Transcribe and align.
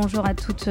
bonjour 0.00 0.24
à 0.24 0.32
toutes 0.32 0.68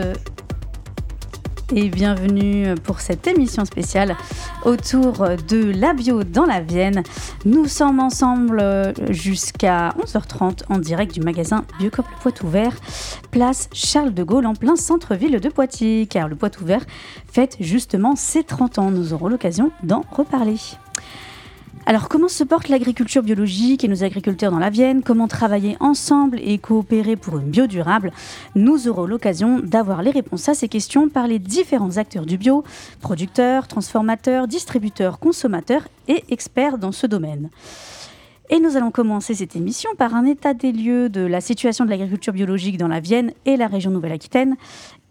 et 1.75 1.89
bienvenue 1.89 2.75
pour 2.85 3.01
cette 3.01 3.27
émission 3.27 3.65
spéciale 3.65 4.15
autour 4.63 5.27
de 5.49 5.69
la 5.77 5.93
bio 5.93 6.23
dans 6.23 6.45
la 6.45 6.61
Vienne. 6.61 7.03
Nous 7.43 7.65
sommes 7.65 7.99
ensemble 7.99 8.63
jusqu'à 9.09 9.93
11h30 9.99 10.61
en 10.69 10.77
direct 10.77 11.13
du 11.13 11.19
magasin 11.19 11.65
Biocop 11.77 12.05
Le 12.09 12.21
Poitou 12.21 12.47
Vert, 12.47 12.75
place 13.29 13.67
Charles 13.73 14.13
de 14.13 14.23
Gaulle 14.23 14.45
en 14.45 14.53
plein 14.53 14.77
centre-ville 14.77 15.41
de 15.41 15.49
Poitiers, 15.49 16.07
car 16.07 16.29
le 16.29 16.37
Poitou 16.37 16.63
Vert 16.63 16.85
fête 17.29 17.57
justement 17.59 18.15
ses 18.15 18.45
30 18.45 18.79
ans. 18.79 18.91
Nous 18.91 19.11
aurons 19.11 19.27
l'occasion 19.27 19.71
d'en 19.83 20.05
reparler. 20.09 20.55
Alors, 21.89 22.09
comment 22.09 22.27
se 22.27 22.43
porte 22.43 22.67
l'agriculture 22.67 23.23
biologique 23.23 23.85
et 23.85 23.87
nos 23.87 24.03
agriculteurs 24.03 24.51
dans 24.51 24.59
la 24.59 24.69
Vienne? 24.69 25.03
Comment 25.03 25.29
travailler 25.29 25.77
ensemble 25.79 26.37
et 26.41 26.57
coopérer 26.57 27.15
pour 27.15 27.37
une 27.37 27.49
bio 27.49 27.65
durable 27.65 28.11
Nous 28.55 28.89
aurons 28.89 29.05
l'occasion 29.05 29.61
d'avoir 29.61 30.01
les 30.01 30.11
réponses 30.11 30.49
à 30.49 30.53
ces 30.53 30.67
questions 30.67 31.07
par 31.07 31.27
les 31.27 31.39
différents 31.39 31.95
acteurs 31.95 32.25
du 32.25 32.37
bio, 32.37 32.65
producteurs, 32.99 33.69
transformateurs, 33.69 34.49
distributeurs, 34.49 35.17
consommateurs 35.17 35.87
et 36.09 36.25
experts 36.27 36.77
dans 36.77 36.91
ce 36.91 37.07
domaine. 37.07 37.49
Et 38.49 38.59
nous 38.59 38.77
allons 38.77 38.91
commencer 38.91 39.33
cette 39.33 39.57
émission 39.57 39.89
par 39.97 40.15
un 40.15 40.25
état 40.25 40.53
des 40.53 40.71
lieux 40.71 41.09
de 41.09 41.21
la 41.21 41.41
situation 41.41 41.83
de 41.83 41.89
l'agriculture 41.89 42.31
biologique 42.31 42.77
dans 42.77 42.87
la 42.87 43.01
Vienne 43.01 43.33
et 43.45 43.57
la 43.57 43.67
région 43.67 43.91
Nouvelle-Aquitaine. 43.91 44.55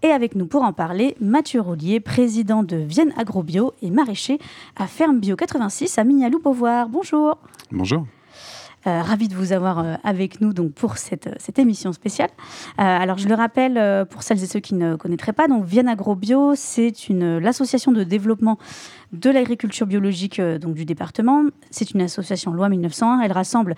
Et 0.03 0.09
avec 0.09 0.35
nous 0.35 0.47
pour 0.47 0.63
en 0.63 0.73
parler, 0.73 1.17
Mathieu 1.21 1.61
Roulier, 1.61 2.01
président 2.01 2.63
de 2.63 2.77
Vienne 2.77 3.13
Agrobio 3.17 3.73
et 3.83 3.91
maraîcher 3.91 4.39
à 4.77 4.87
Ferme 4.87 5.21
Bio 5.21 5.37
86 5.37 5.99
à 5.99 6.05
Mignalou-Beauvoir. 6.05 6.89
Bonjour. 6.89 7.39
Bonjour. 7.73 8.07
Euh, 8.87 9.03
ravi 9.03 9.27
de 9.27 9.35
vous 9.35 9.53
avoir 9.53 9.81
euh, 9.81 9.95
avec 10.05 10.41
nous 10.41 10.53
donc 10.53 10.73
pour 10.73 10.97
cette, 10.97 11.29
cette 11.39 11.59
émission 11.59 11.93
spéciale. 11.93 12.31
Euh, 12.79 12.83
alors 12.83 13.19
je 13.19 13.27
le 13.27 13.35
rappelle 13.35 14.07
pour 14.07 14.23
celles 14.23 14.43
et 14.45 14.47
ceux 14.47 14.61
qui 14.61 14.75
ne 14.75 14.95
connaîtraient 14.95 15.33
pas, 15.33 15.49
donc 15.49 15.65
Vienne 15.65 15.89
Agrobio, 15.89 16.55
c'est 16.55 16.93
l'association 17.11 17.91
de 17.91 18.05
développement 18.05 18.59
de 19.13 19.31
l'agriculture 19.31 19.87
biologique 19.87 20.39
euh, 20.41 20.59
donc, 20.59 20.75
du 20.75 20.85
département. 20.85 21.45
C'est 21.71 21.93
une 21.93 22.01
association 22.01 22.53
loi 22.53 22.69
1901. 22.69 23.21
Elle 23.21 23.33
rassemble 23.33 23.75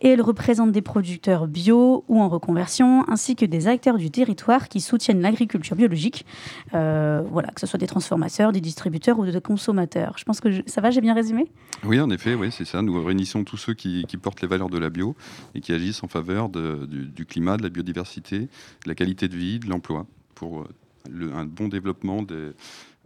et 0.00 0.08
elle 0.08 0.22
représente 0.22 0.72
des 0.72 0.82
producteurs 0.82 1.46
bio 1.46 2.04
ou 2.08 2.20
en 2.20 2.28
reconversion, 2.28 3.08
ainsi 3.08 3.36
que 3.36 3.44
des 3.44 3.68
acteurs 3.68 3.96
du 3.96 4.10
territoire 4.10 4.68
qui 4.68 4.80
soutiennent 4.80 5.20
l'agriculture 5.20 5.76
biologique. 5.76 6.26
Euh, 6.74 7.22
voilà, 7.30 7.48
que 7.48 7.60
ce 7.60 7.66
soit 7.66 7.78
des 7.78 7.86
transformateurs, 7.86 8.52
des 8.52 8.60
distributeurs 8.60 9.18
ou 9.18 9.26
des 9.26 9.40
consommateurs. 9.40 10.14
Je 10.18 10.24
pense 10.24 10.40
que 10.40 10.48
ça 10.66 10.80
va, 10.80 10.90
j'ai 10.90 11.00
bien 11.00 11.14
résumé? 11.14 11.50
Oui, 11.84 12.00
en 12.00 12.10
effet, 12.10 12.34
oui, 12.34 12.50
c'est 12.50 12.64
ça. 12.64 12.82
Nous 12.82 13.02
réunissons 13.02 13.44
tous 13.44 13.56
ceux 13.56 13.74
qui, 13.74 14.04
portent 14.20 14.42
les 14.42 14.48
valeurs 14.48 14.70
de 14.70 14.78
la 14.78 14.90
bio 14.90 15.16
et 15.54 15.60
qui 15.60 15.72
agissent 15.72 16.02
en 16.04 16.08
faveur 16.08 16.48
du, 16.48 17.26
climat, 17.26 17.56
de 17.56 17.62
la 17.62 17.70
biodiversité, 17.70 18.40
de 18.40 18.48
la 18.86 18.94
qualité 18.94 19.28
de 19.28 19.36
vie, 19.36 19.58
de 19.58 19.68
l'emploi, 19.68 20.06
pour 20.34 20.60
euh, 20.60 21.32
un 21.34 21.44
bon 21.44 21.68
développement 21.68 22.22
des 22.22 22.52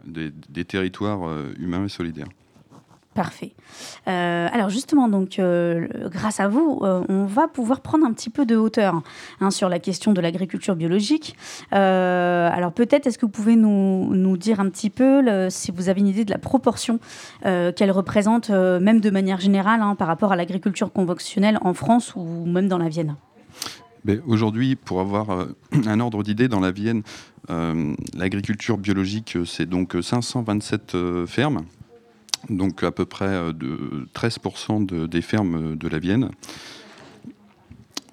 des, 0.05 0.65
territoires 0.65 1.27
euh, 1.27 1.53
humains 1.59 1.85
et 1.85 1.89
solidaires. 1.89 2.27
Parfait. 3.13 3.53
Euh, 4.07 4.47
alors 4.51 4.69
justement, 4.69 5.07
donc, 5.07 5.39
euh, 5.39 5.87
grâce 6.05 6.39
à 6.39 6.47
vous, 6.47 6.81
on 6.83 7.25
va 7.25 7.47
pouvoir 7.47 7.81
prendre 7.81 8.05
un 8.05 8.13
petit 8.13 8.29
peu 8.29 8.45
de 8.45 8.55
hauteur 8.55 9.01
hein, 9.41 9.49
sur 9.49 9.69
la 9.69 9.79
question 9.79 10.13
de 10.13 10.21
l'agriculture 10.21 10.75
biologique. 10.75 11.35
alors 11.71 12.73
peut-être, 12.73 13.07
est-ce 13.07 13.17
que 13.17 13.25
vous 13.25 13.31
pouvez 13.31 13.55
nous, 13.55 14.37
dire 14.37 14.59
un 14.59 14.69
petit 14.69 14.91
peu 14.91 15.49
si 15.49 15.71
vous 15.71 15.89
avez 15.89 16.01
une 16.01 16.07
idée 16.07 16.25
de 16.25 16.31
la 16.31 16.37
proportion 16.37 16.99
qu'elle 17.41 17.91
représente, 17.91 18.51
même 18.51 19.01
de 19.01 19.09
manière 19.09 19.39
générale, 19.39 19.81
hein, 19.81 19.95
par 19.95 20.07
rapport 20.07 20.31
à 20.31 20.35
l'agriculture 20.35 20.93
conventionnelle 20.93 21.57
en 21.61 21.73
France 21.73 22.13
ou 22.15 22.45
même 22.45 22.67
dans 22.67 22.77
la 22.77 22.87
Vienne? 22.87 23.15
Aujourd'hui, 24.25 24.75
pour 24.75 25.01
avoir 25.01 25.47
un 25.85 25.99
ordre 25.99 26.23
d'idée, 26.23 26.47
dans 26.47 26.59
la 26.59 26.71
Vienne, 26.71 27.03
euh, 27.49 27.93
l'agriculture 28.15 28.77
biologique, 28.77 29.35
euh, 29.35 29.45
c'est 29.45 29.65
donc 29.65 29.95
527 30.01 30.95
euh, 30.95 31.27
fermes, 31.27 31.63
donc 32.49 32.83
à 32.83 32.91
peu 32.91 33.05
près 33.05 33.53
de 33.53 34.07
13% 34.13 35.07
des 35.07 35.21
fermes 35.21 35.75
de 35.75 35.87
la 35.87 35.99
Vienne. 35.99 36.29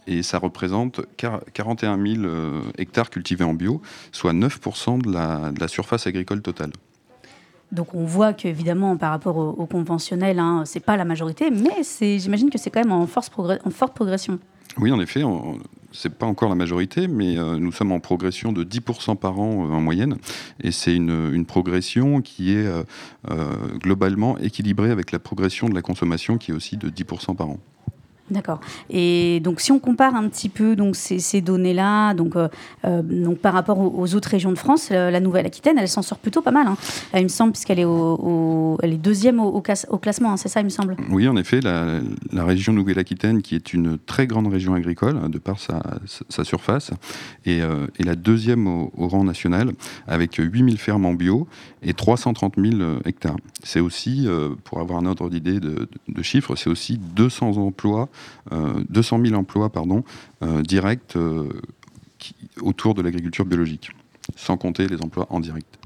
Et 0.06 0.22
ça 0.22 0.38
représente 0.38 1.00
41 1.16 1.98
000 1.98 2.24
hectares 2.76 3.08
cultivés 3.08 3.44
en 3.44 3.54
bio, 3.54 3.80
soit 4.12 4.34
9% 4.34 5.00
de 5.00 5.10
la, 5.58 5.68
surface 5.68 6.06
agricole 6.06 6.42
totale. 6.42 6.72
Donc 7.72 7.94
on 7.94 8.04
voit 8.04 8.34
qu'évidemment, 8.34 8.98
par 8.98 9.10
rapport 9.10 9.38
au, 9.38 9.66
conventionnel, 9.66 10.38
hein, 10.38 10.64
ce 10.66 10.74
n'est 10.74 10.82
pas 10.82 10.98
la 10.98 11.06
majorité, 11.06 11.50
mais 11.50 11.82
j'imagine 12.18 12.50
que 12.50 12.58
c'est 12.58 12.70
quand 12.70 12.82
même 12.84 12.92
en, 12.92 13.06
force 13.06 13.30
en 13.38 13.70
forte 13.70 13.94
progression. 13.94 14.38
Oui, 14.78 14.92
en 14.92 15.00
effet, 15.00 15.22
n'est 16.04 16.14
pas 16.14 16.26
encore 16.26 16.48
la 16.48 16.54
majorité, 16.54 17.08
mais 17.08 17.38
euh, 17.38 17.58
nous 17.58 17.72
sommes 17.72 17.92
en 17.92 18.00
progression 18.00 18.52
de 18.52 18.64
10% 18.64 19.16
par 19.16 19.38
an 19.38 19.66
euh, 19.66 19.72
en 19.72 19.80
moyenne. 19.80 20.16
Et 20.62 20.72
c'est 20.72 20.94
une, 20.94 21.44
progression 21.46 22.22
qui 22.22 22.52
est 22.52 22.66
euh, 22.66 22.84
globalement 23.78 24.38
équilibrée 24.38 24.90
avec 24.90 25.12
la 25.12 25.18
progression 25.18 25.68
de 25.68 25.74
la 25.74 25.82
consommation 25.82 26.38
qui 26.38 26.52
est 26.52 26.54
aussi 26.54 26.76
de 26.76 26.88
10% 26.88 27.36
par 27.36 27.50
an. 27.50 27.58
D'accord. 28.30 28.60
Et 28.88 29.40
donc, 29.40 29.60
si 29.60 29.70
on 29.70 29.78
compare 29.78 30.14
un 30.14 30.26
petit 30.30 30.48
peu 30.48 30.76
donc, 30.76 30.96
ces, 30.96 31.42
données-là, 31.42 32.14
euh, 32.14 32.48
euh, 32.86 33.02
donc, 33.02 33.38
par 33.38 33.52
rapport 33.52 33.78
aux, 33.78 34.14
autres 34.14 34.30
régions 34.30 34.50
de 34.50 34.56
France, 34.56 34.88
euh, 34.92 35.10
la 35.10 35.20
Nouvelle-Aquitaine, 35.20 35.76
elle 35.78 35.88
s'en 35.88 36.00
sort 36.00 36.16
plutôt 36.16 36.40
pas 36.40 36.50
mal. 36.50 36.66
Hein. 36.66 36.76
il 37.14 37.24
me 37.24 37.28
semble, 37.28 37.52
puisqu'elle 37.52 37.80
est, 37.80 37.84
au, 37.84 38.78
est 38.82 38.88
deuxième 38.96 39.40
au, 39.40 39.60
classement, 39.60 40.32
hein, 40.32 40.36
c'est 40.38 40.48
ça, 40.48 40.60
il 40.60 40.64
me 40.64 40.70
semble? 40.70 40.96
Oui, 41.10 41.28
en 41.28 41.36
effet, 41.36 41.60
la, 41.60 42.00
région 42.44 42.72
Nouvelle-Aquitaine, 42.72 43.42
qui 43.42 43.56
est 43.56 43.74
une 43.74 43.98
très 43.98 44.26
grande 44.26 44.46
région 44.46 44.72
agricole, 44.72 45.28
de 45.28 45.38
par 45.38 45.58
sa, 45.58 46.44
surface, 46.44 46.92
est, 47.44 47.62
la 48.02 48.14
deuxième 48.14 48.66
au, 48.66 48.90
rang 48.96 49.24
national, 49.24 49.72
avec 50.06 50.36
8000 50.36 50.78
fermes 50.78 51.04
en 51.04 51.12
bio 51.12 51.46
et 51.82 51.92
330 51.92 52.54
000 52.56 52.80
hectares. 53.04 53.36
C'est 53.62 53.80
aussi, 53.80 54.26
pour 54.64 54.80
avoir 54.80 54.98
un 54.98 55.06
ordre 55.06 55.28
d'idée 55.28 55.60
de 55.60 56.22
chiffres, 56.22 56.56
c'est 56.56 56.70
aussi 56.70 56.98
200 56.98 57.58
emplois 57.58 58.08
200 58.50 59.18
euh, 59.18 59.26
000 59.26 59.40
emplois 59.40 59.70
pardon, 59.70 60.04
euh, 60.42 60.62
directs 60.62 61.16
euh, 61.16 61.48
autour 62.60 62.94
de 62.94 63.02
l'agriculture 63.02 63.44
biologique, 63.44 63.90
sans 64.36 64.56
compter 64.56 64.86
les 64.86 65.02
emplois 65.02 65.26
en 65.30 65.40
direct. 65.40 65.78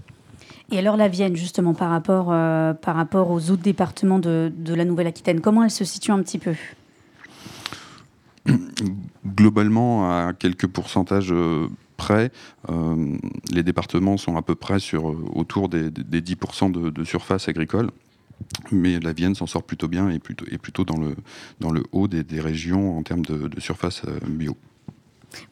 Et 0.71 0.78
alors 0.78 0.97
la 0.97 1.09
Vienne, 1.09 1.34
justement, 1.34 1.72
par 1.72 1.89
rapport, 1.89 2.27
par 2.27 2.94
rapport 2.94 3.31
aux 3.31 3.50
autres 3.50 3.62
départements 3.62 4.19
de, 4.19 4.53
de 4.55 4.75
la 4.75 4.84
Nouvelle-Aquitaine, 4.84 5.41
comment 5.41 5.65
elle 5.65 5.71
se 5.71 5.84
situe 5.84 6.11
un 6.11 6.22
petit 6.22 6.39
peu? 6.39 6.55
Globalement, 9.27 10.10
à 10.10 10.34
quelques 10.34 10.66
pourcentages 10.66 11.33
près, 11.97 12.31
les 13.50 13.62
départements 13.62 14.19
sont 14.19 14.37
à 14.37 14.43
peu 14.43 14.55
près 14.55 14.78
sur, 14.78 15.16
autour 15.34 15.71
des, 15.71 15.89
10% 15.91 16.71
de, 16.71 16.91
de, 16.91 17.05
surface 17.05 17.49
agricole. 17.49 17.91
Mais 18.71 19.00
la 19.00 19.12
Vienne 19.12 19.34
s'en 19.34 19.47
sort 19.47 19.65
plutôt 19.65 19.88
bien 19.88 20.10
et 20.10 20.19
plutôt, 20.19 20.44
et 20.50 20.59
plutôt 20.59 20.84
dans, 20.84 20.99
le, 20.99 21.82
haut 21.93 22.09
des, 22.09 22.41
régions 22.41 22.99
en 22.99 23.03
termes 23.03 23.25
de, 23.25 23.49
de 23.49 23.60
surface 23.60 24.03
euh, 24.06 24.19
bio. 24.26 24.56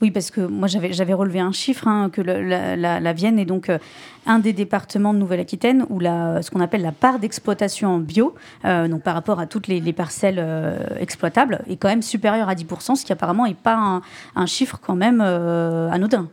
Oui, 0.00 0.10
parce 0.10 0.31
que 0.31 0.41
moi 0.41 0.69
j'avais 0.69 1.14
relevé 1.14 1.41
un 1.41 1.53
chiffre, 1.53 1.88
hein, 1.88 2.10
que 2.10 2.20
la, 2.20 3.12
Vienne 3.12 3.38
est 3.38 3.44
donc 3.44 3.69
euh, 3.69 3.78
un 4.26 4.38
des 4.38 4.53
départements 4.53 5.14
de 5.14 5.19
Nouvelle-Aquitaine 5.19 5.87
où 5.88 6.00
la, 6.00 6.42
ce 6.42 6.50
qu'on 6.50 6.60
appelle 6.60 6.82
la 6.82 6.92
part 6.92 7.19
d'exploitation 7.19 7.94
en 7.94 7.98
bio, 7.98 8.34
euh, 8.64 8.88
donc 8.88 9.03
par 9.03 9.14
rapport 9.14 9.38
à 9.38 9.47
toutes 9.47 9.69
les, 9.69 9.81
parcelles 9.92 10.38
euh, 10.38 10.78
exploitables, 10.98 11.62
est 11.69 11.76
quand 11.76 11.88
même 11.88 12.03
supérieure 12.03 12.48
à 12.48 12.54
10%, 12.54 12.97
ce 12.97 13.04
qui 13.04 13.12
apparemment 13.12 13.47
n'est 13.47 13.54
pas 13.54 14.03
un, 14.34 14.47
chiffre 14.47 14.78
quand 14.81 14.94
même 14.94 15.20
anodin. 15.20 16.28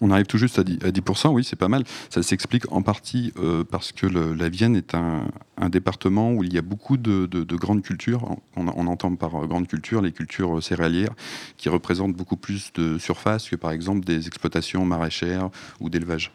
On 0.00 0.10
arrive 0.10 0.26
tout 0.26 0.38
juste 0.38 0.58
à 0.58 0.62
10%, 0.62 1.28
oui, 1.28 1.44
c'est 1.44 1.56
pas 1.56 1.68
mal. 1.68 1.84
Ça 2.10 2.22
s'explique 2.22 2.70
en 2.72 2.82
partie 2.82 3.32
parce 3.70 3.92
que 3.92 4.06
la 4.06 4.48
Vienne 4.48 4.76
est 4.76 4.94
un, 4.94 5.24
département 5.68 6.32
où 6.32 6.44
il 6.44 6.54
y 6.54 6.58
a 6.58 6.62
beaucoup 6.62 6.96
de, 6.96 7.56
grandes 7.56 7.82
cultures. 7.82 8.36
On, 8.56 8.66
on 8.68 8.86
entend 8.86 9.14
par 9.16 9.46
grandes 9.46 9.66
cultures 9.66 10.00
les 10.00 10.12
cultures 10.12 10.62
céréalières 10.62 11.14
qui 11.56 11.68
représentent 11.68 12.14
beaucoup 12.14 12.36
plus 12.36 12.72
de 12.74 12.87
surface 12.96 13.48
que 13.48 13.56
par 13.56 13.72
exemple 13.72 14.06
des 14.06 14.26
exploitations 14.26 14.84
maraîchères 14.86 15.50
ou 15.80 15.90
d'élevage. 15.90 16.32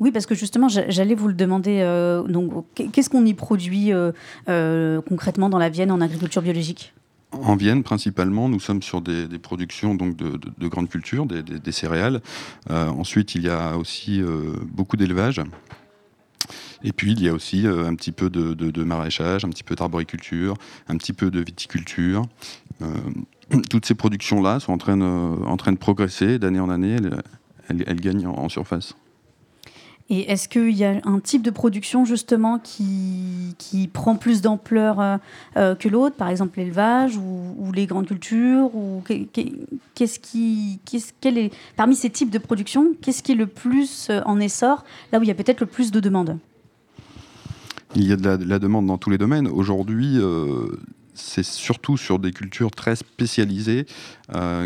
Oui, 0.00 0.10
parce 0.10 0.24
que 0.24 0.34
justement, 0.34 0.68
j'allais 0.68 1.14
vous 1.14 1.28
le 1.28 1.34
demander. 1.34 1.80
Euh, 1.82 2.22
donc, 2.22 2.64
qu'est-ce 2.74 3.10
qu'on 3.10 3.26
y 3.26 3.34
produit 3.34 3.92
euh, 3.92 4.12
euh, 4.48 5.02
concrètement 5.02 5.50
dans 5.50 5.58
la 5.58 5.68
Vienne 5.68 5.90
en 5.90 6.00
agriculture 6.00 6.40
biologique? 6.40 6.94
En 7.32 7.54
Vienne, 7.54 7.82
principalement, 7.82 8.48
nous 8.48 8.58
sommes 8.58 8.82
sur 8.82 9.02
des, 9.02 9.28
productions 9.38 9.94
donc 9.94 10.16
de, 10.16 10.40
de, 10.58 10.68
grandes 10.68 10.88
cultures, 10.88 11.26
des, 11.26 11.72
céréales. 11.72 12.22
ensuite, 12.68 13.36
il 13.36 13.42
y 13.42 13.48
a 13.48 13.76
aussi 13.76 14.20
beaucoup 14.64 14.96
d'élevage. 14.96 15.40
Et 16.82 16.92
puis, 16.92 17.12
il 17.12 17.22
y 17.22 17.28
a 17.28 17.32
aussi 17.32 17.68
un 17.68 17.94
petit 17.94 18.10
peu 18.10 18.30
de, 18.30 18.54
de 18.54 18.82
maraîchage, 18.82 19.44
un 19.44 19.48
petit 19.48 19.62
peu 19.62 19.76
d'arboriculture, 19.76 20.56
un 20.88 20.96
petit 20.96 21.12
peu 21.12 21.30
de 21.30 21.38
viticulture 21.38 22.26
toutes 23.70 23.86
ces 23.86 23.94
productions-là 23.94 24.60
sont 24.60 24.72
en 24.72 24.78
train, 24.78 24.96
de, 24.96 25.04
en 25.04 25.56
train 25.56 25.72
de 25.72 25.78
progresser 25.78 26.38
d'année 26.38 26.60
en 26.60 26.70
année. 26.70 26.96
Elles, 27.68 28.00
gagnent 28.00 28.26
en, 28.26 28.48
surface. 28.48 28.96
Et 30.08 30.32
est-ce 30.32 30.48
qu'il 30.48 30.72
y 30.72 30.84
a 30.84 31.00
un 31.04 31.20
type 31.20 31.42
de 31.42 31.50
production 31.50 32.04
justement 32.04 32.58
qui, 32.58 33.54
qui 33.58 33.86
prend 33.86 34.16
plus 34.16 34.42
d'ampleur 34.42 34.98
euh, 34.98 35.16
euh, 35.56 35.76
que 35.76 35.88
l'autre, 35.88 36.16
par 36.16 36.28
exemple 36.28 36.58
l'élevage 36.58 37.16
ou, 37.16 37.70
les 37.72 37.86
grandes 37.86 38.08
cultures 38.08 38.74
ou 38.74 39.04
qu'est-ce 39.94 40.18
qui, 40.18 40.80
qu'est-ce, 40.84 41.12
quel 41.20 41.38
est, 41.38 41.52
parmi 41.76 41.94
ces 41.94 42.10
types 42.10 42.30
de 42.30 42.38
production, 42.38 42.94
qu'est-ce 43.00 43.22
qui 43.22 43.32
est 43.32 43.36
le 43.36 43.46
plus 43.46 44.08
euh, 44.10 44.20
en 44.26 44.40
essor, 44.40 44.84
là 45.12 45.20
où 45.20 45.22
il 45.22 45.28
y 45.28 45.30
a 45.30 45.34
peut-être 45.34 45.60
le 45.60 45.66
plus 45.66 45.92
de 45.92 46.00
demandes? 46.00 46.38
Il 47.94 48.04
y 48.04 48.12
a 48.12 48.16
de 48.16 48.48
la, 48.48 48.58
demande 48.58 48.86
dans 48.86 48.98
tous 48.98 49.10
les 49.10 49.18
domaines. 49.18 49.46
Aujourd'hui, 49.46 50.18
c'est 51.14 51.44
surtout 51.44 51.96
sur 51.96 52.18
des 52.18 52.32
cultures 52.32 52.70
très 52.70 52.96
spécialisées 52.96 53.86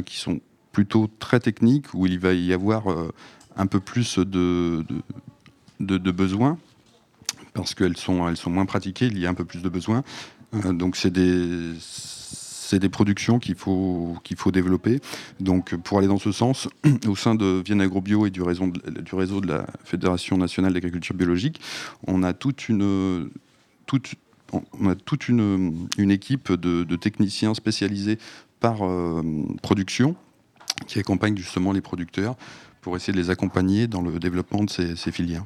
qui 0.05 0.17
sont 0.17 0.41
plutôt 0.73 1.08
très 1.19 1.41
techniques 1.41 1.94
où 1.94 2.06
il 2.06 2.19
va 2.19 2.32
y 2.32 2.52
avoir 2.52 2.85
un 3.56 3.67
peu 3.67 3.81
plus 3.81 4.19
de, 4.19 4.85
de, 5.81 6.11
besoins, 6.11 6.58
parce 7.52 7.75
qu'elles 7.75 7.96
sont, 7.96 8.29
elles 8.29 8.37
sont 8.37 8.50
moins 8.50 8.67
pratiquées, 8.67 9.06
il 9.06 9.19
y 9.19 9.26
a 9.26 9.31
un 9.31 9.35
peu 9.35 9.44
plus 9.44 9.62
de 9.62 9.69
besoins. 9.69 10.02
Euh, 10.55 10.73
donc 10.73 10.96
c'est 10.96 11.11
des, 11.11 11.73
c'est 11.79 12.79
des 12.79 12.88
productions 12.88 13.38
qu'il 13.38 13.55
faut, 13.55 14.17
qu'il 14.25 14.37
faut 14.37 14.50
développer. 14.50 15.00
Donc 15.41 15.75
pour 15.76 15.99
aller 15.99 16.06
dans 16.06 16.19
ce 16.19 16.32
sens, 16.32 16.69
au 17.06 17.17
sein 17.17 17.35
de 17.35 17.62
Vienne 17.64 17.81
Agrobio 17.81 18.26
et 18.26 18.31
du 18.31 18.43
réseau 18.43 18.69
de, 18.69 19.00
du 19.00 19.14
réseau 19.14 19.41
de 19.41 19.49
la 19.49 19.67
Fédération 19.85 20.37
nationale 20.37 20.73
d'agriculture 20.73 21.14
biologique, 21.14 21.61
on 22.06 22.23
a 22.23 22.32
toute 22.32 22.69
une, 22.69 23.31
toute, 23.87 24.14
on 24.80 24.88
a 24.88 24.94
toute 24.94 25.28
une, 25.28 25.88
une 25.98 26.10
équipe 26.10 26.52
de, 26.52 26.96
techniciens 26.96 27.54
spécialisés 27.54 28.18
par 28.60 28.78
euh, 28.82 29.22
production 29.62 30.16
qui 30.86 30.98
accompagnent 30.98 31.36
justement 31.36 31.72
les 31.72 31.80
producteurs 31.80 32.36
pour 32.80 32.96
essayer 32.96 33.12
de 33.12 33.18
les 33.18 33.30
accompagner 33.30 33.86
dans 33.86 34.02
le 34.02 34.18
développement 34.18 34.64
de 34.64 34.70
ces, 34.70 34.96
ces 34.96 35.12
filières. 35.12 35.44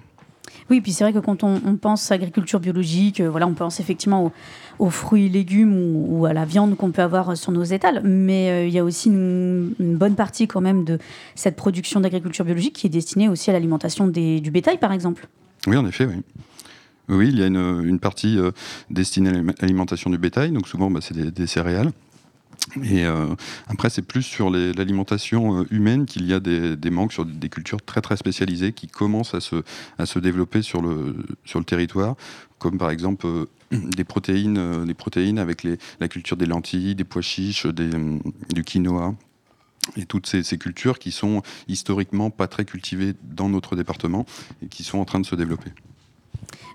Oui, 0.71 0.81
puis 0.81 0.93
c'est 0.93 1.05
vrai 1.05 1.13
que 1.13 1.19
quand 1.19 1.45
on, 1.45 1.59
pense 1.77 2.11
agriculture 2.11 2.61
biologique, 2.61 3.21
euh, 3.21 3.31
voilà, 3.31 3.47
on 3.47 3.55
pense 3.55 3.81
effectivement 3.81 4.33
aux, 4.79 4.91
fruits 4.91 5.27
et 5.27 5.29
légumes 5.29 5.75
ou, 5.75 6.27
à 6.27 6.33
la 6.33 6.45
viande 6.45 6.77
qu'on 6.77 6.91
peut 6.91 7.03
avoir 7.03 7.37
sur 7.37 7.53
nos 7.53 7.65
étals, 7.65 8.03
mais 8.05 8.51
euh, 8.51 8.67
il 8.67 8.73
y 8.73 8.79
a 8.79 8.85
aussi 8.85 9.09
une, 9.09 9.75
bonne 9.79 10.15
partie 10.15 10.47
quand 10.47 10.61
même 10.61 10.85
de 10.85 10.99
cette 11.35 11.57
production 11.57 12.01
d'agriculture 12.01 12.45
biologique 12.45 12.75
qui 12.75 12.87
est 12.87 12.91
destinée 12.91 13.29
aussi 13.29 13.51
à 13.51 13.53
l'alimentation 13.53 14.07
du 14.07 14.51
bétail, 14.51 14.79
par 14.79 14.93
exemple. 14.93 15.27
Oui, 15.67 15.77
en 15.77 15.87
effet, 15.87 16.07
oui. 16.07 16.23
Oui, 17.09 17.29
il 17.29 17.39
y 17.39 17.43
a 17.43 17.47
une, 17.47 17.99
partie 17.99 18.39
euh, 18.39 18.51
destinée 18.91 19.31
à 19.31 19.43
l'alimentation 19.63 20.11
du 20.11 20.19
bétail, 20.19 20.51
donc 20.51 20.69
souvent 20.69 20.91
bah, 20.91 21.01
c'est 21.03 21.17
des, 21.17 21.47
céréales. 21.47 21.91
Et 22.83 23.07
euh, 23.07 23.35
après, 23.69 23.89
c'est 23.89 24.03
plus 24.03 24.23
sur 24.23 24.51
l'alimentation 24.51 25.61
euh, 25.61 25.67
humaine 25.71 26.05
qu'il 26.05 26.27
y 26.27 26.35
a 26.35 26.41
des, 26.41 26.91
manques 26.91 27.15
sur 27.15 27.25
des 27.25 27.49
cultures 27.49 27.81
très 27.81 28.03
très 28.03 28.19
spécialisées 28.19 28.73
qui 28.73 28.89
commencent 28.89 29.35
à 29.35 29.41
se, 29.41 30.19
développer 30.19 30.61
sur 30.61 30.83
le, 30.83 31.15
territoire, 31.65 32.15
comme 32.59 32.77
par 32.77 32.91
exemple 32.91 33.27
des 33.71 34.05
protéines, 34.05 34.85
des 34.85 34.95
protéines 34.95 35.39
avec 35.39 35.63
les, 35.63 35.79
la 36.01 36.09
culture 36.09 36.37
des 36.37 36.47
lentilles, 36.47 36.95
des 36.95 37.05
pois 37.05 37.23
chiches, 37.23 37.67
des, 37.67 37.91
du 38.55 38.65
quinoa 38.65 39.15
et 39.97 40.05
toutes 40.05 40.27
ces, 40.27 40.43
ces, 40.43 40.59
cultures 40.59 40.99
qui 40.99 41.11
sont 41.11 41.43
historiquement 41.69 42.29
pas 42.29 42.49
très 42.49 42.67
cultivées 42.67 43.15
dans 43.23 43.49
notre 43.49 43.77
département 43.77 44.27
et 44.63 44.67
qui 44.67 44.85
sont 44.85 44.99
en 44.99 45.07
train 45.07 45.21
de 45.21 45.27
se 45.27 45.35
développer. 45.35 45.71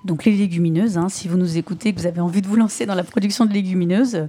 Donc 0.03 0.25
les 0.25 0.33
légumineuses, 0.33 0.97
hein, 0.97 1.07
si 1.07 1.29
vous 1.29 1.37
nous 1.37 1.57
écoutez, 1.57 1.93
que 1.93 1.99
vous 1.99 2.07
avez 2.07 2.19
envie 2.19 2.41
de 2.41 2.47
vous 2.47 2.57
lancer 2.57 2.85
dans 2.85 2.95
la 2.95 3.03
production 3.03 3.45
de 3.45 3.53
légumineuses, 3.53 4.27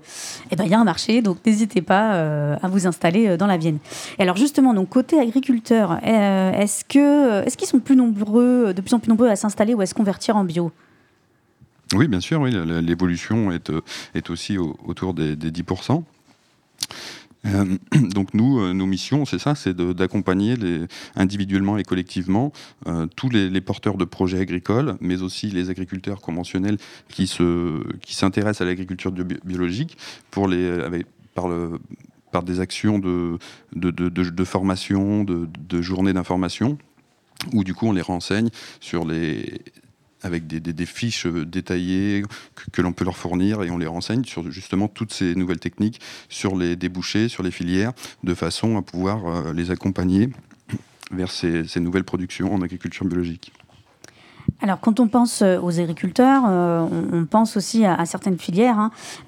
eh 0.51 0.57
ben 0.57 0.65
il 0.65 0.71
y 0.71 0.75
a 0.75 0.79
un 0.79 0.85
marché, 0.85 1.21
donc 1.21 1.39
n'hésitez 1.45 1.83
pas 1.83 2.15
euh, 2.15 2.57
à 2.63 2.69
vous 2.69 2.87
installer 2.87 3.27
euh, 3.27 3.37
dans 3.37 3.49
la 3.49 3.57
Vienne. 3.57 3.79
Et 4.19 4.23
alors 4.23 4.37
justement, 4.37 4.73
donc 4.73 4.89
côté 4.89 5.19
agriculteur, 5.19 5.99
euh, 6.07 6.53
est-ce 6.53 6.85
que 6.85 7.45
est-ce 7.45 7.57
qu'ils 7.57 7.67
sont 7.67 7.81
plus 7.81 7.97
nombreux, 7.97 8.73
de 8.73 8.81
plus 8.81 8.95
en 8.95 9.01
plus 9.01 9.09
nombreux 9.09 9.29
à 9.29 9.37
s'installer 9.37 9.75
ou 9.75 9.81
à 9.81 9.87
se 9.87 9.95
convertir 9.95 10.37
en 10.37 10.45
bio? 10.45 10.71
Oui, 11.93 12.07
bien 12.07 12.21
sûr, 12.21 12.41
oui, 12.41 12.53
l'évolution 12.83 13.51
est, 13.53 13.71
est 14.15 14.31
aussi 14.31 14.59
autour 14.59 15.13
des, 15.13 15.37
des 15.37 15.51
10%. 15.51 16.03
Euh, 17.47 17.77
donc 18.15 18.35
nous, 18.35 18.61
euh, 18.61 18.73
nos 18.73 18.87
missions, 18.87 19.25
c'est 19.25 19.39
ça, 19.39 19.55
c'est 19.55 19.77
d'accompagner 19.77 20.55
individuellement 21.17 21.79
et 21.79 21.83
collectivement 21.83 22.53
euh, 22.87 23.07
tous 23.17 23.29
les, 23.29 23.61
porteurs 23.61 23.97
de 23.97 24.05
projets 24.05 24.41
agricoles, 24.41 24.97
mais 25.01 25.23
aussi 25.23 25.49
les 25.49 25.71
agriculteurs 25.71 26.21
conventionnels 26.21 26.77
qui 27.09 27.27
s'intéressent 27.27 28.59
qui 28.59 28.63
à 28.63 28.67
l'agriculture 28.67 29.13
biologique 29.13 29.97
pour 30.31 30.49
les, 30.49 31.03
par, 31.35 31.49
le, 31.49 31.79
par 32.31 32.43
des 32.43 32.61
actions 32.61 32.99
de, 32.99 33.39
de, 33.75 33.91
de 33.91 34.45
formation, 34.45 35.25
de, 35.25 35.83
journées 35.83 36.13
d'information 36.13 36.79
où 37.53 37.65
du 37.65 37.75
coup 37.75 37.87
on 37.87 37.93
les 37.93 38.03
renseigne 38.03 38.49
sur 38.81 39.05
les, 39.05 39.61
avec 40.25 40.47
des, 40.47 40.87
fiches 40.87 41.27
euh, 41.27 41.45
détaillées 41.45 42.23
que, 42.73 42.83
l'on 42.83 42.93
peut 42.93 43.05
leur 43.05 43.17
fournir 43.17 43.63
et 43.63 43.71
on 43.71 43.79
les 43.79 43.87
renseigne 43.87 44.25
sur 44.25 44.51
justement 44.51 44.89
toutes 44.89 45.13
ces 45.13 45.35
nouvelles 45.35 45.61
techniques, 45.61 46.01
sur 46.29 46.57
les 46.57 46.77
débouchés, 46.77 47.29
sur 47.29 47.43
les 47.43 47.51
filières, 47.51 47.93
de 48.25 48.35
façon 48.35 48.77
à 48.77 48.83
pouvoir 48.83 49.27
euh, 49.27 49.53
les 49.53 49.71
accompagner 49.71 50.31
vers 51.13 51.31
ces, 51.31 51.65
nouvelles 51.77 52.05
productions 52.05 52.53
en 52.53 52.63
agriculture 52.63 53.05
biologique. 53.05 53.53
Alors, 54.61 54.81
quand 54.81 55.01
on 55.01 55.09
pense 55.09 55.43
euh, 55.43 55.59
aux 55.61 55.79
agriculteurs, 55.81 56.45
on, 56.45 57.27
pense 57.27 57.57
aussi 57.57 57.85
à, 57.85 58.05
certaines 58.07 58.39
filières 58.39 58.79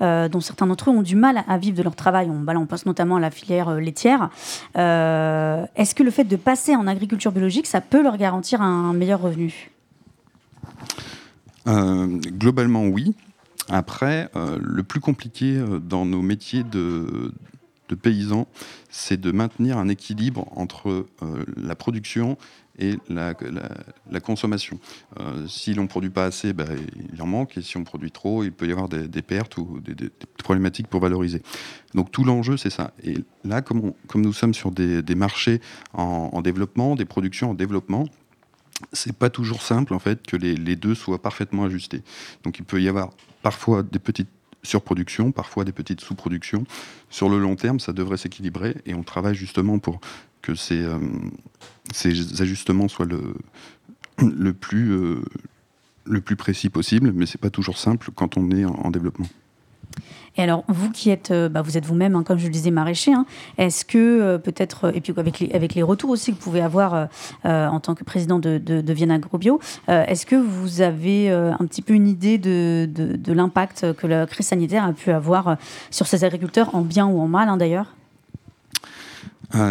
hein, 0.00 0.28
dont 0.28 0.40
certains 0.40 0.66
d'entre 0.66 0.90
eux 0.90 0.94
ont 0.94 1.02
du 1.02 1.16
mal 1.16 1.44
à 1.46 1.58
vivre 1.58 1.76
de 1.76 1.82
leur 1.82 1.94
travail. 1.94 2.30
On, 2.30 2.46
on 2.48 2.66
pense 2.66 2.86
notamment 2.86 3.16
à 3.16 3.20
la 3.20 3.30
filière 3.30 3.74
laitière. 3.74 4.30
Est-ce 4.74 5.94
que 5.94 6.02
le 6.02 6.10
fait 6.10 6.24
de 6.24 6.36
passer 6.36 6.74
en 6.74 6.86
agriculture 6.86 7.32
biologique, 7.32 7.66
ça 7.66 7.80
peut 7.80 8.02
leur 8.02 8.16
garantir 8.16 8.62
un 8.62 8.92
meilleur 8.92 9.20
revenu? 9.20 9.70
Euh, 11.66 12.06
globalement, 12.06 12.84
oui. 12.84 13.14
Après, 13.68 14.28
euh, 14.36 14.58
le 14.60 14.82
plus 14.84 15.00
compliqué 15.00 15.56
euh, 15.56 15.80
dans 15.80 16.06
nos 16.06 16.22
métiers 16.22 16.62
de, 16.62 17.32
paysans, 18.02 18.46
c'est 18.90 19.20
de 19.20 19.32
maintenir 19.32 19.78
un 19.78 19.88
équilibre 19.88 20.48
entre 20.56 21.06
la 21.56 21.76
production 21.76 22.36
et 22.80 22.96
la, 23.08 23.32
consommation. 24.20 24.80
si 25.46 25.72
l'on 25.72 25.84
ne 25.84 25.88
produit 25.88 26.10
pas 26.10 26.24
assez, 26.24 26.52
bah, 26.52 26.64
il 27.12 27.22
en 27.22 27.26
manque, 27.26 27.56
et 27.56 27.62
si 27.62 27.76
on 27.76 27.84
produit 27.84 28.10
trop, 28.10 28.42
il 28.42 28.50
peut 28.50 28.66
y 28.66 28.72
avoir 28.72 28.88
des, 28.88 29.22
pertes 29.22 29.56
ou 29.56 29.80
des, 29.80 30.10
problématiques 30.42 30.88
pour 30.88 31.00
valoriser. 31.00 31.42
Donc 31.94 32.10
tout 32.10 32.24
l'enjeu, 32.24 32.56
c'est 32.56 32.70
ça. 32.70 32.92
Et 33.04 33.18
là, 33.44 33.62
comme, 33.62 33.92
nous 34.16 34.32
sommes 34.32 34.52
sur 34.52 34.72
des, 34.72 35.14
marchés 35.14 35.60
en, 35.94 36.42
développement, 36.42 36.96
des 36.96 37.04
productions 37.04 37.50
en 37.50 37.54
développement, 37.54 38.06
c'est 38.92 39.16
pas 39.16 39.30
toujours 39.30 39.62
simple 39.62 39.94
en 39.94 39.98
fait 39.98 40.26
que 40.26 40.36
les, 40.36 40.76
deux 40.76 40.94
soient 40.94 41.20
parfaitement 41.20 41.64
ajustés. 41.64 42.02
Donc 42.42 42.58
il 42.58 42.64
peut 42.64 42.80
y 42.80 42.88
avoir 42.88 43.10
parfois 43.42 43.82
des 43.82 43.98
petites 43.98 44.28
surproductions, 44.62 45.32
parfois 45.32 45.64
des 45.64 45.72
petites 45.72 46.00
sous-productions. 46.00 46.64
Sur 47.10 47.28
le 47.28 47.38
long 47.38 47.56
terme, 47.56 47.80
ça 47.80 47.92
devrait 47.92 48.16
s'équilibrer 48.16 48.76
et 48.84 48.94
on 48.94 49.02
travaille 49.02 49.34
justement 49.34 49.78
pour 49.78 50.00
que 50.42 50.54
ces, 50.54 50.82
euh, 50.82 50.98
ajustements 52.38 52.88
soient 52.88 53.06
le, 53.06 53.34
le, 54.18 54.52
plus, 54.52 54.92
euh, 54.92 55.22
le 56.04 56.20
plus 56.20 56.36
précis 56.36 56.68
possible, 56.68 57.12
mais 57.12 57.26
c'est 57.26 57.40
pas 57.40 57.50
toujours 57.50 57.78
simple 57.78 58.10
quand 58.14 58.36
on 58.36 58.50
est 58.50 58.64
en 58.64 58.90
développement. 58.90 59.28
Et 60.36 60.42
alors, 60.42 60.64
vous 60.68 60.90
qui 60.90 61.10
êtes, 61.10 61.30
euh, 61.30 61.48
bah, 61.48 61.62
vous 61.62 61.76
êtes 61.76 61.86
vous-même, 61.86 62.14
hein, 62.14 62.22
comme 62.22 62.38
je 62.38 62.44
le 62.44 62.52
disais, 62.52 62.70
maraîcher, 62.70 63.12
hein, 63.12 63.26
est-ce 63.58 63.84
que 63.84 63.98
euh, 63.98 64.38
peut-être, 64.38 64.94
et 64.94 65.00
puis 65.00 65.12
avec 65.16 65.40
les, 65.40 65.50
avec 65.52 65.74
les 65.74 65.82
retours 65.82 66.10
aussi 66.10 66.32
que 66.32 66.36
vous 66.36 66.42
pouvez 66.42 66.60
avoir 66.60 67.08
euh, 67.44 67.66
en 67.68 67.80
tant 67.80 67.94
que 67.94 68.04
président 68.04 68.38
de, 68.38 68.58
de, 68.58 68.80
de 68.80 68.92
Vienne 68.92 69.10
Agrobio, 69.10 69.60
est-ce 69.88 70.26
que 70.26 70.36
vous 70.36 70.80
avez 70.80 71.30
un 71.30 71.64
petit 71.66 71.82
peu 71.82 71.94
une 71.94 72.08
idée 72.08 72.38
de, 72.38 72.88
de 72.88 73.32
l'impact 73.32 73.92
que 73.94 74.06
la 74.06 74.26
crise 74.26 74.46
sanitaire 74.46 74.84
a 74.84 74.92
pu 74.92 75.10
avoir 75.10 75.56
sur 75.90 76.06
ces 76.06 76.24
agriculteurs, 76.24 76.74
en 76.74 76.82
bien 76.82 77.06
ou 77.06 77.20
en 77.20 77.28
mal 77.28 77.48
hein, 77.48 77.56
d'ailleurs? 77.56 77.94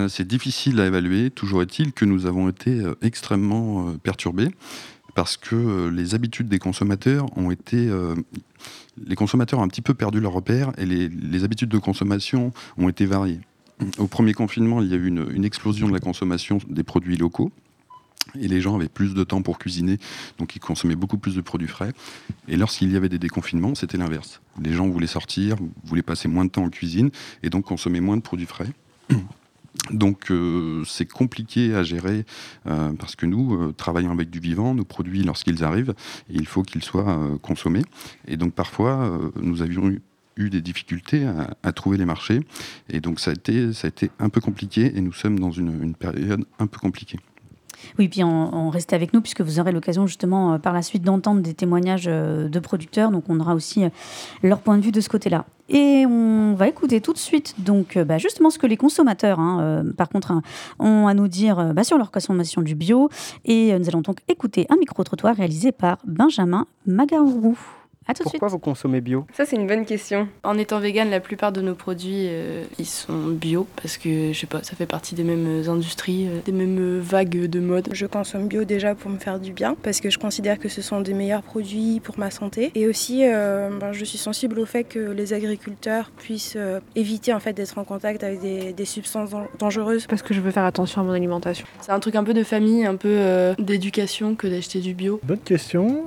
C'est 0.07 0.27
difficile 0.27 0.79
à 0.79 0.85
évaluer. 0.85 1.29
Toujours 1.29 1.61
est-il 1.61 1.93
que 1.93 2.05
nous 2.05 2.25
avons 2.25 2.49
été 2.49 2.81
extrêmement 3.01 3.93
perturbés 4.03 4.49
parce 5.15 5.37
que 5.37 5.89
les 5.89 6.15
habitudes 6.15 6.47
des 6.47 6.59
consommateurs 6.59 7.25
ont 7.37 7.51
été 7.51 7.89
les 9.03 9.15
consommateurs 9.15 9.59
ont 9.59 9.63
un 9.63 9.67
petit 9.67 9.81
peu 9.81 9.93
perdu 9.93 10.19
leur 10.19 10.33
repère 10.33 10.71
et 10.77 10.85
les, 10.85 11.43
habitudes 11.43 11.69
de 11.69 11.77
consommation 11.77 12.51
ont 12.77 12.89
été 12.89 13.05
variées. 13.05 13.39
Au 13.97 14.07
premier 14.07 14.33
confinement, 14.33 14.81
il 14.81 14.87
y 14.89 14.93
a 14.93 14.97
eu 14.97 15.07
une, 15.07 15.43
explosion 15.43 15.87
de 15.87 15.93
la 15.93 15.99
consommation 15.99 16.59
des 16.69 16.83
produits 16.83 17.17
locaux. 17.17 17.51
Et 18.39 18.47
les 18.47 18.59
gens 18.59 18.75
avaient 18.75 18.89
plus 18.89 19.13
de 19.13 19.23
temps 19.23 19.43
pour 19.43 19.59
cuisiner, 19.59 19.99
donc 20.39 20.55
ils 20.55 20.59
consommaient 20.59 20.95
beaucoup 20.95 21.17
plus 21.17 21.35
de 21.35 21.41
produits 21.41 21.67
frais. 21.67 21.93
Et 22.47 22.57
lorsqu'il 22.57 22.91
y 22.91 22.95
avait 22.97 23.07
des 23.07 23.19
déconfinements, 23.19 23.75
c'était 23.75 23.97
l'inverse. 23.97 24.41
Les 24.59 24.73
gens 24.73 24.87
voulaient 24.87 25.05
sortir, 25.05 25.57
voulaient 25.83 26.01
passer 26.01 26.27
moins 26.27 26.43
de 26.43 26.49
temps 26.49 26.63
en 26.63 26.69
cuisine, 26.69 27.11
et 27.43 27.51
donc 27.51 27.65
consommer 27.65 27.99
moins 28.01 28.17
de 28.17 28.23
produits 28.23 28.47
frais. 28.47 28.67
Donc 29.91 30.31
euh, 30.31 30.83
c'est 30.85 31.05
compliqué 31.05 31.75
à 31.75 31.83
gérer 31.83 32.25
euh, 32.67 32.93
parce 32.93 33.15
que 33.15 33.25
nous 33.25 33.55
euh, 33.55 33.71
travaillons 33.71 34.11
avec 34.11 34.29
du 34.29 34.39
vivant, 34.39 34.73
nos 34.73 34.85
produits 34.85 35.23
lorsqu'ils 35.23 35.63
arrivent, 35.63 35.93
il 36.29 36.47
faut 36.47 36.63
qu'ils 36.63 36.83
soient 36.83 37.37
consommés. 37.41 37.83
Et 38.27 38.37
donc 38.37 38.53
parfois 38.53 39.19
nous 39.41 39.61
avions 39.61 39.89
eu, 39.89 40.01
des 40.49 40.61
difficultés 40.61 41.25
à, 41.63 41.71
trouver 41.71 41.97
les 41.97 42.03
marchés 42.03 42.41
et 42.89 42.99
donc 42.99 43.21
ça 43.21 43.31
a 43.31 43.33
été, 43.33 43.71
ça 43.71 43.87
a 43.87 43.89
été 43.89 44.11
un 44.19 44.27
peu 44.27 44.41
compliqué 44.41 44.91
et 44.93 44.99
nous 44.99 45.13
sommes 45.13 45.39
dans 45.39 45.51
une, 45.51 45.95
période 45.95 46.45
un 46.59 46.67
peu 46.67 46.77
compliquée. 46.77 47.19
Oui, 47.99 48.07
puis 48.07 48.23
on, 48.23 48.69
reste 48.69 48.93
avec 48.93 49.13
nous 49.13 49.21
puisque 49.21 49.41
vous 49.41 49.59
aurez 49.59 49.71
l'occasion 49.71 50.07
justement 50.07 50.53
euh, 50.53 50.57
par 50.57 50.73
la 50.73 50.81
suite 50.81 51.03
d'entendre 51.03 51.41
des 51.41 51.53
témoignages 51.53 52.05
euh, 52.07 52.49
de 52.49 52.59
producteurs, 52.59 53.11
donc 53.11 53.25
on 53.29 53.39
aura 53.39 53.55
aussi 53.55 53.83
euh, 53.83 53.89
leur 54.43 54.59
point 54.59 54.77
de 54.77 54.83
vue 54.83 54.91
de 54.91 55.01
ce 55.01 55.09
côté-là. 55.09 55.45
Et 55.69 56.05
on 56.05 56.53
va 56.53 56.67
écouter 56.67 57.01
tout 57.01 57.13
de 57.13 57.17
suite 57.17 57.55
donc 57.57 57.97
bah, 57.97 58.17
justement 58.19 58.51
ce 58.51 58.59
que 58.59 58.67
les 58.67 58.77
consommateurs, 58.77 59.39
hein, 59.39 59.83
par 59.97 60.09
contre, 60.09 60.31
hein, 60.31 60.43
ont 60.77 61.07
à 61.07 61.15
nous 61.15 61.27
dire 61.27 61.73
bah, 61.73 61.83
sur 61.83 61.97
leur 61.97 62.11
consommation 62.11 62.61
du 62.61 62.75
bio. 62.75 63.09
Et 63.45 63.77
nous 63.79 63.87
allons 63.89 64.01
donc 64.01 64.19
écouter 64.27 64.67
un 64.69 64.75
micro-trottoir 64.75 65.35
réalisé 65.35 65.71
par 65.71 65.97
Benjamin 66.05 66.67
Magaourou. 66.85 67.57
Pourquoi 68.13 68.47
vous 68.49 68.59
consommez 68.59 69.01
bio? 69.01 69.25
Ça, 69.33 69.45
c'est 69.45 69.55
une 69.55 69.65
bonne 69.65 69.85
question. 69.85 70.27
En 70.43 70.57
étant 70.57 70.79
vegan, 70.79 71.09
la 71.09 71.19
plupart 71.19 71.51
de 71.51 71.61
nos 71.61 71.73
produits, 71.73 72.27
euh, 72.27 72.63
ils 72.77 72.85
sont 72.85 73.29
bio 73.29 73.67
parce 73.81 73.97
que, 73.97 74.31
je 74.31 74.39
sais 74.39 74.47
pas, 74.47 74.61
ça 74.61 74.75
fait 74.75 74.85
partie 74.85 75.15
des 75.15 75.23
mêmes 75.23 75.63
industries, 75.67 76.27
euh, 76.27 76.39
des 76.45 76.51
mêmes 76.51 76.99
vagues 76.99 77.47
de 77.47 77.59
mode. 77.59 77.89
Je 77.91 78.05
consomme 78.05 78.47
bio 78.47 78.63
déjà 78.63 78.93
pour 78.93 79.09
me 79.09 79.17
faire 79.17 79.39
du 79.39 79.53
bien 79.53 79.75
parce 79.81 80.01
que 80.01 80.11
je 80.11 80.19
considère 80.19 80.59
que 80.59 80.69
ce 80.69 80.83
sont 80.83 81.01
des 81.01 81.13
meilleurs 81.13 81.41
produits 81.41 81.99
pour 81.99 82.19
ma 82.19 82.29
santé. 82.29 82.71
Et 82.75 82.87
aussi, 82.87 83.25
euh, 83.25 83.69
ben, 83.79 83.91
je 83.91 84.05
suis 84.05 84.19
sensible 84.19 84.59
au 84.59 84.65
fait 84.65 84.83
que 84.83 84.99
les 84.99 85.33
agriculteurs 85.33 86.11
puissent 86.15 86.57
éviter 86.95 87.33
en 87.33 87.39
fait 87.39 87.53
d'être 87.53 87.77
en 87.77 87.83
contact 87.83 88.23
avec 88.23 88.39
des, 88.39 88.73
des, 88.73 88.85
substances 88.85 89.31
dangereuses. 89.57 90.05
Parce 90.05 90.21
que 90.21 90.33
je 90.33 90.41
veux 90.41 90.51
faire 90.51 90.65
attention 90.65 91.01
à 91.01 91.03
mon 91.03 91.11
alimentation. 91.11 91.65
C'est 91.81 91.91
un 91.91 91.99
truc 91.99 92.15
un 92.15 92.23
peu 92.23 92.35
de 92.35 92.43
famille, 92.43 92.85
un 92.85 92.95
peu 92.95 93.55
d'éducation 93.57 94.35
que 94.35 94.47
d'acheter 94.47 94.79
du 94.79 94.93
bio. 94.93 95.19
Bonne 95.23 95.39
question, 95.39 96.03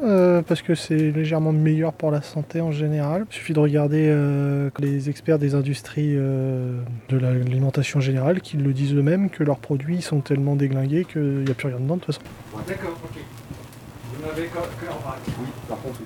parce 0.47 0.63
que 0.63 0.75
c'est 0.77 1.11
légèrement 1.11 1.53
meilleur 1.53 1.88
pour 1.93 2.11
la 2.11 2.23
santé 2.23 2.61
en 2.61 2.73
général. 2.73 3.27
Il 3.31 3.35
suffit 3.35 3.53
de 3.53 3.61
regarder 3.61 4.07
euh, 4.09 4.71
les 4.79 5.11
experts 5.11 5.39
des 5.39 5.55
industries 5.55 6.15
euh, 6.17 6.81
de 7.09 7.19
l'alimentation 7.19 8.01
générale 8.01 8.41
qui 8.41 8.57
le 8.57 8.73
disent 8.73 8.95
eux-mêmes 8.95 9.31
que 9.31 9.45
leurs 9.45 9.59
produits 9.59 10.03
sont 10.03 10.21
tellement 10.21 10.57
déglingués 10.57 11.05
qu'il 11.05 11.45
n'y 11.45 11.51
a 11.51 11.55
plus 11.55 11.69
rien 11.69 11.79
dedans 11.79 11.97
de 11.97 12.01
toute 12.01 12.15
façon. 12.15 12.21
D'accord, 12.67 12.99
ok. 13.05 13.21
Vous 14.15 14.27
n'avez 14.27 14.47
que, 14.49 14.59
Oui, 14.59 15.47
par 15.69 15.81
contre, 15.81 16.01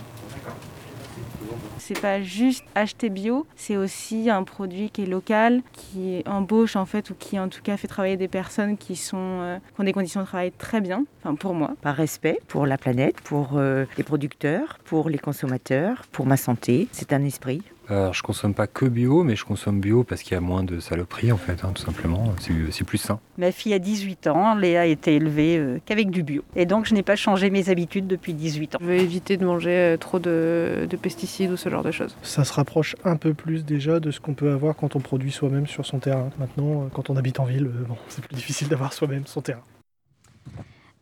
c'est 1.79 2.01
pas 2.01 2.23
juste 2.23 2.65
acheter 2.75 3.11
bio, 3.11 3.47
c'est 3.57 3.77
aussi 3.77 4.31
un 4.31 4.45
produit 4.45 4.91
qui 4.91 5.03
est 5.03 5.07
local, 5.07 5.63
qui 5.73 6.23
embauche 6.27 6.77
en 6.77 6.87
fait 6.87 7.11
ou 7.11 7.15
qui 7.15 7.39
en 7.39 7.49
tout 7.49 7.61
cas 7.63 7.77
fait 7.77 7.89
travailler 7.89 8.17
des 8.17 8.29
personnes 8.29 8.77
qui 8.77 8.97
sont 8.97 9.17
euh, 9.19 9.59
ont 9.79 9.85
des 9.85 9.93
conditions 9.93 10.21
de 10.21 10.27
travail 10.27 10.53
très 10.53 10.81
bien, 10.81 11.05
enfin 11.23 11.35
pour 11.35 11.55
moi. 11.55 11.75
Par 11.83 11.97
respect 11.97 12.39
pour 12.49 12.67
la 12.67 12.79
planète, 12.79 13.21
pour 13.23 13.57
euh, 13.57 13.85
les 13.97 14.05
producteurs, 14.05 14.79
pour 14.85 15.09
les 15.11 15.19
consommateurs, 15.19 16.05
pour 16.13 16.27
ma 16.27 16.37
santé, 16.37 16.89
c'est 16.93 17.13
un 17.13 17.25
esprit. 17.25 17.63
Alors, 17.89 18.15
je 18.15 18.23
consomme 18.23 18.55
pas 18.55 18.67
que 18.67 18.87
bio, 18.87 19.25
mais 19.25 19.37
je 19.37 19.45
consomme 19.45 19.81
bio 19.81 20.05
parce 20.05 20.23
qu'il 20.23 20.33
y 20.33 20.37
a 20.37 20.41
moins 20.41 20.63
de 20.63 20.81
saloperies 20.81 21.33
en 21.33 21.37
fait, 21.37 21.65
hein, 21.65 21.73
tout 21.75 21.83
simplement. 21.83 22.33
C'est 22.71 22.85
plus 22.85 22.99
sain. 22.99 23.21
Ma 23.39 23.53
fille 23.53 23.75
a 23.75 23.79
18 23.79 24.27
ans, 24.29 24.55
Léa 24.55 24.83
a 24.83 24.85
été 24.87 25.17
élevée 25.17 25.59
euh, 25.59 25.79
qu'avec 25.85 26.11
du 26.11 26.23
bio. 26.23 26.43
Et 26.55 26.67
donc, 26.67 26.87
je 26.87 26.95
n'ai 26.95 27.03
pas 27.03 27.17
changé 27.17 27.51
mes 27.51 27.71
habitudes 27.71 28.07
depuis 28.07 28.35
18 28.35 28.77
ans. 28.77 28.79
Je 28.81 28.87
veux 28.87 28.95
éviter 28.95 29.37
de 29.37 29.45
manger 29.45 29.77
euh, 29.77 29.97
trop 29.97 30.19
de, 30.19 30.87
de, 30.89 30.97
pesticides 30.97 31.51
ou 31.51 31.57
ce 31.57 31.69
genre 31.69 31.83
de 31.83 31.91
choses. 31.91 32.17
Ça 32.23 32.45
se 32.45 32.53
rapproche 32.53 32.97
un 33.05 33.17
peu 33.17 33.35
plus 33.35 33.65
déjà 33.65 34.01
de 34.01 34.11
ce 34.11 34.21
qu'on 34.21 34.35
peut 34.35 34.53
avoir 34.53 34.77
quand 34.77 34.97
on 34.97 35.01
produit 35.01 35.33
soi-même 35.33 35.67
sur 35.67 35.85
son 35.85 35.99
terrain. 35.99 36.31
Maintenant, 36.39 36.83
euh, 36.83 36.89
quand 36.93 37.11
on 37.11 37.17
habite 37.17 37.41
en 37.41 37.45
ville, 37.45 37.65
bon, 37.65 37.97
c'est 38.09 38.25
plus 38.25 38.37
difficile 38.37 38.69
d'avoir 38.69 38.93
soi-même 38.93 39.27
son 39.27 39.41
terrain. 39.41 39.63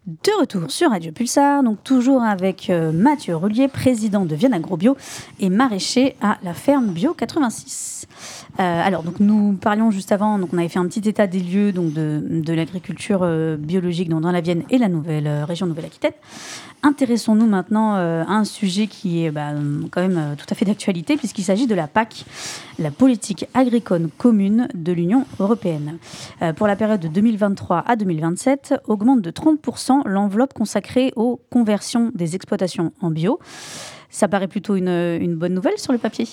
De 0.06 0.40
retour 0.40 0.70
sur 0.70 0.88
Radio 0.90 1.12
Pulsar, 1.12 1.62
donc 1.62 1.84
toujours 1.84 2.22
avec 2.22 2.70
euh, 2.70 2.90
Mathieu 2.90 3.36
Roulier, 3.36 3.68
président 3.68 4.24
de 4.24 4.34
Vienne 4.34 4.54
Agrobio 4.54 4.96
et 5.40 5.50
maraîcher 5.50 6.16
à 6.22 6.38
la 6.42 6.54
ferme 6.54 6.86
Bio 6.86 7.12
86. 7.12 8.06
Euh, 8.58 8.82
alors, 8.82 9.02
donc 9.02 9.20
nous 9.20 9.58
parlions 9.60 9.90
juste 9.90 10.10
avant, 10.10 10.38
donc 10.38 10.54
on 10.54 10.58
avait 10.58 10.70
fait 10.70 10.78
un 10.78 10.86
petit 10.86 11.06
état 11.06 11.26
des 11.26 11.40
lieux 11.40 11.72
donc 11.72 11.92
de, 11.92 12.52
l'agriculture 12.54 13.20
euh, 13.22 13.58
biologique 13.58 14.08
dans, 14.08 14.22
dans, 14.22 14.32
la 14.32 14.40
Vienne 14.40 14.62
et 14.70 14.78
la 14.78 14.88
nouvelle 14.88 15.28
région 15.44 15.66
Nouvelle-Aquitaine. 15.66 16.14
Intéressons-nous 16.82 17.46
maintenant 17.46 17.94
à 17.94 18.32
un 18.32 18.44
sujet 18.44 18.86
qui 18.86 19.24
est 19.24 19.30
bah, 19.30 19.52
quand 19.90 20.00
même 20.00 20.34
tout 20.38 20.46
à 20.48 20.54
fait 20.54 20.64
d'actualité 20.64 21.16
puisqu'il 21.16 21.42
s'agit 21.42 21.66
de 21.66 21.74
la 21.74 21.86
PAC, 21.86 22.24
la 22.78 22.90
politique 22.90 23.46
agricole 23.52 24.08
commune 24.16 24.68
de 24.74 24.92
l'Union 24.92 25.26
européenne. 25.38 25.98
pour 26.56 26.66
la 26.66 26.76
période 26.76 27.00
de 27.00 27.08
2023 27.08 27.84
à 27.86 27.96
2027, 27.96 28.74
augmente 28.86 29.20
de 29.20 29.30
30% 29.30 30.06
l'enveloppe 30.06 30.54
consacrée 30.54 31.12
aux 31.16 31.40
conversions 31.50 32.10
des 32.14 32.34
exploitations 32.34 32.92
en 33.00 33.10
bio. 33.10 33.38
Ça 34.10 34.28
paraît 34.28 34.48
plutôt 34.48 34.74
une, 34.74 35.36
bonne 35.36 35.54
nouvelle 35.54 35.78
sur 35.78 35.92
le 35.92 35.98
papier? 35.98 36.28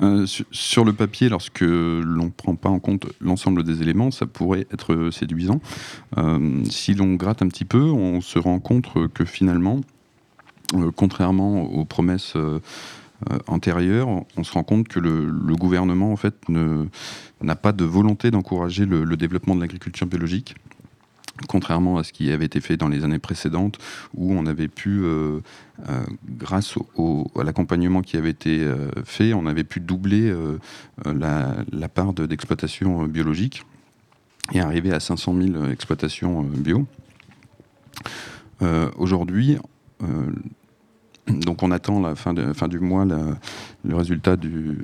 Euh, 0.00 0.26
sur, 0.26 0.84
le 0.84 0.92
papier, 0.92 1.28
lorsque 1.28 1.60
l'on 1.60 2.24
ne 2.24 2.30
prend 2.30 2.54
pas 2.54 2.70
en 2.70 2.78
compte 2.78 3.06
l'ensemble 3.20 3.62
des 3.62 3.82
éléments, 3.82 4.10
ça 4.10 4.26
pourrait 4.26 4.66
être 4.72 5.10
séduisant. 5.10 5.60
Euh, 6.18 6.62
si 6.70 6.94
l'on 6.94 7.14
gratte 7.14 7.42
un 7.42 7.48
petit 7.48 7.64
peu, 7.64 7.82
on 7.82 8.20
se 8.20 8.38
rend 8.38 8.58
compte 8.58 8.88
que 9.12 9.24
finalement, 9.24 9.80
euh, 10.74 10.90
contrairement 10.94 11.62
aux 11.64 11.84
promesses 11.84 12.34
antérieures, 13.46 14.08
on 14.36 14.44
se 14.44 14.52
rend 14.52 14.64
compte 14.64 14.88
que 14.88 14.98
le, 14.98 15.54
gouvernement 15.54 16.12
en 16.12 16.16
fait 16.16 16.34
n'a 16.48 17.56
pas 17.56 17.72
de 17.72 17.84
volonté 17.84 18.30
d'encourager 18.30 18.86
le, 18.86 19.16
développement 19.16 19.54
de 19.54 19.60
l'agriculture 19.60 20.06
biologique 20.06 20.56
contrairement 21.48 21.98
à 21.98 22.04
ce 22.04 22.12
qui 22.12 22.30
avait 22.30 22.44
été 22.44 22.60
fait 22.60 22.76
dans 22.76 22.88
les 22.88 23.04
années 23.04 23.18
précédentes, 23.18 23.78
où 24.14 24.32
on 24.32 24.46
avait 24.46 24.68
pu, 24.68 25.00
euh, 25.02 25.40
euh, 25.88 26.04
grâce 26.26 26.76
à 26.76 27.44
l'accompagnement 27.44 28.02
qui 28.02 28.16
avait 28.16 28.30
été 28.30 28.60
euh, 28.60 28.90
fait, 29.04 29.32
on 29.34 29.46
avait 29.46 29.64
pu 29.64 29.80
doubler 29.80 30.32
la, 31.04 31.88
part 31.88 32.12
d'exploitation 32.12 33.04
biologique 33.06 33.64
et 34.52 34.60
arriver 34.60 34.92
à 34.92 35.00
500 35.00 35.34
000 35.34 35.66
exploitations 35.66 36.42
bio. 36.42 36.86
Aujourd'hui, 38.96 39.58
donc 41.28 41.62
on 41.62 41.70
attend 41.72 42.00
la 42.00 42.14
fin, 42.14 42.32
de, 42.32 42.52
fin 42.52 42.68
du 42.68 42.78
mois 42.78 43.04
le 43.04 43.96
résultat 43.96 44.36
du, 44.36 44.78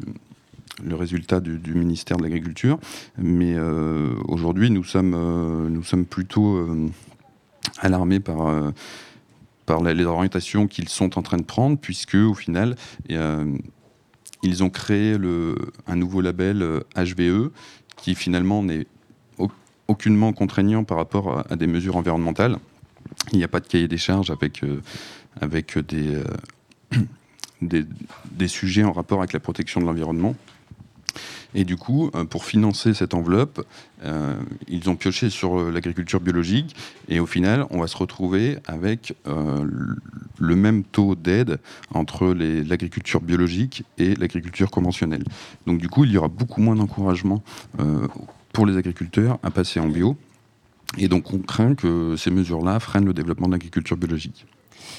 le 0.84 0.94
résultat 0.94 1.40
du, 1.40 1.74
ministère 1.74 2.16
de 2.16 2.22
l'Agriculture. 2.22 2.78
Mais 3.16 3.54
euh, 3.56 4.14
aujourd'hui, 4.26 4.70
nous, 4.70 4.84
sommes 4.84 5.14
euh, 5.14 5.68
nous 5.68 5.82
sommes 5.82 6.06
plutôt 6.06 6.56
euh, 6.56 6.88
alarmés 7.78 8.20
par, 8.20 8.72
par 9.66 9.82
les 9.82 10.04
orientations 10.04 10.66
qu'ils 10.66 10.88
sont 10.88 11.18
en 11.18 11.22
train 11.22 11.36
de 11.36 11.42
prendre, 11.42 11.78
puisque 11.78 12.14
au 12.14 12.34
final, 12.34 12.76
ils 14.42 14.64
ont 14.64 14.70
créé 14.70 15.18
le, 15.18 15.56
un 15.86 15.96
nouveau 15.96 16.20
label 16.20 16.82
HVE 16.96 17.50
qui 17.96 18.14
finalement 18.14 18.62
n'est 18.62 18.86
aucunement 19.88 20.32
contraignant 20.32 20.84
par 20.84 20.98
rapport 20.98 21.44
à, 21.50 21.56
des 21.56 21.66
mesures 21.66 21.96
environnementales. 21.96 22.58
Il 23.32 23.38
n'y 23.38 23.44
a 23.44 23.48
pas 23.48 23.60
de 23.60 23.66
cahier 23.66 23.88
des 23.88 23.96
charges 23.96 24.30
avec, 24.30 24.62
avec 25.40 25.78
des, 25.78 26.22
des, 27.62 27.84
des, 28.30 28.48
sujets 28.48 28.84
en 28.84 28.92
rapport 28.92 29.18
avec 29.18 29.32
la 29.32 29.40
protection 29.40 29.80
de 29.80 29.86
l'environnement. 29.86 30.34
Et 31.54 31.64
du 31.64 31.76
coup, 31.76 32.10
euh, 32.14 32.24
pour 32.24 32.44
financer 32.44 32.94
cette 32.94 33.14
enveloppe, 33.14 33.64
euh, 34.04 34.36
ils 34.68 34.90
ont 34.90 34.96
pioché 34.96 35.30
sur 35.30 35.58
euh, 35.58 35.70
l'agriculture 35.70 36.20
biologique. 36.20 36.76
Et 37.08 37.20
au 37.20 37.26
final, 37.26 37.66
on 37.70 37.80
va 37.80 37.86
se 37.86 37.96
retrouver 37.96 38.58
avec 38.66 39.14
le 39.24 40.56
même 40.56 40.84
taux 40.84 41.14
d'aide 41.14 41.58
entre 41.92 42.26
l'agriculture 42.26 43.20
biologique 43.20 43.84
et 43.96 44.14
l'agriculture 44.14 44.70
conventionnelle. 44.70 45.24
Donc 45.66 45.78
du 45.78 45.88
coup, 45.88 46.04
il 46.04 46.12
y 46.12 46.18
aura 46.18 46.28
beaucoup 46.28 46.60
moins 46.60 46.76
d'encouragement 46.76 47.42
pour 48.52 48.66
les 48.66 48.76
agriculteurs 48.76 49.38
à 49.42 49.50
passer 49.50 49.80
en 49.80 49.88
bio. 49.88 50.16
Et 50.98 51.08
donc 51.08 51.32
on 51.32 51.38
craint 51.38 51.74
que 51.74 52.16
ces 52.16 52.30
mesures-là 52.30 52.80
freinent 52.80 53.06
le 53.06 53.14
développement 53.14 53.46
de 53.46 53.52
l'agriculture 53.52 53.96
biologique. 53.96 54.46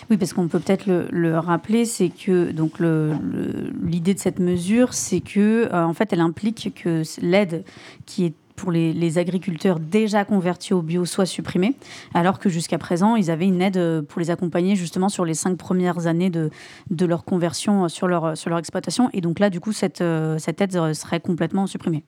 Oui, 0.09 0.17
parce 0.17 0.33
qu'on 0.33 0.47
peut 0.47 0.59
peut-être 0.59 0.87
le, 0.87 1.37
rappeler, 1.37 1.85
c'est 1.85 2.09
que 2.09 2.51
donc 2.51 2.79
l'idée 2.79 4.13
de 4.13 4.19
cette 4.19 4.39
mesure, 4.39 4.93
c'est 4.93 5.21
que 5.21 5.69
euh, 5.71 5.83
en 5.83 5.93
fait, 5.93 6.11
elle 6.13 6.21
implique 6.21 6.73
que 6.75 7.03
l'aide 7.21 7.63
qui 8.05 8.25
est 8.25 8.33
pour 8.55 8.71
les, 8.73 9.17
agriculteurs 9.17 9.79
déjà 9.79 10.25
convertis 10.25 10.73
au 10.73 10.81
bio 10.81 11.05
soit 11.05 11.25
supprimée, 11.25 11.75
alors 12.13 12.39
que 12.39 12.49
jusqu'à 12.49 12.77
présent, 12.77 13.15
ils 13.15 13.31
avaient 13.31 13.45
une 13.45 13.61
aide 13.61 14.01
pour 14.01 14.19
les 14.19 14.31
accompagner 14.31 14.75
justement 14.75 15.07
sur 15.07 15.23
les 15.23 15.33
cinq 15.33 15.57
premières 15.57 16.07
années 16.07 16.29
de, 16.29 16.49
de 16.89 17.05
leur 17.05 17.23
conversion 17.23 17.87
sur 17.87 18.09
leur, 18.09 18.35
sur 18.37 18.49
leur 18.49 18.59
exploitation. 18.59 19.09
Et 19.13 19.21
donc 19.21 19.39
là, 19.39 19.49
du 19.49 19.61
coup, 19.61 19.71
cette, 19.71 20.01
euh, 20.01 20.37
cette 20.39 20.59
aide 20.59 20.73
serait 20.93 21.21
complètement 21.21 21.67
supprimée. 21.67 22.03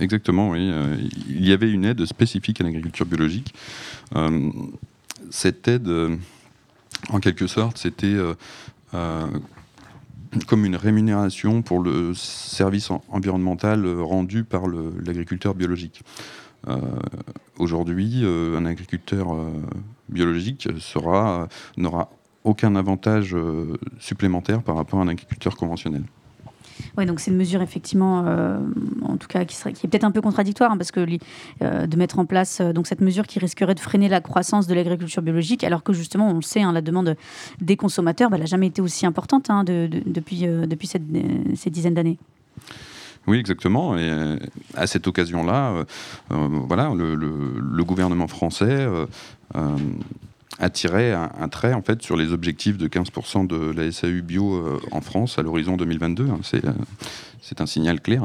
Exactement, 0.00 0.50
oui. 0.50 0.68
Euh, 0.68 0.96
il 1.28 1.46
y 1.46 1.52
avait 1.52 1.70
une 1.70 1.84
aide 1.84 2.04
spécifique 2.06 2.60
à 2.60 2.64
l'agriculture 2.64 3.06
biologique. 3.06 3.54
cette 5.30 5.68
aide 5.68 6.18
en 7.10 7.20
quelque 7.20 7.46
sorte, 7.46 7.78
c'était 7.78 8.06
euh, 8.06 8.34
euh, 8.94 9.26
comme 10.46 10.64
une 10.64 10.76
rémunération 10.76 11.62
pour 11.62 11.80
le 11.80 12.12
service 12.14 12.90
environnemental 13.08 13.86
rendu 14.00 14.44
par 14.44 14.64
l'agriculteur 14.66 15.54
biologique. 15.54 16.02
Euh, 16.66 16.76
aujourd'hui, 17.58 18.24
un 18.26 18.66
agriculteur 18.66 19.28
biologique 20.08 20.68
n'aura 21.76 22.10
aucun 22.44 22.76
avantage 22.76 23.34
supplémentaire 23.98 24.62
par 24.62 24.76
rapport 24.76 25.00
à 25.00 25.02
un 25.02 25.08
agriculteur 25.08 25.56
conventionnel. 25.56 26.02
Oui, 26.96 27.06
donc 27.06 27.20
c'est 27.20 27.30
une 27.30 27.36
mesure 27.36 27.62
effectivement, 27.62 28.24
euh, 28.26 28.58
en 29.02 29.16
tout 29.16 29.28
cas, 29.28 29.44
qui, 29.44 29.56
serait, 29.56 29.70
est 29.70 29.88
peut-être 29.88 30.04
un 30.04 30.10
peu 30.10 30.20
contradictoire, 30.20 30.72
hein, 30.72 30.76
parce 30.76 30.92
que 30.92 31.06
euh, 31.62 31.86
de 31.86 31.96
mettre 31.96 32.18
en 32.18 32.26
place 32.26 32.60
euh, 32.60 32.72
donc 32.72 32.86
cette 32.86 33.00
mesure 33.00 33.26
qui 33.26 33.38
risquerait 33.38 33.74
de 33.74 33.80
freiner 33.80 34.08
la 34.08 34.20
croissance 34.20 34.66
de 34.66 34.74
l'agriculture 34.74 35.22
biologique, 35.22 35.64
alors 35.64 35.82
que 35.82 35.92
justement, 35.92 36.30
on 36.30 36.34
le 36.34 36.42
sait, 36.42 36.62
hein, 36.62 36.72
la 36.72 36.82
demande 36.82 37.16
des 37.60 37.76
consommateurs, 37.76 38.30
bah, 38.30 38.38
n'a 38.38 38.46
jamais 38.46 38.66
été 38.66 38.82
aussi 38.82 39.06
importante 39.06 39.50
hein, 39.50 39.64
de, 39.64 39.88
de, 39.90 40.02
depuis, 40.06 40.46
ces 41.56 41.70
dizaines 41.70 41.94
d'années. 41.94 42.18
Oui, 43.26 43.38
exactement. 43.38 43.96
Et 43.98 44.10
à 44.74 44.86
cette 44.86 45.06
occasion-là, 45.06 45.84
voilà, 46.30 46.90
le, 46.94 47.84
gouvernement 47.84 48.26
français 48.26 48.86
a 50.58 50.70
tiré 50.70 51.12
un, 51.12 51.48
trait 51.48 51.72
en 51.72 51.82
fait 51.82 52.02
sur 52.02 52.16
les 52.16 52.32
objectifs 52.32 52.78
de 52.78 52.88
15% 52.88 53.46
de 53.46 53.72
la 53.72 53.90
SAU 53.92 54.22
bio 54.22 54.54
euh, 54.54 54.80
en 54.90 55.00
France 55.00 55.38
à 55.38 55.42
l'horizon 55.42 55.76
2022. 55.76 56.28
Hein. 56.28 56.40
Euh, 56.54 56.72
c'est 57.40 57.60
un 57.60 57.66
signal 57.66 58.00
clair. 58.00 58.24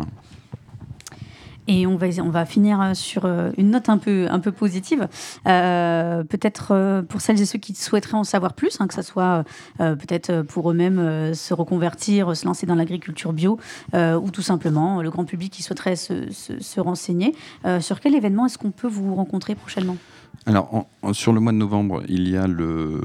Et 1.67 1.87
on 1.87 1.95
va, 1.95 2.07
on 2.19 2.29
va 2.29 2.45
finir 2.45 2.81
euh, 2.81 2.93
sur 2.93 3.25
une 3.57 3.69
note 3.69 3.87
un 3.87 3.97
peu, 3.97 4.27
un 4.29 4.39
peu 4.39 4.51
positive. 4.51 5.07
peut-être 5.45 7.03
pour 7.07 7.21
celles 7.21 7.39
et 7.39 7.45
ceux 7.45 7.59
qui 7.59 7.75
souhaiteraient 7.75 8.17
en 8.17 8.23
savoir 8.23 8.53
plus, 8.53 8.81
hein, 8.81 8.87
que 8.87 8.95
ce 8.95 9.03
soit 9.03 9.45
peut-être 9.77 10.41
pour 10.41 10.71
eux-mêmes 10.71 11.33
se 11.33 11.53
reconvertir, 11.53 12.35
se 12.35 12.45
lancer 12.45 12.65
dans 12.65 12.75
l'agriculture 12.75 13.31
bio, 13.31 13.59
ou 13.93 14.31
tout 14.31 14.41
simplement 14.41 15.01
le 15.01 15.09
grand 15.09 15.23
public 15.23 15.53
qui 15.53 15.63
souhaiterait 15.63 15.95
se, 15.95 16.29
se 16.31 16.79
renseigner. 16.81 17.33
sur 17.79 18.01
quel 18.01 18.15
événement 18.15 18.47
est-ce 18.47 18.57
qu'on 18.57 18.71
peut 18.71 18.89
vous 18.89 19.15
rencontrer 19.15 19.55
prochainement? 19.55 19.97
Alors, 20.45 20.87
sur 21.13 21.31
le 21.31 21.39
mois 21.39 21.53
de 21.53 21.57
novembre, 21.57 22.03
il 22.09 22.27
y 22.27 22.35
a 22.35 22.47
le, 22.47 22.99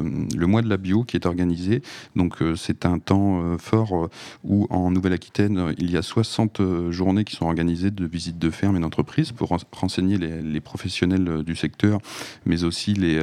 mois 0.47 0.61
de 0.61 0.68
la 0.68 0.76
bio 0.76 1.04
qui 1.04 1.16
est 1.16 1.25
organisé. 1.25 1.82
Donc, 2.16 2.42
euh, 2.42 2.56
c'est 2.56 2.85
un 2.85 2.99
temps 2.99 3.40
euh, 3.40 3.58
fort 3.58 3.94
euh, 3.94 4.11
où, 4.42 4.66
en 4.70 4.90
Nouvelle-Aquitaine, 4.90 5.73
il 5.78 5.90
y 5.90 5.97
a 5.97 6.02
60 6.02 6.61
journées 6.90 7.25
qui 7.25 7.37
sont 7.37 7.47
organisées 7.47 7.92
de 7.92 8.06
visites 8.06 8.38
de 8.38 8.50
fermes 8.50 8.76
et 8.76 8.80
d'entreprises 8.80 9.30
pour 9.30 9.56
renseigner 9.73 10.18
les, 10.18 10.61
professionnels 10.61 11.44
du 11.44 11.54
secteur, 11.54 12.00
mais 12.44 12.64
aussi 12.64 12.92
les, 12.92 13.20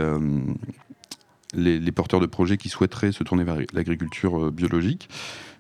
porteurs 1.92 2.22
de 2.22 2.26
projets 2.26 2.56
qui 2.56 2.70
souhaiteraient 2.70 3.12
se 3.12 3.24
tourner 3.24 3.44
vers 3.44 3.58
l'agriculture 3.74 4.52
biologique. 4.52 5.10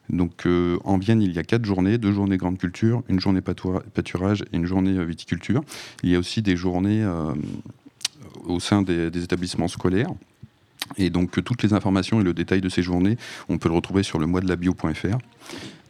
Donc 0.09 0.47
en 0.83 0.97
Vienne, 0.97 1.21
il 1.21 1.33
y 1.33 1.39
a 1.39 1.43
quatre 1.43 1.65
journées, 1.65 1.97
deux 1.97 2.13
journées 2.13 2.37
grande 2.37 2.57
culture, 2.57 3.03
une 3.09 3.19
journée 3.19 3.41
pâturage 3.41 4.45
et 4.53 4.55
une 4.55 4.65
journée 4.65 5.03
viticulture. 5.03 5.61
Il 6.03 6.09
y 6.09 6.15
a 6.15 6.19
aussi 6.19 6.41
des 6.41 6.55
journées 6.55 7.05
au 8.45 8.59
sein 8.59 8.81
des, 8.81 9.23
établissements 9.23 9.67
scolaires. 9.67 10.09
Et 10.97 11.09
donc 11.09 11.43
toutes 11.43 11.63
les 11.63 11.73
informations 11.73 12.21
et 12.21 12.23
le 12.23 12.33
détail 12.33 12.61
de 12.61 12.69
ces 12.69 12.83
journées, 12.83 13.17
on 13.49 13.57
peut 13.57 13.69
le 13.69 13.75
retrouver 13.75 14.03
sur 14.03 14.19
le 14.19 14.27
mois 14.27 14.41
de 14.41 14.47
la 14.47 14.55
bio.fr. 14.55 15.17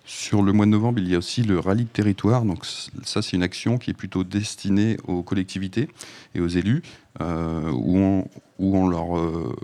Sur 0.05 0.43
le 0.43 0.53
mois 0.53 0.65
de 0.65 0.71
novembre, 0.71 0.99
il 0.99 1.09
y 1.09 1.15
a 1.15 1.17
aussi 1.17 1.41
le 1.41 1.59
rallye 1.59 1.85
de 1.85 1.89
territoire. 1.89 2.45
Donc 2.45 2.65
ça, 3.03 3.21
c'est 3.21 3.35
une 3.35 3.43
action 3.43 3.77
qui 3.77 3.89
est 3.89 3.95
plutôt 3.95 4.23
destinée 4.23 4.97
aux 5.07 5.23
collectivités 5.23 5.89
et 6.35 6.41
aux 6.41 6.47
élus, 6.47 6.83
euh, 7.21 7.71
où, 7.71 7.97
on, 7.97 8.27
où 8.59 8.77
on 8.77 8.87
leur 8.87 9.17
euh, 9.17 9.55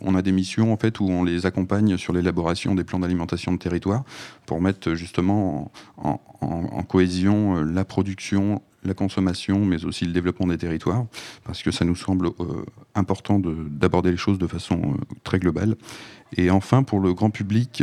on 0.00 0.14
a 0.14 0.22
des 0.22 0.32
missions 0.32 0.72
en 0.72 0.76
fait 0.76 1.00
où 1.00 1.08
on 1.08 1.24
les 1.24 1.46
accompagne 1.46 1.96
sur 1.96 2.12
l'élaboration 2.12 2.74
des 2.74 2.84
plans 2.84 2.98
d'alimentation 2.98 3.52
de 3.52 3.58
territoire 3.58 4.04
pour 4.46 4.60
mettre 4.60 4.94
justement 4.94 5.70
en, 5.96 6.18
cohésion 6.88 7.56
euh, 7.56 7.62
la 7.62 7.84
production, 7.84 8.62
la 8.86 8.94
consommation, 8.94 9.64
mais 9.64 9.84
aussi 9.84 10.04
le 10.04 10.12
développement 10.12 10.46
des 10.46 10.58
territoires, 10.58 11.06
parce 11.44 11.62
que 11.62 11.70
ça 11.70 11.84
nous 11.84 11.96
semble 11.96 12.28
euh, 12.28 12.64
important 12.94 13.38
d'aborder 13.38 14.10
les 14.10 14.16
choses 14.16 14.38
de 14.38 14.46
façon 14.46 14.80
euh, 14.80 15.14
très 15.24 15.38
globale. 15.38 15.76
Et 16.36 16.50
enfin, 16.50 16.82
pour 16.82 17.00
le 17.00 17.14
grand 17.14 17.30
public, 17.30 17.82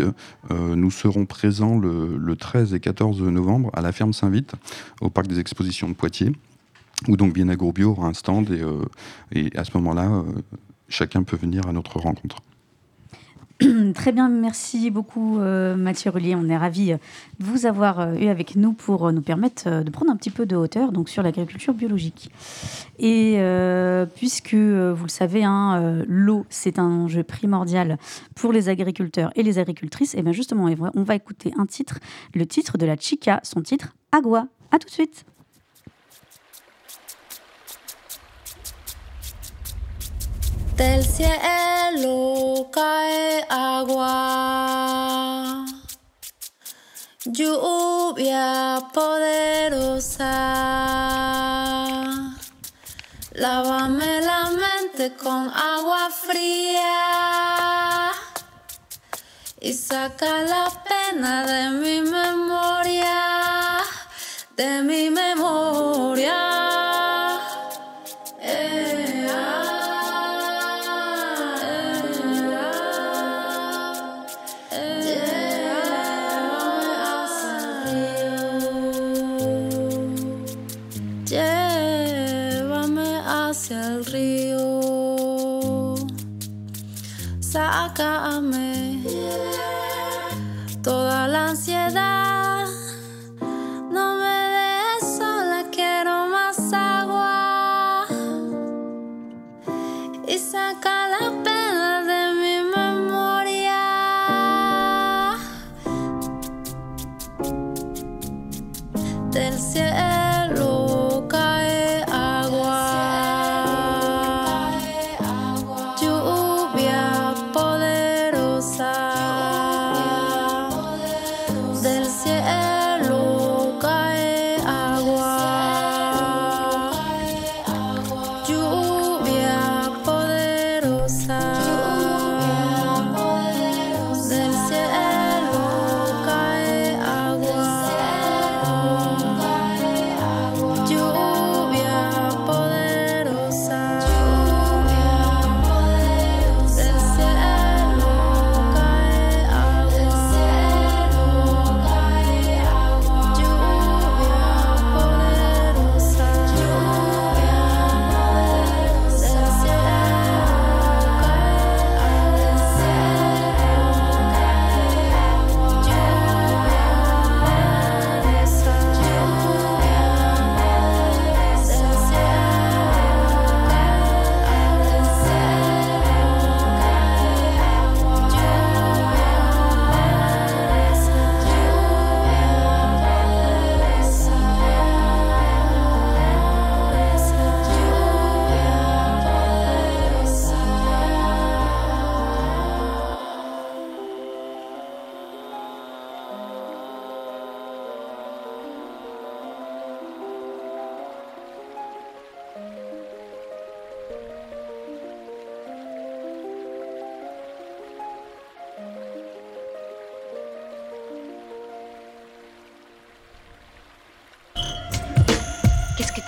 euh, 0.52 0.76
nous 0.76 0.92
serons 0.92 1.26
présents 1.26 1.78
le, 1.78 2.36
13 2.36 2.74
et 2.74 2.80
14 2.80 3.22
novembre 3.22 3.70
à 3.74 3.82
la 3.82 3.92
ferme 3.92 4.14
Saint-Vite, 4.14 4.54
au 5.02 5.10
parc 5.10 5.28
des 5.28 5.40
expositions 5.40 5.88
de 5.88 5.94
Poitiers, 5.94 6.32
où 7.08 7.18
donc 7.18 7.34
Bien 7.34 7.50
Agrobio 7.50 7.92
aura 7.92 8.08
un 8.08 8.14
stand, 8.14 8.50
et, 8.52 8.64
et 9.40 9.58
à 9.58 9.64
ce 9.64 9.72
moment-là, 9.78 10.24
chacun 10.90 11.24
peut 11.24 11.38
venir 11.38 11.68
à 11.68 11.74
notre 11.74 12.00
rencontre. 12.00 12.38
Très 13.96 14.12
bien, 14.12 14.30
merci 14.30 14.90
beaucoup 14.90 15.40
euh, 15.40 15.76
Mathieu 15.76 16.10
Rullier. 16.10 16.36
On 16.36 16.50
est 16.50 16.58
ravis 16.58 16.94
de 16.94 16.98
vous 17.40 17.66
avoir 17.66 18.00
euh, 18.00 18.16
eu 18.16 18.28
avec 18.28 18.56
nous 18.56 18.74
pour 18.74 19.08
euh, 19.08 19.12
nous 19.12 19.22
permettre 19.22 19.84
de 19.84 19.90
prendre 19.90 20.12
un 20.12 20.16
petit 20.16 20.32
peu 20.32 20.46
de 20.46 20.56
hauteur 20.56 20.92
donc, 20.92 21.10
sur 21.10 21.24
l'agriculture 21.24 21.74
biologique. 21.74 22.32
Et 23.00 23.38
puisque 24.16 24.54
vous 24.54 25.04
le 25.04 25.10
savez, 25.10 25.44
hein, 25.44 26.04
l'eau 26.08 26.46
c'est 26.50 26.80
un 26.80 26.90
enjeu 26.90 27.24
primordial 27.24 27.98
pour 28.36 28.54
les 28.54 28.70
agriculteurs 28.70 29.32
et 29.36 29.44
les 29.44 29.60
agricultrices, 29.60 30.16
et 30.16 30.22
bien 30.22 30.32
justement 30.32 30.70
on 30.94 31.04
va 31.04 31.16
écouter 31.16 31.54
un 31.58 31.66
titre, 31.66 32.00
le 32.34 32.46
titre 32.46 32.78
de 32.78 32.86
la 32.86 32.96
Chica, 32.96 33.40
son 33.44 33.62
titre 33.62 33.96
Agua. 34.12 34.48
À 34.72 34.80
tout 34.80 34.88
de 34.88 34.92
suite. 34.94 35.26
Del 40.76 41.06
cielo 41.06 42.68
cae 42.72 43.46
agua, 43.48 44.08
lluvia 47.26 48.82
poderosa. 48.92 50.34
Lávame 53.34 54.22
la 54.22 54.50
mente 54.50 55.16
con 55.16 55.52
agua 55.54 56.10
fría 56.10 58.10
y 59.62 59.74
saca 59.74 60.42
la 60.42 60.72
pena 60.90 61.46
de 61.46 61.70
mi 61.70 62.02
memoria, 62.02 63.78
de 64.58 64.82
mi 64.82 65.12
memoria. 65.12 66.73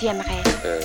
Aimerais 0.07 0.41
Euh, 0.65 0.79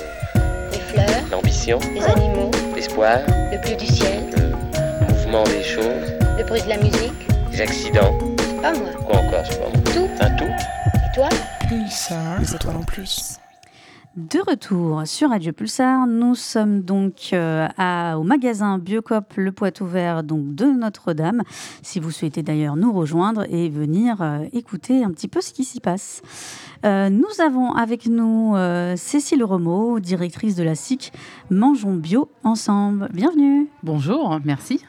Les 0.73 0.79
fleurs 0.79 1.07
L'ambition, 1.31 1.79
Les 1.95 2.03
animaux 2.05 2.51
l'espoir, 2.75 3.19
Le 3.53 3.59
bleu 3.59 3.77
du 3.77 3.87
ciel 3.87 4.25
le 4.37 5.07
mouvement 5.15 5.45
des 5.45 5.63
choses, 5.63 6.13
Le 6.39 6.45
bruit 6.45 6.63
de 6.63 6.69
la 6.69 6.79
musique 6.79 7.13
les 7.53 7.61
accidents. 7.63 8.17
Pas 8.63 8.73
moi. 8.73 8.91
Quoi 9.05 9.17
encore, 9.17 9.45
je 9.45 9.57
pas 9.57 9.69
moi. 9.69 9.93
Tout. 9.93 10.09
Un 10.21 10.31
tout 10.37 10.45
Et 10.45 11.15
toi? 11.15 11.29
Pulsar, 11.69 12.39
les 12.41 12.55
étoiles 12.55 12.77
en 12.77 12.83
plus. 12.85 13.40
De 14.29 14.39
retour 14.51 15.03
sur 15.07 15.31
Radio 15.31 15.51
Pulsar, 15.53 16.07
nous 16.07 16.35
sommes 16.35 16.83
donc 16.83 17.31
euh, 17.33 17.67
à- 17.79 18.19
au 18.19 18.23
magasin 18.23 18.77
Biocop 18.79 19.33
Le 19.37 19.51
Poitou 19.51 19.87
Vert 19.87 20.23
donc 20.23 20.55
de 20.55 20.67
Notre-Dame. 20.67 21.43
Si 21.81 22.01
vous 22.01 22.11
souhaitez 22.11 22.43
d'ailleurs 22.43 22.77
nous 22.77 22.93
rejoindre 22.93 23.47
et 23.49 23.71
venir 23.71 24.21
euh, 24.21 24.45
écouter 24.53 25.05
un 25.05 25.11
petit 25.11 25.27
peu 25.29 25.41
ce 25.41 25.53
qui 25.55 25.65
s'y 25.65 25.81
passe. 25.81 26.21
Euh, 26.85 27.09
nous 27.09 27.41
avons 27.43 27.73
avec 27.73 28.07
nous 28.07 28.55
Cécile 28.97 29.43
Remeau, 29.43 30.01
directrice 30.01 30.55
de 30.55 30.65
la 30.65 30.75
SIC 30.75 31.13
Mangeons 31.51 31.95
Bio 31.95 32.31
Ensemble. 32.45 33.09
Bienvenue. 33.15 33.69
Bonjour, 33.83 34.39
merci. 34.45 34.81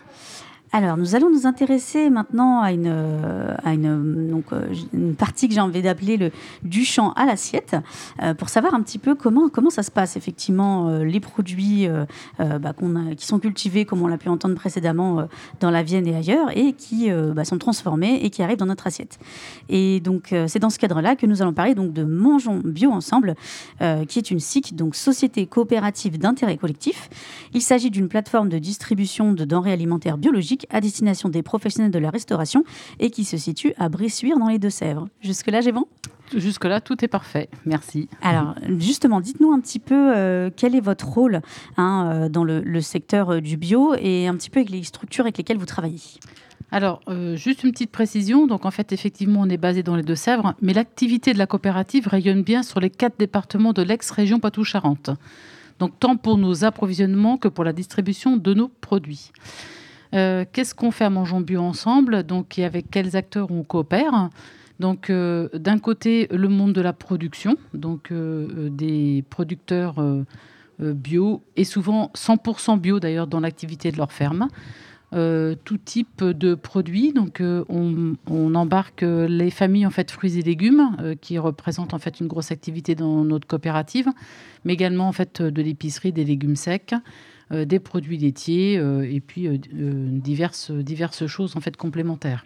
Alors, 0.74 0.96
nous 0.96 1.16
allons 1.16 1.30
nous 1.30 1.46
intéresser 1.46 2.10
maintenant 2.10 2.62
à 2.62 2.72
une, 2.72 2.88
euh, 2.88 3.54
euh, 3.68 4.74
une 4.94 5.16
partie 5.16 5.50
que 5.50 5.54
j'ai 5.54 5.60
envie 5.60 5.82
d'appeler 5.82 6.16
le 6.16 6.32
du 6.64 6.86
champ 6.86 7.12
à 7.14 7.26
l'assiette, 7.26 7.76
euh, 8.22 8.34
pour 8.34 8.48
savoir 8.48 8.74
un 8.74 8.82
petit 8.82 8.98
peu 8.98 9.14
comment, 9.14 9.50
ça 9.70 9.84
se 9.84 9.92
passe 9.92 10.16
effectivement, 10.16 10.88
euh, 10.88 11.04
les 11.04 11.20
produits 11.20 11.88
euh, 11.88 12.06
euh, 12.40 12.58
bah, 12.58 12.74
qui 13.18 13.26
sont 13.26 13.40
cultivés, 13.40 13.84
comme 13.84 14.02
on 14.02 14.08
l'a 14.08 14.18
pu 14.18 14.30
entendre 14.30 14.56
précédemment, 14.56 15.20
euh, 15.20 15.24
dans 15.60 15.72
la 15.72 15.84
Vienne 15.84 16.08
et 16.08 16.16
ailleurs, 16.16 16.56
et 16.58 16.72
qui 16.72 17.12
euh, 17.12 17.34
bah, 17.34 17.44
sont 17.44 17.58
transformés 17.58 18.22
et 18.24 18.30
qui 18.30 18.42
arrivent 18.42 18.58
dans 18.58 18.66
notre 18.66 18.88
assiette. 18.88 19.20
Et 19.68 20.00
donc, 20.00 20.32
euh, 20.32 20.46
c'est 20.48 20.60
dans 20.60 20.70
ce 20.70 20.80
cadre-là 20.80 21.18
que 21.18 21.26
nous 21.26 21.42
allons 21.42 21.54
parler 21.54 21.76
de 21.76 22.04
Mangeons 22.06 22.62
Bio 22.64 22.92
Ensemble, 22.92 23.36
euh, 23.82 24.06
qui 24.06 24.20
est 24.20 24.32
une 24.32 24.40
SIC, 24.40 24.74
donc 24.78 24.96
Société 24.96 25.48
coopérative 25.48 26.18
d'intérêt 26.18 26.56
collectif. 26.56 27.10
Il 27.54 27.62
s'agit 27.62 27.92
d'une 27.92 28.08
plateforme 28.08 28.48
de 28.48 28.58
distribution 28.58 29.34
de 29.34 29.44
denrées 29.44 29.74
alimentaires 29.74 30.18
biologiques 30.18 30.61
à 30.70 30.82
destination 30.82 31.30
des 31.30 31.44
professionnels 31.44 31.92
de 31.92 32.00
la 32.00 32.10
restauration 32.10 32.64
et 33.00 33.10
qui 33.10 33.24
se 33.24 33.38
situe 33.38 33.74
à 33.78 33.90
Bressuire 33.90 34.38
dans 34.38 34.48
les 34.48 34.60
Deux-Sèvres. 34.60 35.08
Jusque-là, 35.22 35.62
j'ai 35.62 35.72
bon 35.72 35.86
Jusque-là, 36.36 36.80
tout 36.80 37.04
est 37.04 37.10
parfait. 37.10 37.50
Merci. 37.66 38.08
Alors, 38.22 38.56
justement, 38.78 39.20
dites-nous 39.20 39.52
un 39.52 39.60
petit 39.60 39.80
peu 39.80 40.14
euh, 40.16 40.50
quel 40.56 40.76
est 40.76 40.82
votre 40.82 41.06
rôle 41.06 41.42
hein, 41.76 42.10
euh, 42.14 42.30
dans 42.30 42.46
le, 42.46 42.62
le 42.62 42.82
secteur 42.82 43.32
euh, 43.32 43.42
du 43.42 43.58
bio 43.58 43.96
et 44.00 44.28
un 44.28 44.36
petit 44.36 44.50
peu 44.50 44.60
avec 44.60 44.70
les 44.70 44.84
structures 44.84 45.26
avec 45.26 45.38
lesquelles 45.38 45.58
vous 45.58 45.66
travaillez? 45.66 46.00
Alors, 46.72 47.02
euh, 47.10 47.36
juste 47.36 47.66
une 47.66 47.72
petite 47.72 47.92
précision. 47.92 48.48
Donc, 48.48 48.66
en 48.66 48.72
fait, 48.72 48.94
effectivement, 48.94 49.42
on 49.42 49.50
est 49.50 49.58
basé 49.58 49.84
dans 49.84 49.98
les 49.98 50.04
Deux-Sèvres, 50.04 50.56
mais 50.62 50.72
l'activité 50.72 51.34
de 51.34 51.38
la 51.38 51.48
coopérative 51.48 52.08
rayonne 52.08 52.44
bien 52.44 52.64
sur 52.64 52.80
les 52.80 52.90
quatre 52.90 53.20
départements 53.20 53.74
de 53.74 53.82
l'ex-région 53.82 54.40
Poitou-Charentes. 54.40 55.10
Donc, 55.80 56.00
tant 56.00 56.16
pour 56.16 56.38
nos 56.38 56.64
approvisionnements 56.64 57.38
que 57.38 57.50
pour 57.50 57.66
la 57.66 57.74
distribution 57.74 58.38
de 58.38 58.54
nos 58.54 58.70
produits. 58.70 59.32
Euh, 60.14 60.46
Qu'est-ce 60.52 60.76
qu'on 60.76 60.92
fait 60.92 61.06
à 61.06 61.10
Mangeons 61.10 61.42
Bio 61.42 61.62
ensemble 61.62 62.26
et 62.58 62.66
avec 62.66 62.90
quels 62.92 63.16
acteurs 63.16 63.52
on 63.52 63.64
coopère? 63.64 64.30
Donc, 64.80 65.10
euh, 65.10 65.48
d'un 65.54 65.78
côté, 65.78 66.28
le 66.32 66.48
monde 66.48 66.74
de 66.74 66.82
la 66.82 66.94
production, 66.94 67.56
donc 67.74 68.12
euh, 68.12 68.70
des 68.70 69.24
producteurs 69.30 70.04
bio 70.80 71.44
et 71.56 71.64
souvent 71.64 72.10
100% 72.16 72.80
bio 72.80 73.00
d'ailleurs 73.00 73.28
dans 73.28 73.40
l'activité 73.40 73.92
de 73.92 73.98
leur 73.98 74.12
ferme. 74.12 74.48
Tout 75.12 75.78
type 75.78 76.24
de 76.24 76.56
produits. 76.56 77.12
Donc, 77.12 77.44
on, 77.70 78.56
embarque 78.56 79.02
les 79.02 79.52
familles 79.52 79.86
en 79.86 79.92
fait 79.92 80.10
fruits 80.10 80.40
et 80.40 80.42
légumes 80.42 81.16
qui 81.20 81.38
représentent 81.38 81.94
en 81.94 82.00
fait 82.00 82.22
une 82.22 82.28
grosse 82.28 82.52
activité 82.52 82.96
dans 82.96 83.26
notre 83.26 83.46
coopérative, 83.46 84.08
mais 84.64 84.74
également 84.74 85.10
en 85.10 85.12
fait 85.12 85.42
de 85.42 85.62
l'épicerie, 85.62 86.14
des 86.14 86.24
légumes 86.24 86.56
secs, 86.56 86.96
euh, 87.52 87.66
des 87.66 87.80
produits 87.80 88.18
laitiers 88.18 88.78
euh, 88.78 89.02
et 89.02 89.20
puis 89.20 89.48
euh, 89.48 89.58
diverses 89.64 90.72
diverses 90.72 91.26
choses 91.28 91.56
en 91.56 91.60
fait 91.60 91.76
complémentaires. 91.78 92.46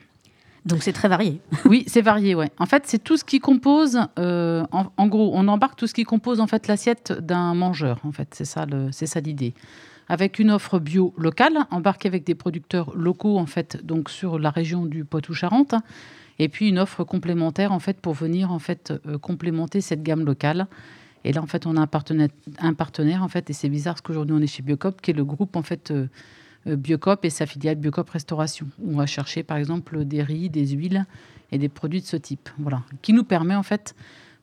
Donc 0.66 0.82
c'est 0.82 0.94
très 0.94 1.08
varié. 1.08 1.42
oui, 1.66 1.84
c'est 1.88 2.02
varié, 2.02 2.34
ouais. 2.34 2.50
En 2.58 2.66
fait, 2.66 2.84
c'est 2.88 3.04
tout 3.04 3.18
ce 3.18 3.24
qui 3.24 3.40
compose, 3.40 4.00
en, 4.18 4.66
en 4.98 5.08
gros, 5.08 5.32
on 5.36 5.48
embarque 5.48 5.78
tout 5.78 5.86
ce 5.86 5.94
qui 5.94 6.06
compose 6.06 6.40
en 6.40 6.48
fait 6.48 6.68
l'assiette 6.68 7.14
d'un 7.14 7.54
mangeur. 7.54 8.00
En 8.04 8.12
fait, 8.12 8.30
c'est 8.34 8.46
ça, 8.46 8.66
c'est 8.92 9.06
ça 9.06 9.20
l'idée. 9.20 9.54
Avec 10.08 10.40
une 10.40 10.50
offre 10.50 10.80
bio 10.80 11.14
locale, 11.18 11.66
embarquée 11.70 12.08
avec 12.08 12.24
des 12.24 12.34
producteurs 12.34 12.96
locaux 12.96 13.38
en 13.38 13.46
fait, 13.46 13.86
donc 13.86 14.10
sur 14.10 14.40
la 14.40 14.50
région 14.50 14.88
du 14.88 15.06
Poitou-Charentes, 15.06 15.76
et 16.40 16.50
puis 16.50 16.70
une 16.70 16.80
offre 16.80 17.04
complémentaire 17.04 17.72
en 17.72 17.80
fait 17.80 18.00
pour 18.00 18.14
venir 18.14 18.52
en 18.52 18.60
fait 18.60 18.94
euh, 19.08 19.18
complémenter 19.18 19.82
cette 19.82 20.04
gamme 20.04 20.26
locale. 20.26 20.68
Et 21.26 21.34
là, 21.34 21.42
en 21.42 21.48
fait, 21.48 21.66
on 21.66 21.76
a 21.76 21.82
un 21.82 22.74
partenaire, 22.74 23.24
en 23.24 23.28
fait, 23.28 23.50
et 23.50 23.54
c'est 23.54 23.68
bizarre 23.68 23.96
parce 23.96 24.02
qu'aujourd'hui 24.02 24.36
on 24.38 24.42
est 24.42 24.48
chez 24.48 24.64
Biocop, 24.64 25.02
qui 25.02 25.12
est 25.12 25.14
le 25.14 25.26
groupe 25.26 25.56
en 25.58 25.64
fait. 25.64 25.92
euh, 25.92 26.08
euh, 26.68 26.76
Biocop 26.76 27.24
et 27.26 27.30
sa 27.30 27.46
filiale 27.46 27.76
Biocop 27.76 28.10
Restauration. 28.10 28.68
où 28.82 28.94
On 28.94 28.98
va 28.98 29.06
chercher 29.06 29.44
par 29.44 29.58
exemple 29.58 30.06
des 30.06 30.24
riz, 30.24 30.50
des 30.50 30.68
huiles 30.68 31.06
et 31.52 31.58
des 31.58 31.70
produits 31.70 32.02
de 32.02 32.06
ce 32.06 32.18
type. 32.18 32.50
Voilà, 32.58 32.82
qui 33.02 33.14
nous 33.14 33.24
permet 33.24 33.56
en 33.56 33.64
fait 33.64 33.96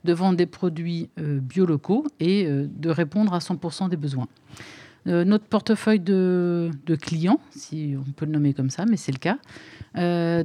de 0.03 0.13
vendre 0.13 0.37
des 0.37 0.45
produits 0.45 1.09
euh, 1.19 1.39
bio 1.39 1.65
locaux 1.65 2.05
et 2.19 2.45
euh, 2.45 2.67
de 2.69 2.89
répondre 2.89 3.33
à 3.33 3.39
100% 3.39 3.89
des 3.89 3.97
besoins. 3.97 4.27
Notre 5.05 5.43
portefeuille 5.43 5.99
de, 5.99 6.71
de 6.85 6.95
clients, 6.95 7.41
si 7.49 7.93
on 7.99 8.09
peut 8.13 8.23
le 8.25 8.31
nommer 8.31 8.53
comme 8.53 8.69
ça, 8.69 8.85
mais 8.85 8.95
c'est 8.95 9.11
le 9.11 9.17
cas, 9.17 9.37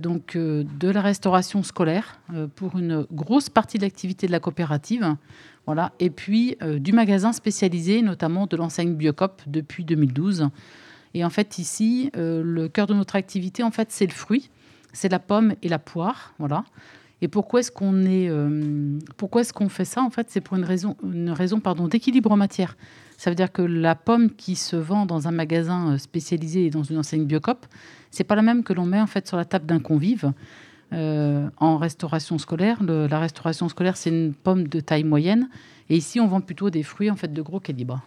donc 0.01 0.37
de 0.37 0.91
la 0.91 1.01
restauration 1.01 1.63
scolaire 1.63 2.19
pour 2.57 2.77
une 2.77 3.07
grosse 3.13 3.51
partie 3.51 3.79
de 3.79 3.85
l'activité 3.85 4.27
de 4.27 4.33
la 4.33 4.41
coopérative, 4.41 5.15
voilà, 5.69 5.93
et 6.01 6.09
puis 6.09 6.57
euh, 6.63 6.79
du 6.79 6.95
magasin 6.95 7.35
spécialisé, 7.35 8.01
notamment 8.01 8.47
de 8.47 8.57
l'enseigne 8.57 8.95
Biocop 8.95 9.43
depuis 9.47 9.85
2012. 9.85 10.49
Et 11.13 11.27
en 11.27 11.29
fait, 11.29 11.59
ici, 11.59 12.11
euh, 12.17 12.41
le 12.43 12.71
cœur 12.71 12.87
de 12.87 12.95
notre 12.95 13.17
activité, 13.17 13.63
en 13.63 13.71
fait, 13.71 13.89
c'est 13.93 14.07
le 14.07 14.13
fruit, 14.13 14.49
c'est 14.95 15.11
la 15.11 15.19
pomme 15.19 15.53
et 15.61 15.69
la 15.69 15.79
poire, 15.79 16.33
voilà. 16.39 16.65
Et 17.21 17.29
pourquoi 17.29 17.61
est-ce 17.61 17.71
qu'on 17.71 18.07
est, 18.07 18.31
euh, 18.31 18.99
pourquoi 19.19 19.43
est-ce 19.43 19.53
qu'on 19.53 19.69
fait 19.69 19.85
ça 19.85 20.03
En 20.03 20.09
fait, 20.09 20.29
c'est 20.31 20.41
pour 20.41 20.57
une 20.57 20.65
raison, 20.65 20.97
une 21.03 21.33
raison 21.33 21.61
pardon, 21.61 21.87
d'équilibre 21.87 22.33
en 22.33 22.39
matière. 22.39 22.75
Ça 23.19 23.29
veut 23.29 23.37
dire 23.37 23.53
que 23.53 23.61
la 23.61 23.95
pomme 23.95 24.31
qui 24.31 24.57
se 24.57 24.75
vend 24.75 25.05
dans 25.05 25.29
un 25.29 25.33
magasin 25.33 25.99
spécialisé 25.99 26.65
et 26.65 26.71
dans 26.71 26.83
une 26.83 26.97
enseigne 26.97 27.27
Biocop, 27.27 27.67
c'est 28.11 28.25
pas 28.25 28.37
la 28.37 28.43
même 28.43 28.63
que 28.63 28.73
l'on 28.73 28.87
met 28.87 29.03
en 29.03 29.07
fait 29.07 29.29
sur 29.29 29.37
la 29.37 29.45
table 29.45 29.67
d'un 29.67 29.81
convive. 29.81 30.33
Euh, 30.93 31.49
en 31.59 31.77
restauration 31.77 32.39
scolaire, 32.39 32.83
la 32.83 33.19
restauration 33.19 33.69
scolaire, 33.69 33.97
c'est 33.97 34.11
une 34.11 34.33
pomme 34.33 34.69
de 34.69 34.81
taille 34.81 35.05
moyenne, 35.05 35.49
et 35.91 35.97
ici, 35.97 36.21
on 36.21 36.27
vend 36.27 36.41
plutôt 36.41 36.71
des 36.71 36.83
fruits 36.83 37.11
en 37.11 37.17
fait 37.17 37.33
de 37.33 37.43
gros 37.43 37.61
calibre. 37.61 38.01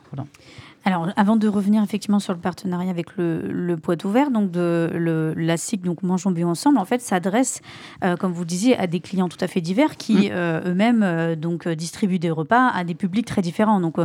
Alors, 0.84 1.10
avant 1.15 1.36
de 1.36 1.48
revenir 1.48 1.84
effectivement 1.84 2.20
sur 2.20 2.34
le 2.34 2.39
partenariat 2.39 2.89
avec 2.89 3.15
le, 3.17 3.41
le 3.52 3.78
Poitou 3.78 4.10
Vert, 4.10 4.32
donc 4.32 4.50
de 4.50 4.89
le, 4.96 5.34
la 5.36 5.56
SIC, 5.56 5.84
donc 5.84 6.02
Mangeons 6.02 6.32
Bio 6.32 6.48
Ensemble, 6.48 6.80
en 6.80 6.86
fait, 6.86 7.02
s'adresse, 7.02 7.62
euh, 8.04 8.15
comme 8.17 8.32
vous 8.32 8.46
disiez, 8.46 8.76
à 8.78 8.88
des 8.88 9.00
clients 9.00 9.30
tout 9.30 9.38
à 9.41 9.48
fait 9.48 9.62
divers 9.62 9.96
qui 9.96 10.30
euh, 10.32 10.62
eux-mêmes 10.65 11.04
euh, 11.04 11.36
donc 11.36 11.67
euh, 11.67 11.76
distribuent 11.76 12.17
des 12.17 12.32
repas 12.32 12.70
à 12.70 12.84
des 12.84 12.96
publics 12.96 13.28
très 13.28 13.44
différents. 13.44 13.80
Donc, 13.80 13.98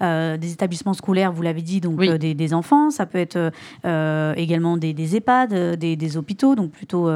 des 0.00 0.52
établissements 0.52 0.94
scolaires, 0.94 1.32
vous 1.32 1.42
l'avez 1.42 1.62
dit, 1.62 1.80
donc 1.80 2.00
des, 2.00 2.34
des 2.34 2.54
enfants, 2.54 2.90
ça 2.90 3.06
peut 3.06 3.18
être 3.18 3.52
également 4.36 4.76
des, 4.76 4.94
des 4.94 5.16
EHPAD, 5.16 5.76
des, 5.78 5.96
des 5.96 6.16
hôpitaux, 6.16 6.54
donc 6.54 6.70
plutôt 6.70 7.10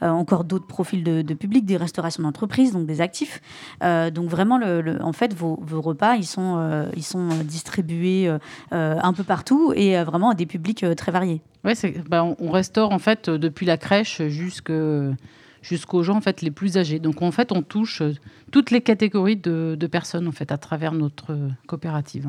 encore 0.00 0.44
d'autres 0.44 0.66
profils 0.66 1.02
de, 1.04 1.22
de 1.22 1.34
public, 1.34 1.64
des 1.64 1.76
restaurations 1.76 2.22
d'entreprise, 2.22 2.72
donc 2.72 2.86
des 2.86 3.00
actifs. 3.00 3.40
Donc 3.80 4.28
vraiment, 4.28 4.58
le, 4.58 4.98
en 5.02 5.12
fait, 5.12 5.34
vos, 5.34 5.58
vos 5.62 5.80
repas, 5.80 6.14
ils 6.14 6.26
sont, 6.26 6.86
ils 6.96 7.04
sont 7.04 7.28
distribués 7.44 8.32
un 8.70 9.12
peu 9.12 9.24
partout 9.24 9.72
et 9.74 9.98
euh, 9.98 10.04
vraiment 10.04 10.30
à 10.30 10.34
des 10.34 10.46
publics 10.46 10.84
euh, 10.84 10.94
très 10.94 11.12
variés. 11.12 11.42
C'est, 11.74 12.08
bah, 12.08 12.24
on, 12.24 12.50
restaure 12.50 12.90
en 12.90 12.98
fait 12.98 13.28
euh, 13.28 13.38
depuis 13.38 13.66
la 13.66 13.76
crèche 13.76 14.20
jusqu'aux 14.22 16.02
gens 16.02 16.16
en 16.16 16.20
fait 16.20 16.42
les 16.42 16.50
plus 16.50 16.76
âgés. 16.76 16.98
Donc 16.98 17.22
en 17.22 17.30
fait, 17.30 17.52
on 17.52 17.62
touche 17.62 18.02
euh, 18.02 18.14
toutes 18.50 18.70
les 18.70 18.80
catégories 18.80 19.36
de, 19.36 19.76
de 19.78 19.86
personnes 19.86 20.26
en 20.26 20.32
fait 20.32 20.50
à 20.50 20.58
travers 20.58 20.92
notre 20.92 21.32
euh, 21.32 21.48
coopérative. 21.66 22.28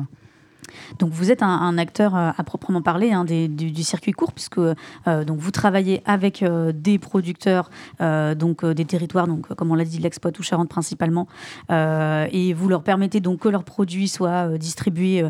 Donc 0.98 1.10
vous 1.10 1.30
êtes 1.30 1.42
un, 1.42 1.78
acteur 1.78 2.14
euh, 2.14 2.30
à 2.36 2.44
proprement 2.44 2.82
parler 2.82 3.12
hein, 3.12 3.24
du, 3.24 3.82
circuit 3.82 4.12
court 4.12 4.32
puisque 4.32 4.58
euh, 4.58 4.74
vous 5.06 5.50
travaillez 5.50 6.02
avec 6.04 6.42
euh, 6.42 6.72
des 6.72 6.98
producteurs 6.98 7.70
donc 8.00 8.64
des 8.64 8.84
territoires 8.84 9.26
donc 9.26 9.52
comme 9.54 9.70
on 9.70 9.74
l'a 9.74 9.84
dit 9.84 9.98
l'ex 9.98 10.18
ou 10.38 10.42
Charente 10.42 10.68
principalement 10.68 11.26
et 11.70 12.54
vous 12.54 12.68
leur 12.68 12.82
permettez 12.82 13.20
donc 13.20 13.40
que 13.40 13.48
leurs 13.48 13.64
produits 13.64 14.08
soient 14.08 14.58
distribués 14.58 15.24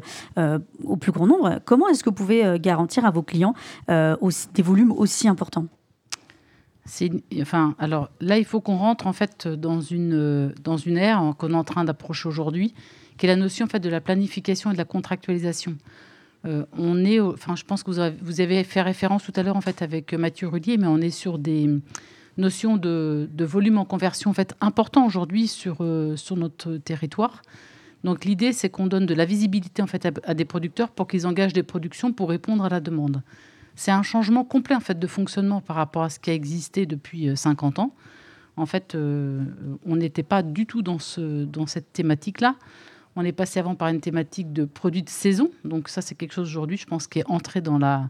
au 0.85 0.97
plus 0.97 1.13
grand 1.13 1.27
nombre. 1.27 1.61
Comment 1.65 1.89
est-ce 1.89 2.03
que 2.05 2.11
vous 2.11 2.15
pouvez 2.15 2.59
garantir 2.59 3.05
à 3.05 3.11
vos 3.11 3.23
clients 3.23 3.55
des 3.89 4.63
volumes 4.63 4.93
aussi 4.93 5.29
importants? 5.29 5.67
Enfin, 7.41 7.75
alors 7.79 8.11
là, 8.21 8.39
il 8.39 8.45
faut 8.45 8.61
qu'on 8.61 8.77
rentre 8.77 9.07
en 9.07 9.13
fait 9.13 9.49
dans 9.49 9.81
une 9.81 10.53
ère 10.97 11.35
qu'on 11.39 11.51
est 11.51 11.57
en 11.57 11.65
train 11.65 11.85
d'approcher 11.85 12.29
aujourd'hui, 12.29 12.75
qui 13.17 13.27
est 13.27 13.29
la 13.29 13.37
notion 13.37 13.67
en 13.67 13.69
fait 13.69 13.81
de 13.81 13.89
la 13.89 14.01
planification 14.01 14.71
et 14.71 14.73
de 14.73 14.79
la 14.79 14.85
contractualisation. 14.85 15.77
Euh, 16.47 16.67
on 16.77 17.05
est, 17.05 17.21
enfin, 17.21 17.57
je 17.57 17.65
pense 17.65 17.83
que 17.83 17.91
vous 17.91 18.41
avez, 18.41 18.65
fait 18.65 18.83
référence 18.83 19.25
tout 19.25 19.33
à 19.37 19.43
l'heure 19.43 19.57
en 19.57 19.61
fait 19.61 19.83
avec 19.83 20.13
Mathieu 20.13 20.49
Rullier, 20.49 20.77
mais 20.77 20.87
on 20.87 20.99
est 20.99 21.11
sur 21.11 21.39
des 21.39 21.71
notions 22.37 22.77
de, 22.77 23.29
volume 23.41 23.79
en 23.79 23.85
conversion 23.85 24.31
en 24.31 24.35
fait 24.35 24.55
important 24.61 25.07
aujourd'hui 25.07 25.49
sur, 25.49 25.79
euh, 25.81 26.17
sur 26.17 26.37
notre 26.37 26.77
territoire. 26.77 27.43
Donc 28.03 28.27
l'idée, 28.27 28.53
c'est 28.53 28.69
qu'on 28.69 28.87
donne 28.87 29.07
de 29.07 29.15
la 29.15 29.25
visibilité 29.25 29.81
en 29.81 29.87
fait 29.87 30.07
à, 30.25 30.35
des 30.35 30.45
producteurs 30.45 30.91
pour 30.91 31.09
qu'ils 31.09 31.27
engagent 31.27 31.55
des 31.55 31.63
productions 31.63 32.13
pour 32.13 32.29
répondre 32.29 32.65
à 32.65 32.69
la 32.69 32.81
demande. 32.81 33.23
C'est 33.77 33.91
un 33.91 34.03
changement 34.03 34.45
complet 34.45 34.77
en 34.77 34.81
fait 34.81 34.99
de 34.99 35.07
fonctionnement 35.07 35.61
par 35.61 35.77
rapport 35.77 36.03
à 36.03 36.11
ce 36.11 36.19
qui 36.19 36.31
a 36.31 36.35
existé 36.35 36.85
depuis 36.87 37.29
euh, 37.29 37.37
50 37.37 37.79
ans. 37.79 37.95
En 38.57 38.67
fait, 38.67 38.95
euh, 38.95 39.43
on 39.85 39.97
n'était 39.97 40.23
pas 40.23 40.43
du 40.43 40.67
tout 40.67 40.83
dans, 40.83 41.01
ce, 41.01 41.45
dans 41.45 41.67
cette 41.67 41.93
thématique-là. 41.93 42.55
On 43.17 43.25
est 43.25 43.33
passé 43.33 43.61
avant 43.61 43.75
par 43.75 43.89
une 43.89 44.01
thématique 44.01 44.53
de 44.53 44.65
produits 44.65 45.03
de 45.03 45.09
saison. 45.09 45.51
Donc 45.65 45.89
ça, 45.89 46.03
c'est 46.03 46.15
quelque 46.15 46.33
chose 46.33 46.49
aujourd'hui, 46.49 46.77
je 46.77 46.87
pense, 46.87 47.07
qui 47.07 47.21
est 47.21 47.31
entré 47.31 47.61
dans, 47.61 47.79
la, 47.79 48.09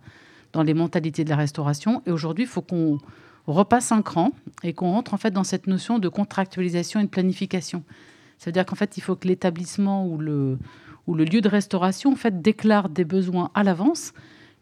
dans 0.53 0.63
les 0.63 0.75
mentalités 0.75 1.25
de 1.25 1.31
la 1.31 1.37
restauration. 1.37 2.03
Et 2.07 2.11
aujourd'hui, 2.11 2.45
il 2.45 2.49
faut 2.49 2.63
qu'on 2.63 2.99
repasse 3.47 3.93
un 3.93 4.03
cran 4.03 4.33
et 4.63 4.73
qu'on 4.73 4.93
rentre 4.93 5.13
en 5.15 5.19
fait 5.19 5.31
dans 5.31 5.45
cette 5.45 5.67
notion 5.67 5.99
de 5.99 6.09
contractualisation 6.09 7.01
et 7.01 7.05
de 7.05 7.09
planification. 7.09 7.83
Ça 8.39 8.47
veut 8.47 8.53
dire 8.53 8.65
qu'en 8.65 8.77
fait, 8.77 8.97
il 8.97 9.01
faut 9.03 9.17
que 9.17 9.29
l'établissement 9.29 10.07
ou 10.07 10.19
le, 10.19 10.59
ou 11.07 11.15
le 11.15 11.25
lieu 11.25 11.41
de 11.41 11.49
restauration 11.49 12.13
en 12.13 12.17
fait, 12.17 12.41
déclare 12.41 12.89
des 12.89 13.05
besoins 13.05 13.51
à 13.55 13.63
l'avance, 13.63 14.13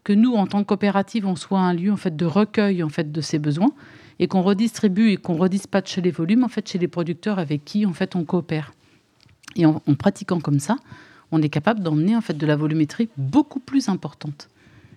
que 0.03 0.11
nous, 0.11 0.33
en 0.33 0.47
tant 0.47 0.61
que 0.63 0.67
coopérative, 0.67 1.25
on 1.25 1.37
soit 1.37 1.61
un 1.61 1.73
lieu 1.73 1.91
en 1.91 1.97
fait, 1.97 2.15
de 2.15 2.25
recueil 2.25 2.83
en 2.83 2.89
fait, 2.89 3.11
de 3.11 3.21
ces 3.21 3.39
besoins 3.39 3.71
et 4.19 4.27
qu'on 4.27 4.41
redistribue 4.41 5.11
et 5.11 5.17
qu'on 5.17 5.35
redispatche 5.35 5.97
les 5.97 6.11
volumes 6.11 6.43
en 6.43 6.49
fait, 6.49 6.67
chez 6.67 6.77
les 6.77 6.89
producteurs 6.89 7.39
avec 7.39 7.63
qui 7.63 7.85
en 7.85 7.93
fait, 7.93 8.15
on 8.15 8.25
coopère. 8.25 8.73
Et 9.55 9.65
en, 9.65 9.81
en 9.87 9.93
pratiquant 9.95 10.39
comme 10.39 10.59
ça, 10.59 10.77
on 11.31 11.41
est 11.41 11.49
capable 11.49 11.81
d'emmener 11.81 12.15
en 12.15 12.21
fait, 12.21 12.37
de 12.37 12.45
la 12.45 12.55
volumétrie 12.55 13.09
beaucoup 13.17 13.59
plus 13.59 13.89
importante. 13.89 14.49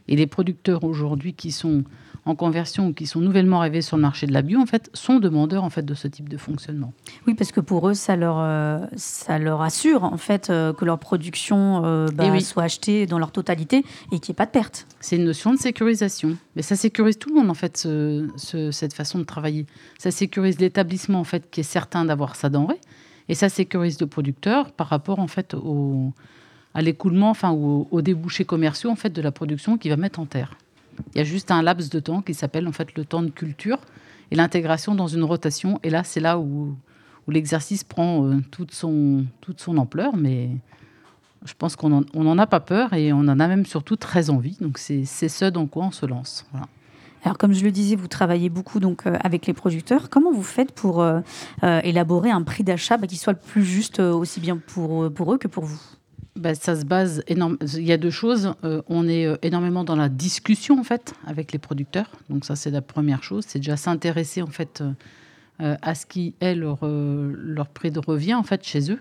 Et 0.08 0.16
les 0.16 0.26
producteurs 0.26 0.84
aujourd'hui 0.84 1.32
qui 1.34 1.50
sont 1.50 1.82
en 2.26 2.34
conversion 2.34 2.88
ou 2.88 2.92
qui 2.92 3.06
sont 3.06 3.20
nouvellement 3.20 3.60
arrivés 3.60 3.82
sur 3.82 3.96
le 3.96 4.02
marché 4.02 4.26
de 4.26 4.32
la 4.32 4.42
bio, 4.42 4.60
en 4.60 4.66
fait, 4.66 4.90
sont 4.94 5.20
demandeurs 5.20 5.62
en 5.62 5.70
fait 5.70 5.84
de 5.84 5.94
ce 5.94 6.08
type 6.08 6.28
de 6.28 6.36
fonctionnement. 6.36 6.92
Oui, 7.26 7.34
parce 7.34 7.52
que 7.52 7.60
pour 7.60 7.88
eux, 7.88 7.94
ça 7.94 8.16
leur, 8.16 8.36
euh, 8.40 8.84
ça 8.96 9.38
leur 9.38 9.62
assure 9.62 10.02
en 10.02 10.16
fait 10.16 10.50
euh, 10.50 10.72
que 10.72 10.84
leur 10.84 10.98
production 10.98 11.82
euh, 11.84 12.08
bah, 12.12 12.24
oui. 12.32 12.42
soit 12.42 12.64
achetée 12.64 13.06
dans 13.06 13.20
leur 13.20 13.30
totalité 13.30 13.84
et 14.10 14.18
qu'il 14.18 14.30
n'y 14.32 14.34
ait 14.34 14.34
pas 14.34 14.46
de 14.46 14.50
perte. 14.50 14.86
C'est 15.00 15.16
une 15.16 15.24
notion 15.24 15.52
de 15.54 15.58
sécurisation. 15.58 16.36
Mais 16.56 16.62
ça 16.62 16.74
sécurise 16.74 17.16
tout 17.16 17.28
le 17.28 17.36
monde, 17.36 17.50
en 17.50 17.54
fait, 17.54 17.76
ce- 17.76 18.28
ce- 18.36 18.72
cette 18.72 18.92
façon 18.92 19.18
de 19.20 19.24
travailler. 19.24 19.66
Ça 19.98 20.10
sécurise 20.10 20.58
l'établissement, 20.58 21.20
en 21.20 21.24
fait, 21.24 21.48
qui 21.50 21.60
est 21.60 21.64
certain 21.64 22.04
d'avoir 22.04 22.34
sa 22.34 22.48
denrée. 22.48 22.80
Et 23.28 23.34
ça 23.34 23.48
sécurise 23.48 24.00
le 24.00 24.06
producteur 24.06 24.72
par 24.72 24.88
rapport, 24.88 25.18
en 25.18 25.26
fait, 25.26 25.54
au, 25.54 26.12
à 26.74 26.82
l'écoulement, 26.82 27.30
enfin, 27.30 27.50
aux, 27.50 28.02
débouchés 28.02 28.44
commerciaux, 28.44 28.90
en 28.90 28.96
fait, 28.96 29.10
de 29.10 29.22
la 29.22 29.32
production 29.32 29.78
qu'il 29.78 29.90
va 29.90 29.96
mettre 29.96 30.20
en 30.20 30.26
terre. 30.26 30.56
Il 31.14 31.18
y 31.18 31.20
a 31.20 31.24
juste 31.24 31.50
un 31.50 31.62
laps 31.62 31.90
de 31.90 32.00
temps 32.00 32.22
qui 32.22 32.34
s'appelle, 32.34 32.68
en 32.68 32.72
fait, 32.72 32.94
le 32.96 33.04
temps 33.04 33.22
de 33.22 33.30
culture 33.30 33.78
et 34.30 34.36
l'intégration 34.36 34.94
dans 34.94 35.08
une 35.08 35.24
rotation. 35.24 35.80
Et 35.82 35.90
là, 35.90 36.04
c'est 36.04 36.20
là 36.20 36.38
où, 36.38 36.76
l'exercice 37.28 37.82
prend 37.82 38.24
euh, 38.24 38.40
toute, 38.52 38.72
son, 38.72 39.26
toute 39.40 39.60
son 39.60 39.76
ampleur. 39.78 40.16
Mais 40.16 40.50
je 41.44 41.54
pense 41.54 41.76
qu'on 41.76 42.04
n'en 42.14 42.38
a 42.38 42.46
pas 42.46 42.60
peur 42.60 42.92
et 42.92 43.12
on 43.12 43.20
en 43.20 43.40
a 43.40 43.48
même 43.48 43.66
surtout 43.66 43.96
très 43.96 44.30
envie. 44.30 44.56
Donc 44.60 44.78
c'est 44.78 45.04
c'est 45.04 45.28
ce 45.28 45.46
dans 45.46 45.66
quoi 45.66 45.86
on 45.86 45.90
se 45.90 46.06
lance. 46.06 46.46
Voilà. 46.52 46.66
Alors, 47.26 47.38
comme 47.38 47.52
je 47.52 47.64
le 47.64 47.72
disais, 47.72 47.96
vous 47.96 48.06
travaillez 48.06 48.48
beaucoup 48.48 48.78
donc 48.78 49.04
euh, 49.04 49.16
avec 49.20 49.48
les 49.48 49.52
producteurs. 49.52 50.10
Comment 50.10 50.30
vous 50.30 50.44
faites 50.44 50.70
pour 50.70 51.02
euh, 51.02 51.18
euh, 51.64 51.80
élaborer 51.82 52.30
un 52.30 52.42
prix 52.42 52.62
d'achat 52.62 52.98
bah, 52.98 53.08
qui 53.08 53.16
soit 53.16 53.32
le 53.32 53.38
plus 53.40 53.64
juste 53.64 53.98
aussi 53.98 54.38
bien 54.38 54.58
pour, 54.58 55.02
eux 55.02 55.36
que 55.36 55.48
pour 55.48 55.64
vous? 55.64 55.80
Bah, 56.36 56.54
ça 56.54 56.76
se 56.76 56.84
base 56.84 57.24
énorme. 57.26 57.58
Il 57.74 57.82
y 57.82 57.90
a 57.90 57.96
deux 57.96 58.12
choses. 58.12 58.54
On 58.62 59.08
est 59.08 59.26
énormément 59.42 59.82
dans 59.82 59.96
la 59.96 60.08
discussion 60.08 60.78
en 60.78 60.84
fait 60.84 61.14
avec 61.26 61.50
les 61.50 61.58
producteurs. 61.58 62.12
Donc 62.30 62.44
ça 62.44 62.54
c'est 62.54 62.70
la 62.70 62.80
première 62.80 63.24
chose. 63.24 63.44
C'est 63.48 63.58
déjà 63.58 63.76
s'intéresser 63.76 64.40
en 64.42 64.46
fait 64.46 64.84
à 65.58 65.94
ce 65.96 66.06
qui 66.06 66.34
est 66.40 66.54
leur 66.54 66.78
leur 66.84 67.66
prix 67.66 67.90
de 67.90 67.98
revient 67.98 68.34
en 68.34 68.44
fait 68.44 68.62
chez 68.62 68.92
eux. 68.92 69.00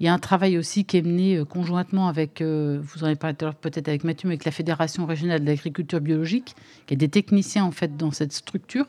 Il 0.00 0.06
y 0.06 0.08
a 0.08 0.14
un 0.14 0.18
travail 0.18 0.58
aussi 0.58 0.84
qui 0.84 0.96
est 0.96 1.02
mené 1.02 1.36
euh, 1.36 1.44
conjointement 1.44 2.08
avec, 2.08 2.40
euh, 2.40 2.80
vous 2.80 3.02
en 3.02 3.06
avez 3.06 3.16
parlé 3.16 3.34
tout 3.34 3.44
à 3.44 3.48
l'heure 3.48 3.56
peut-être 3.56 3.88
avec 3.88 4.04
Mathieu, 4.04 4.28
mais 4.28 4.34
avec 4.34 4.44
la 4.44 4.52
Fédération 4.52 5.06
régionale 5.06 5.40
de 5.40 5.46
l'agriculture 5.46 6.00
biologique, 6.00 6.54
qui 6.86 6.94
a 6.94 6.96
des 6.96 7.08
techniciens 7.08 7.64
en 7.64 7.72
fait 7.72 7.96
dans 7.96 8.12
cette 8.12 8.32
structure, 8.32 8.86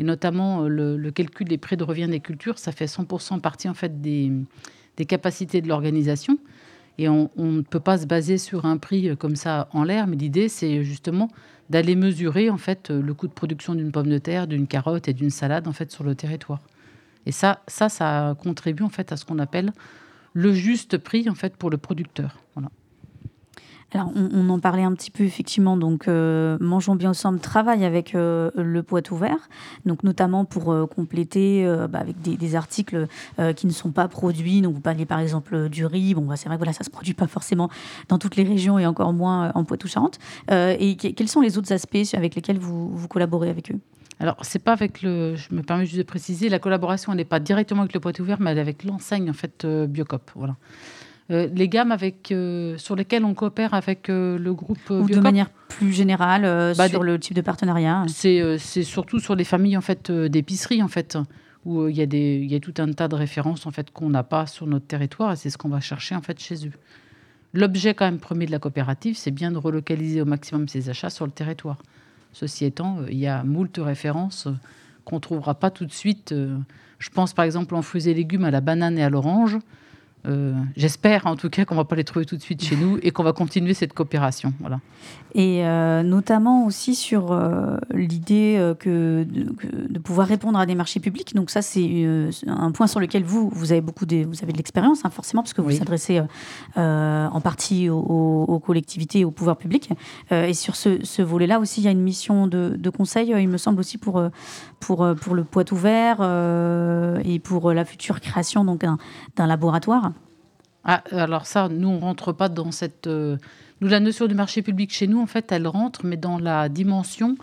et 0.00 0.02
notamment 0.02 0.64
euh, 0.64 0.96
le, 0.96 1.10
calcul 1.12 1.46
des 1.46 1.58
prix 1.58 1.76
de 1.76 1.84
revient 1.84 2.08
des 2.08 2.20
cultures, 2.20 2.58
ça 2.58 2.72
fait 2.72 2.86
100% 2.86 3.40
partie 3.40 3.68
en 3.68 3.74
fait 3.74 4.00
des, 4.00 4.32
capacités 5.06 5.60
de 5.60 5.68
l'organisation. 5.68 6.38
Et 7.00 7.08
on, 7.08 7.30
on 7.36 7.52
ne 7.52 7.60
peut 7.60 7.78
pas 7.78 7.98
se 7.98 8.06
baser 8.06 8.38
sur 8.38 8.64
un 8.64 8.76
prix 8.76 9.16
comme 9.16 9.36
ça 9.36 9.68
en 9.72 9.84
l'air, 9.84 10.08
mais 10.08 10.16
l'idée 10.16 10.48
c'est 10.48 10.82
justement 10.82 11.30
d'aller 11.70 11.94
mesurer 11.94 12.50
en 12.50 12.56
fait 12.56 12.90
le 12.90 13.14
coût 13.14 13.28
de 13.28 13.32
production 13.32 13.76
d'une 13.76 13.92
pomme 13.92 14.08
de 14.08 14.18
terre, 14.18 14.48
d'une 14.48 14.66
carotte 14.66 15.06
et 15.06 15.12
d'une 15.12 15.30
salade 15.30 15.68
en 15.68 15.72
fait 15.72 15.92
sur 15.92 16.02
le 16.02 16.16
territoire. 16.16 16.58
Et 17.26 17.30
ça, 17.30 17.60
ça, 17.68 17.88
ça 17.88 18.34
contribue 18.42 18.82
en 18.82 18.88
fait 18.88 19.12
à 19.12 19.16
ce 19.16 19.24
qu'on 19.24 19.38
appelle 19.38 19.70
le 20.38 20.52
juste 20.52 20.98
prix 20.98 21.28
en 21.28 21.34
fait 21.34 21.56
pour 21.56 21.68
le 21.68 21.78
producteur. 21.78 22.38
Alors, 23.94 24.12
on, 24.14 24.50
en 24.50 24.58
parlait 24.58 24.82
un 24.82 24.92
petit 24.92 25.10
peu 25.10 25.24
effectivement. 25.24 25.78
Donc, 25.78 26.08
euh, 26.08 26.58
Mangeons 26.60 26.94
bien 26.94 27.08
ensemble 27.08 27.40
travaille 27.40 27.86
avec 27.86 28.14
euh, 28.14 28.50
le 28.54 28.82
Poitou 28.82 29.16
Vert, 29.16 29.48
donc 29.86 30.02
notamment 30.02 30.44
pour 30.44 30.70
euh, 30.70 30.84
compléter 30.84 31.64
bah, 31.88 31.98
avec 31.98 32.20
des, 32.20 32.54
articles 32.54 33.06
qui 33.56 33.66
ne 33.66 33.72
sont 33.72 33.90
pas 33.90 34.06
produits. 34.06 34.60
Donc, 34.60 34.74
vous 34.74 34.80
parliez 34.80 35.06
par 35.06 35.20
exemple 35.20 35.70
du 35.70 35.86
riz. 35.86 36.14
Bon, 36.14 36.26
bah, 36.26 36.36
c'est 36.36 36.48
vrai 36.48 36.56
que 36.56 36.60
voilà, 36.60 36.74
ça 36.74 36.84
se 36.84 36.90
produit 36.90 37.14
pas 37.14 37.26
forcément 37.26 37.70
dans 38.10 38.18
toutes 38.18 38.36
les 38.36 38.44
régions 38.44 38.78
et 38.78 38.84
encore 38.84 39.14
moins 39.14 39.52
en 39.54 39.64
Poitou-Charentes. 39.64 40.18
Et 40.50 40.96
que- 41.00 41.08
quels 41.08 41.28
sont 41.28 41.40
les 41.40 41.56
autres 41.56 41.72
aspects 41.72 41.96
avec 42.12 42.34
lesquels 42.34 42.58
vous 42.58 43.08
collaborez 43.08 43.48
avec 43.48 43.70
eux? 43.70 43.80
Alors, 44.20 44.36
c'est 44.42 44.58
pas 44.62 44.72
avec 44.72 45.02
le. 45.02 45.36
Je 45.36 45.54
me 45.54 45.62
permets 45.62 45.86
juste 45.86 45.98
de 45.98 46.02
préciser, 46.02 46.48
la 46.48 46.58
collaboration, 46.58 47.12
elle 47.12 47.18
n'est 47.18 47.24
pas 47.24 47.38
directement 47.40 47.82
avec 47.82 47.94
le 47.94 48.00
Poitou 48.00 48.24
Vert, 48.24 48.40
mais 48.40 48.50
elle 48.50 48.58
est 48.58 48.62
avec 48.62 48.82
l'enseigne 48.84 49.30
en 49.30 49.34
fait 49.34 49.64
euh, 49.64 49.86
Biocop. 49.86 50.30
Voilà. 50.34 50.56
Euh, 51.30 51.46
les 51.54 51.68
gammes 51.68 51.92
avec, 51.92 52.32
euh, 52.32 52.76
sur 52.78 52.96
lesquelles 52.96 53.24
on 53.24 53.34
coopère 53.34 53.74
avec 53.74 54.08
euh, 54.08 54.38
le 54.38 54.54
groupe 54.54 54.78
Ou 54.88 55.06
de 55.06 55.20
manière 55.20 55.50
plus 55.50 55.92
générale 55.92 56.74
Bah, 56.76 56.88
sur 56.88 57.00
des- 57.00 57.06
le 57.06 57.18
type 57.20 57.34
de 57.36 57.42
partenariat 57.42 58.04
c'est 58.08 58.56
c'est 58.56 58.82
surtout 58.82 59.20
sur 59.20 59.36
les 59.36 59.44
familles 59.44 59.76
en 59.76 59.82
fait 59.82 60.10
d'épicerie 60.10 60.82
en 60.82 60.88
fait 60.88 61.18
où 61.66 61.86
il 61.86 61.94
y 61.94 62.00
a 62.00 62.06
des 62.06 62.38
y 62.48 62.54
a 62.54 62.60
tout 62.60 62.72
un 62.78 62.90
tas 62.92 63.08
de 63.08 63.14
références 63.14 63.66
en 63.66 63.70
fait 63.70 63.90
qu'on 63.90 64.08
n'a 64.08 64.22
pas 64.22 64.46
sur 64.46 64.66
notre 64.66 64.86
territoire 64.86 65.32
et 65.32 65.36
c'est 65.36 65.50
ce 65.50 65.58
qu'on 65.58 65.68
va 65.68 65.80
chercher 65.80 66.14
en 66.14 66.22
fait 66.22 66.40
chez 66.40 66.66
eux. 66.66 66.72
L'objet 67.52 67.92
quand 67.92 68.06
même 68.06 68.20
premier 68.20 68.46
de 68.46 68.50
la 68.50 68.58
coopérative, 68.58 69.14
c'est 69.18 69.30
bien 69.30 69.50
de 69.52 69.58
relocaliser 69.58 70.22
au 70.22 70.24
maximum 70.24 70.66
ses 70.66 70.88
achats 70.88 71.10
sur 71.10 71.26
le 71.26 71.32
territoire. 71.32 71.76
Ceci 72.38 72.64
étant, 72.66 72.98
euh, 73.00 73.06
il 73.10 73.18
y 73.18 73.26
a 73.26 73.42
moult 73.42 73.72
références 73.78 74.46
euh, 74.46 74.52
qu'on 75.04 75.16
ne 75.16 75.20
trouvera 75.20 75.56
pas 75.56 75.70
tout 75.72 75.84
de 75.86 75.92
suite. 75.92 76.30
euh, 76.30 76.56
Je 77.00 77.10
pense 77.10 77.32
par 77.32 77.44
exemple 77.44 77.74
en 77.74 77.82
fruits 77.82 78.08
et 78.08 78.14
légumes 78.14 78.44
à 78.44 78.52
la 78.52 78.60
banane 78.60 78.96
et 78.96 79.02
à 79.02 79.10
l'orange. 79.10 79.58
Euh, 80.26 80.52
J'espère 80.76 81.26
en 81.26 81.36
tout 81.36 81.48
cas 81.48 81.64
qu'on 81.64 81.76
va 81.76 81.84
pas 81.84 81.94
les 81.96 82.04
trouver 82.04 82.24
tout 82.26 82.36
de 82.36 82.42
suite 82.42 82.62
chez 82.62 82.76
nous 82.76 82.98
et 83.02 83.12
qu'on 83.12 83.22
va 83.22 83.32
continuer 83.32 83.72
cette 83.74 83.92
coopération. 83.92 84.52
Voilà. 84.60 84.80
Et 85.34 85.64
euh, 85.64 86.02
notamment 86.02 86.66
aussi 86.66 86.94
sur 86.94 87.30
euh, 87.32 87.76
l'idée 87.92 88.74
que, 88.80 89.24
de, 89.24 89.50
que- 89.52 89.92
de 89.92 89.98
pouvoir 89.98 90.26
répondre 90.26 90.58
à 90.58 90.66
des 90.66 90.74
marchés 90.74 91.00
publics. 91.00 91.34
Donc 91.34 91.50
ça, 91.50 91.62
c'est 91.62 92.04
un 92.46 92.72
point 92.72 92.86
sur 92.88 92.98
lequel 93.00 93.22
vous, 93.22 93.48
vous 93.52 93.70
avez 93.72 93.80
beaucoup 93.80 94.06
de, 94.06 94.24
vous 94.26 94.42
avez 94.42 94.52
de 94.52 94.56
l'expérience, 94.56 95.04
hein, 95.04 95.10
forcément, 95.10 95.42
parce 95.42 95.52
que 95.54 95.60
vous 95.60 95.68
Oui. 95.68 95.76
vous 95.76 95.82
adressez 95.82 96.20
en 96.76 97.40
partie 97.40 97.88
aux, 97.88 98.62
collectivités 98.64 99.20
et 99.20 99.24
au 99.24 99.30
pouvoir 99.30 99.56
public. 99.56 99.90
Et 100.30 100.54
sur 100.54 100.74
ce, 100.76 101.04
ce 101.04 101.22
volet-là 101.22 101.60
aussi, 101.60 101.80
il 101.80 101.84
y 101.84 101.88
a 101.88 101.92
une 101.92 102.02
mission 102.02 102.46
de, 102.46 102.74
de 102.76 102.90
conseil, 102.90 103.32
il 103.38 103.48
me 103.48 103.56
semble 103.58 103.80
aussi 103.80 103.98
pour, 103.98 104.22
pour, 104.80 105.06
pour 105.20 105.34
le 105.34 105.44
Poitou 105.44 105.76
Vert 105.76 106.18
et 107.24 107.38
pour 107.38 107.72
la 107.72 107.84
future 107.84 108.20
création 108.20 108.64
d'un 108.64 109.46
laboratoire. 109.46 110.07
Ah, 110.90 111.04
alors 111.10 111.44
ça, 111.44 111.68
nous, 111.68 111.86
on 111.86 111.98
rentre 111.98 112.32
pas 112.32 112.48
dans 112.48 112.72
cette... 112.72 113.08
euh, 113.08 113.36
nous, 113.82 113.88
la 113.88 114.00
notion 114.00 114.26
de 114.26 114.32
marché 114.32 114.62
public 114.62 114.90
chez 114.90 115.06
nous, 115.06 115.20
en 115.20 115.26
fait, 115.26 115.52
elle 115.52 115.66
rentre, 115.66 116.06
mais 116.06 116.16
dans 116.16 116.38
la 116.38 116.70
dimension 116.70 117.36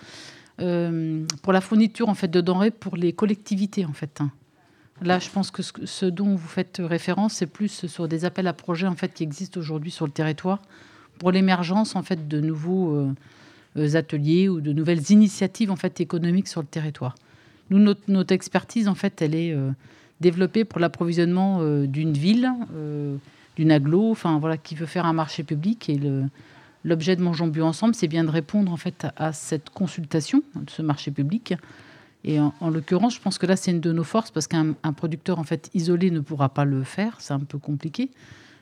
euh, 0.61 1.23
pour 1.43 1.53
la 1.53 1.61
fourniture, 1.61 2.09
en 2.09 2.15
fait, 2.15 2.27
de 2.27 2.41
denrées 2.41 2.71
pour 2.71 2.97
les 2.97 3.13
collectivités, 3.13 3.85
en 3.85 3.93
fait. 3.93 4.19
hein. 4.19 4.31
Là, 5.03 5.19
je 5.19 5.29
pense 5.29 5.51
que 5.51 5.61
ce, 5.61 6.07
dont 6.07 6.33
vous 6.33 6.47
faites 6.47 6.81
référence, 6.83 7.33
c'est 7.33 7.45
plus 7.45 7.85
sur 7.85 8.07
des 8.07 8.25
appels 8.25 8.47
à 8.47 8.53
projets, 8.53 8.87
en 8.87 8.95
fait, 8.95 9.13
qui 9.13 9.21
existent 9.21 9.59
aujourd'hui 9.59 9.91
sur 9.91 10.07
le 10.07 10.11
territoire 10.11 10.59
pour 11.19 11.29
l'émergence, 11.29 11.95
en 11.95 12.01
fait, 12.01 12.27
de 12.27 12.41
nouveaux 12.41 12.95
euh, 13.75 13.95
ateliers 13.95 14.49
ou 14.49 14.59
de 14.59 14.73
nouvelles 14.73 15.11
initiatives, 15.11 15.69
en 15.69 15.75
fait, 15.75 16.01
économiques 16.01 16.47
sur 16.47 16.61
le 16.61 16.67
territoire. 16.67 17.13
Nous, 17.69 17.77
notre, 18.07 18.31
expertise, 18.33 18.87
en 18.87 18.95
fait, 18.95 19.21
elle 19.21 19.35
est 19.35 19.55
développée 20.19 20.65
pour 20.65 20.79
l'approvisionnement 20.79 21.63
d'une 21.85 22.13
ville, 22.13 22.51
d'une 23.55 23.71
aglo, 23.71 24.11
enfin 24.11 24.39
voilà, 24.39 24.57
qui 24.57 24.75
veut 24.75 24.85
faire 24.85 25.05
un 25.05 25.13
marché 25.13 25.43
public. 25.43 25.89
Et 25.89 25.99
l'objet 26.83 27.15
de 27.15 27.21
Mangeons 27.21 27.47
Bio 27.47 27.65
Ensemble, 27.65 27.95
c'est 27.95 28.07
bien 28.07 28.23
de 28.23 28.29
répondre 28.29 28.71
en 28.71 28.77
fait 28.77 29.07
à, 29.15 29.33
cette 29.33 29.69
consultation 29.69 30.43
de 30.55 30.69
ce 30.69 30.81
marché 30.81 31.11
public. 31.11 31.53
Et 32.23 32.39
en, 32.39 32.53
en 32.59 32.69
l'occurrence, 32.69 33.15
je 33.15 33.21
pense 33.21 33.37
que 33.37 33.45
là, 33.45 33.55
c'est 33.55 33.71
une 33.71 33.81
de 33.81 33.91
nos 33.91 34.03
forces 34.03 34.31
parce 34.31 34.47
qu'un 34.47 34.73
un 34.83 34.93
producteur 34.93 35.39
en 35.39 35.43
fait 35.43 35.69
isolé 35.73 36.09
ne 36.11 36.19
pourra 36.19 36.49
pas 36.49 36.65
le 36.65 36.83
faire, 36.83 37.17
c'est 37.19 37.33
un 37.33 37.39
peu 37.39 37.59
compliqué. 37.59 38.09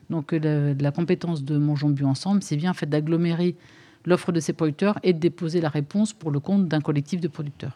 Donc 0.10 0.32
la, 0.32 0.91
compétence 0.91 1.43
de 1.43 1.58
Mangeons 1.58 1.89
Bio 1.89 2.08
Ensemble, 2.08 2.43
c'est 2.43 2.56
bien 2.56 2.71
en 2.71 2.73
fait 2.73 2.86
d'agglomérer 2.86 3.56
l'offre 4.06 4.32
de 4.32 4.39
ces 4.39 4.53
producteurs 4.53 4.99
et 5.03 5.13
de 5.13 5.19
déposer 5.19 5.62
la 5.62 5.69
réponse 5.69 6.13
pour 6.13 6.32
le 6.32 6.39
compte 6.39 6.67
d'un 6.67 6.82
collectif 6.82 7.21
de 7.21 7.27
producteurs. 7.27 7.75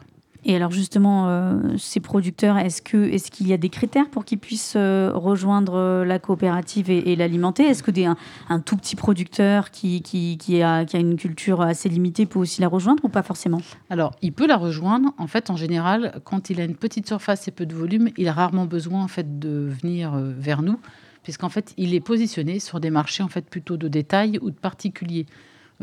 Et 0.49 0.55
alors 0.55 0.71
justement, 0.71 1.27
euh, 1.27 1.59
ces 1.77 1.99
producteurs, 1.99 2.57
est-ce 2.57 2.81
que 2.81 2.95
est-ce 2.95 3.31
qu'il 3.31 3.49
y 3.49 3.53
a 3.53 3.57
des 3.57 3.67
critères 3.67 4.09
pour 4.09 4.23
qu'ils 4.23 4.37
puissent 4.37 4.75
euh, 4.77 5.11
rejoindre 5.13 5.73
euh, 5.75 6.05
la 6.05 6.19
coopérative 6.19 6.89
et, 6.89 7.17
l'alimenter? 7.17 7.63
Est-ce 7.63 7.83
que 7.83 7.91
un, 8.05 8.15
un 8.47 8.61
tout 8.61 8.77
petit 8.77 8.95
producteur 8.95 9.71
qui, 9.71 10.01
qui, 10.01 10.37
qui, 10.37 10.63
a, 10.63 10.85
qui 10.85 10.95
a 10.95 11.01
une 11.01 11.17
culture 11.17 11.61
assez 11.61 11.89
limitée 11.89 12.25
peut 12.25 12.39
aussi 12.39 12.61
la 12.61 12.69
rejoindre 12.69 13.03
ou 13.03 13.09
pas 13.09 13.23
forcément? 13.23 13.61
Alors, 13.89 14.15
il 14.21 14.31
peut 14.31 14.47
la 14.47 14.55
rejoindre. 14.55 15.13
En 15.17 15.27
fait, 15.27 15.49
en 15.49 15.57
général, 15.57 16.21
quand 16.23 16.49
il 16.49 16.61
a 16.61 16.63
une 16.63 16.77
petite 16.77 17.07
surface 17.07 17.49
et 17.49 17.51
peu 17.51 17.65
de 17.65 17.75
volume, 17.75 18.09
il 18.15 18.29
a 18.29 18.33
rarement 18.33 18.65
besoin 18.65 19.03
en 19.03 19.09
fait 19.09 19.39
de 19.39 19.69
venir 19.81 20.13
vers 20.15 20.61
nous, 20.61 20.79
puisqu'en 21.23 21.49
fait, 21.49 21.73
il 21.75 21.93
est 21.93 21.99
positionné 21.99 22.59
sur 22.59 22.79
des 22.79 22.89
marchés 22.89 23.21
en 23.21 23.27
fait 23.27 23.49
plutôt 23.49 23.75
de 23.75 23.89
détail 23.89 24.39
ou 24.41 24.49
de 24.49 24.55
particuliers, 24.55 25.25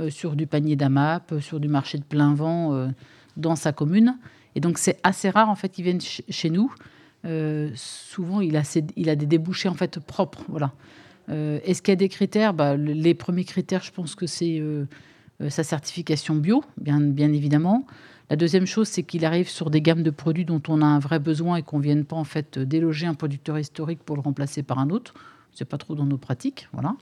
sur 0.09 0.37
du 0.37 0.47
panier 0.47 0.75
d'AMAP, 0.75 1.35
sur 1.41 1.61
du 1.61 1.69
marché 1.69 1.99
de 1.99 2.03
plein 2.03 2.33
vent 2.33 2.89
dans 3.37 3.57
sa 3.57 3.73
commune. 3.73 4.17
Et 4.55 4.61
donc, 4.61 4.79
c'est 4.79 4.99
assez 5.03 5.31
rare 5.31 5.49
en 5.51 5.55
fait 5.55 5.69
qu'ils 5.69 5.85
viennent 5.85 6.01
ch- 6.01 6.23
chez 6.29 6.51
nous. 6.51 6.73
Euh, 7.25 7.71
souvent, 7.75 8.41
il 8.41 8.57
a, 8.57 9.17
des 9.17 9.27
débouchés 9.27 9.69
en 9.69 9.75
fait 9.75 9.99
propres. 9.99 10.45
Voilà. 10.49 10.73
Euh, 11.31 11.59
Est-ce 11.65 11.81
qu'il 11.83 11.93
y 11.93 11.95
a 11.95 11.97
des 11.97 12.09
critères? 12.09 12.53
Bah, 12.55 12.77
le- 12.77 12.93
Les 12.93 13.15
premiers 13.15 13.45
critères, 13.45 13.83
je 13.83 13.93
pense 13.93 14.15
que 14.15 14.27
c'est 14.27 14.59
euh, 14.61 14.85
sa 15.49 15.65
certification 15.65 16.35
bio, 16.37 16.63
bien, 16.79 17.01
bien 17.01 17.33
évidemment. 17.33 17.87
La 18.31 18.37
deuxième 18.37 18.67
chose, 18.67 18.89
c'est 18.89 19.03
qu'il 19.03 19.25
arrive 19.25 19.49
sur 19.49 19.71
des 19.71 19.81
gammes 19.83 20.03
de 20.03 20.11
produits 20.11 20.45
dont 20.45 20.63
on 20.69 20.81
a 20.83 20.87
un 20.87 20.99
vrai 20.99 21.19
besoin 21.19 21.57
et 21.57 21.63
qu'on 21.63 21.79
ne 21.79 21.83
vienne 21.83 22.05
pas 22.05 22.17
en 22.17 22.25
fait 22.25 22.59
déloger 22.59 23.07
un 23.07 23.15
producteur 23.15 23.59
historique 23.59 24.03
pour 24.03 24.17
le 24.17 24.23
remplacer 24.23 24.63
par 24.63 24.79
un 24.79 24.91
autre. 24.91 25.15
C'est 25.53 25.67
pas 25.67 25.79
trop 25.79 25.95
dans 25.95 26.07
nos 26.07 26.17
pratiques, 26.19 26.69
voilà. 26.73 26.95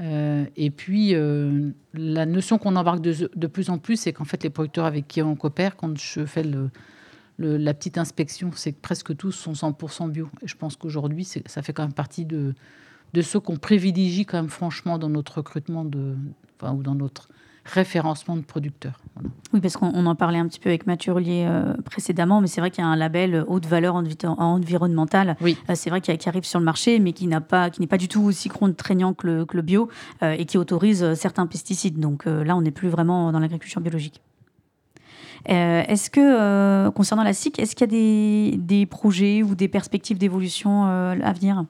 Euh, 0.00 0.44
et 0.56 0.70
puis 0.70 1.14
euh, 1.14 1.70
la 1.94 2.24
notion 2.24 2.58
qu'on 2.58 2.76
embarque 2.76 3.00
de, 3.00 3.46
plus 3.46 3.70
en 3.70 3.78
plus, 3.78 3.96
c'est 3.96 4.12
qu'en 4.12 4.24
fait 4.24 4.42
les 4.42 4.50
producteurs 4.50 4.84
avec 4.84 5.08
qui 5.08 5.22
on 5.22 5.34
coopère, 5.34 5.76
quand 5.76 5.98
je 5.98 6.24
fais 6.24 6.44
la 7.38 7.74
petite 7.74 7.98
inspection, 7.98 8.50
c'est 8.54 8.72
que 8.72 8.80
presque 8.80 9.16
tous 9.16 9.32
sont 9.32 9.52
100% 9.52 10.10
bio. 10.10 10.28
Et 10.42 10.48
je 10.48 10.56
pense 10.56 10.76
qu'aujourd'hui, 10.76 11.24
ça 11.24 11.62
fait 11.62 11.72
quand 11.72 11.82
même 11.82 11.92
partie 11.92 12.24
de, 12.24 12.54
ceux 13.20 13.40
qu'on 13.40 13.56
privilégie 13.56 14.24
quand 14.24 14.38
même 14.38 14.50
franchement 14.50 14.98
dans 14.98 15.08
notre 15.08 15.38
recrutement 15.38 15.84
ou 15.84 16.82
dans 16.82 16.94
notre 16.94 17.28
référencement 17.68 18.36
de 18.36 18.40
producteurs. 18.42 19.00
Voilà. 19.14 19.28
Oui, 19.52 19.60
parce 19.60 19.76
qu'on 19.76 19.90
on 19.94 20.06
en 20.06 20.14
parlait 20.14 20.38
un 20.38 20.46
petit 20.48 20.60
peu 20.60 20.68
avec 20.70 20.86
Mathieu 20.86 21.12
Rollier 21.12 21.46
euh, 21.48 21.74
précédemment, 21.84 22.40
mais 22.40 22.46
c'est 22.46 22.60
vrai 22.60 22.70
qu'il 22.70 22.82
y 22.82 22.86
a 22.86 22.90
un 22.90 22.96
label 22.96 23.34
euh, 23.34 23.44
haute 23.46 23.66
valeur 23.66 23.94
envi- 23.94 24.16
environnementale. 24.26 25.36
Oui. 25.40 25.56
Euh, 25.68 25.74
c'est 25.74 25.90
vrai 25.90 26.00
qu'il 26.00 26.16
qui 26.18 26.28
arrive 26.28 26.44
sur 26.44 26.58
le 26.58 26.64
marché, 26.64 26.98
mais 26.98 27.12
qui 27.12 27.26
n'a 27.26 27.40
pas, 27.40 27.70
qui 27.70 27.80
n'est 27.80 27.86
pas 27.86 27.98
du 27.98 28.08
tout 28.08 28.22
aussi 28.22 28.48
contraignant 28.48 29.14
que 29.14 29.26
le, 29.26 29.44
que 29.44 29.56
le 29.56 29.62
bio 29.62 29.88
euh, 30.22 30.34
et 30.38 30.44
qui 30.46 30.58
autorise 30.58 31.14
certains 31.14 31.46
pesticides. 31.46 31.98
Donc 32.00 32.24
là, 32.26 32.56
on 32.56 32.62
n'est 32.62 32.70
plus 32.70 32.88
vraiment 32.88 33.30
dans 33.32 33.38
l'agriculture 33.38 33.80
biologique. 33.80 34.20
Est-ce 35.46 36.10
que, 36.10 36.88
concernant 36.90 37.22
la 37.22 37.32
SIC, 37.32 37.58
est-ce 37.58 37.74
qu'il 37.76 37.86
y 37.86 37.88
a 37.88 38.52
des, 38.52 38.56
des 38.58 38.86
projets 38.86 39.42
ou 39.42 39.54
des 39.54 39.68
perspectives 39.68 40.18
d'évolution 40.18 40.84
à 40.84 41.32
venir? 41.32 41.64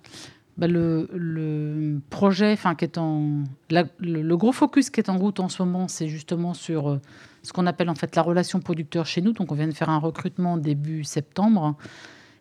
Bah, 0.59 0.67
le, 0.67 2.01
projet, 2.11 2.53
enfin, 2.53 2.75
qui 2.75 2.85
est 2.85 2.99
en, 2.99 3.45
le, 3.71 4.35
gros 4.35 4.51
focus 4.51 4.91
qui 4.91 4.99
est 4.99 5.09
en 5.09 5.17
route 5.17 5.39
en 5.39 5.49
ce 5.49 5.63
moment, 5.63 5.87
c'est 5.87 6.09
justement 6.09 6.53
sur 6.53 6.89
euh, 6.89 7.01
ce 7.45 7.53
qu'on 7.53 7.67
appelle 7.67 7.89
en 7.89 7.95
fait 7.95 8.17
la 8.17 8.23
relation 8.23 8.59
producteur 8.59 9.07
chez 9.07 9.23
nous. 9.23 9.33
Donc, 9.33 9.53
on 9.53 9.55
vient 9.55 9.69
de 9.69 9.73
faire 9.73 9.89
un 9.89 9.99
recrutement 9.99 10.57
début 10.57 11.05
septembre. 11.05 11.77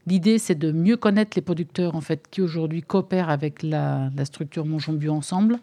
L'idée, 0.07 0.39
c'est 0.39 0.55
de 0.55 0.71
mieux 0.71 0.97
connaître 0.97 1.33
les 1.35 1.43
producteurs 1.43 1.93
en 1.93 2.01
fait 2.01 2.27
qui 2.31 2.41
aujourd'hui 2.41 2.81
coopèrent 2.81 3.29
avec 3.29 3.61
la, 3.61 4.09
structure 4.23 4.65
Mangeons 4.65 4.93
Bio 4.93 5.13
ensemble 5.13 5.59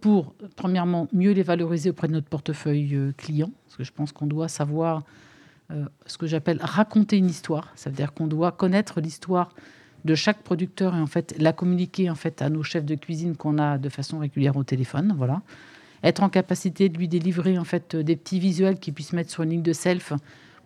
pour, 0.00 0.34
premièrement, 0.56 1.06
mieux 1.12 1.30
les 1.30 1.44
valoriser 1.44 1.90
auprès 1.90 2.08
de 2.08 2.14
notre 2.14 2.26
portefeuille 2.26 2.96
euh, 2.96 3.12
client, 3.16 3.52
parce 3.66 3.76
que 3.76 3.84
je 3.84 3.92
pense 3.92 4.10
qu'on 4.10 4.26
doit 4.26 4.48
savoir 4.48 5.04
euh, 5.70 5.84
ce 6.06 6.18
que 6.18 6.26
j'appelle 6.26 6.58
raconter 6.60 7.16
une 7.16 7.30
histoire. 7.30 7.70
Ça 7.76 7.90
veut 7.90 7.94
dire 7.94 8.12
qu'on 8.12 8.26
doit 8.26 8.50
connaître 8.50 9.00
l'histoire 9.00 9.50
de 10.04 10.14
chaque 10.14 10.42
producteur 10.42 10.94
et 10.94 11.00
en 11.00 11.06
fait 11.06 11.34
la 11.38 11.52
communiquer 11.52 12.10
en 12.10 12.14
fait 12.14 12.42
à 12.42 12.48
nos 12.48 12.62
chefs 12.62 12.84
de 12.84 12.94
cuisine 12.94 13.36
qu'on 13.36 13.58
a 13.58 13.78
de 13.78 13.88
façon 13.88 14.18
régulière 14.18 14.56
au 14.56 14.64
téléphone, 14.64 15.14
voilà. 15.16 15.42
Être 16.04 16.22
en 16.22 16.28
capacité 16.28 16.88
de 16.88 16.98
lui 16.98 17.06
délivrer 17.06 17.58
en 17.58 17.64
fait 17.64 17.94
des 17.94 18.16
petits 18.16 18.40
visuels 18.40 18.78
qu'ils 18.78 18.92
puissent 18.92 19.12
mettre 19.12 19.30
sur 19.30 19.44
une 19.44 19.50
ligne 19.50 19.62
de 19.62 19.72
self 19.72 20.12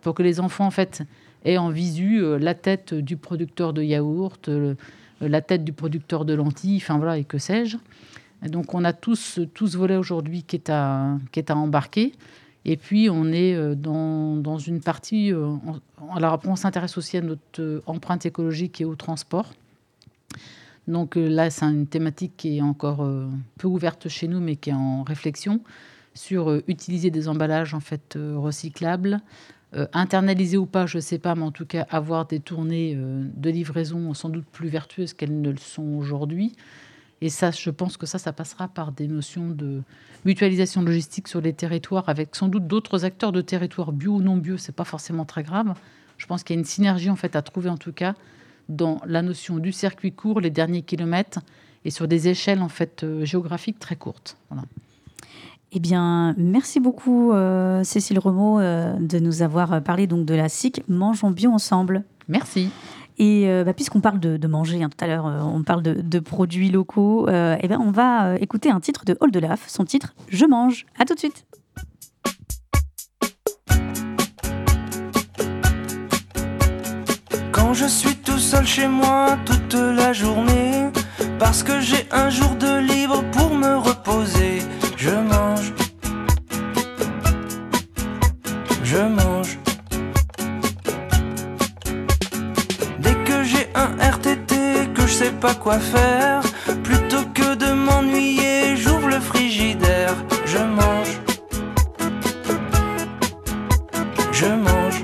pour 0.01 0.15
que 0.15 0.23
les 0.23 0.39
enfants 0.39 0.65
en 0.65 0.71
fait 0.71 1.03
aient 1.45 1.57
en 1.57 1.69
visu 1.69 2.23
euh, 2.23 2.39
la 2.39 2.55
tête 2.55 2.93
du 2.93 3.17
producteur 3.17 3.73
de 3.73 3.83
yaourt, 3.83 4.49
euh, 4.49 4.73
la 5.21 5.41
tête 5.41 5.63
du 5.63 5.73
producteur 5.73 6.25
de 6.25 6.33
lentilles, 6.33 6.77
enfin 6.77 6.97
voilà 6.97 7.17
et 7.17 7.23
que 7.23 7.37
sais-je. 7.37 7.77
Donc 8.43 8.73
on 8.73 8.83
a 8.83 8.93
tous 8.93 9.39
tout 9.53 9.67
ce 9.67 9.77
volet 9.77 9.95
aujourd'hui 9.95 10.43
qui 10.43 10.59
qui 10.59 11.39
est 11.39 11.51
à 11.51 11.55
embarquer. 11.55 12.13
Et 12.67 12.77
puis, 12.77 13.09
on 13.09 13.31
est 13.31 13.55
euh, 13.55 13.73
dans, 13.75 14.35
dans 14.35 14.57
une 14.59 14.81
partie. 14.81 15.33
euh, 15.33 15.47
on- 16.01 16.15
alors, 16.15 16.33
après, 16.33 16.49
on 16.49 16.55
s'intéresse 16.55 16.97
aussi 16.97 17.17
à 17.17 17.21
notre 17.21 17.41
euh, 17.61 17.81
empreinte 17.87 18.25
écologique 18.25 18.81
et 18.81 18.85
au 18.85 18.95
transport. 18.95 19.53
Donc 20.87 21.17
euh, 21.17 21.27
là, 21.27 21.49
c'est 21.49 21.65
une 21.65 21.87
thématique 21.87 22.33
qui 22.37 22.57
est 22.57 22.61
encore 22.61 23.03
euh, 23.03 23.27
peu 23.57 23.67
ouverte 23.67 24.07
chez 24.07 24.27
nous, 24.27 24.39
mais 24.39 24.55
qui 24.55 24.69
est 24.69 24.73
en 24.73 25.03
réflexion 25.03 25.61
sur 26.13 26.49
euh, 26.49 26.63
utiliser 26.67 27.09
des 27.11 27.27
emballages 27.27 27.73
en 27.73 27.79
fait 27.81 28.15
euh, 28.15 28.35
recyclables, 28.37 29.19
euh, 29.75 29.85
internaliser 29.93 30.57
ou 30.57 30.65
pas, 30.65 30.85
je 30.85 30.97
ne 30.97 31.01
sais 31.01 31.19
pas, 31.19 31.35
mais 31.35 31.43
en 31.43 31.51
tout 31.51 31.65
cas 31.65 31.85
avoir 31.89 32.25
des 32.25 32.39
tournées 32.39 32.93
euh, 32.95 33.23
de 33.35 33.49
livraison 33.49 34.13
sans 34.13 34.29
doute 34.29 34.45
plus 34.45 34.69
vertueuses 34.69 35.13
qu'elles 35.13 35.41
ne 35.41 35.51
le 35.51 35.57
sont 35.57 35.83
aujourd'hui. 35.97 36.53
Et 37.21 37.29
ça, 37.29 37.51
je 37.51 37.69
pense 37.69 37.97
que 37.97 38.05
ça, 38.05 38.19
ça 38.19 38.31
passera 38.31 38.67
par 38.67 38.91
des 38.91 39.07
notions 39.07 39.49
de 39.49 39.81
mutualisation 40.25 40.81
logistique 40.81 41.27
sur 41.27 41.41
les 41.41 41.53
territoires, 41.53 42.09
avec 42.09 42.35
sans 42.35 42.47
doute 42.47 42.67
d'autres 42.67 43.05
acteurs 43.05 43.31
de 43.31 43.41
territoire 43.41 43.91
bio 43.91 44.15
ou 44.15 44.21
non 44.21 44.37
bio. 44.37 44.57
C'est 44.57 44.75
pas 44.75 44.83
forcément 44.83 45.25
très 45.25 45.43
grave. 45.43 45.73
Je 46.17 46.25
pense 46.25 46.43
qu'il 46.43 46.55
y 46.55 46.57
a 46.57 46.59
une 46.59 46.65
synergie 46.65 47.09
en 47.09 47.15
fait 47.15 47.35
à 47.35 47.41
trouver 47.41 47.69
en 47.69 47.77
tout 47.77 47.93
cas 47.93 48.13
dans 48.69 48.99
la 49.05 49.21
notion 49.21 49.57
du 49.57 49.71
circuit 49.71 50.11
court, 50.11 50.41
les 50.41 50.49
derniers 50.49 50.81
kilomètres, 50.81 51.39
et 51.85 51.91
sur 51.91 52.07
des 52.07 52.27
échelles 52.27 52.61
en 52.61 52.69
fait 52.69 53.03
euh, 53.03 53.23
géographiques 53.23 53.79
très 53.79 53.95
courtes. 53.95 54.37
Voilà. 54.49 54.63
Eh 55.71 55.79
bien, 55.79 56.33
merci 56.37 56.79
beaucoup 56.79 57.33
euh, 57.33 57.83
Cécile 57.83 58.19
Remo 58.19 58.59
euh, 58.59 58.93
de 58.99 59.19
nous 59.19 59.41
avoir 59.41 59.81
parlé 59.81 60.07
donc 60.07 60.25
de 60.25 60.33
la 60.33 60.49
SIC 60.49 60.83
Mangeons 60.87 61.31
bio 61.31 61.51
ensemble. 61.51 62.03
Merci. 62.27 62.69
Et 63.19 63.45
euh, 63.47 63.63
bah, 63.63 63.73
puisqu'on 63.73 63.99
parle 63.99 64.19
de, 64.19 64.47
manger, 64.47 64.83
hein, 64.83 64.89
tout 64.89 65.03
à 65.03 65.07
l'heure, 65.07 65.25
euh, 65.25 65.41
on 65.41 65.63
parle 65.63 65.81
de, 65.81 66.19
produits 66.19 66.69
locaux, 66.69 67.27
euh, 67.27 67.57
eh 67.61 67.67
ben, 67.67 67.79
on 67.79 67.91
va 67.91 68.35
écouter 68.39 68.69
un 68.69 68.79
titre 68.79 69.05
de 69.05 69.17
Oldelaf, 69.19 69.67
son 69.67 69.85
titre 69.85 70.13
Je 70.29 70.45
mange. 70.45 70.85
À 70.99 71.05
tout 71.05 71.15
de 71.15 71.19
suite. 71.19 71.45
Quand 77.51 77.73
je 77.73 77.85
suis 77.85 78.15
tout 78.17 78.37
seul 78.37 78.65
chez 78.65 78.87
moi 78.87 79.37
toute 79.45 79.73
la 79.73 80.13
journée, 80.13 80.89
parce 81.39 81.63
que 81.63 81.79
j'ai 81.79 82.05
un 82.11 82.29
jour 82.29 82.55
de 82.55 82.79
libre 82.79 83.23
pour 83.31 83.55
me 83.55 83.77
reposer, 83.77 84.59
je 84.95 85.09
mange. 85.09 85.73
Je 88.83 88.97
mange. 88.97 89.36
Sais 95.17 95.31
pas 95.31 95.55
quoi 95.55 95.79
faire, 95.79 96.41
plutôt 96.83 97.25
que 97.33 97.55
de 97.55 97.71
m'ennuyer, 97.73 98.75
j'ouvre 98.75 99.07
le 99.07 99.19
frigidaire, 99.19 100.15
je 100.45 100.59
mange. 100.59 101.13
Je 104.31 104.45
mange. 104.45 104.99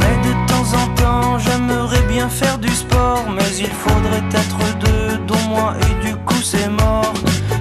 Mais 0.00 0.14
de 0.26 0.32
temps 0.50 0.68
en 0.82 0.86
temps, 1.02 1.38
j'aimerais 1.38 2.04
bien 2.08 2.30
faire 2.30 2.56
du 2.56 2.70
sport. 2.70 3.26
Mais 3.36 3.50
il 3.58 3.74
faudrait 3.84 4.28
être 4.42 4.60
deux, 4.84 5.18
dont 5.26 5.44
moi, 5.50 5.74
et 5.82 6.06
du 6.06 6.16
coup, 6.16 6.42
c'est 6.42 6.70
mort. 6.70 7.12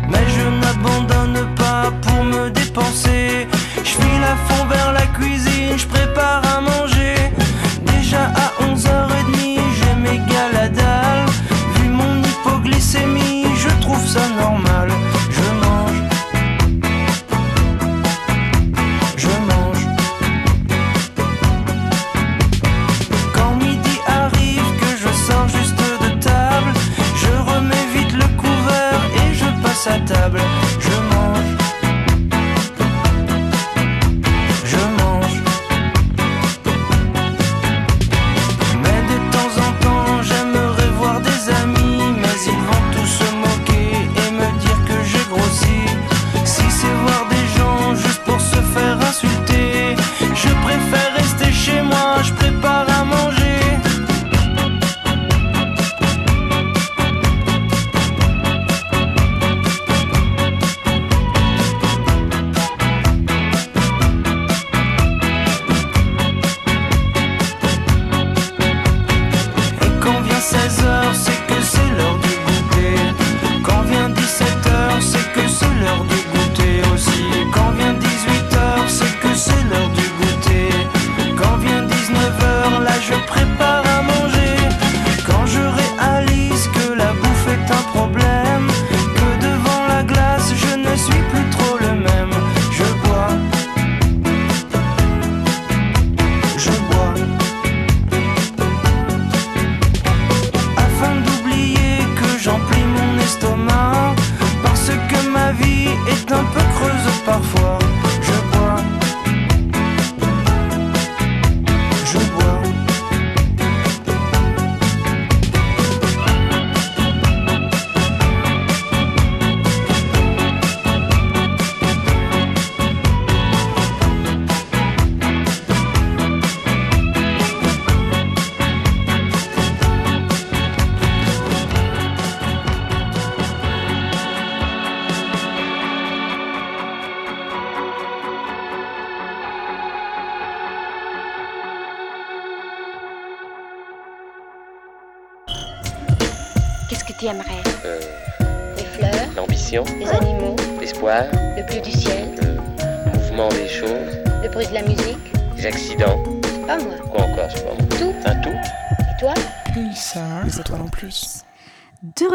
Mais 0.09 0.25
je 0.35 0.45
n'abandonne 0.61 1.53
pas 1.55 1.91
pour 2.03 2.23
me 2.23 2.49
dépenser. 2.51 3.47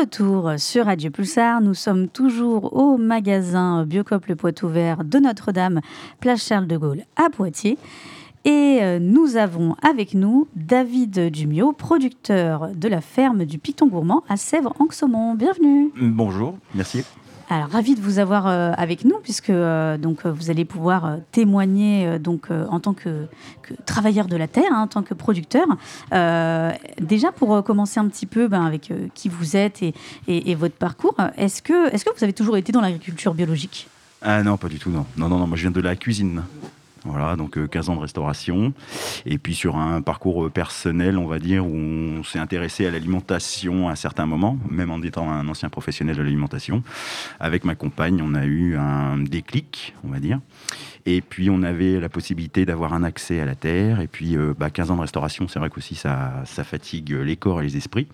Retour 0.09 0.53
sur 0.57 0.87
Radio 0.87 1.11
Pulsar, 1.11 1.61
nous 1.61 1.75
sommes 1.75 2.09
toujours 2.09 2.75
au 2.75 2.97
magasin 2.97 3.85
Biocop 3.85 4.25
Le 4.25 4.37
Poitou 4.37 4.67
Vert 4.67 5.05
de 5.05 5.19
Notre-Dame, 5.19 5.83
place 6.19 6.47
Charles 6.47 6.67
de 6.67 6.79
Gaulle 6.79 7.03
à 7.17 7.29
Poitiers. 7.29 7.77
Et 8.47 8.79
euh, 8.81 9.01
nous 9.01 9.37
avons 9.37 9.77
avec 9.83 10.15
nous 10.15 10.49
David 10.57 11.31
Dumio, 11.31 11.73
producteur 11.73 12.71
de 12.75 12.89
la 12.89 13.03
ferme 13.03 13.45
du 13.45 13.59
Piton 13.59 13.87
Gourmand 13.87 14.25
à 14.31 14.39
Sèvres-en-Saumon. 14.39 15.35
Bienvenue. 15.35 15.93
Bonjour, 16.01 16.57
merci. 16.75 17.05
Alors, 17.51 17.69
ravi 17.71 17.95
de 17.95 18.01
vous 18.01 18.19
avoir 18.19 18.47
euh, 18.47 18.73
avec 18.77 19.05
nous, 19.05 19.17
puisque 19.23 19.49
euh, 19.49 19.97
donc, 19.97 20.27
euh, 20.27 20.31
vous 20.31 20.51
allez 20.51 20.67
pouvoir 20.67 21.17
témoigner 21.33 22.19
donc, 22.19 22.49
en 22.51 22.79
tant 22.79 22.93
que, 22.93 23.27
travailleur 23.87 24.27
de 24.27 24.37
la 24.37 24.47
terre, 24.47 24.71
hein, 24.71 24.83
en 24.83 24.87
tant 24.87 25.03
que 25.03 25.15
producteur. 25.15 25.67
Déjà, 27.01 27.33
pour 27.33 27.65
commencer 27.65 28.01
un 28.01 28.09
petit 28.09 28.27
peu 28.27 28.49
ben, 28.49 28.65
avec 28.65 28.93
qui 29.15 29.29
vous 29.29 29.57
êtes 29.57 29.83
et, 29.83 29.95
et- 30.27 30.55
votre 30.55 30.75
parcours, 30.75 31.15
est-ce 31.37 31.63
que, 31.63 31.89
est 31.95 32.05
que 32.05 32.17
vous 32.17 32.25
avez 32.25 32.33
toujours 32.33 32.57
été 32.57 32.73
dans 32.73 32.81
l'agriculture 32.81 33.33
biologique? 33.35 33.89
Ah 34.23 34.43
non, 34.43 34.57
pas 34.57 34.69
du 34.69 34.79
tout, 34.79 34.91
non. 34.91 35.07
Non, 35.17 35.29
non, 35.29 35.39
non, 35.39 35.47
moi 35.47 35.57
je 35.57 35.63
viens 35.63 35.71
de 35.71 35.81
la 35.81 35.95
cuisine. 35.97 36.43
Voilà, 37.09 37.37
donc 37.37 37.59
euh, 37.59 37.67
15 37.67 37.91
ans 37.91 37.97
de 37.97 38.01
restauration. 38.01 38.73
Et 39.27 39.39
puis 39.39 39.55
sur 39.55 39.77
un 39.77 40.03
parcours 40.03 40.47
euh, 40.47 40.51
personnel, 40.51 41.19
on 41.19 41.27
va 41.27 41.39
dire, 41.39 41.67
où 41.67 41.75
on 41.75 42.23
s'est 42.25 42.39
intéressé 42.39 42.87
à 42.87 42.91
l'alimentation 42.91 43.89
à 43.89 43.93
un 43.93 43.97
certain 43.97 44.27
moment, 44.27 44.59
même 44.69 44.91
en 44.91 45.03
étant 45.03 45.31
un 45.31 45.49
ancien 45.49 45.69
professionnel 45.69 46.17
de 46.17 46.23
l'alimentation. 46.23 46.83
Avec 47.41 47.65
ma 47.65 47.75
compagne, 47.75 48.21
on 48.23 48.35
a 48.35 48.45
eu 48.45 48.77
un 48.77 49.19
déclic, 49.19 49.95
on 50.05 50.09
va 50.09 50.21
dire. 50.21 50.41
Et 51.07 51.23
puis 51.23 51.49
on 51.49 51.63
avait 51.63 52.01
la 52.01 52.11
possibilité 52.11 52.67
d'avoir 52.67 52.93
un 52.93 53.03
accès 53.03 53.41
à 53.41 53.47
la 53.47 53.55
terre. 53.55 54.01
Et 54.01 54.07
puis 54.07 54.37
euh, 54.37 54.53
bah, 54.59 54.69
15 54.69 54.91
ans 54.91 54.97
de 54.97 55.01
restauration, 55.01 55.49
c'est 55.49 55.59
vrai 55.59 55.71
qu'aussi 55.71 55.95
ça, 55.95 56.43
ça 56.45 56.65
fatigue 56.65 57.13
les 57.13 57.37
corps 57.37 57.63
et 57.63 57.65
les 57.65 57.77
esprits. 57.79 58.07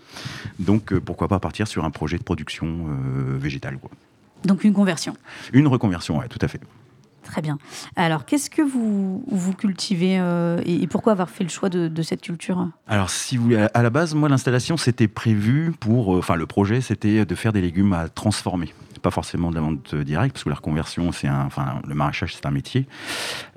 Donc 0.60 0.92
euh, 0.92 1.00
pourquoi 1.00 1.26
pas 1.26 1.40
partir 1.40 1.66
sur 1.66 1.84
un 1.84 1.90
projet 1.90 2.18
de 2.18 2.22
production 2.22 2.86
euh, 2.88 3.36
végétale. 3.36 3.78
Quoi. 3.78 3.90
Donc, 4.44 4.64
une 4.64 4.74
conversion. 4.74 5.16
Une 5.52 5.66
reconversion, 5.66 6.18
ouais, 6.18 6.28
tout 6.28 6.38
à 6.42 6.48
fait. 6.48 6.60
Très 7.24 7.42
bien. 7.42 7.58
Alors, 7.96 8.26
qu'est-ce 8.26 8.50
que 8.50 8.62
vous, 8.62 9.24
vous 9.26 9.52
cultivez 9.54 10.18
euh, 10.20 10.60
et, 10.64 10.86
pourquoi 10.86 11.12
avoir 11.12 11.30
fait 11.30 11.42
le 11.42 11.50
choix 11.50 11.68
de, 11.70 12.02
cette 12.02 12.20
culture? 12.20 12.68
Alors, 12.86 13.10
si 13.10 13.38
à- 13.72 13.82
la 13.82 13.90
base, 13.90 14.14
moi, 14.14 14.28
l'installation, 14.28 14.76
c'était 14.76 15.08
prévu 15.08 15.72
pour. 15.80 16.14
euh, 16.14 16.18
Enfin, 16.18 16.36
le 16.36 16.46
projet, 16.46 16.80
c'était 16.80 17.24
de 17.24 17.34
faire 17.34 17.52
des 17.52 17.60
légumes 17.62 17.92
à 17.94 18.08
transformer. 18.08 18.72
Pas 19.02 19.10
forcément 19.10 19.50
de 19.50 19.54
la 19.56 19.60
vente 19.62 19.94
directe, 19.94 20.34
parce 20.34 20.44
que 20.44 20.48
la 20.50 20.54
reconversion, 20.54 21.12
c'est 21.12 21.28
un. 21.28 21.44
Enfin, 21.46 21.80
le 21.86 21.94
maraîchage, 21.94 22.34
c'est 22.34 22.46
un 22.46 22.50
métier. 22.50 22.86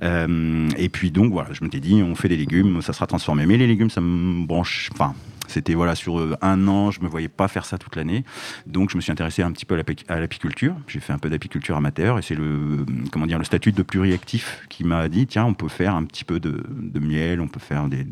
Euh, 0.03 0.69
et 0.77 0.89
puis, 0.89 1.11
donc, 1.11 1.31
voilà, 1.31 1.49
je 1.53 1.63
m'étais 1.63 1.79
dit, 1.79 2.01
on 2.03 2.15
fait 2.15 2.29
des 2.29 2.37
légumes, 2.37 2.81
ça 2.81 2.93
sera 2.93 3.05
transformé. 3.07 3.45
Mais 3.45 3.57
les 3.57 3.67
légumes, 3.67 3.89
ça 3.89 4.01
me 4.01 4.45
branche. 4.45 4.89
Enfin. 4.93 5.13
C'était 5.47 5.73
voilà 5.73 5.95
sur 5.95 6.19
euh, 6.19 6.35
un 6.41 6.67
an, 6.67 6.91
je 6.91 7.01
me 7.01 7.07
voyais 7.07 7.27
pas 7.27 7.47
faire 7.47 7.65
ça 7.65 7.77
toute 7.77 7.95
l'année, 7.95 8.23
donc 8.65 8.89
je 8.89 8.97
me 8.97 9.01
suis 9.01 9.11
intéressé 9.11 9.41
un 9.41 9.51
petit 9.51 9.65
peu 9.65 9.75
à 9.75 9.77
l'api- 9.77 10.05
à 10.07 10.19
l'apiculture. 10.19 10.75
J'ai 10.87 10.99
fait 10.99 11.13
un 11.13 11.17
peu 11.19 11.29
d'apiculture 11.29 11.75
amateur 11.75 12.19
et 12.19 12.21
c'est 12.21 12.35
le 12.35 12.43
euh, 12.43 12.85
comment 13.11 13.25
dire 13.25 13.37
le 13.37 13.43
statut 13.43 13.71
de 13.71 13.83
pluriactif 13.83 14.65
qui 14.69 14.83
m'a 14.83 15.07
dit 15.07 15.27
tiens 15.27 15.45
on 15.45 15.53
peut 15.53 15.67
faire 15.67 15.95
un 15.95 16.03
petit 16.03 16.23
peu 16.23 16.39
de, 16.39 16.63
miel, 16.99 17.41
on 17.41 17.47
peut 17.47 17.59
faire 17.59 17.87
des 17.87 18.05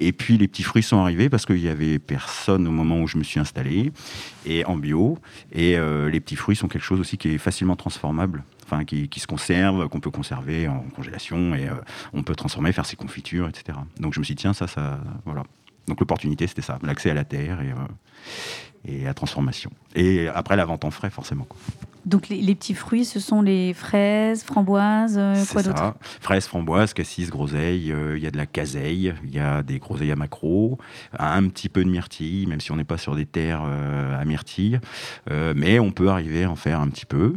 et 0.00 0.12
puis 0.12 0.38
les 0.38 0.48
petits 0.48 0.62
fruits 0.62 0.82
sont 0.82 0.98
arrivés 0.98 1.28
parce 1.28 1.46
qu'il 1.46 1.58
y 1.58 1.68
avait 1.68 1.98
personne 1.98 2.66
au 2.66 2.70
moment 2.70 3.00
où 3.00 3.06
je 3.06 3.18
me 3.18 3.22
suis 3.22 3.40
installé 3.40 3.92
et 4.44 4.64
en 4.64 4.76
bio 4.76 5.18
et 5.52 5.76
euh, 5.76 6.08
les 6.10 6.20
petits 6.20 6.36
fruits 6.36 6.56
sont 6.56 6.68
quelque 6.68 6.84
chose 6.84 7.00
aussi 7.00 7.18
qui 7.18 7.28
est 7.28 7.38
facilement 7.38 7.76
transformable 7.76 8.44
enfin 8.64 8.84
qui, 8.84 9.08
se 9.20 9.28
conserve, 9.28 9.88
qu'on 9.88 10.00
peut 10.00 10.10
conserver 10.10 10.66
en 10.66 10.80
congélation 10.94 11.54
et 11.54 11.68
on 12.12 12.24
peut 12.24 12.34
transformer, 12.34 12.72
faire 12.72 12.86
ses 12.86 12.96
confitures, 12.96 13.48
etc. 13.48 13.78
Donc 14.00 14.12
je 14.14 14.18
me 14.18 14.24
suis 14.24 14.34
dit, 14.34 14.42
tiens, 14.42 14.54
ça, 14.54 14.66
ça, 14.66 14.98
voilà. 15.24 15.44
Donc 15.88 16.00
l'opportunité, 16.00 16.46
c'était 16.46 16.62
ça, 16.62 16.78
l'accès 16.82 17.10
à 17.10 17.14
la 17.14 17.24
terre 17.24 17.60
et, 17.60 17.70
euh, 17.70 17.74
et 18.84 19.06
à 19.06 19.14
transformation. 19.14 19.70
Et 19.94 20.28
après, 20.28 20.56
la 20.56 20.64
vente 20.64 20.84
en 20.84 20.90
frais, 20.90 21.10
forcément. 21.10 21.44
quoi. 21.44 21.58
Donc, 22.04 22.28
les, 22.28 22.40
les 22.40 22.54
petits 22.54 22.74
fruits, 22.74 23.04
ce 23.04 23.18
sont 23.18 23.42
les 23.42 23.74
fraises, 23.74 24.44
framboises, 24.44 25.16
euh, 25.18 25.44
quoi 25.50 25.64
d'autre? 25.64 25.96
Fraises, 26.20 26.46
framboises, 26.46 26.94
cassis, 26.94 27.30
groseilles, 27.30 27.90
euh, 27.90 28.16
il 28.16 28.22
y 28.22 28.28
a 28.28 28.30
de 28.30 28.36
la 28.36 28.46
caseille, 28.46 29.12
il 29.24 29.34
y 29.34 29.40
a 29.40 29.64
des 29.64 29.80
groseilles 29.80 30.12
à 30.12 30.16
macro, 30.16 30.78
un 31.18 31.48
petit 31.48 31.68
peu 31.68 31.82
de 31.82 31.90
myrtille, 31.90 32.46
même 32.46 32.60
si 32.60 32.70
on 32.70 32.76
n'est 32.76 32.84
pas 32.84 32.96
sur 32.96 33.16
des 33.16 33.26
terres 33.26 33.64
euh, 33.66 34.20
à 34.20 34.24
myrtille. 34.24 34.78
Mais 35.28 35.80
on 35.80 35.90
peut 35.90 36.08
arriver 36.08 36.44
à 36.44 36.50
en 36.50 36.54
faire 36.56 36.80
un 36.80 36.88
petit 36.88 37.06
peu. 37.06 37.34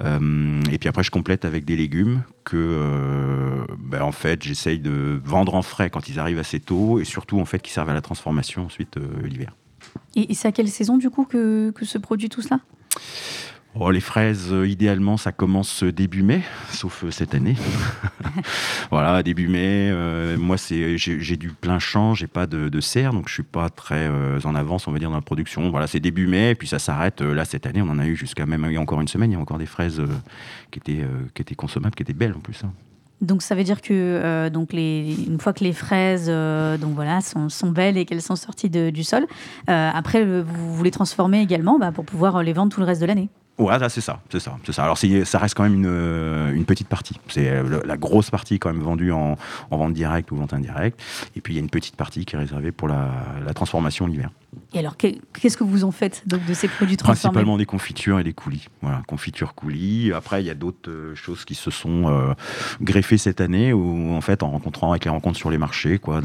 Et 0.00 0.78
puis 0.78 0.88
après, 0.88 1.02
je 1.02 1.10
complète 1.10 1.44
avec 1.44 1.64
des 1.64 1.76
légumes 1.76 2.22
que, 2.46 2.56
euh, 2.56 3.66
ben, 3.76 4.02
en 4.02 4.12
fait, 4.12 4.42
j'essaye 4.42 4.78
de 4.78 5.20
vendre 5.24 5.54
en 5.54 5.62
frais 5.62 5.90
quand 5.90 6.08
ils 6.08 6.18
arrivent 6.20 6.38
assez 6.38 6.60
tôt 6.60 7.00
et 7.00 7.04
surtout, 7.04 7.40
en 7.40 7.44
fait, 7.44 7.58
qui 7.58 7.72
servent 7.72 7.90
à 7.90 7.94
la 7.94 8.00
transformation 8.00 8.64
ensuite 8.64 8.96
euh, 8.96 9.26
l'hiver. 9.26 9.54
Et, 10.14 10.32
c'est 10.34 10.48
à 10.48 10.52
quelle 10.52 10.68
saison, 10.68 10.96
du 10.96 11.10
coup, 11.10 11.24
que 11.24 11.72
se 11.82 11.98
produit 11.98 12.28
tout 12.28 12.40
cela? 12.40 12.60
Oh, 13.78 13.90
les 13.90 14.00
fraises, 14.00 14.48
euh, 14.52 14.66
idéalement, 14.66 15.18
ça 15.18 15.32
commence 15.32 15.82
début 15.84 16.22
mai, 16.22 16.40
sauf 16.70 17.04
euh, 17.04 17.10
cette 17.10 17.34
année. 17.34 17.56
voilà, 18.90 19.22
début 19.22 19.48
mai. 19.48 19.90
euh, 19.92 20.38
moi, 20.38 20.56
c'est, 20.56 20.96
j'ai, 20.96 21.20
j'ai 21.20 21.36
du 21.36 21.48
plein 21.50 21.78
champ, 21.78 22.14
j'ai 22.14 22.26
pas 22.26 22.46
de, 22.46 22.70
de 22.70 22.80
serre, 22.80 23.12
donc 23.12 23.28
je 23.28 23.34
suis 23.34 23.42
pas 23.42 23.68
très 23.68 24.08
euh, 24.08 24.38
en 24.44 24.54
avance, 24.54 24.88
on 24.88 24.92
va 24.92 24.98
dire, 24.98 25.10
dans 25.10 25.16
la 25.16 25.20
production. 25.22 25.68
Voilà, 25.70 25.86
c'est 25.86 26.00
début 26.00 26.26
mai, 26.26 26.50
et 26.50 26.54
puis 26.54 26.66
ça 26.68 26.78
s'arrête. 26.78 27.20
euh, 27.20 27.34
là, 27.34 27.44
cette 27.44 27.66
année, 27.66 27.82
on 27.82 27.90
en 27.90 27.98
a 27.98 28.06
eu 28.06 28.16
jusqu'à 28.16 28.46
même 28.46 28.64
il 28.66 28.72
y 28.72 28.76
a 28.78 28.80
encore 28.80 29.00
une 29.02 29.08
semaine, 29.08 29.30
il 29.30 29.34
y 29.34 29.36
a 29.36 29.40
encore 29.40 29.58
des 29.58 29.66
fraises 29.66 30.00
euh, 30.00 30.06
qui, 30.70 30.78
étaient, 30.78 31.02
euh, 31.02 31.08
qui 31.34 31.42
étaient 31.42 31.54
consommables, 31.54 31.94
qui 31.94 32.02
étaient 32.02 32.14
belles 32.14 32.34
en 32.34 32.40
plus. 32.40 32.62
hein. 32.64 32.72
Donc 33.20 33.42
ça 33.42 33.54
veut 33.54 33.64
dire 33.64 33.80
que 33.82 33.92
euh, 33.92 34.48
donc 34.50 34.72
les, 34.74 35.16
une 35.26 35.38
fois 35.40 35.52
que 35.54 35.64
les 35.64 35.72
fraises 35.72 36.26
euh, 36.28 36.76
donc 36.76 36.94
voilà 36.94 37.22
sont, 37.22 37.48
sont 37.48 37.70
belles 37.70 37.96
et 37.96 38.04
qu'elles 38.04 38.20
sont 38.20 38.36
sorties 38.36 38.68
de- 38.68 38.90
du 38.90 39.04
sol, 39.04 39.24
euh, 39.70 39.90
après 39.94 40.22
vous, 40.22 40.44
vous 40.74 40.84
les 40.84 40.90
transformez 40.90 41.40
également 41.40 41.78
bah, 41.78 41.92
pour 41.92 42.04
pouvoir 42.04 42.42
les 42.42 42.52
vendre 42.52 42.70
tout 42.72 42.80
le 42.80 42.84
reste 42.86 43.00
de 43.00 43.06
l'année. 43.06 43.30
Ouais, 43.58 43.74
c'est 43.88 44.02
ça, 44.02 44.20
c'est 44.30 44.40
ça, 44.40 44.56
c'est 44.66 44.72
ça. 44.72 44.84
Alors, 44.84 44.98
ça 44.98 45.38
reste 45.38 45.54
quand 45.54 45.62
même 45.62 45.74
une, 45.74 45.86
euh, 45.86 46.52
une 46.52 46.66
petite 46.66 46.88
partie. 46.88 47.18
C'est 47.28 47.48
euh, 47.48 47.80
la 47.86 47.96
grosse 47.96 48.30
partie 48.30 48.58
quand 48.58 48.70
même 48.70 48.82
vendue 48.82 49.12
en, 49.12 49.38
en 49.70 49.76
vente 49.78 49.94
directe 49.94 50.30
ou 50.30 50.36
vente 50.36 50.52
indirecte. 50.52 51.00
Et 51.34 51.40
puis, 51.40 51.54
il 51.54 51.56
y 51.56 51.60
a 51.60 51.62
une 51.62 51.70
petite 51.70 51.96
partie 51.96 52.26
qui 52.26 52.36
est 52.36 52.38
réservée 52.38 52.70
pour 52.70 52.88
la, 52.88 53.08
la 53.44 53.54
transformation 53.54 54.06
l'hiver. 54.06 54.30
Et 54.74 54.78
alors 54.78 54.96
que- 54.96 55.14
qu'est-ce 55.40 55.56
que 55.56 55.64
vous 55.64 55.84
en 55.84 55.90
faites 55.90 56.22
donc 56.26 56.44
de 56.46 56.54
ces 56.54 56.68
produits 56.68 56.96
transformés? 56.96 57.32
Principalement 57.32 57.56
des 57.56 57.66
confitures 57.66 58.18
et 58.18 58.24
des 58.24 58.32
coulis. 58.32 58.66
Voilà, 58.82 59.02
confitures, 59.06 59.54
coulis. 59.54 60.12
Après, 60.12 60.42
il 60.42 60.46
y 60.46 60.50
a 60.50 60.54
d'autres 60.54 60.90
euh, 60.90 61.14
choses 61.14 61.44
qui 61.44 61.54
se 61.54 61.70
sont 61.70 62.08
euh, 62.08 62.34
greffées 62.80 63.18
cette 63.18 63.40
année, 63.40 63.72
où 63.72 64.12
en 64.14 64.20
fait, 64.20 64.42
en 64.42 64.50
rencontrant 64.50 64.90
avec 64.90 65.04
les 65.04 65.10
rencontres 65.10 65.38
sur 65.38 65.50
les 65.50 65.58
marchés, 65.58 65.98
quoi. 65.98 66.20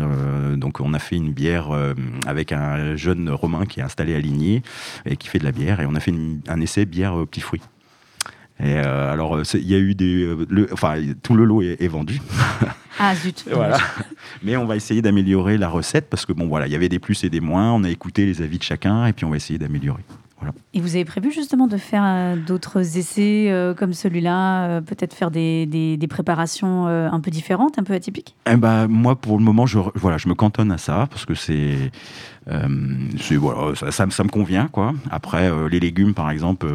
donc, 0.56 0.80
on 0.80 0.94
a 0.94 1.00
fait 1.00 1.16
une 1.16 1.32
bière 1.32 1.72
euh, 1.72 1.94
avec 2.26 2.52
un 2.52 2.96
jeune 2.96 3.30
Romain 3.30 3.66
qui 3.66 3.80
est 3.80 3.84
installé 3.84 4.16
à 4.16 4.20
Ligné 4.20 4.64
et 5.06 5.18
qui 5.18 5.28
fait 5.28 5.40
de 5.40 5.44
la 5.46 5.52
bière, 5.52 5.80
et 5.80 5.86
on 5.86 5.96
a 5.96 6.00
fait 6.00 6.14
un 6.48 6.62
essai 6.62 6.86
bière 6.86 7.16
petits 7.28 7.42
fruits. 7.42 7.62
Et 8.64 8.76
euh, 8.78 9.12
alors, 9.12 9.38
euh, 9.38 9.44
il 9.56 9.68
y 9.68 9.74
a 9.74 9.80
eu 9.80 9.96
des, 9.96 10.24
euh, 10.24 10.46
le- 10.50 10.70
enfin, 10.72 10.96
tout 11.24 11.34
le 11.36 11.46
lot 11.46 11.62
est, 11.64 11.82
est 11.82 11.88
vendu. 11.88 12.22
Ah 13.00 13.16
zut. 13.16 13.46
Voilà. 13.52 13.78
Mais 14.44 14.58
on 14.58 14.66
va 14.66 14.76
essayer 14.76 15.02
d'améliorer 15.02 15.58
la 15.58 15.70
recette 15.70 16.08
parce 16.10 16.26
que 16.26 16.34
bon, 16.34 16.48
voilà, 16.48 16.68
il 16.68 16.74
y 16.74 16.76
avait 16.76 16.90
des 16.90 17.00
plus 17.00 17.24
et 17.24 17.30
des 17.30 17.40
moins. 17.40 17.72
On 17.74 17.84
a 17.84 17.90
écouté 17.90 18.26
les 18.26 18.42
avis 18.44 18.58
de 18.60 18.64
chacun 18.64 19.06
et 19.08 19.14
puis 19.14 19.26
on 19.26 19.30
va 19.32 19.38
essayer 19.38 19.58
d'améliorer. 19.58 20.04
Voilà. 20.42 20.54
Et 20.74 20.82
vous 20.82 20.96
avez 20.96 21.06
prévu 21.06 21.32
justement 21.32 21.68
de 21.68 21.78
faire 21.78 22.02
euh, 22.04 22.36
d'autres 22.36 22.98
essais 22.98 23.52
euh, 23.52 23.76
comme 23.76 23.94
celui-là, 23.94 24.66
euh, 24.66 24.82
peut-être 24.82 25.14
faire 25.14 25.30
des, 25.30 25.68
des- 25.68 25.98
des 25.98 26.08
préparations 26.08 26.88
euh, 26.88 27.08
un 27.12 27.20
peu 27.20 27.30
différentes, 27.30 27.78
un 27.78 27.84
peu 27.84 27.94
atypiques? 27.94 28.36
Eh 28.52 28.56
ben, 28.58 28.88
moi, 28.88 29.16
pour 29.16 29.38
le 29.38 29.44
moment, 29.44 29.68
je, 29.68 29.78
voilà, 29.96 30.18
je 30.18 30.28
me 30.28 30.34
cantonne 30.34 30.72
à 30.72 30.80
ça 30.80 31.06
parce 31.12 31.26
que 31.26 31.36
c'est, 31.36 31.92
voilà, 33.38 33.76
ça, 33.76 33.92
ça 33.92 34.06
me- 34.08 34.12
ça 34.12 34.24
me 34.24 34.30
convient. 34.30 34.68
Quoi. 34.68 34.94
Après, 35.12 35.52
les 35.70 35.80
légumes, 35.80 36.16
par 36.16 36.32
exemple, 36.32 36.66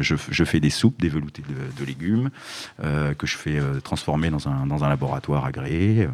je, 0.00 0.14
je 0.30 0.44
fais 0.44 0.60
des 0.60 0.70
soupes, 0.70 0.98
des 1.00 1.10
veloutés 1.10 1.42
de, 1.48 1.78
de 1.80 1.86
légumes 1.86 2.30
que 2.82 3.26
je 3.26 3.36
fais 3.36 3.60
transformer 3.84 4.30
dans 4.30 4.48
un, 4.48 4.66
dans 4.66 4.82
un 4.84 4.88
laboratoire 4.88 5.44
agréé, 5.44 6.08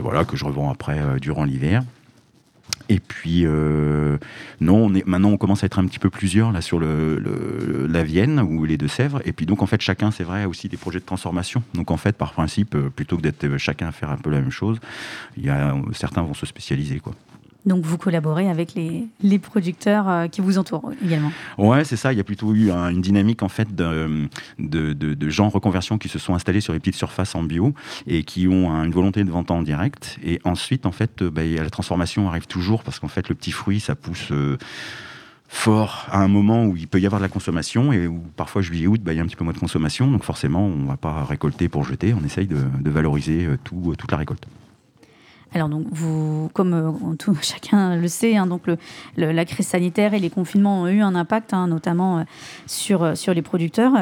voilà, 0.00 0.24
que 0.24 0.36
je 0.36 0.44
revends 0.44 0.70
après 0.70 1.00
durant 1.20 1.44
l'hiver. 1.44 1.82
Et 2.90 3.00
puis, 3.00 3.46
euh, 3.46 4.18
non, 4.60 4.90
maintenant 5.06 5.30
on 5.30 5.36
commence 5.38 5.62
à 5.62 5.66
être 5.66 5.78
un 5.78 5.86
petit 5.86 5.98
peu 5.98 6.10
plusieurs 6.10 6.52
là 6.52 6.60
sur 6.60 6.78
le, 6.78 7.18
le- 7.18 7.86
la 7.88 8.04
Vienne 8.04 8.40
ou 8.40 8.64
les 8.66 8.76
Deux-Sèvres. 8.76 9.22
Et 9.24 9.32
puis 9.32 9.46
donc 9.46 9.62
en 9.62 9.66
fait 9.66 9.80
chacun, 9.80 10.10
c'est 10.10 10.24
vrai, 10.24 10.42
a 10.42 10.48
aussi 10.48 10.68
des 10.68 10.76
projets 10.76 11.00
de 11.00 11.04
transformation. 11.06 11.62
Donc 11.74 11.90
en 11.90 11.96
fait, 11.96 12.14
par 12.16 12.32
principe, 12.32 12.74
euh, 12.74 12.90
plutôt 12.90 13.16
que 13.16 13.22
d'être 13.22 13.44
euh, 13.44 13.56
chacun 13.58 13.88
à 13.88 13.92
faire 13.92 14.10
un 14.10 14.16
peu 14.18 14.30
la 14.30 14.40
même 14.40 14.50
chose, 14.50 14.78
y 15.38 15.48
a, 15.48 15.74
certains 15.92 16.22
vont 16.22 16.34
se 16.34 16.44
spécialiser 16.46 17.00
quoi. 17.00 17.14
Donc 17.66 17.82
vous 17.84 17.96
collaborez 17.96 18.48
avec 18.50 18.74
les, 18.74 19.06
les 19.22 19.38
producteurs 19.38 20.08
euh, 20.08 20.26
qui 20.28 20.40
vous 20.42 20.58
entourent 20.58 20.92
également. 21.04 21.32
Ouais, 21.56 21.84
c'est 21.84 21.96
ça. 21.96 22.12
Il 22.12 22.16
y 22.16 22.20
a 22.20 22.24
plutôt 22.24 22.54
eu 22.54 22.70
un- 22.70 22.90
une 22.90 23.00
dynamique 23.00 23.42
en 23.42 23.48
fait 23.48 23.74
de, 23.74 24.28
de, 24.58 24.92
de- 24.92 25.28
gens 25.30 25.46
en 25.46 25.48
reconversion 25.48 25.96
qui 25.96 26.08
se 26.08 26.18
sont 26.18 26.34
installés 26.34 26.60
sur 26.60 26.72
les 26.74 26.78
petites 26.78 26.94
surfaces 26.96 27.34
en 27.34 27.42
bio 27.42 27.72
et 28.06 28.22
qui 28.24 28.48
ont 28.48 28.70
un- 28.70 28.84
une 28.84 28.92
volonté 28.92 29.24
de 29.24 29.30
vente 29.30 29.50
en 29.50 29.62
direct. 29.62 30.18
Et 30.22 30.40
ensuite, 30.44 30.84
en 30.84 30.92
fait, 30.92 31.22
euh, 31.22 31.30
bah, 31.30 31.42
la 31.44 31.70
transformation 31.70 32.28
arrive 32.28 32.46
toujours 32.46 32.82
parce 32.82 32.98
qu'en 33.00 33.08
fait, 33.08 33.28
le 33.30 33.34
petit 33.34 33.50
fruit, 33.52 33.80
ça 33.80 33.94
pousse. 33.94 34.28
euh, 34.30 34.58
fort 35.48 36.06
à 36.10 36.20
un 36.20 36.26
moment 36.28 36.64
où 36.64 36.76
il 36.76 36.88
peut 36.88 37.00
y 37.00 37.06
avoir 37.06 37.20
de 37.20 37.24
la 37.24 37.28
consommation 37.28 37.92
et 37.92 38.06
où 38.08 38.18
parfois 38.36 38.60
juillet 38.60 38.86
août 38.88 39.00
bah, 39.04 39.12
il 39.12 39.16
y 39.16 39.20
a 39.20 39.22
un 39.22 39.26
petit 39.26 39.36
peu 39.36 39.44
moins 39.44 39.52
de 39.52 39.58
consommation 39.58 40.10
donc 40.10 40.24
forcément 40.24 40.66
on 40.66 40.74
ne 40.76 40.86
va 40.88 40.96
pas 40.96 41.22
récolter 41.24 41.68
pour 41.68 41.84
jeter 41.84 42.12
on 42.12 42.24
essaye 42.24 42.46
de, 42.48 42.56
de 42.80 42.90
valoriser 42.90 43.48
tout, 43.62 43.94
toute 43.96 44.10
la 44.10 44.18
récolte. 44.18 44.44
Alors 45.54 45.68
donc 45.68 45.86
vous, 45.92 46.50
comme 46.52 46.74
euh, 46.74 47.14
tout, 47.16 47.38
chacun 47.42 47.96
le 47.96 48.08
sait, 48.08 48.36
hein, 48.36 48.46
donc 48.48 48.62
la 49.16 49.44
crise 49.44 49.68
sanitaire 49.68 50.12
et 50.12 50.18
les 50.18 50.30
confinements 50.30 50.82
ont 50.82 50.88
eu 50.88 51.00
un 51.00 51.14
impact, 51.14 51.54
hein, 51.54 51.68
notamment 51.68 52.18
euh, 52.18 52.22
sur, 52.66 53.04
euh, 53.04 53.14
sur 53.14 53.32
les 53.34 53.42
producteurs. 53.42 53.92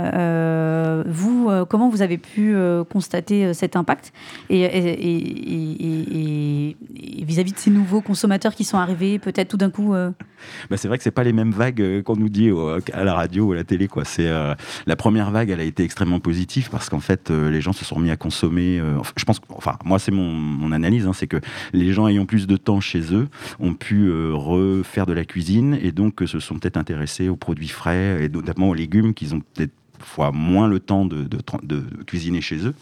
vous, 1.06 1.50
comment 1.68 1.90
vous 1.90 2.00
avez 2.00 2.16
pu 2.16 2.54
constater 2.90 3.52
cet 3.52 3.76
impact 3.76 4.12
et 4.48 4.66
vis-à-vis 7.24 7.52
de 7.52 7.58
ces 7.58 7.70
nouveaux 7.70 8.00
consommateurs 8.00 8.54
qui 8.54 8.64
sont 8.64 8.78
arrivés, 8.78 9.18
peut-être 9.18 9.48
tout 9.48 9.56
d'un 9.56 9.70
coup 9.70 9.92
bah, 9.92 10.76
C'est 10.76 10.88
vrai 10.88 10.96
que 10.96 11.04
c'est 11.04 11.10
pas 11.10 11.24
les 11.24 11.32
mêmes 11.32 11.50
vagues 11.52 12.02
qu'on 12.02 12.16
nous 12.16 12.28
dit 12.28 12.50
à 12.92 13.04
la 13.04 13.14
radio 13.14 13.46
ou 13.46 13.52
à 13.52 13.56
la 13.56 13.64
télé. 13.64 13.88
Quoi. 13.88 14.04
C'est, 14.04 14.30
la 14.86 14.96
première 14.96 15.30
vague, 15.30 15.50
elle 15.50 15.60
a 15.60 15.64
été 15.64 15.84
extrêmement 15.84 16.20
positive 16.20 16.70
parce 16.70 16.88
qu'en 16.88 17.00
fait, 17.00 17.30
les 17.30 17.60
gens 17.60 17.72
se 17.72 17.84
sont 17.84 17.98
mis 17.98 18.10
à 18.10 18.16
consommer. 18.16 18.80
je 19.16 19.24
pense, 19.24 19.40
enfin, 19.50 19.76
moi, 19.84 19.98
c'est 19.98 20.12
mon, 20.12 20.32
mon 20.32 20.72
analyse, 20.72 21.06
hein, 21.06 21.12
c'est 21.12 21.26
que 21.26 21.41
les 21.72 21.92
gens 21.92 22.08
ayant 22.08 22.26
plus 22.26 22.46
de 22.46 22.56
temps 22.56 22.80
chez 22.80 23.14
eux 23.14 23.28
ont 23.58 23.74
pu 23.74 24.06
euh, 24.06 24.32
refaire 24.34 25.06
de 25.06 25.12
la 25.12 25.24
cuisine 25.24 25.78
et 25.80 25.92
donc 25.92 26.22
euh, 26.22 26.26
se 26.26 26.40
sont 26.40 26.58
peut-être 26.58 26.76
intéressés 26.76 27.28
aux 27.28 27.36
produits 27.36 27.68
frais 27.68 28.24
et 28.24 28.28
notamment 28.28 28.70
aux 28.70 28.74
légumes 28.74 29.14
qu'ils 29.14 29.34
ont 29.34 29.40
peut-être 29.40 29.72
fois 30.00 30.32
moins 30.32 30.66
le 30.66 30.80
temps 30.80 31.04
de, 31.04 31.28
cuisiner 32.06 32.40
chez 32.40 32.66
eux. 32.66 32.74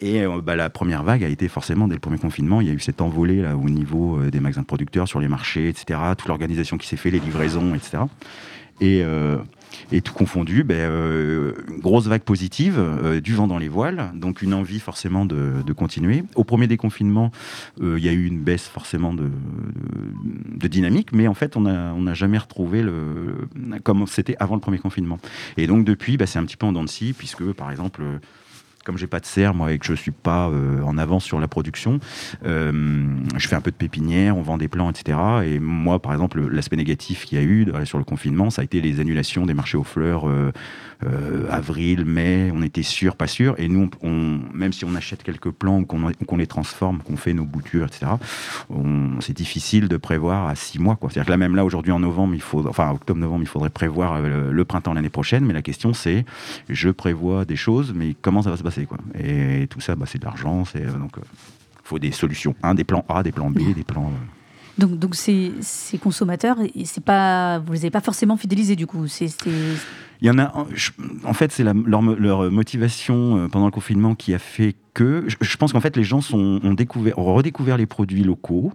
Et 0.00 0.22
euh, 0.22 0.40
bah, 0.40 0.56
la 0.56 0.70
première 0.70 1.02
vague 1.02 1.22
a 1.22 1.28
été 1.28 1.46
forcément, 1.46 1.88
dès 1.88 1.94
le 1.94 2.00
premier 2.00 2.18
confinement, 2.18 2.62
il 2.62 2.68
y 2.68 2.70
a 2.70 2.72
eu 2.72 2.80
cette 2.80 3.02
envolée 3.02 3.42
là, 3.42 3.56
au 3.56 3.68
niveau 3.68 4.18
des 4.30 4.40
magasins 4.40 4.62
de 4.62 4.66
producteurs, 4.66 5.08
sur 5.08 5.20
les 5.20 5.28
marchés, 5.28 5.68
etc., 5.68 6.00
toute 6.16 6.28
l'organisation 6.28 6.78
qui 6.78 6.86
s'est 6.86 6.96
fait, 6.96 7.10
les 7.10 7.20
livraisons, 7.20 7.74
etc. 7.74 7.98
Et, 8.80 9.04
et 9.92 10.00
tout 10.00 10.12
confondu, 10.12 10.64
ben, 10.64 10.76
euh, 10.76 11.52
grosse 11.80 12.06
vague 12.06 12.22
positive, 12.22 12.76
euh, 12.78 13.20
du 13.20 13.34
vent 13.34 13.46
dans 13.46 13.58
les 13.58 13.68
voiles, 13.68 14.10
donc 14.14 14.42
une 14.42 14.54
envie 14.54 14.80
forcément 14.80 15.24
de, 15.24 15.62
continuer. 15.72 16.24
Au 16.34 16.44
premier 16.44 16.66
déconfinement, 16.66 17.30
euh, 17.80 17.98
il 17.98 18.04
y 18.04 18.08
a 18.08 18.12
eu 18.12 18.26
une 18.26 18.40
baisse 18.40 18.66
forcément 18.66 19.14
de, 19.14 19.30
dynamique, 20.68 21.12
mais 21.12 21.28
en 21.28 21.34
fait, 21.34 21.56
on 21.56 21.60
n'a 21.60 22.14
jamais 22.14 22.38
retrouvé 22.38 22.84
comme 23.84 24.06
c'était 24.06 24.36
avant 24.38 24.54
le 24.54 24.60
premier 24.60 24.78
confinement. 24.78 25.18
Et 25.56 25.66
donc 25.66 25.84
depuis, 25.84 26.16
ben, 26.16 26.26
c'est 26.26 26.38
un 26.38 26.44
petit 26.44 26.56
peu 26.56 26.66
en 26.66 26.72
dents 26.72 26.84
de 26.84 26.88
scie, 26.88 27.12
puisque 27.12 27.44
par 27.52 27.70
exemple 27.70 28.02
comme 28.88 28.96
j'ai 28.96 29.06
pas 29.06 29.20
de 29.20 29.26
serre, 29.26 29.52
moi, 29.52 29.70
et 29.70 29.78
que 29.78 29.84
je 29.84 29.92
suis 29.92 30.12
pas 30.12 30.48
euh, 30.48 30.80
en 30.80 30.96
avance 30.96 31.22
sur 31.22 31.38
la 31.38 31.46
production, 31.46 32.00
euh, 32.46 32.72
je 33.36 33.46
fais 33.46 33.54
un 33.54 33.60
peu 33.60 33.70
de 33.70 33.76
pépinière, 33.76 34.34
on 34.34 34.40
vend 34.40 34.56
des 34.56 34.68
plants, 34.68 34.88
etc. 34.88 35.18
Et 35.44 35.58
moi, 35.58 36.00
par 36.00 36.12
exemple, 36.12 36.40
l'aspect 36.48 36.76
négatif 36.76 37.26
qu'il 37.26 37.36
y 37.36 37.40
a 37.42 37.44
eu 37.44 37.66
sur 37.84 37.98
le 37.98 38.04
confinement, 38.04 38.48
ça 38.48 38.62
a 38.62 38.64
été 38.64 38.80
les 38.80 38.98
annulations 38.98 39.44
des 39.44 39.52
marchés 39.52 39.76
aux 39.76 39.84
fleurs. 39.84 40.24
Euh, 41.06 41.46
avril, 41.48 42.04
mai, 42.04 42.50
on 42.52 42.62
était 42.62 42.82
sûr, 42.82 43.14
pas 43.14 43.28
sûr. 43.28 43.54
Et 43.58 43.68
nous, 43.68 43.88
même 44.02 44.72
si 44.72 44.84
on 44.84 44.94
achète 44.94 45.22
quelques 45.22 45.50
plants, 45.50 45.84
qu'on 45.84 46.36
les 46.36 46.46
transforme, 46.46 46.98
qu'on 47.02 47.16
fait 47.16 47.34
nos 47.34 47.44
boutures, 47.44 47.86
etc., 47.86 48.12
c'est 49.20 49.36
difficile 49.36 49.88
de 49.88 49.96
prévoir 49.96 50.48
à 50.48 50.54
six 50.54 50.78
mois. 50.78 50.98
C'est-à-dire 51.00 51.26
que 51.26 51.30
là, 51.30 51.36
même 51.36 51.54
là, 51.54 51.64
aujourd'hui, 51.64 51.92
en 51.92 52.00
novembre, 52.00 52.34
il 52.34 52.42
faut, 52.42 52.66
enfin, 52.66 52.90
octobre-novembre, 52.90 53.42
il 53.42 53.48
faudrait 53.48 53.70
prévoir 53.70 54.14
euh, 54.14 54.50
le, 54.50 54.64
printemps 54.64 54.92
l'année 54.92 55.08
prochaine. 55.08 55.44
Mais 55.44 55.54
la 55.54 55.62
question, 55.62 55.92
c'est, 55.92 56.24
je 56.68 56.90
prévois 56.90 57.44
des 57.44 57.56
choses, 57.56 57.92
mais 57.94 58.16
comment 58.20 58.42
ça 58.42 58.50
va 58.50 58.56
se 58.56 58.62
passer 58.62 58.86
quoi? 58.86 58.98
Et 59.18 59.66
tout 59.68 59.80
ça, 59.80 59.94
bah, 59.94 60.06
c'est 60.06 60.18
de 60.18 60.24
l'argent. 60.24 60.64
C'est 60.64 60.84
euh, 60.84 60.92
donc, 60.92 61.12
faut 61.84 61.98
des 61.98 62.12
solutions. 62.12 62.54
Un, 62.62 62.74
des 62.74 62.84
plans 62.84 63.04
A, 63.08 63.22
des 63.22 63.32
plans 63.32 63.50
B, 63.50 63.72
des 63.74 63.84
plans. 63.84 64.12
Donc, 64.78 64.98
donc 64.98 65.14
ces, 65.14 65.52
consommateurs, 66.00 66.58
c'est 66.84 67.04
pas, 67.04 67.58
vous 67.58 67.72
les 67.72 67.80
avez 67.80 67.90
pas 67.90 68.00
forcément 68.00 68.36
fidélisés 68.36 68.76
du 68.76 68.86
coup. 68.86 69.06
Il 70.20 70.26
y 70.26 70.30
en 70.30 70.38
a, 70.38 70.52
en 71.24 71.32
fait, 71.32 71.52
c'est 71.52 71.62
leur, 71.62 72.02
motivation 72.02 73.38
euh, 73.38 73.48
pendant 73.48 73.66
le 73.66 73.70
confinement 73.70 74.14
qui 74.14 74.34
a 74.34 74.38
fait 74.38 74.74
que, 74.94 75.24
je, 75.28 75.56
pense 75.56 75.72
qu'en 75.72 75.80
fait, 75.80 75.96
les 75.96 76.02
gens 76.02 76.20
ont, 76.32 76.74
découvert, 76.74 77.16
ont 77.18 77.34
redécouvert 77.34 77.76
les 77.76 77.86
produits 77.86 78.24
locaux 78.24 78.72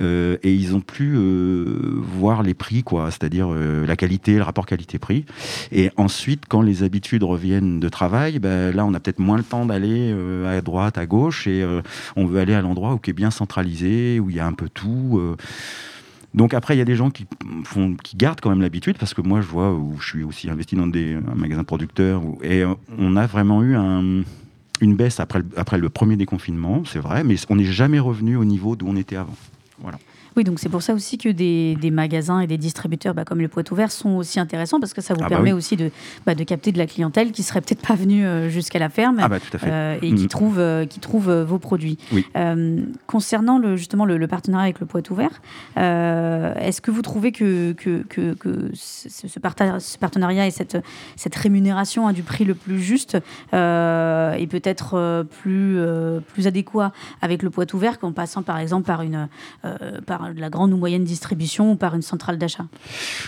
euh, 0.00 0.38
et 0.42 0.54
ils 0.54 0.74
ont 0.74 0.80
pu 0.80 1.14
euh, 1.14 2.00
voir 2.00 2.42
les 2.42 2.54
prix, 2.54 2.82
quoi, 2.82 3.10
c'est-à-dire 3.10 3.48
la 3.50 3.96
qualité, 3.96 4.36
le 4.36 4.42
rapport 4.42 4.64
qualité-prix. 4.64 5.26
Et 5.72 5.90
ensuite, 5.98 6.44
quand 6.48 6.62
les 6.62 6.82
habitudes 6.82 7.24
reviennent 7.24 7.78
de 7.78 7.88
travail, 7.90 8.38
ben, 8.38 8.74
là, 8.74 8.86
on 8.86 8.94
a 8.94 9.00
peut-être 9.00 9.18
moins 9.18 9.36
le 9.36 9.44
temps 9.44 9.66
d'aller 9.66 10.14
à 10.46 10.62
droite, 10.62 10.96
à 10.96 11.04
gauche 11.04 11.46
et 11.46 11.66
on 12.14 12.24
veut 12.26 12.40
aller 12.40 12.54
à 12.54 12.62
l'endroit 12.62 12.94
où 12.94 12.98
qui 12.98 13.10
est 13.10 13.14
bien 13.14 13.30
centralisé, 13.30 14.18
où 14.18 14.30
il 14.30 14.36
y 14.36 14.40
a 14.40 14.46
un 14.46 14.54
peu 14.54 14.70
tout. 14.70 15.20
Donc 16.36 16.52
après, 16.52 16.74
il 16.74 16.78
y 16.78 16.82
a 16.82 16.84
des 16.84 16.96
gens 16.96 17.10
qui, 17.10 17.26
gardent 18.14 18.40
quand 18.40 18.50
même 18.50 18.60
l'habitude, 18.60 18.98
parce 18.98 19.14
que 19.14 19.22
moi, 19.22 19.40
je 19.40 19.46
vois, 19.46 19.72
où 19.72 19.96
je 19.98 20.06
suis 20.06 20.22
aussi 20.22 20.50
investi 20.50 20.76
dans 20.76 20.86
des 20.86 21.18
magasins 21.34 21.64
producteurs, 21.64 22.22
et 22.42 22.62
euh, 22.62 22.74
on 22.98 23.16
a 23.16 23.26
vraiment 23.26 23.62
eu 23.62 23.74
une 24.80 24.96
baisse 24.96 25.18
après 25.18 25.38
le, 25.38 25.46
après 25.56 25.78
le 25.78 25.88
premier 25.88 26.16
déconfinement, 26.16 26.82
c'est 26.84 26.98
vrai, 26.98 27.24
mais 27.24 27.36
on 27.48 27.56
n'est 27.56 27.64
jamais 27.64 27.98
revenu 27.98 28.36
au 28.36 28.44
niveau 28.44 28.76
d'où 28.76 28.86
on 28.86 28.96
était 28.96 29.16
avant. 29.16 29.34
Voilà. 29.78 29.98
Oui, 30.36 30.44
donc 30.44 30.58
c'est 30.58 30.68
pour 30.68 30.82
ça 30.82 30.92
aussi 30.92 31.16
que 31.16 31.30
des, 31.30 31.90
magasins 31.90 32.40
et 32.40 32.46
des 32.46 32.58
distributeurs 32.58 33.14
bah, 33.14 33.24
comme 33.24 33.40
le 33.40 33.48
Poitou 33.48 33.74
Vert 33.74 33.90
sont 33.90 34.16
aussi 34.16 34.38
intéressants 34.38 34.80
parce 34.80 34.92
que 34.92 35.00
ça 35.00 35.14
vous 35.14 35.20
ah 35.22 35.28
bah 35.28 35.36
permet 35.36 35.52
aussi 35.52 35.76
de, 35.76 35.90
bah, 36.26 36.34
de 36.34 36.44
capter 36.44 36.72
de 36.72 36.78
la 36.78 36.86
clientèle 36.86 37.32
qui 37.32 37.42
serait 37.42 37.62
peut-être 37.62 37.86
pas 37.86 37.94
venue 37.94 38.26
euh, 38.26 38.50
jusqu'à 38.50 38.78
la 38.78 38.90
ferme 38.90 39.18
ah 39.20 39.30
euh, 39.64 39.96
et 40.02 40.14
qui 40.14 40.28
trouve, 40.28 40.58
euh, 40.58 40.84
qui 40.84 41.00
trouve 41.00 41.32
vos 41.32 41.58
produits. 41.58 41.96
concernant 43.06 43.58
le, 43.58 43.76
justement 43.76 44.04
le, 44.04 44.26
partenariat 44.26 44.64
avec 44.64 44.80
le 44.80 44.86
Poitou 44.86 45.14
Vert, 45.14 45.40
est-ce 45.76 46.80
que 46.82 46.90
vous 46.90 47.02
trouvez 47.02 47.32
que, 47.32 47.72
que, 47.72 48.02
que, 48.02 48.70
ce, 48.74 49.38
partenariat 49.38 50.46
et 50.46 50.50
cette, 50.50 50.76
cette 51.16 51.34
rémunération 51.34 52.06
à 52.06 52.12
du 52.12 52.22
prix 52.22 52.44
le 52.44 52.54
plus 52.54 52.80
juste 52.80 53.14
est 53.52 54.50
peut-être 54.50 55.24
plus, 55.40 55.78
plus 56.28 56.46
adéquat 56.46 56.92
avec 57.22 57.42
le 57.42 57.48
Poitou 57.48 57.78
Vert 57.78 57.98
qu'en 57.98 58.12
passant 58.12 58.42
par 58.42 58.58
exemple 58.58 58.86
par 58.86 59.00
une 59.00 59.28
par 60.06 60.25
de 60.34 60.40
la 60.40 60.50
grande 60.50 60.72
ou 60.72 60.76
moyenne 60.76 61.04
distribution 61.04 61.72
ou 61.72 61.76
par 61.76 61.94
une 61.94 62.02
centrale 62.02 62.38
d'achat 62.38 62.66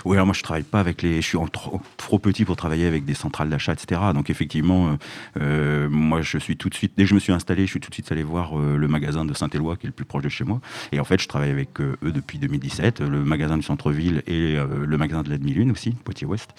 Oui, 0.04 0.16
alors 0.16 0.26
moi 0.26 0.34
je 0.34 0.42
travaille 0.42 0.62
pas 0.62 0.80
avec 0.80 1.02
les, 1.02 1.20
je 1.20 1.26
suis 1.26 1.38
trop, 1.52 2.18
petit 2.18 2.44
pour 2.44 2.56
travailler 2.56 2.86
avec 2.86 3.04
des 3.04 3.14
centrales 3.14 3.48
d'achat, 3.48 3.72
etc. 3.72 4.00
Donc 4.14 4.30
effectivement, 4.30 4.88
euh, 4.88 4.96
euh, 5.40 5.88
moi 5.88 6.22
je 6.22 6.38
suis 6.38 6.56
tout 6.56 6.68
de 6.68 6.74
suite, 6.74 6.92
dès 6.96 7.04
que 7.04 7.08
je 7.08 7.14
me 7.14 7.20
suis 7.20 7.32
installé, 7.32 7.66
je 7.66 7.70
suis 7.70 7.80
tout 7.80 7.90
de 7.90 7.94
suite 7.94 8.10
allé 8.12 8.22
voir 8.22 8.58
euh, 8.58 8.76
le 8.76 8.88
magasin 8.88 9.24
de 9.24 9.34
Saint-Éloi 9.34 9.76
qui 9.76 9.86
est 9.86 9.88
le 9.88 9.92
plus 9.92 10.04
proche 10.04 10.22
de 10.22 10.28
chez 10.28 10.44
moi. 10.44 10.60
Et 10.92 11.00
en 11.00 11.04
fait, 11.04 11.20
je 11.20 11.28
travaille 11.28 11.50
avec 11.50 11.80
eux 11.80 11.96
depuis 12.02 12.38
2017, 12.38 13.00
le 13.00 13.24
magasin 13.24 13.56
du 13.56 13.62
centre-ville 13.62 14.22
et 14.26 14.56
le 14.56 14.98
magasin 14.98 15.22
de 15.22 15.30
la 15.30 15.38
demi-lune 15.38 15.70
aussi, 15.70 15.92
Poitiers-Ouest. 15.92 16.50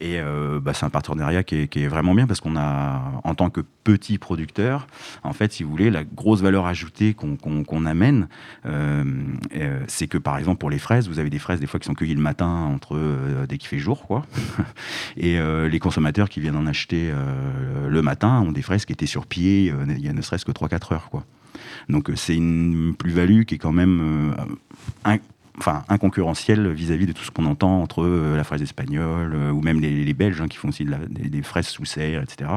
Et 0.00 0.20
euh, 0.20 0.60
bah, 0.60 0.74
c'est 0.74 0.84
un 0.86 0.90
partenariat 0.90 1.42
qui 1.42 1.56
est, 1.56 1.88
vraiment 1.88 2.14
bien 2.14 2.26
parce 2.26 2.40
qu'on 2.40 2.56
a, 2.56 3.20
en 3.24 3.34
tant 3.34 3.50
que 3.50 3.60
petit 3.84 4.18
producteur, 4.18 4.86
en 5.22 5.32
fait, 5.32 5.52
si 5.52 5.62
vous 5.62 5.70
voulez, 5.70 5.90
la 5.90 6.04
grosse 6.04 6.40
valeur 6.40 6.66
ajoutée 6.66 7.14
qu'on 7.14 7.86
amène, 7.86 8.28
euh, 8.66 9.04
euh, 9.56 9.80
c'est 9.88 10.06
que 10.06 10.18
par 10.18 10.38
exemple 10.38 10.58
pour 10.58 10.70
les 10.70 10.78
fraises, 10.78 11.08
vous 11.08 11.18
avez 11.18 11.30
des 11.30 11.38
fraises 11.38 11.60
des 11.60 11.66
fois 11.66 11.80
qui 11.80 11.86
sont 11.86 11.94
cueillies 11.94 12.14
le 12.14 12.20
matin 12.20 12.46
entre 12.46 12.98
dès 13.48 13.58
qu'il 13.58 13.68
fait 13.68 13.78
jour, 13.78 14.06
quoi. 14.06 14.24
Et 15.16 15.38
les 15.38 15.78
consommateurs 15.78 16.28
qui 16.28 16.40
viennent 16.40 16.56
en 16.56 16.66
acheter 16.66 17.12
le 17.88 18.02
matin 18.02 18.40
ont 18.40 18.52
des 18.52 18.62
fraises 18.62 18.84
qui 18.84 18.92
étaient 18.92 19.06
sur 19.06 19.26
pied 19.26 19.72
il 19.88 20.04
y 20.04 20.08
a 20.08 20.12
ne 20.12 20.22
serait-ce 20.22 20.44
que 20.44 20.52
3-4 20.52 20.94
heures, 20.94 21.10
quoi. 21.10 21.24
Donc 21.88 22.10
c'est 22.16 22.36
une 22.36 22.94
plus-value 22.96 23.42
qui 23.42 23.56
est 23.56 23.58
quand 23.58 23.72
même 23.72 24.34
enfin 25.58 25.84
inconcurrentiel 25.88 26.68
vis-à-vis 26.72 27.06
de 27.06 27.12
tout 27.12 27.24
ce 27.24 27.30
qu'on 27.30 27.46
entend 27.46 27.82
entre 27.82 28.02
euh, 28.02 28.36
la 28.36 28.44
fraise 28.44 28.62
espagnole 28.62 29.34
euh, 29.34 29.50
ou 29.50 29.60
même 29.60 29.80
les, 29.80 30.14
Belges 30.14 30.40
hein, 30.40 30.48
qui 30.48 30.56
font 30.56 30.68
aussi 30.68 30.84
des, 31.10 31.42
fraises 31.42 31.68
sous 31.68 31.84
serre, 31.84 32.22
etc. 32.22 32.50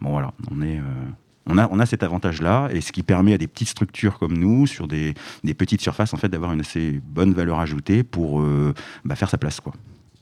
Bon 0.00 0.10
voilà, 0.10 0.32
euh, 0.52 0.80
on 1.46 1.58
a, 1.58 1.68
on 1.70 1.80
a 1.80 1.86
cet 1.86 2.02
avantage-là, 2.02 2.68
et 2.72 2.80
ce 2.80 2.92
qui 2.92 3.02
permet 3.02 3.34
à 3.34 3.38
des 3.38 3.48
petites 3.48 3.68
structures 3.68 4.18
comme 4.18 4.36
nous, 4.36 4.66
sur 4.66 4.86
des, 4.86 5.14
petites 5.56 5.80
surfaces, 5.80 6.14
en 6.14 6.16
fait, 6.16 6.28
d'avoir 6.28 6.52
une 6.52 6.60
assez 6.60 7.00
bonne 7.04 7.32
valeur 7.32 7.58
ajoutée 7.58 8.02
pour 8.02 8.42
bah, 9.04 9.16
faire 9.16 9.28
sa 9.28 9.38
place. 9.38 9.60
Quoi. 9.60 9.72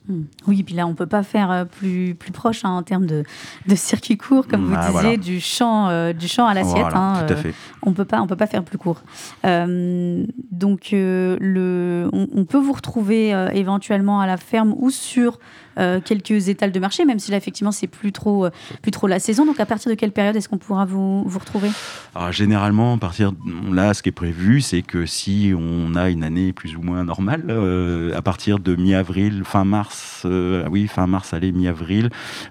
Hmm. 0.07 0.23
Oui, 0.47 0.59
et 0.59 0.63
puis 0.63 0.75
là, 0.75 0.85
on 0.85 0.89
ne 0.89 0.95
peut 0.95 1.07
pas 1.07 1.23
faire 1.23 1.49
euh, 1.49 1.63
plus, 1.63 2.13
plus 2.13 2.33
proche 2.33 2.65
hein, 2.65 2.71
en 2.71 2.83
termes 2.83 3.05
de, 3.05 3.23
de 3.67 3.75
circuit 3.75 4.17
court, 4.17 4.47
comme 4.47 4.65
vous 4.65 4.75
ah, 4.77 4.91
disiez, 4.91 5.17
du, 5.17 5.39
champ, 5.39 5.87
euh, 5.87 6.11
du 6.11 6.27
champ 6.27 6.45
à 6.45 6.53
l'assiette. 6.53 6.93
Hein, 6.93 7.25
euh, 7.29 7.51
on 7.83 7.91
ne 7.91 7.95
peut 7.95 8.05
pas 8.35 8.47
faire 8.47 8.63
plus 8.63 8.77
court. 8.77 9.01
donc, 9.43 10.89
le, 10.91 12.09
on, 12.11 12.45
peut 12.45 12.57
vous 12.57 12.73
retrouver 12.73 13.29
éventuellement 13.53 14.19
à 14.19 14.27
la 14.27 14.37
ferme 14.37 14.75
ou 14.77 14.89
sur 14.89 15.39
quelques 15.75 16.49
étals 16.49 16.71
de 16.71 16.79
marché, 16.79 17.05
même 17.05 17.19
si 17.19 17.31
là, 17.31 17.37
effectivement, 17.37 17.71
c'est 17.71 17.87
plus 17.87 18.11
trop, 18.11 18.47
plus 18.81 18.91
trop 18.91 19.07
la 19.07 19.19
saison. 19.19 19.45
Donc, 19.45 19.59
à 19.59 19.65
partir 19.65 19.89
de 19.89 19.95
quelle 19.95 20.11
période 20.11 20.35
est-ce 20.35 20.49
qu'on 20.49 20.57
pourra 20.57 20.85
vous, 20.85 21.23
vous 21.23 21.39
retrouver? 21.39 21.69
Alors, 22.15 22.31
généralement, 22.31 22.93
à 22.93 22.97
partir 22.97 23.31
là, 23.71 23.93
ce 23.93 24.03
qui 24.03 24.09
est 24.09 24.13
prévu, 24.13 24.61
c'est 24.61 24.81
que 24.81 25.05
si 25.05 25.53
on 25.57 25.95
a 25.95 26.09
une 26.09 26.23
année 26.23 26.53
plus 26.53 26.75
ou 26.75 26.81
moins 26.81 27.03
normale, 27.03 27.45
euh, 27.49 28.15
à 28.15 28.21
partir 28.21 28.59
de 28.59 28.75
mi-avril, 28.75 29.43
fin 29.45 29.63
mars, 29.63 30.23
euh, 30.25 30.67
oui, 30.69 30.87
fin 30.87 31.07
mars, 31.07 31.33
allez, 31.33 31.51
mi-avril, 31.51 32.09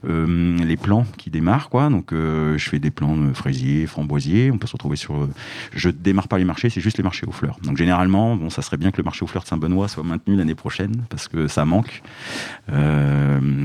euh, 0.08 0.56
les 0.58 0.76
plants 0.76 1.06
qui 1.16 1.30
démarrent, 1.30 1.68
quoi. 1.68 1.88
Donc, 1.88 2.12
je 2.12 2.68
fais 2.68 2.78
des 2.78 2.90
plants 2.90 3.16
de 3.16 3.32
fraisiers, 3.32 3.86
framboisiers. 3.86 4.50
On 4.50 4.58
peut 4.58 4.66
se 4.66 4.72
retrouver 4.72 4.96
sur. 4.96 5.28
je 5.74 5.90
démarre 5.90 6.28
pas 6.28 6.38
les 6.38 6.44
marchés, 6.44 6.70
c'est 6.70 6.80
juste 6.80 6.98
les 6.98 7.04
marchés 7.04 7.26
aux 7.26 7.32
fleurs. 7.32 7.56
Donc, 7.62 7.76
généralement, 7.76 8.36
bon, 8.36 8.50
ça 8.50 8.62
serait 8.62 8.76
bien 8.76 8.90
que 8.90 8.98
le 8.98 9.04
marché 9.04 9.24
aux 9.24 9.28
fleurs 9.28 9.44
de 9.44 9.48
Saint-Benoît 9.48 9.88
soit 9.88 10.02
maintenu 10.02 10.36
l'année 10.36 10.54
prochaine 10.54 10.92
parce 11.08 11.28
que 11.28 11.46
ça 11.48 11.64
manque. 11.64 12.02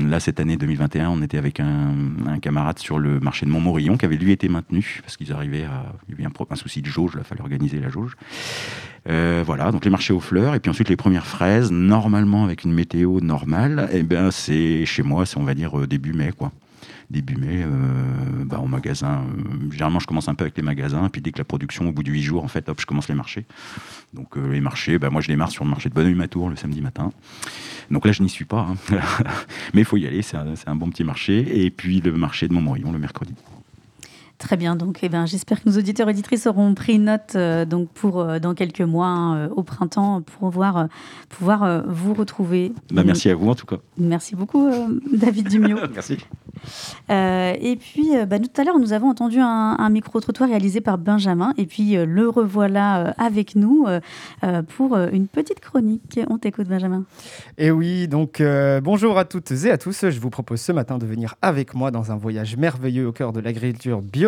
Là, 0.08 0.20
cette 0.20 0.40
année 0.40 0.56
2021, 0.56 1.10
on 1.10 1.22
était 1.22 1.38
avec 1.38 1.60
un, 1.60 2.38
camarade 2.40 2.78
sur 2.78 2.98
le 2.98 3.20
marché 3.20 3.46
de 3.46 3.50
Montmorillon 3.50 3.96
qui 3.96 4.04
avait 4.04 4.16
lui 4.16 4.32
été 4.32 4.48
maintenu 4.48 5.00
parce 5.02 5.16
qu'ils 5.16 5.32
arrivaient 5.32 5.64
à 5.64 5.92
y 6.08 6.12
avait 6.12 6.24
un, 6.24 6.56
souci 6.56 6.82
de 6.82 6.86
jauge, 6.86 7.12
il 7.16 7.24
fallait 7.24 7.40
organiser 7.40 7.78
la 7.78 7.88
jauge. 7.88 8.16
Euh, 9.08 9.42
voilà, 9.44 9.70
donc 9.70 9.84
les 9.84 9.90
marchés 9.90 10.12
aux 10.12 10.20
fleurs, 10.20 10.54
et 10.54 10.60
puis 10.60 10.70
ensuite 10.70 10.88
les 10.88 10.96
premières 10.96 11.26
fraises, 11.26 11.70
normalement 11.70 12.44
avec 12.44 12.64
une 12.64 12.72
météo 12.72 13.20
normale, 13.20 13.88
et 13.92 13.98
eh 13.98 14.02
ben 14.02 14.30
c'est 14.30 14.84
chez 14.86 15.02
moi, 15.02 15.26
c'est 15.26 15.38
on 15.38 15.44
va 15.44 15.54
dire 15.54 15.78
euh, 15.78 15.86
début 15.86 16.12
mai, 16.12 16.32
quoi 16.36 16.52
début 17.10 17.36
mai, 17.36 17.62
euh, 17.62 18.44
bah, 18.44 18.58
au 18.58 18.66
magasin. 18.66 19.24
généralement, 19.70 20.00
je 20.00 20.06
commence 20.06 20.28
un 20.28 20.34
peu 20.34 20.44
avec 20.44 20.56
les 20.56 20.62
magasins, 20.62 21.08
puis 21.08 21.20
dès 21.20 21.32
que 21.32 21.38
la 21.38 21.44
production, 21.44 21.88
au 21.88 21.92
bout 21.92 22.02
de 22.02 22.10
8 22.10 22.22
jours, 22.22 22.44
en 22.44 22.48
fait, 22.48 22.68
hop, 22.68 22.80
je 22.80 22.86
commence 22.86 23.08
les 23.08 23.14
marchés. 23.14 23.46
Donc 24.12 24.36
les 24.36 24.60
marchés, 24.60 24.98
bah, 24.98 25.10
moi 25.10 25.20
je 25.20 25.28
démarre 25.28 25.50
sur 25.50 25.64
le 25.64 25.70
marché 25.70 25.88
de 25.88 25.94
Bonneuil-Matour 25.94 26.50
le 26.50 26.56
samedi 26.56 26.80
matin. 26.80 27.12
Donc 27.90 28.04
là, 28.04 28.12
je 28.12 28.22
n'y 28.22 28.28
suis 28.28 28.44
pas, 28.44 28.68
hein. 28.70 28.76
mais 29.74 29.82
il 29.82 29.84
faut 29.84 29.96
y 29.96 30.06
aller, 30.06 30.22
c'est 30.22 30.36
un, 30.36 30.54
un, 30.66 30.76
bon 30.76 30.90
petit 30.90 31.04
marché. 31.04 31.64
Et 31.64 31.70
puis 31.70 32.00
le 32.00 32.12
marché 32.12 32.48
de 32.48 32.52
Montmorillon 32.52 32.92
le 32.92 32.98
mercredi. 32.98 33.34
Très 34.38 34.56
bien, 34.56 34.76
donc 34.76 35.00
eh 35.02 35.08
ben, 35.08 35.26
j'espère 35.26 35.60
que 35.60 35.68
nos 35.68 35.76
auditeurs 35.76 36.06
et 36.06 36.12
auditrices 36.12 36.46
auront 36.46 36.72
pris 36.72 37.00
note 37.00 37.32
euh, 37.34 37.64
donc 37.64 37.88
pour 37.88 38.20
euh, 38.20 38.38
dans 38.38 38.54
quelques 38.54 38.82
mois 38.82 39.08
hein, 39.08 39.36
euh, 39.36 39.48
au 39.56 39.64
printemps 39.64 40.22
pour 40.22 40.50
pouvoir, 40.50 40.86
pouvoir 41.28 41.82
vous 41.88 42.14
retrouver. 42.14 42.72
Bah, 42.92 43.02
merci 43.04 43.30
à 43.30 43.34
vous 43.34 43.48
en 43.48 43.56
tout 43.56 43.66
cas. 43.66 43.78
Merci 43.96 44.36
beaucoup 44.36 44.70
David 45.12 45.48
Dumio. 45.48 45.78
merci. 45.92 46.18
et 47.08 47.78
puis 47.80 48.10
bah, 48.28 48.38
tout 48.38 48.60
à 48.60 48.62
l'heure 48.62 48.78
nous 48.78 48.92
avons 48.92 49.08
entendu 49.08 49.40
un, 49.40 49.90
micro-trottoir 49.90 50.48
réalisé 50.48 50.80
par 50.80 50.98
Benjamin 50.98 51.52
et 51.58 51.66
puis 51.66 51.96
le 51.96 52.28
revoilà 52.28 53.14
avec 53.18 53.56
nous 53.56 53.86
pour 54.76 54.96
une 54.96 55.26
petite 55.26 55.58
chronique. 55.58 56.20
On 56.30 56.38
t'écoute 56.38 56.68
Benjamin. 56.68 57.02
Et 57.56 57.72
oui, 57.72 58.06
donc 58.06 58.40
bonjour 58.82 59.18
à 59.18 59.24
toutes 59.24 59.50
et 59.50 59.70
à 59.72 59.78
tous. 59.78 60.08
Je 60.08 60.20
vous 60.20 60.30
propose 60.30 60.60
ce 60.60 60.70
matin 60.70 60.98
de 60.98 61.06
venir 61.06 61.34
avec 61.42 61.74
moi 61.74 61.90
dans 61.90 62.12
un 62.12 62.16
voyage 62.16 62.56
merveilleux 62.56 63.08
au 63.08 63.12
cœur 63.12 63.32
de 63.32 63.40
l'agriculture 63.40 64.00
bio 64.00 64.27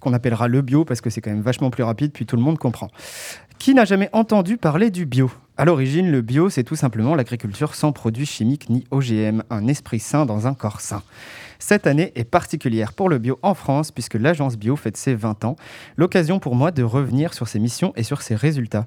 qu'on 0.00 0.12
appellera 0.12 0.48
le 0.48 0.62
bio 0.62 0.84
parce 0.84 1.00
que 1.00 1.10
c'est 1.10 1.20
quand 1.20 1.30
même 1.30 1.42
vachement 1.42 1.70
plus 1.70 1.82
rapide, 1.82 2.12
puis 2.12 2.26
tout 2.26 2.36
le 2.36 2.42
monde 2.42 2.58
comprend. 2.58 2.90
Qui 3.58 3.74
n'a 3.74 3.84
jamais 3.84 4.10
entendu 4.12 4.56
parler 4.56 4.90
du 4.90 5.06
bio? 5.06 5.30
À 5.56 5.64
l'origine, 5.64 6.10
le 6.10 6.20
bio, 6.20 6.50
c'est 6.50 6.64
tout 6.64 6.76
simplement 6.76 7.14
l'agriculture 7.14 7.74
sans 7.74 7.92
produits 7.92 8.26
chimiques 8.26 8.68
ni 8.68 8.84
OGM, 8.90 9.42
un 9.48 9.66
esprit 9.66 10.00
sain 10.00 10.26
dans 10.26 10.46
un 10.46 10.54
corps 10.54 10.80
sain. 10.80 11.02
Cette 11.58 11.86
année 11.86 12.12
est 12.14 12.24
particulière 12.24 12.92
pour 12.92 13.08
le 13.08 13.18
bio 13.18 13.38
en 13.42 13.54
France 13.54 13.90
puisque 13.90 14.14
l'agence 14.14 14.56
bio 14.56 14.76
fête 14.76 14.96
ses 14.96 15.14
20 15.14 15.44
ans. 15.44 15.56
L'occasion 15.96 16.38
pour 16.38 16.54
moi 16.54 16.70
de 16.70 16.82
revenir 16.82 17.34
sur 17.34 17.48
ses 17.48 17.58
missions 17.58 17.92
et 17.96 18.02
sur 18.02 18.22
ses 18.22 18.34
résultats. 18.34 18.86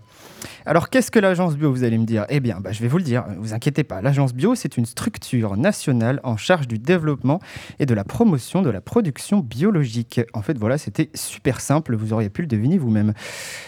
Alors 0.65 0.89
qu'est-ce 0.89 1.11
que 1.11 1.19
l'agence 1.19 1.55
bio, 1.55 1.71
vous 1.71 1.83
allez 1.83 1.97
me 1.97 2.05
dire? 2.05 2.25
Eh 2.29 2.39
bien, 2.39 2.59
bah, 2.59 2.71
je 2.71 2.81
vais 2.81 2.87
vous 2.87 2.97
le 2.97 3.03
dire, 3.03 3.25
vous 3.39 3.53
inquiétez 3.53 3.83
pas. 3.83 4.01
L'agence 4.01 4.33
bio, 4.33 4.55
c'est 4.55 4.77
une 4.77 4.85
structure 4.85 5.57
nationale 5.57 6.19
en 6.23 6.37
charge 6.37 6.67
du 6.67 6.77
développement 6.77 7.39
et 7.79 7.85
de 7.85 7.93
la 7.93 8.03
promotion 8.03 8.61
de 8.61 8.69
la 8.69 8.81
production 8.81 9.39
biologique. 9.39 10.21
En 10.33 10.41
fait, 10.41 10.57
voilà, 10.57 10.77
c'était 10.77 11.09
super 11.13 11.61
simple, 11.61 11.95
vous 11.95 12.13
auriez 12.13 12.29
pu 12.29 12.41
le 12.41 12.47
deviner 12.47 12.77
vous-même. 12.77 13.13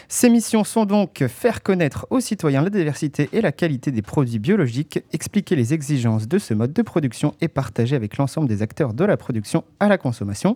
Ces 0.08 0.30
missions 0.30 0.64
sont 0.64 0.86
donc 0.86 1.24
faire 1.28 1.64
connaître 1.64 2.08
aux 2.10 2.20
citoyens 2.20 2.62
la 2.62 2.70
diversité 2.70 3.30
et 3.34 3.42
la 3.42 3.52
qualité 3.52 3.92
des 3.92 4.02
produits 4.02 4.40
biologiques, 4.40 5.00
expliquer 5.14 5.56
les 5.56 5.74
exigences 5.74 6.28
de 6.28 6.38
ce 6.38 6.54
mode 6.54 6.74
de 6.74 6.82
production 6.82 7.34
et 7.42 7.48
partager 7.48 7.96
avec 7.96 8.18
l'ensemble 8.18 8.48
des 8.48 8.62
acteurs 8.62 8.91
de 8.94 9.06
la 9.06 9.18
production 9.18 9.64
à 9.80 9.88
la 9.88 9.98
consommation, 9.98 10.56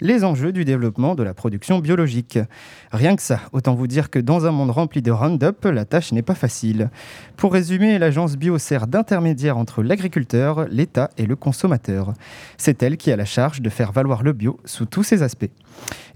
les 0.00 0.24
enjeux 0.24 0.52
du 0.52 0.64
développement 0.64 1.14
de 1.14 1.22
la 1.22 1.34
production 1.34 1.78
biologique. 1.78 2.38
Rien 2.92 3.16
que 3.16 3.22
ça, 3.22 3.40
autant 3.52 3.74
vous 3.74 3.86
dire 3.86 4.10
que 4.10 4.18
dans 4.18 4.46
un 4.46 4.50
monde 4.50 4.70
rempli 4.70 5.02
de 5.02 5.10
Roundup, 5.10 5.64
la 5.64 5.84
tâche 5.84 6.12
n'est 6.12 6.22
pas 6.22 6.34
facile. 6.34 6.90
Pour 7.36 7.52
résumer, 7.52 7.98
l'agence 7.98 8.36
bio 8.36 8.58
sert 8.58 8.86
d'intermédiaire 8.86 9.56
entre 9.58 9.82
l'agriculteur, 9.82 10.66
l'État 10.70 11.10
et 11.18 11.26
le 11.26 11.36
consommateur. 11.36 12.14
C'est 12.56 12.82
elle 12.82 12.96
qui 12.96 13.12
a 13.12 13.16
la 13.16 13.24
charge 13.24 13.62
de 13.62 13.70
faire 13.70 13.92
valoir 13.92 14.22
le 14.22 14.32
bio 14.32 14.58
sous 14.64 14.86
tous 14.86 15.02
ses 15.02 15.22
aspects. 15.22 15.50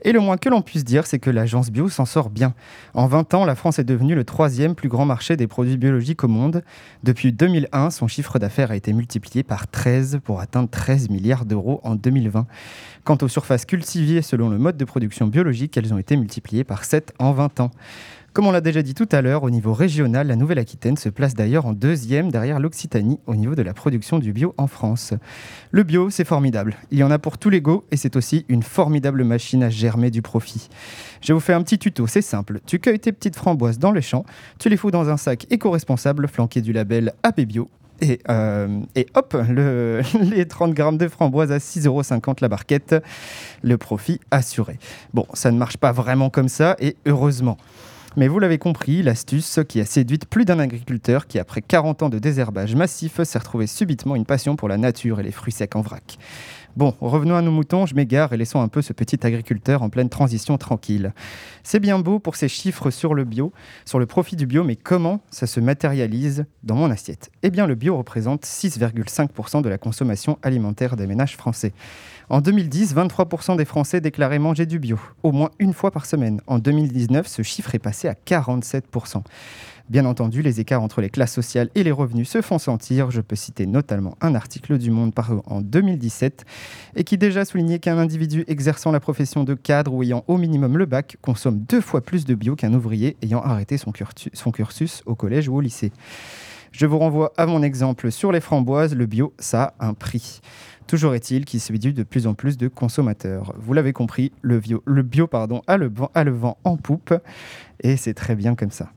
Et 0.07 0.13
le 0.13 0.21
moins 0.21 0.37
que 0.37 0.49
l'on 0.49 0.63
puisse 0.63 0.85
dire, 0.85 1.05
c'est 1.05 1.19
que 1.19 1.31
l'agence 1.31 1.73
bio 1.73 1.89
s'en 1.89 2.05
sort 2.05 2.31
bien. 2.31 2.55
En 2.95 3.09
20 3.09 3.35
ans, 3.35 3.45
la 3.45 3.57
France 3.57 3.81
est 3.81 3.85
devenue 3.85 4.15
le 4.15 4.23
troisième 4.23 4.77
plus 4.77 4.89
grand 4.89 5.05
marché 5.05 5.37
des 5.37 5.49
produits 5.49 5.77
biologiques 5.77 6.23
au 6.23 6.29
monde. 6.29 6.63
Depuis 7.03 7.33
2001, 7.33 7.91
son 7.91 8.07
chiffre 8.07 8.39
d'affaires 8.39 8.71
a 8.71 8.77
été 8.77 8.93
multiplié 8.93 9.43
par 9.43 9.67
13 9.67 10.21
pour 10.23 10.41
atteindre 10.41 10.71
13 10.71 11.11
milliards 11.11 11.45
d'euros 11.45 11.81
en 11.83 11.97
2020. 11.97 12.47
Quant 13.03 13.19
aux 13.21 13.27
surfaces 13.27 13.65
cultivées 13.65 14.23
selon 14.23 14.49
le 14.49 14.59
mode 14.59 14.77
de 14.77 14.85
production 14.85 15.27
biologique, 15.27 15.77
elles 15.77 15.93
ont 15.93 15.99
été 15.99 16.17
multipliées 16.17 16.63
par 16.63 16.85
7 16.85 17.13
en 17.19 17.33
20 17.33 17.59
ans. 17.59 17.73
Comme 18.37 18.49
on 18.49 18.53
l'a 18.53 18.61
déjà 18.61 18.83
dit 18.83 18.93
tout 18.93 19.09
à 19.13 19.23
l'heure, 19.23 19.45
au 19.45 19.49
niveau 19.49 19.73
régional, 19.73 20.27
la 20.27 20.37
Nouvelle-Aquitaine 20.37 20.99
se 20.99 21.09
place 21.09 21.33
d'ailleurs 21.33 21.65
en 21.65 21.73
deuxième 21.73 22.31
derrière 22.31 22.61
l'Occitanie 22.61 23.19
au 23.25 23.35
niveau 23.35 23.55
de 23.55 23.63
la 23.63 23.73
production 23.73 24.19
du 24.19 24.35
bio 24.35 24.55
en 24.59 24.67
France. 24.67 25.15
Le 25.71 25.83
bio, 25.85 26.11
c'est 26.11 26.27
formidable. 26.27 26.77
Il 26.91 26.99
y 26.99 27.03
en 27.03 27.11
a 27.11 27.19
pour 27.19 27.39
tous 27.39 27.49
les 27.49 27.63
goûts 27.63 27.85
et 27.91 27.97
c'est 27.97 28.15
aussi 28.15 28.45
une 28.51 28.63
formidable 28.63 29.25
machine 29.25 29.63
à 29.63 29.71
germer 29.71 30.11
du 30.11 30.21
profit. 30.21 30.69
Je 31.23 31.33
vous 31.33 31.41
fais 31.41 31.55
un 31.55 31.63
petit 31.63 31.79
tuto, 31.79 32.07
c'est 32.07 32.21
simple. 32.21 32.61
Tu 32.67 32.79
cueilles 32.79 33.01
tes 33.01 33.11
petites 33.11 33.37
framboises 33.37 33.79
dans 33.79 33.91
les 33.91 34.03
champs, 34.03 34.27
tu 34.59 34.69
les 34.69 34.77
fous 34.77 34.91
dans 34.91 35.09
un 35.09 35.17
sac 35.17 35.47
éco-responsable 35.49 36.29
flanqué 36.29 36.61
du 36.61 36.75
label 36.75 37.15
AP 37.23 37.41
Bio 37.41 37.71
et, 38.03 38.19
euh, 38.29 38.81
et, 38.97 39.07
hop, 39.15 39.35
le, 39.49 40.03
les 40.21 40.47
30 40.47 40.75
grammes 40.75 40.99
de 40.99 41.09
framboises 41.09 41.53
à 41.53 41.57
6,50 41.57 41.87
euros 41.87 42.03
la 42.43 42.49
barquette, 42.49 42.97
le 43.63 43.79
profit 43.79 44.21
assuré. 44.31 44.79
Bon, 45.15 45.25
ça 45.33 45.51
ne 45.51 45.57
marche 45.57 45.79
pas 45.79 45.93
vraiment 45.93 46.29
comme 46.29 46.51
ça, 46.51 46.77
et 46.81 46.97
heureusement. 47.07 47.57
Mais 48.19 48.29
vous 48.29 48.39
l'avez 48.39 48.57
compris, 48.57 49.03
l'astuce 49.03 49.61
qui 49.69 49.79
a 49.79 49.85
séduit 49.85 50.17
plus 50.17 50.47
d'un 50.47 50.59
agriculteur 50.59 51.27
qui, 51.27 51.39
après 51.39 51.61
40 51.61 52.03
ans 52.03 52.09
de 52.09 52.19
désherbage 52.19 52.75
massif, 52.75 53.23
s'est 53.23 53.39
retrouvé 53.39 53.67
subitement 53.67 54.17
une 54.17 54.25
passion 54.25 54.57
pour 54.57 54.69
la 54.69 54.79
nature 54.79 55.21
et 55.21 55.23
les 55.23 55.31
fruits 55.31 55.53
secs 55.53 55.77
en 55.77 55.83
vrac. 55.83 56.17
Bon, 56.77 56.95
revenons 57.03 57.37
à 57.37 57.43
nos 57.43 57.51
moutons, 57.51 57.85
je 57.85 57.95
m'égare 57.95 58.33
et 58.33 58.39
laissons 58.39 58.61
un 58.61 58.69
peu 58.69 58.81
ce 58.81 58.95
petit 58.95 59.19
agriculteur 59.27 59.83
en 59.83 59.91
pleine 59.91 60.09
transition 60.09 60.57
tranquille. 60.57 61.13
C'est 61.63 61.81
bien 61.81 61.99
beau 61.99 62.19
pour 62.19 62.37
ces 62.37 62.49
chiffres 62.49 62.91
sur 62.91 63.13
le 63.13 63.25
bio, 63.25 63.53
sur 63.85 63.99
le 63.99 64.07
profit 64.07 64.37
du 64.37 64.47
bio, 64.47 64.65
mais 64.65 64.77
comment 64.77 65.21
ça 65.31 65.47
se 65.47 65.61
matérialise 65.61 66.47
dans 66.65 66.75
mon 66.75 66.91
assiette? 66.91 67.31
Eh 67.43 67.51
bien, 67.51 67.67
le 67.67 67.75
bio 67.75 67.99
représente 67.99 68.45
6,5% 68.45 69.61
de 69.61 69.69
la 69.69 69.77
consommation 69.77 70.39
alimentaire 70.43 70.97
des 70.97 71.07
ménages 71.07 71.37
français. 71.37 71.73
En 72.29 72.41
2010, 72.41 72.97
23% 72.97 73.57
des 73.57 73.65
Français 73.65 74.01
déclaraient 74.01 74.41
manger 74.41 74.67
du 74.67 74.81
bio, 74.81 74.99
au 75.23 75.31
moins 75.31 75.51
une 75.61 75.73
fois 75.73 75.93
par 75.93 76.07
semaine. 76.07 76.41
En 76.49 76.59
2019, 76.59 77.25
ce 77.29 77.43
chiffre 77.43 77.73
est 77.77 77.79
passé 77.79 78.09
à 78.09 78.15
47%. 78.15 79.23
Bien 79.89 80.05
entendu, 80.05 80.43
les 80.43 80.59
écarts 80.59 80.83
entre 80.83 81.01
les 81.01 81.09
classes 81.09 81.33
sociales 81.33 81.71
et 81.77 81.85
les 81.85 81.93
revenus 81.93 82.29
se 82.29 82.43
font 82.43 82.59
sentir. 82.59 83.13
Je 83.13 83.21
peux 83.21 83.37
citer 83.37 83.67
notamment 83.67 84.17
un 84.21 84.35
article 84.35 84.77
du 84.77 84.91
Monde 84.91 85.15
paru 85.15 85.37
en 85.47 85.61
2017 85.61 86.45
et 86.97 87.05
qui 87.05 87.17
déjà 87.17 87.45
soulignait 87.45 87.79
qu'un 87.79 87.97
individu 87.97 88.43
exerçant 88.49 88.91
la 88.91 88.99
profession 88.99 89.45
de 89.45 89.55
cadre 89.55 89.95
ou 89.95 90.03
ayant 90.03 90.25
au 90.27 90.37
minimum 90.37 90.79
le 90.79 90.87
bac 90.87 91.19
consomme 91.23 91.61
deux 91.61 91.81
fois 91.81 92.01
plus 92.01 92.25
de 92.25 92.35
bio 92.35 92.57
qu'un 92.57 92.75
ouvrier 92.75 93.17
ayant 93.23 93.41
arrêté 93.41 93.79
son 93.79 93.93
cursus 93.93 95.03
au 95.07 95.15
collège 95.15 95.49
ou 95.49 95.55
au 95.55 95.61
lycée. 95.61 95.93
Je 96.73 96.85
vous 96.85 96.99
renvoie 96.99 97.33
à 97.39 97.47
mon 97.47 97.63
exemple 97.63 98.11
sur 98.13 98.33
les 98.33 98.41
framboises. 98.41 98.95
Le 98.95 99.07
bio, 99.07 99.33
ça 99.39 99.75
a 99.79 99.87
un 99.87 99.95
prix. 99.95 100.41
Toujours 100.87 101.15
est-il 101.15 101.45
qu'il 101.45 101.61
séduit 101.61 101.93
de 101.93 102.05
plus 102.05 102.27
en 102.27 102.35
plus 102.35 102.57
de 102.57 102.69
consommateurs. 102.69 103.55
Vous 103.59 103.73
l'avez 103.73 103.93
compris, 103.93 104.31
le 104.43 104.61
bio, 104.61 104.83
le 104.87 105.03
pardon, 105.27 105.63
a 105.67 105.77
le 105.77 106.31
vent 106.31 106.59
en 106.63 106.77
poupe 106.77 107.13
et 107.83 107.97
c'est 107.97 108.15
très 108.15 108.37
bien 108.37 108.55
comme 108.55 108.71
ça. 108.71 108.91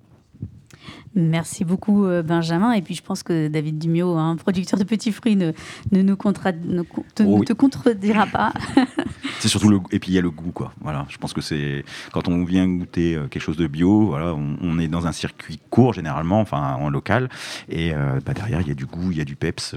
Merci 1.15 1.65
beaucoup 1.65 2.05
euh, 2.05 2.21
Benjamin. 2.21 2.73
Et 2.73 2.81
puis 2.81 2.95
je 2.95 3.01
pense 3.01 3.23
que 3.23 3.47
David 3.47 3.79
Dumio, 3.79 4.15
un 4.15 4.35
producteur 4.35 4.79
de 4.79 4.83
petits 4.83 5.11
fruits, 5.11 5.35
ne, 5.35 5.51
ne 5.91 6.01
nous 6.01 6.15
ne, 6.15 6.83
oh 7.25 7.43
te, 7.43 7.53
contredira 7.53 8.27
pas. 8.27 8.53
c'est 9.39 9.47
surtout 9.47 9.69
le 9.69 9.79
et 9.91 9.99
puis 9.99 10.11
il 10.11 10.15
y 10.15 10.17
a 10.17 10.21
le 10.21 10.29
goût 10.29 10.51
quoi. 10.51 10.73
Voilà, 10.81 11.05
je 11.09 11.17
pense 11.17 11.33
que 11.33 11.41
c'est 11.41 11.83
quand 12.11 12.27
on 12.27 12.43
vient 12.43 12.67
goûter 12.67 13.15
euh, 13.15 13.27
quelque 13.27 13.41
chose 13.41 13.57
de 13.57 13.67
bio, 13.67 14.07
voilà, 14.07 14.35
on, 14.35 14.79
est 14.79 14.87
dans 14.87 15.07
un 15.07 15.11
circuit 15.11 15.59
court 15.69 15.93
généralement, 15.93 16.39
enfin 16.39 16.75
en 16.75 16.89
local, 16.89 17.29
et 17.67 17.93
euh, 17.93 18.19
bah, 18.25 18.33
derrière 18.33 18.61
il 18.61 18.67
y 18.67 18.71
a 18.71 18.75
du 18.75 18.85
goût, 18.85 19.11
il 19.11 19.17
y 19.17 19.21
a 19.21 19.25
du 19.25 19.35
peps, 19.35 19.75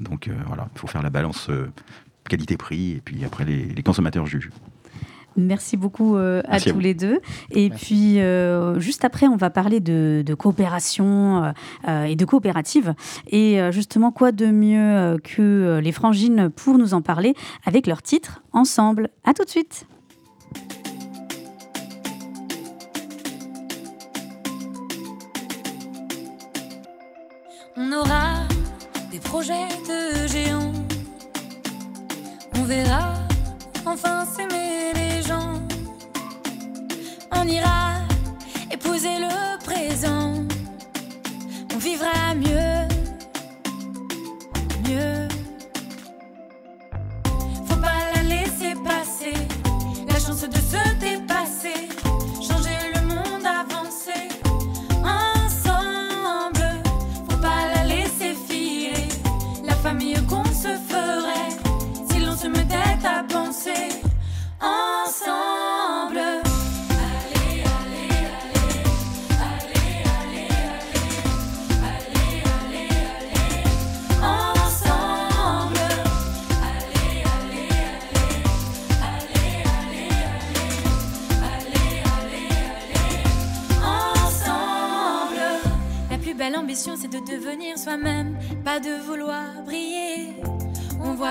donc 0.00 0.30
voilà, 0.46 0.68
il 0.74 0.78
faut 0.78 0.86
faire 0.86 1.02
la 1.02 1.10
balance 1.10 1.48
qualité-prix 2.28 2.92
et 2.92 3.02
puis 3.04 3.24
après 3.24 3.44
les, 3.44 3.66
les 3.66 3.82
consommateurs 3.82 4.26
jugent. 4.26 4.50
Merci 5.36 5.76
beaucoup 5.76 6.16
euh, 6.16 6.42
à 6.48 6.60
tous 6.60 6.78
les 6.78 6.94
deux. 6.94 7.20
Et 7.50 7.70
puis, 7.70 8.20
euh, 8.20 8.80
juste 8.80 9.04
après, 9.04 9.26
on 9.26 9.36
va 9.36 9.50
parler 9.50 9.80
de, 9.80 10.34
coopération 10.34 11.52
euh, 11.88 12.04
et 12.04 12.16
de 12.16 12.24
coopérative. 12.24 12.94
Et 13.28 13.60
justement, 13.70 14.12
quoi 14.12 14.32
de 14.32 14.46
mieux 14.46 15.16
que 15.22 15.78
les 15.82 15.92
frangines 15.92 16.50
pour 16.50 16.78
nous 16.78 16.94
en 16.94 17.02
parler 17.02 17.34
avec 17.64 17.86
leur 17.86 18.02
titre 18.02 18.42
Ensemble. 18.52 19.10
À 19.24 19.34
tout 19.34 19.44
de 19.44 19.50
suite. 19.50 19.86
On 27.76 27.92
aura 27.92 28.46
des 29.12 29.18
projets 29.18 29.68
de 29.88 30.26
géants. 30.26 30.72
On 32.58 32.62
verra 32.64 33.14
enfin 33.86 34.24
s'aimer 34.24 35.05
on 37.32 37.46
ira 37.46 38.00
épouser 38.70 39.18
le 39.18 39.58
présent. 39.64 40.34
On 41.74 41.78
vivra 41.78 42.34
mieux, 42.34 42.65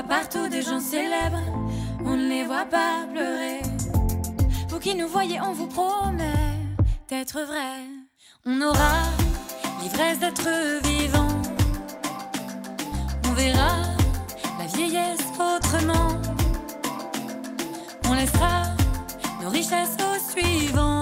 partout 0.07 0.47
des 0.47 0.61
gens 0.61 0.79
célèbres, 0.79 1.41
on 2.05 2.15
ne 2.15 2.27
les 2.27 2.43
voit 2.43 2.65
pas 2.65 3.05
pleurer. 3.11 3.61
Vous 4.69 4.79
qui 4.79 4.95
nous 4.95 5.07
voyez, 5.07 5.39
on 5.41 5.53
vous 5.53 5.67
promet 5.67 6.57
d'être 7.09 7.41
vrai. 7.41 7.83
On 8.45 8.61
aura 8.61 8.95
l'ivresse 9.81 10.19
d'être 10.19 10.47
vivant. 10.83 11.27
On 13.27 13.33
verra 13.33 13.77
la 14.59 14.65
vieillesse 14.67 15.25
autrement. 15.39 16.09
On 18.09 18.13
laissera 18.13 18.63
nos 19.41 19.49
richesses 19.49 19.97
au 19.99 20.39
suivant. 20.39 20.94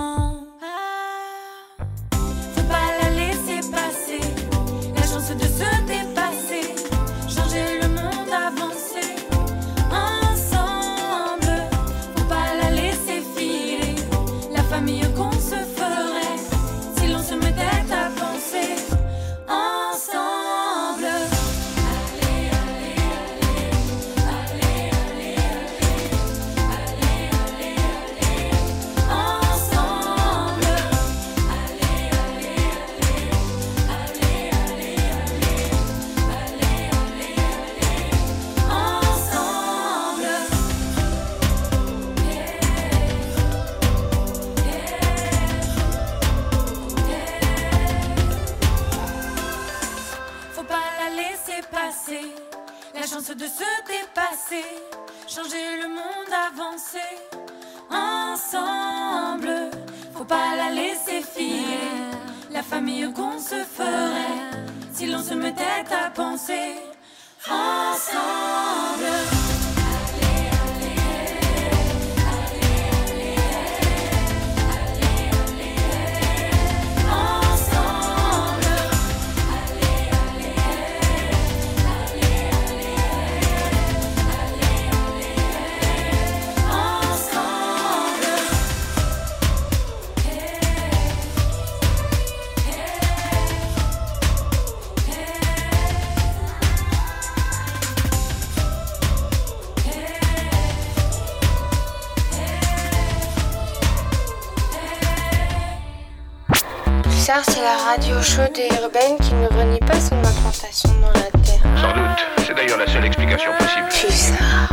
C'est 107.42 107.62
la 107.64 107.78
radio 107.78 108.22
chaude 108.22 108.56
et 108.58 108.70
urbaine 108.76 109.18
qui 109.20 109.34
ne 109.34 109.48
renie 109.48 109.80
pas 109.80 110.00
son 110.00 110.16
implantation 110.16 110.90
dans 111.02 111.20
la 111.20 111.32
Terre. 111.42 111.64
Sans 111.82 111.92
doute. 111.92 112.46
C'est 112.46 112.54
d'ailleurs 112.54 112.78
la 112.78 112.86
seule 112.86 113.06
explication 113.06 113.50
possible. 113.58 113.88
Pulsar, 113.90 114.70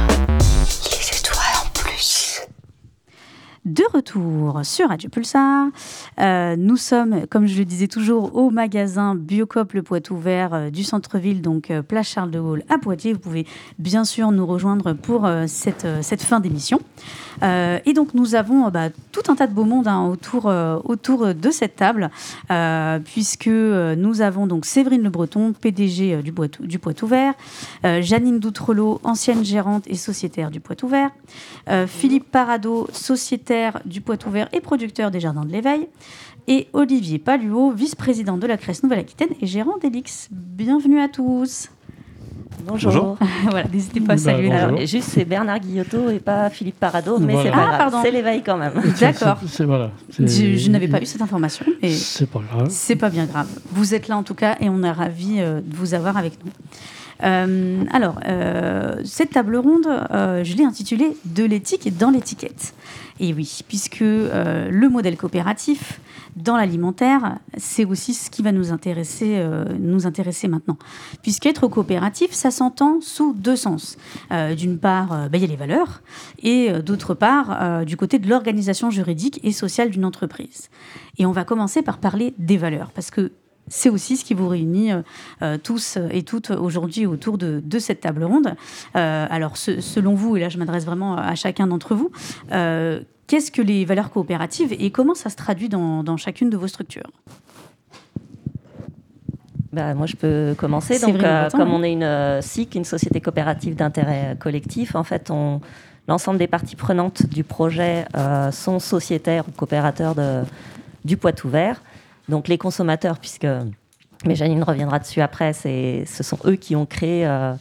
les 0.90 1.18
étoiles 1.18 1.56
en 1.64 1.70
plus. 1.70 2.42
De 3.64 3.82
retour 3.94 4.60
sur 4.62 4.90
Radio 4.90 5.08
Pulsar, 5.08 5.68
Euh, 6.20 6.54
nous 6.56 6.76
sommes, 6.76 7.26
comme 7.28 7.46
je 7.46 7.58
le 7.58 7.64
disais 7.64 7.88
toujours, 7.88 8.36
au 8.36 8.50
magasin 8.50 9.14
Biocop 9.14 9.72
Le 9.72 9.82
Poitou 9.82 10.16
Vert 10.16 10.52
euh, 10.52 10.70
du 10.70 10.84
centre-ville, 10.84 11.40
donc 11.40 11.70
euh, 11.70 11.82
place 11.82 12.08
Charles 12.08 12.30
de 12.30 12.38
Gaulle 12.38 12.62
à 12.68 12.78
Poitiers. 12.78 13.14
Vous 13.14 13.18
pouvez 13.18 13.46
bien 13.78 14.04
sûr 14.04 14.30
nous 14.30 14.44
rejoindre 14.44 14.92
pour 14.92 15.28
cette, 15.46 16.22
fin 16.22 16.40
d'émission. 16.40 16.80
Et 17.42 17.92
donc 17.94 18.12
nous 18.12 18.34
avons 18.34 18.68
bah, 18.68 18.90
tout 19.12 19.22
un 19.28 19.34
tas 19.34 19.46
de 19.46 19.54
beau 19.54 19.64
monde 19.64 19.88
hein, 19.88 20.04
autour, 20.04 20.50
de 21.34 21.50
cette 21.50 21.76
table, 21.76 22.10
puisque 23.04 23.46
nous 23.46 24.20
avons 24.20 24.46
donc 24.46 24.66
Séverine 24.66 25.02
Le 25.02 25.10
Breton, 25.10 25.52
PDG 25.52 26.22
du, 26.22 26.32
Poitou, 26.32 27.08
Janine 27.82 28.38
Doutrelot, 28.38 29.00
ancienne 29.04 29.44
gérante 29.44 29.84
et 29.86 29.96
sociétaire 29.96 30.50
du 30.50 30.60
Poitou 30.60 30.88
Vert, 30.88 31.10
Philippe 31.86 32.30
Parado, 32.30 32.88
sociétaire 32.92 33.80
du 33.84 34.00
Poitou 34.00 34.30
Vert 34.30 34.48
et 34.52 34.60
producteur 34.60 35.10
des 35.10 35.20
Jardins 35.20 35.44
de 35.44 35.52
l'Éveil, 35.52 35.88
et 36.50 36.66
Olivier 36.72 37.20
Paluot, 37.20 37.70
vice-président 37.70 38.36
de 38.36 38.44
la 38.44 38.56
Crèce 38.56 38.82
Nouvelle-Aquitaine 38.82 39.28
et 39.40 39.46
gérant 39.46 39.78
d'Elix. 39.78 40.26
Bienvenue 40.32 40.98
à 41.00 41.06
tous. 41.06 41.68
Bonjour. 42.66 43.16
voilà, 43.50 43.68
n'hésitez 43.72 44.00
pas 44.00 44.14
à 44.14 44.16
saluer. 44.16 44.48
Bah, 44.48 44.66
bonjour. 44.68 44.84
Juste, 44.84 45.10
c'est 45.10 45.24
Bernard 45.24 45.60
Guillotot 45.60 46.10
et 46.10 46.18
pas 46.18 46.50
Philippe 46.50 46.80
Parado, 46.80 47.20
mais 47.20 47.34
Voilà. 47.34 47.50
c'est 47.50 47.56
pas 47.56 47.62
Ah, 47.62 47.66
grave. 47.68 47.78
pardon. 47.78 47.98
C'est 48.02 48.10
l'éveil 48.10 48.42
quand 48.42 48.56
même. 48.56 48.72
D'accord. 49.00 49.38
Voilà, 49.60 49.92
Je, 50.18 50.70
n'avais 50.70 50.88
pas 50.88 51.00
eu 51.00 51.06
cette 51.06 51.22
information. 51.22 51.64
C'est 51.88 52.28
pas 52.28 52.40
grave. 52.40 52.66
C'est 52.68 52.96
pas 52.96 53.10
bien 53.10 53.26
grave. 53.26 53.46
Vous 53.70 53.94
êtes 53.94 54.08
là 54.08 54.16
en 54.16 54.24
tout 54.24 54.34
cas 54.34 54.56
et 54.60 54.68
on 54.68 54.82
est 54.82 54.90
ravis 54.90 55.36
euh, 55.38 55.60
de 55.60 55.76
vous 55.76 55.94
avoir 55.94 56.16
avec 56.16 56.32
nous. 56.44 56.50
Euh, 57.22 57.84
alors, 57.92 58.18
euh, 58.26 58.96
cette 59.04 59.30
table 59.30 59.56
ronde, 59.56 59.86
euh, 60.10 60.42
je 60.42 60.56
l'ai 60.56 60.64
intitulée 60.64 61.16
De 61.24 61.44
l'éthique 61.44 61.96
dans 61.96 62.10
l'étiquette. 62.10 62.74
Et 63.22 63.34
oui, 63.34 63.60
puisque 63.68 64.00
euh, 64.00 64.70
le 64.70 64.88
modèle 64.88 65.18
coopératif 65.18 66.00
dans 66.36 66.56
l'alimentaire, 66.56 67.38
c'est 67.58 67.84
aussi 67.84 68.14
ce 68.14 68.30
qui 68.30 68.42
va 68.42 68.50
nous 68.50 68.72
intéresser, 68.72 69.34
euh, 69.36 69.64
nous 69.78 70.06
intéresser 70.06 70.48
maintenant. 70.48 70.78
Puisqu'être 71.22 71.68
coopératif, 71.68 72.32
ça 72.32 72.50
s'entend 72.50 73.02
sous 73.02 73.34
deux 73.34 73.56
sens. 73.56 73.98
Euh, 74.32 74.54
D'une 74.54 74.78
part, 74.78 75.28
bah, 75.28 75.36
il 75.36 75.42
y 75.42 75.44
a 75.44 75.48
les 75.48 75.56
valeurs, 75.56 76.02
et 76.42 76.72
d'autre 76.82 77.12
part, 77.12 77.84
du 77.84 77.98
côté 77.98 78.18
de 78.18 78.28
l'organisation 78.28 78.90
juridique 78.90 79.38
et 79.42 79.52
sociale 79.52 79.90
d'une 79.90 80.06
entreprise. 80.06 80.70
Et 81.18 81.26
on 81.26 81.32
va 81.32 81.44
commencer 81.44 81.82
par 81.82 81.98
parler 81.98 82.32
des 82.38 82.56
valeurs, 82.56 82.90
parce 82.90 83.10
que 83.10 83.32
c'est 83.68 83.88
aussi 83.88 84.16
ce 84.16 84.24
qui 84.24 84.34
vous 84.34 84.48
réunit 84.48 84.92
euh, 84.92 85.02
euh, 85.42 85.58
tous 85.62 85.98
et 86.10 86.22
toutes 86.22 86.50
aujourd'hui 86.50 87.06
autour 87.06 87.38
de, 87.38 87.62
de 87.64 87.78
cette 87.78 88.00
table 88.00 88.24
ronde. 88.24 88.54
Euh, 88.96 89.26
alors, 89.30 89.56
ce- 89.56 89.80
selon 89.80 90.14
vous, 90.14 90.36
et 90.36 90.40
là 90.40 90.48
je 90.48 90.58
m'adresse 90.58 90.84
vraiment 90.84 91.16
à 91.16 91.34
chacun 91.34 91.66
d'entre 91.68 91.94
vous, 91.94 92.10
euh, 92.52 93.00
qu'est-ce 93.26 93.52
que 93.52 93.62
les 93.62 93.84
valeurs 93.84 94.10
coopératives 94.10 94.72
et 94.76 94.90
comment 94.90 95.14
ça 95.14 95.30
se 95.30 95.36
traduit 95.36 95.68
dans, 95.68 96.02
dans 96.02 96.16
chacune 96.16 96.50
de 96.50 96.56
vos 96.56 96.66
structures? 96.66 97.10
Bah, 99.72 99.94
moi, 99.94 100.06
je 100.06 100.16
peux 100.16 100.56
commencer. 100.58 100.98
Donc, 100.98 101.14
vrai, 101.18 101.46
comme 101.52 101.68
oui. 101.70 101.76
on 101.78 101.82
est 101.84 101.92
une 101.92 102.42
SIC, 102.42 102.74
une 102.74 102.84
société 102.84 103.20
coopérative 103.20 103.76
d'intérêt 103.76 104.36
collectif, 104.36 104.96
en 104.96 105.04
fait, 105.04 105.30
on, 105.30 105.60
l'ensemble 106.08 106.38
des 106.38 106.48
parties 106.48 106.74
prenantes 106.74 107.24
du 107.26 107.44
projet 107.44 108.04
sont 108.50 108.80
sociétaires 108.80 109.44
ou 109.46 109.52
coopérateurs 109.52 110.16
de, 110.16 110.42
du 111.04 111.16
Poitou 111.16 111.48
Vert. 111.48 111.80
Donc, 112.30 112.46
les 112.48 112.58
consommateurs, 112.58 113.18
puisque, 113.18 113.46
mais 114.24 114.36
Janine 114.36 114.62
reviendra 114.62 115.00
dessus 115.00 115.20
après, 115.20 115.52
ce 115.52 116.22
sont 116.22 116.38
eux 116.46 116.54
qui 116.54 116.76
ont 116.76 116.86
créé 116.86 117.26
euh, 117.26 117.52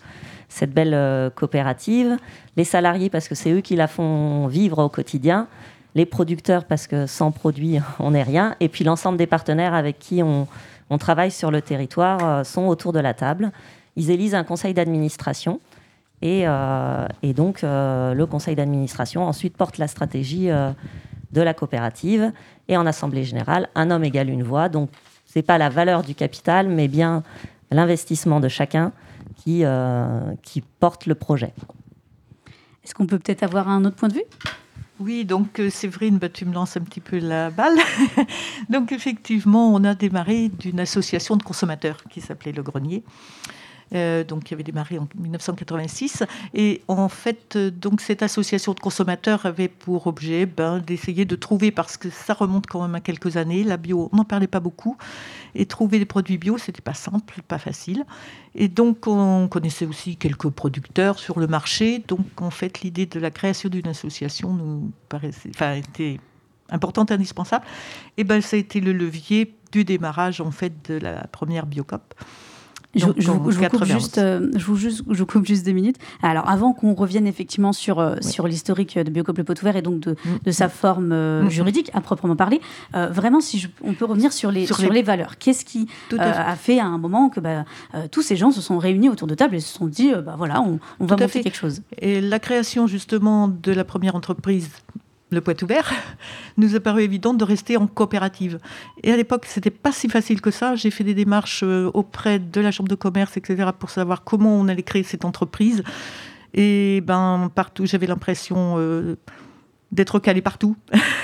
cette 0.48 0.72
belle 0.72 0.94
euh, 0.94 1.30
coopérative. 1.32 2.18
Les 2.56 2.64
salariés, 2.64 3.10
parce 3.10 3.28
que 3.28 3.36
c'est 3.36 3.52
eux 3.52 3.62
qui 3.62 3.76
la 3.76 3.88
font 3.88 4.48
vivre 4.48 4.84
au 4.84 4.90
quotidien. 4.90 5.48
Les 5.96 6.06
producteurs, 6.06 6.66
parce 6.66 6.86
que 6.86 7.08
sans 7.08 7.32
produits, 7.32 7.80
on 8.00 8.12
n'est 8.12 8.24
rien. 8.24 8.56
Et 8.60 8.70
puis 8.70 8.84
l'ensemble 8.84 9.18
des 9.18 9.28
partenaires 9.28 9.74
avec 9.74 9.98
qui 9.98 10.22
on, 10.22 10.48
travaille 11.00 11.32
sur 11.32 11.52
le 11.52 11.62
territoire 11.62 12.20
euh, 12.24 12.44
sont 12.44 12.68
autour 12.68 12.94
de 12.94 13.00
la 13.00 13.16
table. 13.16 13.52
Ils 13.96 14.12
élisent 14.12 14.36
un 14.36 14.44
conseil 14.44 14.76
d'administration. 14.76 15.60
Et, 16.22 16.44
donc, 17.34 17.62
le 17.62 18.26
conseil 18.26 18.54
d'administration 18.54 19.24
ensuite 19.24 19.56
porte 19.56 19.78
la 19.78 19.88
stratégie 19.88 20.50
de 21.32 21.42
la 21.42 21.54
coopérative. 21.54 22.32
Et 22.68 22.78
en 22.78 22.86
assemblée 22.86 23.24
générale, 23.24 23.70
un 23.76 23.92
homme 23.92 24.04
égale 24.04 24.30
une 24.30 24.44
voix. 24.44 24.70
Donc, 24.70 24.90
ce 25.26 25.40
n'est 25.40 25.44
pas 25.44 25.58
la 25.58 25.70
valeur 25.70 26.04
du 26.04 26.16
capital, 26.16 26.68
mais 26.68 26.88
bien 26.88 27.24
l'investissement 27.72 28.40
de 28.40 28.48
chacun 28.48 28.92
qui, 29.36 29.64
euh, 29.64 30.34
qui 30.42 30.62
porte 30.62 31.06
le 31.06 31.16
projet. 31.16 31.54
Est-ce 32.84 32.96
qu'on 32.96 33.06
peut 33.06 33.20
peut-être 33.20 33.44
avoir 33.44 33.70
un 33.70 33.86
autre 33.86 33.96
point 33.96 34.10
de 34.10 34.16
vue? 34.16 34.24
Oui, 35.00 35.24
donc 35.24 35.60
euh, 35.60 35.70
Séverine, 35.70 36.18
bah, 36.18 36.28
tu 36.28 36.46
me 36.46 36.54
lances 36.54 36.76
un 36.76 36.82
petit 36.82 37.00
peu 37.00 37.20
la 37.20 37.52
balle. 37.52 37.78
donc 38.70 38.92
effectivement, 38.92 39.74
on 39.74 39.84
a 39.86 39.96
démarré 39.96 40.50
d'une 40.50 40.80
association 40.80 41.38
de 41.38 41.44
consommateurs 41.44 42.04
qui 42.10 42.20
s'appelait 42.20 42.52
Le 42.52 42.64
Grenier. 42.64 43.04
Euh, 43.96 44.24
donc, 44.24 44.44
qui 44.44 44.54
avait 44.54 44.62
démarré 44.62 45.00
en 45.00 45.08
1986. 45.20 46.24
Et 46.54 46.84
en 46.88 47.10
fait, 47.10 47.56
euh, 47.56 47.72
donc, 47.72 48.02
cette 48.02 48.22
association 48.22 48.74
de 48.74 48.80
consommateurs 48.80 49.48
avait 49.48 49.68
pour 49.68 50.06
objet 50.06 50.46
ben, 50.46 50.78
d'essayer 50.78 51.26
de 51.26 51.36
trouver, 51.36 51.72
parce 51.72 51.98
que 51.98 52.12
ça 52.12 52.36
remonte 52.36 52.68
quand 52.68 52.84
même 52.84 52.94
à 52.94 53.00
quelques 53.00 53.36
années, 53.36 53.64
la 53.64 53.78
bio, 53.78 54.10
on 54.12 54.18
n'en 54.18 54.26
parlait 54.26 54.46
pas 54.46 54.60
beaucoup. 54.60 54.96
Et 55.56 55.66
trouver 55.66 55.98
des 55.98 56.06
produits 56.06 56.38
bio, 56.38 56.60
c'était 56.60 56.84
pas 56.84 56.94
simple, 56.94 57.42
pas 57.48 57.58
facile. 57.58 58.06
Et 58.54 58.68
donc, 58.68 59.08
on 59.08 59.48
connaissait 59.48 59.88
aussi 59.88 60.18
quelques 60.18 60.50
producteurs 60.50 61.18
sur 61.18 61.40
le 61.40 61.48
marché. 61.48 62.04
Donc, 62.08 62.42
en 62.42 62.52
fait, 62.52 62.82
l'idée 62.82 63.08
de 63.08 63.20
la 63.20 63.32
création 63.32 63.70
d'une 63.70 63.88
association 63.88 64.54
nous 64.54 64.92
paraissait, 65.10 65.50
enfin, 65.50 65.74
était 65.74 66.20
importante, 66.70 67.12
indispensable. 67.12 67.66
Et 68.18 68.24
ben, 68.24 68.40
ça 68.40 68.56
a 68.56 68.60
été 68.60 68.82
le 68.82 68.94
levier 68.94 69.56
du 69.72 69.84
démarrage, 69.84 70.42
en 70.42 70.52
fait, 70.52 70.92
de 70.92 71.00
la 71.00 71.26
première 71.26 71.66
Biocop. 71.66 72.14
Je, 72.96 73.06
Donc, 73.06 73.16
je 73.20 73.30
en 73.30 73.36
vous- 73.38 73.52
je 73.52 73.58
vous 73.58 73.64
coupe 73.66 73.72
91. 73.82 74.00
juste, 74.02 74.18
euh, 74.18 74.50
je, 74.56 74.66
vous 74.66 74.76
juste, 74.76 75.04
je 75.12 75.20
vous 75.20 75.26
coupe 75.28 75.46
juste 75.46 75.64
deux 75.64 75.74
minutes. 75.74 75.98
Alors, 76.24 76.50
avant 76.50 76.74
qu'on 76.74 76.96
revienne 76.96 77.28
effectivement 77.28 77.72
sur, 77.72 78.00
euh, 78.00 78.16
sur 78.22 78.48
l'historique 78.48 78.98
de 78.98 79.12
Biocop 79.12 79.38
Le 79.38 79.44
Pot 79.44 79.62
Ouvert 79.62 79.76
et 79.76 79.84
donc 79.84 80.00
de, 80.00 80.16
de 80.44 80.52
sa 80.52 80.70
forme 80.70 81.12
euh, 81.12 81.44
Mm. 81.44 81.50
juridique 81.52 81.92
à 81.94 82.02
proprement 82.02 82.36
parler, 82.36 82.60
euh, 82.96 83.08
vraiment, 83.10 83.42
si 83.42 83.60
je- 83.60 83.68
on 83.84 83.94
peut 83.94 84.06
revenir 84.06 84.34
sur 84.34 84.50
les, 84.52 84.66
Sur 84.66 84.78
sur 84.78 84.90
les- 84.90 84.96
les 84.96 85.04
valeurs. 85.04 85.38
Qu'est-ce 85.38 85.66
qui 85.66 85.88
euh, 86.14 86.18
à 86.20 86.50
a 86.52 86.56
fait 86.56 86.80
à 86.80 86.86
un 86.88 86.98
moment 86.98 87.30
que 87.30 87.40
bah, 87.40 87.64
euh, 87.94 88.08
tous 88.12 88.24
ces 88.24 88.36
gens 88.36 88.50
se 88.50 88.60
sont 88.62 88.80
réunis 88.80 89.10
autour 89.10 89.28
de 89.28 89.36
table 89.36 89.56
et 89.56 89.60
se 89.60 89.72
sont 89.72 89.86
dit, 89.86 90.12
euh, 90.12 90.22
bah, 90.24 90.34
voilà, 90.36 90.60
on, 90.62 90.80
on 91.00 91.06
va 91.06 91.16
monter 91.16 91.28
fait. 91.28 91.42
quelque 91.42 91.58
chose 91.58 91.84
Et 92.02 92.22
la 92.22 92.40
création 92.40 92.88
justement 92.88 93.48
de 93.50 93.72
la 93.72 93.84
première 93.84 94.16
entreprise, 94.16 94.68
le 95.32 95.42
Poitou 95.42 95.68
Vert, 95.68 95.92
nous 96.58 96.76
a 96.76 96.80
paru 96.80 97.04
évident 97.04 97.34
de 97.34 97.44
rester 97.44 97.78
en 97.78 97.88
coopérative. 97.88 98.60
Et 99.04 99.12
à 99.12 99.18
l'époque, 99.18 99.46
c'était 99.46 99.70
pas 99.70 99.92
si 99.92 100.10
facile 100.10 100.42
que 100.42 100.52
ça. 100.52 100.76
J'ai 100.76 100.92
fait 100.92 101.04
des 101.04 101.14
démarches 101.14 101.64
euh, 101.64 101.90
auprès 101.94 102.40
de 102.40 102.62
la 102.62 102.72
chambre 102.72 102.90
de 102.90 102.96
commerce, 102.96 103.38
etc., 103.38 103.70
pour 103.78 103.90
savoir 103.90 104.24
comment 104.24 104.56
on 104.56 104.68
allait 104.68 104.84
créer 104.84 105.04
cette 105.04 105.26
entreprise. 105.26 105.84
Et 106.54 107.02
ben 107.02 107.52
partout, 107.54 107.86
j'avais 107.86 108.08
l'impression 108.08 108.76
euh, 108.78 109.16
d'être 109.92 110.20
calé 110.20 110.42
partout. 110.42 110.76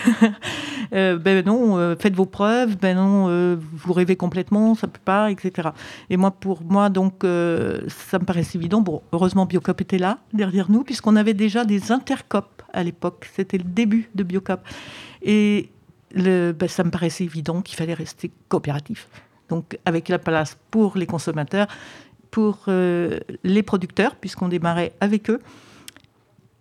Euh, 0.93 1.18
ben 1.18 1.43
non, 1.43 1.95
faites 1.97 2.16
vos 2.16 2.28
preuves, 2.28 2.78
ben 2.78 2.95
non, 2.95 3.58
vous 3.74 3.91
rêvez 3.91 4.16
complètement, 4.16 4.76
ça 4.76 4.86
peut 4.86 4.99
pas, 5.03 5.32
etc. 5.32 5.70
Et 6.12 6.16
moi, 6.16 6.30
pour 6.30 6.62
moi, 6.64 6.89
donc, 6.89 7.24
ça 7.24 8.20
me 8.20 8.24
paraissait 8.24 8.60
évident. 8.60 8.82
Bon, 8.82 9.01
heureusement, 9.12 9.47
Biocop 9.47 9.82
était 9.82 9.97
là, 9.97 10.20
derrière 10.32 10.70
nous, 10.70 10.84
puisqu'on 10.84 11.16
avait 11.16 11.34
déjà 11.34 11.66
des 11.66 11.91
intercop 11.91 12.55
à 12.76 12.84
l'époque. 12.84 13.30
C'était 13.34 13.57
le 13.57 13.63
début 13.63 14.09
de 14.13 14.23
Biocop. 14.23 14.61
Et 15.21 15.69
ben, 16.13 16.67
ça 16.67 16.84
me 16.84 16.91
paraissait 16.91 17.23
évident 17.23 17.61
qu'il 17.61 17.76
fallait 17.76 17.93
rester 17.93 18.32
coopératif. 18.47 19.07
Donc, 19.49 19.78
avec 19.86 20.09
la 20.09 20.19
place 20.19 20.57
pour 20.71 20.97
les 20.97 21.05
consommateurs, 21.05 21.67
pour 22.32 22.65
euh, 22.67 23.19
les 23.43 23.63
producteurs, 23.63 24.15
puisqu'on 24.15 24.47
démarrait 24.47 24.93
avec 24.99 25.30
eux, 25.30 25.39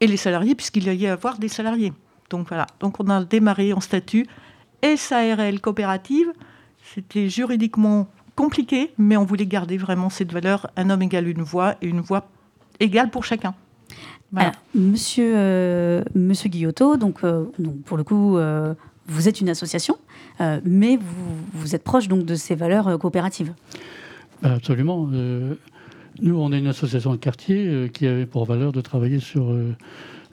et 0.00 0.06
les 0.06 0.16
salariés, 0.16 0.54
puisqu'il 0.54 0.84
y 0.84 0.90
allait 0.90 1.08
avoir 1.08 1.38
des 1.38 1.48
salariés. 1.48 1.92
Donc 2.30 2.48
voilà, 2.48 2.66
donc 2.80 3.00
on 3.00 3.08
a 3.08 3.24
démarré 3.24 3.72
en 3.72 3.80
statut 3.80 4.26
SARL 4.82 5.60
coopérative. 5.60 6.32
C'était 6.94 7.28
juridiquement 7.28 8.08
compliqué, 8.34 8.92
mais 8.98 9.16
on 9.16 9.24
voulait 9.24 9.46
garder 9.46 9.78
vraiment 9.78 10.10
cette 10.10 10.32
valeur 10.32 10.68
un 10.76 10.90
homme 10.90 11.02
égale 11.02 11.28
une 11.28 11.42
voix 11.42 11.76
et 11.80 11.86
une 11.86 12.00
voix 12.00 12.28
égale 12.80 13.10
pour 13.10 13.24
chacun. 13.24 13.54
Voilà. 14.34 14.48
Alors, 14.48 14.60
monsieur, 14.74 15.32
euh, 15.36 16.02
monsieur 16.16 16.48
Guillotot, 16.48 16.96
donc, 16.96 17.22
euh, 17.22 17.44
donc, 17.60 17.80
pour 17.82 17.96
le 17.96 18.02
coup, 18.02 18.36
euh, 18.36 18.74
vous 19.06 19.28
êtes 19.28 19.40
une 19.40 19.48
association, 19.48 19.96
euh, 20.40 20.60
mais 20.64 20.96
vous, 20.96 21.36
vous 21.52 21.74
êtes 21.76 21.84
proche 21.84 22.08
donc, 22.08 22.24
de 22.24 22.34
ces 22.34 22.56
valeurs 22.56 22.88
euh, 22.88 22.98
coopératives. 22.98 23.52
Absolument. 24.42 25.08
Euh, 25.12 25.54
nous, 26.20 26.36
on 26.36 26.52
est 26.52 26.58
une 26.58 26.66
association 26.66 27.12
de 27.12 27.16
quartier 27.16 27.66
euh, 27.66 27.88
qui 27.88 28.08
avait 28.08 28.26
pour 28.26 28.44
valeur 28.44 28.72
de 28.72 28.80
travailler 28.80 29.20
sur, 29.20 29.52
euh, 29.52 29.72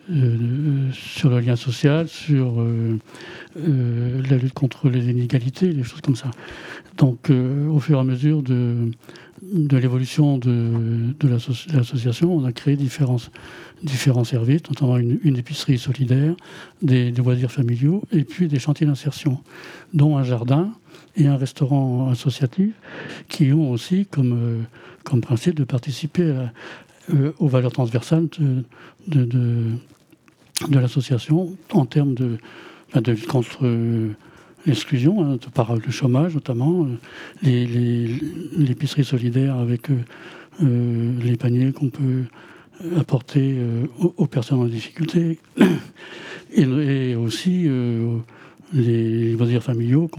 euh, 0.09 0.91
sur 0.93 1.29
le 1.29 1.39
lien 1.39 1.55
social, 1.55 2.07
sur 2.07 2.59
euh, 2.59 2.97
euh, 3.59 4.21
la 4.27 4.37
lutte 4.37 4.53
contre 4.53 4.89
les 4.89 5.11
inégalités, 5.11 5.73
des 5.73 5.83
choses 5.83 6.01
comme 6.01 6.15
ça. 6.15 6.31
Donc, 6.97 7.29
euh, 7.29 7.67
au 7.67 7.79
fur 7.79 7.97
et 7.97 8.01
à 8.01 8.03
mesure 8.03 8.41
de, 8.41 8.89
de 9.41 9.77
l'évolution 9.77 10.37
de, 10.37 11.13
de 11.19 11.27
l'asso- 11.27 11.67
l'association, 11.73 12.33
on 12.33 12.45
a 12.45 12.51
créé 12.51 12.75
différents, 12.75 13.17
différents 13.83 14.23
services, 14.23 14.61
notamment 14.69 14.97
une, 14.97 15.19
une 15.23 15.37
épicerie 15.37 15.79
solidaire, 15.79 16.35
des, 16.81 17.11
loisirs 17.11 17.51
familiaux 17.51 18.03
et 18.11 18.23
puis 18.23 18.47
des 18.47 18.59
chantiers 18.59 18.85
d'insertion, 18.85 19.39
dont 19.93 20.17
un 20.17 20.23
jardin 20.23 20.71
et 21.15 21.27
un 21.27 21.37
restaurant 21.37 22.09
associatif 22.09 22.73
qui 23.27 23.51
ont 23.51 23.71
aussi 23.71 24.05
comme, 24.05 24.65
euh, 25.13 25.19
principe 25.21 25.55
de 25.55 25.63
participer 25.63 26.33
euh, 27.13 27.31
aux 27.39 27.47
valeurs 27.47 27.71
transversales 27.71 28.27
de, 29.07 29.25
de, 29.25 29.77
l'association 30.69 31.57
en 31.73 31.85
termes 31.85 32.13
de, 32.13 32.37
ben, 32.93 33.01
de 33.01 33.11
lutte 33.11 33.27
contre 33.27 33.65
l'exclusion, 34.65 35.23
hein, 35.23 35.37
par 35.53 35.75
le 35.75 35.91
chômage 35.91 36.33
notamment, 36.35 36.85
euh, 36.85 36.97
les- 37.43 38.15
l'épicerie 38.57 39.03
solidaire 39.03 39.55
avec 39.57 39.89
euh, 39.89 39.97
euh, 40.63 41.11
les 41.21 41.35
paniers 41.37 41.71
qu'on 41.71 41.89
peut 41.89 42.23
apporter 42.97 43.59
aux, 43.99 44.25
personnes 44.25 44.59
en 44.59 44.65
difficulté 44.65 45.37
et, 46.51 47.15
aussi 47.15 47.69
les 48.73 49.33
loisirs 49.33 49.61
familiaux 49.61 50.09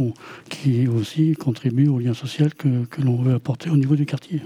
qui 0.49 0.86
aussi 0.86 1.32
contribuent 1.32 1.88
au 1.88 1.99
lien 1.99 2.14
social 2.14 2.55
que, 2.55 2.68
l'on 3.03 3.16
veut 3.16 3.34
apporter 3.34 3.68
au 3.68 3.76
niveau 3.76 3.97
du 3.97 4.07
quartier. 4.07 4.43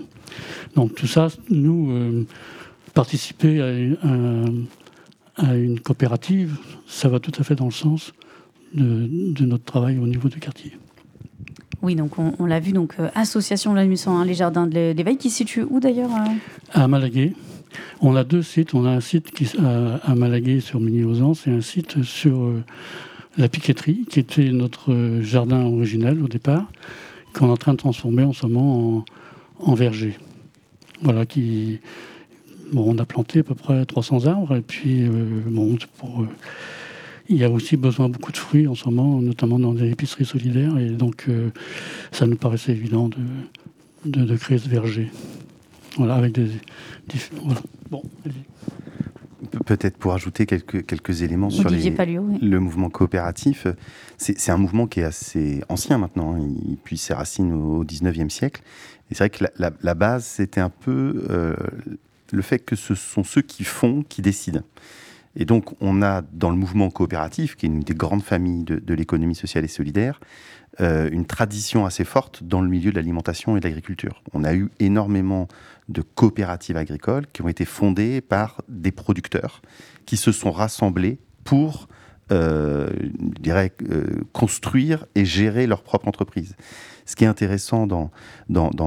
Donc 0.77 0.95
tout 0.95 1.07
ça, 1.07 1.29
nous, 1.51 2.25
participer 2.95 3.61
à 3.61 5.55
une 5.55 5.81
coopérative, 5.81 6.57
ça 6.87 7.11
va 7.11 7.21
tout 7.21 7.33
à 7.39 7.45
fait 7.45 7.55
dans 7.55 7.67
le 7.67 7.71
sens 7.71 8.15
de, 8.77 9.09
de 9.33 9.45
notre 9.47 9.65
travail 9.65 9.99
au 9.99 10.07
niveau 10.07 10.29
du 10.29 10.39
quartier. 10.39 10.73
Oui, 11.83 11.95
donc 11.95 12.19
on, 12.19 12.33
on 12.39 12.47
l'a 12.47 12.61
vu, 12.61 12.73
donc 12.73 12.95
euh, 12.99 13.09
association 13.15 13.73
de 13.73 13.77
la 13.77 13.87
Nuit 13.87 13.99
101, 13.99 14.25
les 14.25 14.35
jardins 14.35 14.67
de 14.67 14.75
l'é- 14.75 14.95
d'éveil, 14.95 15.17
qui 15.17 15.31
se 15.31 15.37
situe 15.39 15.63
où 15.69 15.79
d'ailleurs 15.81 16.11
euh? 16.11 16.29
À 16.73 16.89
Malaguet, 16.89 17.33
on 18.01 18.17
a 18.17 18.25
deux 18.25 18.43
sites. 18.43 18.75
On 18.75 18.85
a 18.87 18.91
un 18.91 19.01
site 19.01 19.31
qui, 19.33 19.47
à, 19.59 19.97
à 19.97 20.15
Malaguet 20.15 20.61
sur 20.61 20.81
Migny-aux-Anses 20.81 21.47
et 21.47 21.51
un 21.51 21.61
site 21.61 22.03
sur 22.03 22.43
euh, 22.43 22.65
la 23.37 23.49
Piqueterie, 23.49 24.05
qui 24.11 24.19
était 24.21 24.51
notre 24.51 24.93
euh, 24.93 25.23
jardin 25.23 25.65
original 25.65 26.23
au 26.23 26.29
départ, 26.29 26.67
qu'on 27.35 27.49
est 27.49 27.53
en 27.53 27.57
train 27.57 27.73
de 27.73 27.79
transformer 27.79 28.23
en 28.25 28.33
ce 28.33 28.47
moment 28.47 29.05
en, 29.61 29.71
en 29.71 29.75
verger. 29.75 30.17
Voilà, 31.03 31.27
qui. 31.27 31.79
Bon, 32.73 32.85
on 32.93 32.99
a 32.99 33.05
planté 33.05 33.41
à 33.41 33.43
peu 33.45 33.55
près 33.55 33.85
300 33.85 34.27
arbres, 34.27 34.57
et 34.57 34.63
puis, 34.63 35.03
euh, 35.03 35.11
bon, 35.47 35.77
pour. 35.99 36.25
Il 37.29 37.37
y 37.37 37.45
a 37.45 37.51
aussi 37.51 37.77
besoin 37.77 38.09
de 38.09 38.15
beaucoup 38.15 38.33
de 38.33 38.37
fruits 38.37 38.67
en 38.69 38.75
ce 38.75 38.89
moment, 38.89 39.21
notamment 39.21 39.59
dans 39.59 39.73
des 39.73 39.91
épiceries 39.91 40.25
solidaires, 40.25 40.77
et 40.79 40.91
donc 40.91 41.25
euh, 41.29 41.51
ça 42.13 42.27
nous 42.27 42.37
paraissait 42.37 42.73
évident 42.73 43.09
de, 43.09 43.17
de, 44.05 44.25
de 44.25 44.37
créer 44.37 44.59
ce 44.59 44.69
verger. 44.69 45.11
Voilà, 45.97 46.15
avec 46.17 46.33
des. 46.33 46.47
diff- 47.09 47.31
voilà. 47.43 47.61
Bon. 47.91 48.03
Pe- 49.51 49.59
Peut-être 49.65 49.97
pour 49.97 50.13
ajouter 50.15 50.47
quelques, 50.47 50.85
quelques 50.87 51.23
éléments 51.23 51.51
sur 51.51 51.69
les- 51.71 51.91
Palluot, 51.91 52.23
oui. 52.31 52.39
le 52.41 52.59
mouvement 52.59 52.91
coopératif. 52.91 53.67
C'est 54.19 54.39
c'est 54.39 54.51
un 54.51 54.57
mouvement 54.57 54.87
qui 54.87 55.01
est 55.01 55.05
assez 55.05 55.63
ancien 55.69 55.99
maintenant, 55.99 56.35
hein. 56.35 56.41
il 56.69 56.77
puise 56.79 57.01
ses 57.03 57.15
racines 57.15 57.53
au 57.53 57.85
19e 57.85 58.29
siècle. 58.31 58.63
Et 59.11 59.15
c'est 59.15 59.19
vrai 59.25 59.31
que 59.31 59.45
la, 59.45 59.51
la- 59.59 59.73
la 59.83 59.95
base, 59.95 60.25
c'était 60.25 60.61
un 60.61 60.71
peu 60.71 61.27
euh, 61.31 61.55
le 62.33 62.43
fait 62.43 62.59
que 62.59 62.77
ce 62.77 62.95
sont 62.95 63.25
ceux 63.25 63.43
qui 63.43 63.63
font 63.65 64.03
qui 64.09 64.21
décident. 64.23 64.63
Et 65.37 65.45
donc, 65.45 65.75
on 65.81 66.03
a 66.03 66.23
dans 66.33 66.51
le 66.51 66.57
mouvement 66.57 66.91
coopératif, 66.91 67.57
qui 67.57 67.67
est 67.67 67.69
une 67.69 67.81
des 67.81 67.95
grandes 67.95 68.23
familles 68.23 68.65
de, 68.65 68.95
l'économie 68.95 69.35
sociale 69.35 69.65
et 69.65 69.69
solidaire, 69.69 70.19
euh, 70.81 71.09
une 71.13 71.27
tradition 71.27 71.85
assez 71.85 72.05
forte 72.05 72.43
dans 72.43 72.63
le 72.63 72.69
milieu 72.69 72.91
de 72.91 72.97
l'alimentation 72.97 73.57
et 73.57 73.61
de 73.61 73.65
l'agriculture. 73.65 74.23
On 74.33 74.45
a 74.45 74.55
eu 74.55 74.71
énormément 74.81 75.47
de 75.89 76.01
coopératives 76.03 76.77
agricoles 76.77 77.27
qui 77.33 77.43
ont 77.43 77.49
été 77.49 77.65
fondées 77.65 78.21
par 78.21 78.63
des 78.69 78.93
producteurs 78.93 79.63
qui 80.07 80.17
se 80.17 80.33
sont 80.33 80.51
rassemblés 80.51 81.19
pour, 81.45 81.89
euh, 82.33 82.89
je 83.45 83.51
euh, 83.53 84.23
construire 84.33 85.07
et 85.15 85.25
gérer 85.25 85.67
leur 85.67 85.83
propre 85.83 86.09
entreprise. 86.09 86.57
Ce 87.07 87.15
qui 87.15 87.25
est 87.25 87.29
intéressant 87.29 87.87
dans, 87.87 88.11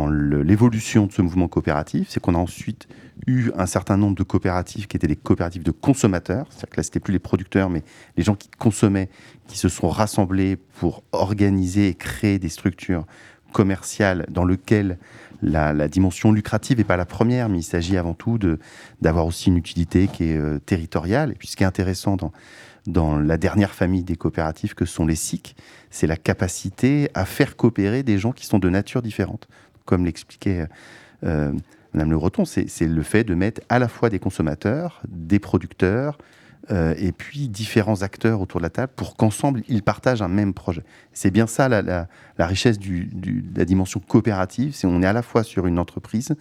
l'évolution 0.10 1.08
de 1.08 1.12
ce 1.12 1.22
mouvement 1.22 1.48
coopératif, 1.48 2.10
c'est 2.10 2.20
qu'on 2.20 2.36
a 2.36 2.38
ensuite 2.38 2.88
eu 3.28 3.52
un 3.56 3.66
certain 3.66 3.98
nombre 3.98 4.16
de 4.16 4.24
coopératives 4.24 4.88
qui 4.88 4.98
étaient 4.98 5.08
des 5.08 5.16
coopératives 5.16 5.64
de 5.64 5.72
consommateurs, 5.72 6.46
c'est-à-dire 6.50 6.70
que 6.70 6.78
là, 6.78 6.84
c'était 6.84 7.00
plus 7.00 7.14
les 7.14 7.20
producteurs, 7.20 7.70
mais 7.70 7.84
les 8.18 8.24
gens 8.24 8.36
qui 8.36 8.50
consommaient, 8.58 9.10
qui 9.48 9.58
se 9.58 9.70
sont 9.70 9.90
rassemblés 9.90 10.58
pour 10.58 11.04
organiser 11.12 11.88
et 11.88 11.96
créer 11.96 12.40
des 12.40 12.50
structures 12.50 13.06
commerciales 13.52 14.26
dans 14.30 14.46
lesquelles 14.46 14.98
la, 15.42 15.88
dimension 15.88 16.32
lucrative 16.32 16.78
n'est 16.78 16.84
pas 16.84 16.98
la 16.98 17.06
première, 17.06 17.50
mais 17.50 17.60
il 17.60 17.64
s'agit 17.64 17.98
avant 17.98 18.14
tout 18.14 18.38
d'avoir 19.02 19.26
aussi 19.26 19.48
une 19.48 19.58
utilité 19.58 20.08
qui 20.08 20.26
est 20.26 20.38
euh, 20.38 20.60
territoriale. 20.60 21.32
Et 21.32 21.36
puis 21.36 21.48
ce 21.48 21.56
qui 21.56 21.64
est 21.64 21.68
intéressant 21.68 22.18
dans, 22.18 22.32
dans 22.90 23.20
la 23.20 23.38
dernière 23.38 23.72
famille 23.72 24.04
des 24.04 24.16
coopératives 24.16 24.74
que 24.74 24.86
sont 24.86 25.06
les 25.06 25.16
SIC, 25.16 25.56
c'est 25.90 26.08
la 26.08 26.18
capacité 26.18 27.10
à 27.14 27.26
faire 27.26 27.56
coopérer 27.56 28.04
des 28.04 28.18
gens 28.18 28.32
qui 28.32 28.46
sont 28.46 28.60
de 28.60 28.70
nature 28.70 29.02
différente. 29.02 29.48
Comme 29.86 30.06
l'expliquait 30.06 30.68
euh, 31.24 31.52
Madame 31.94 32.12
Le 32.12 32.18
Breton, 32.18 32.46
c'est 32.46 32.68
le 32.82 33.04
fait 33.04 33.24
de 33.24 33.36
mettre 33.36 33.62
à 33.70 33.80
la 33.80 33.88
fois 33.88 34.10
des 34.10 34.20
consommateurs, 34.20 35.02
des 35.08 35.40
producteurs, 35.40 36.18
euh, 36.72 36.94
et 36.98 37.12
puis 37.12 37.48
différents 37.48 38.04
acteurs 38.04 38.42
autour 38.42 38.60
de 38.60 38.64
la 38.64 38.70
table 38.70 38.92
pour 38.96 39.16
qu'ensemble 39.16 39.64
ils 39.70 39.82
partagent 39.82 40.22
un 40.22 40.28
même 40.28 40.54
projet. 40.54 40.84
C'est 41.14 41.32
bien 41.32 41.48
ça 41.48 41.68
la, 41.68 42.08
richesse 42.38 42.78
de 42.78 43.06
la 43.56 43.66
dimension 43.66 44.00
coopérative, 44.00 44.76
c'est 44.76 44.86
on 44.86 45.02
est 45.02 45.08
à 45.08 45.14
la 45.14 45.24
fois 45.24 45.44
sur 45.44 45.66
une 45.66 45.80
entreprise 45.80 46.36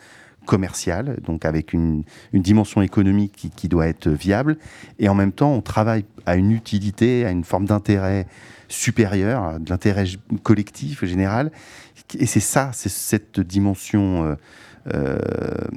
commerciale, 0.48 1.18
donc 1.24 1.44
avec 1.44 1.74
une, 1.74 2.04
dimension 2.32 2.80
économique 2.80 3.50
qui, 3.54 3.68
doit 3.68 3.86
être 3.86 4.08
viable, 4.08 4.56
et 4.98 5.10
en 5.10 5.14
même 5.14 5.30
temps 5.30 5.52
on 5.52 5.60
travaille 5.60 6.06
à 6.24 6.36
une 6.36 6.52
utilité, 6.52 7.26
à 7.26 7.30
une 7.30 7.44
forme 7.44 7.66
d'intérêt 7.66 8.26
supérieur, 8.66 9.60
de 9.60 9.68
l'intérêt 9.68 10.06
collectif 10.42 11.04
général, 11.04 11.52
et 12.18 12.24
c'est 12.24 12.40
ça, 12.40 12.70
c'est 12.72 12.88
cette 12.88 13.40
dimension 13.40 14.24
euh, 14.24 14.34
euh, 14.94 15.18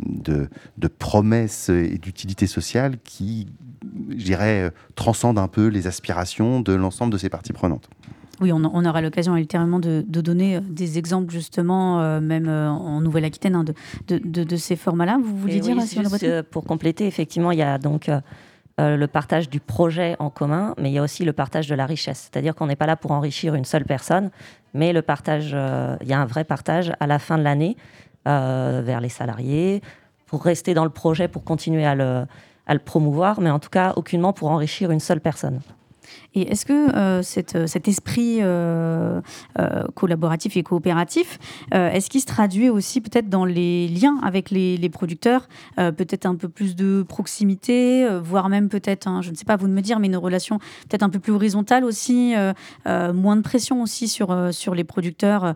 de, 0.06 0.50
de 0.78 0.88
promesse 0.88 1.68
et 1.68 1.98
d'utilité 1.98 2.48
sociale 2.48 2.98
qui, 3.04 3.48
je 4.10 4.24
dirais, 4.24 4.72
transcende 4.96 5.38
un 5.38 5.50
peu 5.50 5.68
les 5.68 5.86
aspirations 5.86 6.62
de 6.62 6.74
l'ensemble 6.74 7.12
de 7.12 7.18
ces 7.18 7.30
parties 7.30 7.54
prenantes. 7.54 7.90
Oui, 8.42 8.52
on, 8.52 8.62
on 8.74 8.86
aura 8.86 9.02
l'occasion 9.02 9.38
ultérieurement 9.38 9.80
de, 9.80 10.04
de 10.08 10.22
donner 10.22 10.58
euh, 10.58 10.62
des 10.62 10.98
exemples 10.98 11.32
justement, 11.32 12.02
euh, 12.02 12.20
même 12.20 12.48
euh, 12.50 12.70
en 12.70 13.00
Nouvelle-Aquitaine, 13.02 13.56
hein, 13.56 13.64
de, 13.64 13.74
de, 14.08 14.18
de- 14.24 14.44
de 14.44 14.56
ces 14.56 14.76
formats-là. 14.76 15.20
Vous 15.24 15.38
vouliez 15.38 15.58
Et 15.58 15.60
dire, 15.60 15.76
oui, 15.78 15.82
juste, 15.84 16.42
pour 16.50 16.64
compléter, 16.64 17.06
effectivement, 17.06 17.52
il 17.52 17.60
y 17.60 17.64
a 17.64 17.78
donc 17.78 18.10
euh, 18.10 18.20
le 18.98 19.06
partage 19.08 19.50
du 19.50 19.60
projet 19.60 20.16
en 20.20 20.30
commun, 20.32 20.74
mais 20.80 20.89
il 20.89 20.94
y 20.94 20.98
a 20.98 21.04
aussi 21.04 21.24
le 21.24 21.34
partage 21.34 21.68
de 21.68 21.76
la 21.76 21.86
richesse. 21.86 22.30
C'est-à-dire 22.32 22.56
qu'on 22.56 22.66
n'est 22.68 22.76
pas 22.76 22.88
là 22.88 22.96
pour 22.96 23.12
enrichir 23.12 23.54
une 23.54 23.66
seule 23.66 23.86
personne, 23.86 24.32
mais 24.74 24.92
le 24.92 25.02
partage, 25.04 25.52
euh, 25.54 25.96
il 26.02 26.08
y 26.08 26.14
a 26.14 26.20
un 26.20 26.26
vrai 26.26 26.44
partage 26.44 26.92
à 27.00 27.06
la 27.08 27.20
fin 27.20 27.38
de 27.38 27.44
l'année 27.44 27.78
vers 28.26 29.02
les 29.02 29.10
salariés, 29.10 29.82
pour 30.28 30.44
rester 30.44 30.74
dans 30.76 30.84
le 30.84 30.92
projet, 30.92 31.28
pour 31.28 31.44
continuer 31.44 31.86
à 31.86 31.96
le, 31.96 32.26
à 32.68 32.74
le 32.74 32.80
promouvoir, 32.80 33.42
mais 33.42 33.50
en 33.50 33.58
tout 33.60 33.70
cas, 33.72 33.94
aucunement 33.96 34.32
pour 34.32 34.50
enrichir 34.52 34.92
une 34.92 35.00
seule 35.00 35.20
personne. 35.22 35.60
Et 36.34 36.52
est-ce 36.52 36.66
que 36.66 36.96
euh, 36.96 37.22
euh, 37.56 37.68
cet 37.68 37.88
esprit 37.88 38.38
euh, 38.42 39.20
collaboratif 39.96 40.56
et 40.56 40.64
coopératif, 40.64 41.40
est-ce 41.72 42.10
qu'il 42.10 42.22
se 42.22 42.26
traduit 42.26 42.70
aussi 42.70 43.02
peut-être 43.02 43.30
dans 43.30 43.46
les 43.46 43.88
liens 43.88 44.20
avec 44.24 44.50
les, 44.50 44.90
producteurs, 44.90 45.48
peut-être 45.76 46.26
un 46.26 46.36
peu 46.36 46.50
plus 46.50 46.76
de 46.76 47.04
proximité, 47.08 48.08
voire 48.22 48.50
même 48.50 48.70
peut-être, 48.70 49.22
je 49.22 49.32
ne 49.32 49.36
sais 49.36 49.46
pas, 49.46 49.56
vous 49.56 49.68
de 49.68 49.74
me 49.74 49.82
dire, 49.82 50.00
mais 50.00 50.08
une 50.08 50.18
relation 50.18 50.60
peut-être 50.90 51.04
un 51.04 51.10
peu 51.10 51.20
plus 51.20 51.32
horizontale 51.32 51.84
aussi, 51.84 52.34
moins 52.86 53.36
de 53.36 53.42
pression 53.42 53.82
aussi 53.82 54.08
sur, 54.08 54.54
sur 54.54 54.76
les 54.76 54.84
producteurs 54.84 55.54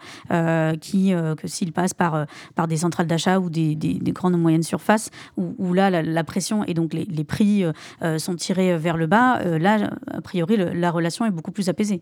qui, 0.82 1.14
que 1.38 1.48
s'ils 1.48 1.74
passent 1.74 1.94
par, 1.94 2.26
par 2.56 2.68
des 2.68 2.78
centrales 2.78 3.08
d'achat 3.08 3.40
ou 3.40 3.50
des, 3.50 3.76
des- 3.76 3.96
des 3.96 4.12
grandes 4.12 4.36
ou 4.36 4.38
moyennes 4.38 4.64
surfaces, 4.64 5.10
où, 5.38 5.74
là, 5.74 5.90
la, 5.90 6.24
pression 6.24 6.64
et 6.66 6.74
donc 6.74 6.94
les, 6.94 7.06
les 7.06 7.24
prix 7.24 7.64
sont 8.18 8.36
tirés 8.36 8.78
vers 8.78 8.98
le 8.98 9.08
bas, 9.08 9.42
là, 9.58 9.92
a 10.12 10.22
priori, 10.22 10.58
le- 10.58 10.65
la 10.74 10.92
relation 10.92 11.26
est 11.26 11.32
beaucoup 11.32 11.52
plus 11.52 11.70
apaisée. 11.70 12.02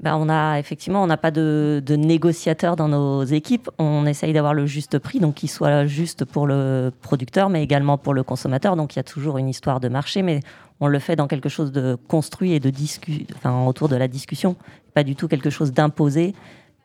Ben, 0.00 0.16
on 0.16 0.28
a 0.28 0.58
effectivement, 0.58 1.02
on 1.02 1.06
n'a 1.06 1.16
pas 1.16 1.30
de, 1.30 1.82
de 1.84 1.96
négociateur 1.96 2.76
dans 2.76 2.88
nos 2.88 3.24
équipes. 3.24 3.70
On 3.78 4.06
essaye 4.06 4.32
d'avoir 4.32 4.52
le 4.52 4.66
juste 4.66 4.98
prix, 4.98 5.18
donc 5.18 5.36
qu'il 5.36 5.48
soit 5.48 5.86
juste 5.86 6.24
pour 6.24 6.46
le 6.46 6.92
producteur, 7.00 7.48
mais 7.48 7.62
également 7.62 7.96
pour 7.96 8.12
le 8.12 8.22
consommateur. 8.22 8.76
Donc 8.76 8.94
il 8.94 8.98
y 8.98 9.00
a 9.00 9.04
toujours 9.04 9.38
une 9.38 9.48
histoire 9.48 9.80
de 9.80 9.88
marché, 9.88 10.22
mais 10.22 10.40
on 10.80 10.88
le 10.88 10.98
fait 10.98 11.16
dans 11.16 11.26
quelque 11.26 11.48
chose 11.48 11.72
de 11.72 11.96
construit 12.08 12.52
et 12.52 12.60
de 12.60 12.70
discu, 12.70 13.26
enfin 13.34 13.64
autour 13.64 13.88
de 13.88 13.96
la 13.96 14.08
discussion, 14.08 14.56
pas 14.92 15.04
du 15.04 15.16
tout 15.16 15.28
quelque 15.28 15.50
chose 15.50 15.72
d'imposé 15.72 16.34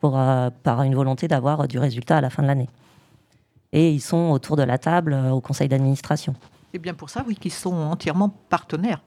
pour 0.00 0.18
euh, 0.18 0.48
par 0.62 0.82
une 0.82 0.94
volonté 0.94 1.28
d'avoir 1.28 1.68
du 1.68 1.78
résultat 1.78 2.16
à 2.16 2.20
la 2.20 2.30
fin 2.30 2.42
de 2.42 2.48
l'année. 2.48 2.68
Et 3.72 3.90
ils 3.90 4.00
sont 4.00 4.30
autour 4.30 4.56
de 4.56 4.62
la 4.62 4.78
table 4.78 5.12
euh, 5.12 5.30
au 5.30 5.40
conseil 5.40 5.68
d'administration. 5.68 6.34
C'est 6.72 6.78
bien 6.78 6.94
pour 6.94 7.10
ça, 7.10 7.24
oui, 7.26 7.36
qu'ils 7.36 7.52
sont 7.52 7.74
entièrement 7.74 8.30
partenaires. 8.48 9.02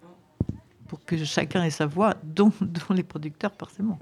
Pour 0.94 1.04
que 1.06 1.18
chacun 1.26 1.64
ait 1.64 1.72
sa 1.72 1.88
voix, 1.88 2.14
dont, 2.24 2.52
les 2.92 3.02
producteurs, 3.02 3.52
forcément. 3.58 3.98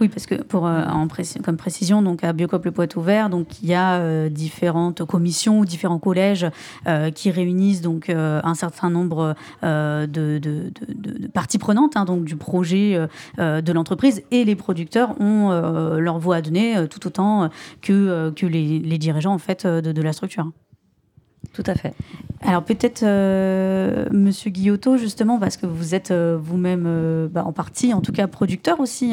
Oui, 0.00 0.08
parce 0.08 0.26
que 0.26 0.34
pour, 0.34 0.66
euh, 0.66 0.82
en 0.86 1.06
comme 1.44 1.56
précision, 1.56 2.02
donc 2.02 2.24
à 2.24 2.32
Biocop 2.32 2.64
le 2.64 2.72
Poitou 2.72 3.00
Vert, 3.00 3.30
donc 3.30 3.62
il 3.62 3.68
y 3.68 3.74
a 3.74 4.00
euh, 4.00 4.28
différentes 4.28 5.04
commissions 5.04 5.60
ou 5.60 5.64
différents 5.64 6.00
collèges 6.00 6.48
euh, 6.88 7.12
qui 7.12 7.30
réunissent 7.30 7.80
donc 7.80 8.10
un 8.10 8.54
certain 8.56 8.90
nombre 8.90 9.36
de, 9.62 10.72
parties 11.32 11.58
prenantes 11.58 11.96
hein, 11.96 12.04
donc 12.04 12.24
du 12.24 12.34
projet 12.34 12.98
de 13.38 13.72
l'entreprise 13.72 14.24
et 14.32 14.44
les 14.44 14.56
producteurs 14.56 15.20
ont 15.20 15.50
leur 15.96 16.18
voix 16.18 16.36
à 16.36 16.42
donner 16.42 16.88
tout 16.88 17.06
autant 17.06 17.50
que, 17.82 18.30
que 18.30 18.46
les, 18.46 18.80
les 18.80 18.98
dirigeants 18.98 19.34
en 19.34 19.38
fait 19.38 19.64
de 19.64 20.02
la 20.02 20.12
structure. 20.12 20.50
Tout 21.52 21.62
à 21.66 21.74
fait. 21.74 21.92
Alors 22.40 22.64
peut-être 22.64 23.02
euh, 23.02 24.08
Monsieur 24.10 24.50
Guillotot 24.50 24.96
justement 24.96 25.38
parce 25.38 25.56
que 25.58 25.66
vous 25.66 25.94
êtes 25.94 26.10
euh, 26.10 26.38
vous-même 26.40 26.84
euh, 26.86 27.28
bah, 27.28 27.44
en 27.44 27.52
partie, 27.52 27.92
en 27.92 28.00
tout 28.00 28.10
cas 28.12 28.26
producteur 28.26 28.80
aussi. 28.80 29.12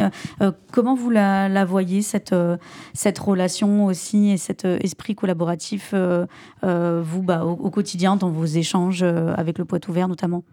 comment 0.71 0.95
vous 0.95 1.09
la, 1.09 1.49
la 1.49 1.65
voyez 1.65 2.01
cette 2.01 2.31
euh, 2.33 2.55
cette 2.93 3.19
relation 3.19 3.85
aussi 3.85 4.29
et 4.29 4.37
cet 4.37 4.63
euh, 4.65 4.77
esprit 4.81 5.15
collaboratif 5.15 5.91
euh, 5.93 6.25
euh, 6.63 7.01
vous 7.03 7.21
bah, 7.21 7.43
au, 7.45 7.51
au 7.51 7.69
quotidien 7.69 8.15
dans 8.15 8.29
vos 8.31 8.45
échanges 8.45 9.03
euh, 9.03 9.33
avec 9.35 9.57
le 9.57 9.65
Poitou 9.65 9.91
Vert 9.91 10.07
notamment? 10.07 10.43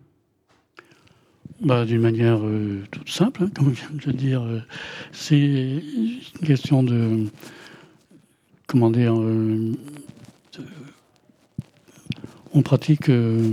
Bah, 1.64 1.84
D'une 1.86 2.02
manière 2.02 2.38
euh, 2.44 2.82
toute 2.90 3.08
simple, 3.08 3.44
hein, 3.44 3.50
comme 3.54 3.74
je 3.74 3.80
viens 3.80 3.96
de 3.96 4.06
le 4.06 4.12
dire. 4.12 4.42
euh, 4.42 4.60
c'est 5.12 5.38
une 5.38 6.46
question 6.46 6.82
de. 6.82 7.26
Comment 8.66 8.90
dire 8.90 9.14
euh, 9.16 9.72
On 12.56 12.62
pratique. 12.62 13.10
euh, 13.10 13.52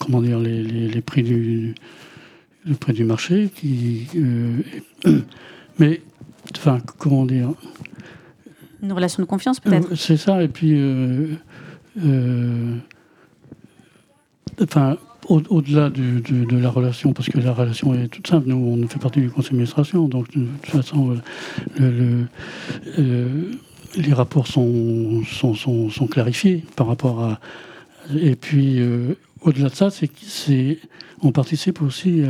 comment 0.00 0.22
dire 0.22 0.38
les, 0.40 0.62
les- 0.62 0.88
les 0.88 1.00
prix 1.02 1.22
du. 1.22 1.74
Le 2.64 2.74
prix 2.74 2.94
du 2.94 3.04
marché, 3.04 3.50
qui. 3.54 4.06
euh, 4.16 4.60
mais. 5.78 6.00
Enfin, 6.56 6.78
comment 6.98 7.26
dire 7.26 7.50
Une 8.82 8.92
relation 8.92 9.22
de 9.22 9.28
confiance 9.28 9.60
peut-être 9.60 9.92
euh, 9.92 9.96
C'est 9.96 10.16
ça, 10.16 10.42
et 10.42 10.48
puis. 10.48 10.74
enfin, 14.62 14.96
au- 15.28 15.42
au-delà 15.50 15.90
de, 15.90 16.20
de 16.20 16.56
la 16.56 16.70
relation, 16.70 17.12
parce 17.12 17.28
que 17.28 17.38
la 17.38 17.52
relation 17.52 17.94
est 17.94 18.08
toute 18.08 18.26
simple, 18.26 18.48
nous, 18.48 18.56
on 18.56 18.86
fait 18.88 18.98
partie 18.98 19.20
du 19.20 19.28
conseil 19.30 19.50
d'administration, 19.50 20.08
donc 20.08 20.30
de 20.36 20.46
toute 20.62 20.70
façon, 20.72 21.16
le- 21.78 22.26
le- 22.96 23.50
les 23.96 24.12
rapports 24.12 24.46
sont, 24.46 25.22
sont, 25.24 25.54
sont, 25.54 26.06
clarifiés 26.06 26.64
par 26.76 26.86
rapport 26.86 27.22
à. 27.22 27.40
Et 28.14 28.36
puis, 28.36 28.78
euh, 28.80 29.14
au-delà 29.40 29.68
de 29.68 29.74
ça, 29.74 29.90
c'est 29.90 30.78
on 31.22 31.32
participe 31.32 31.82
aussi 31.82 32.22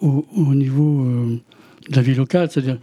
au, 0.00 0.26
au 0.36 0.54
niveau 0.54 1.04
euh, 1.04 1.40
de 1.90 1.96
la 1.96 2.02
vie 2.02 2.14
locale, 2.14 2.48
c'est-à-dire 2.50 2.78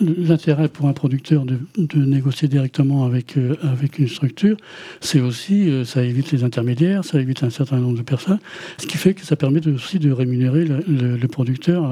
l'intérêt 0.00 0.68
pour 0.68 0.88
un 0.88 0.92
producteur 0.92 1.44
de, 1.44 1.58
négocier 1.94 2.48
directement 2.48 3.04
avec, 3.04 3.36
euh, 3.36 3.56
avec 3.62 3.98
une 3.98 4.08
structure, 4.08 4.56
c'est 5.00 5.20
aussi, 5.20 5.70
ça 5.84 6.02
évite 6.02 6.32
les 6.32 6.44
intermédiaires, 6.44 7.04
ça 7.04 7.20
évite 7.20 7.42
un 7.42 7.50
certain 7.50 7.78
nombre 7.78 7.98
de 7.98 8.02
personnes, 8.02 8.40
ce 8.78 8.86
qui 8.86 8.96
fait 8.96 9.14
que 9.14 9.24
ça 9.24 9.36
permet 9.36 9.66
aussi 9.68 9.98
de 9.98 10.10
rémunérer 10.10 10.64
le, 10.64 11.26
producteur 11.26 11.90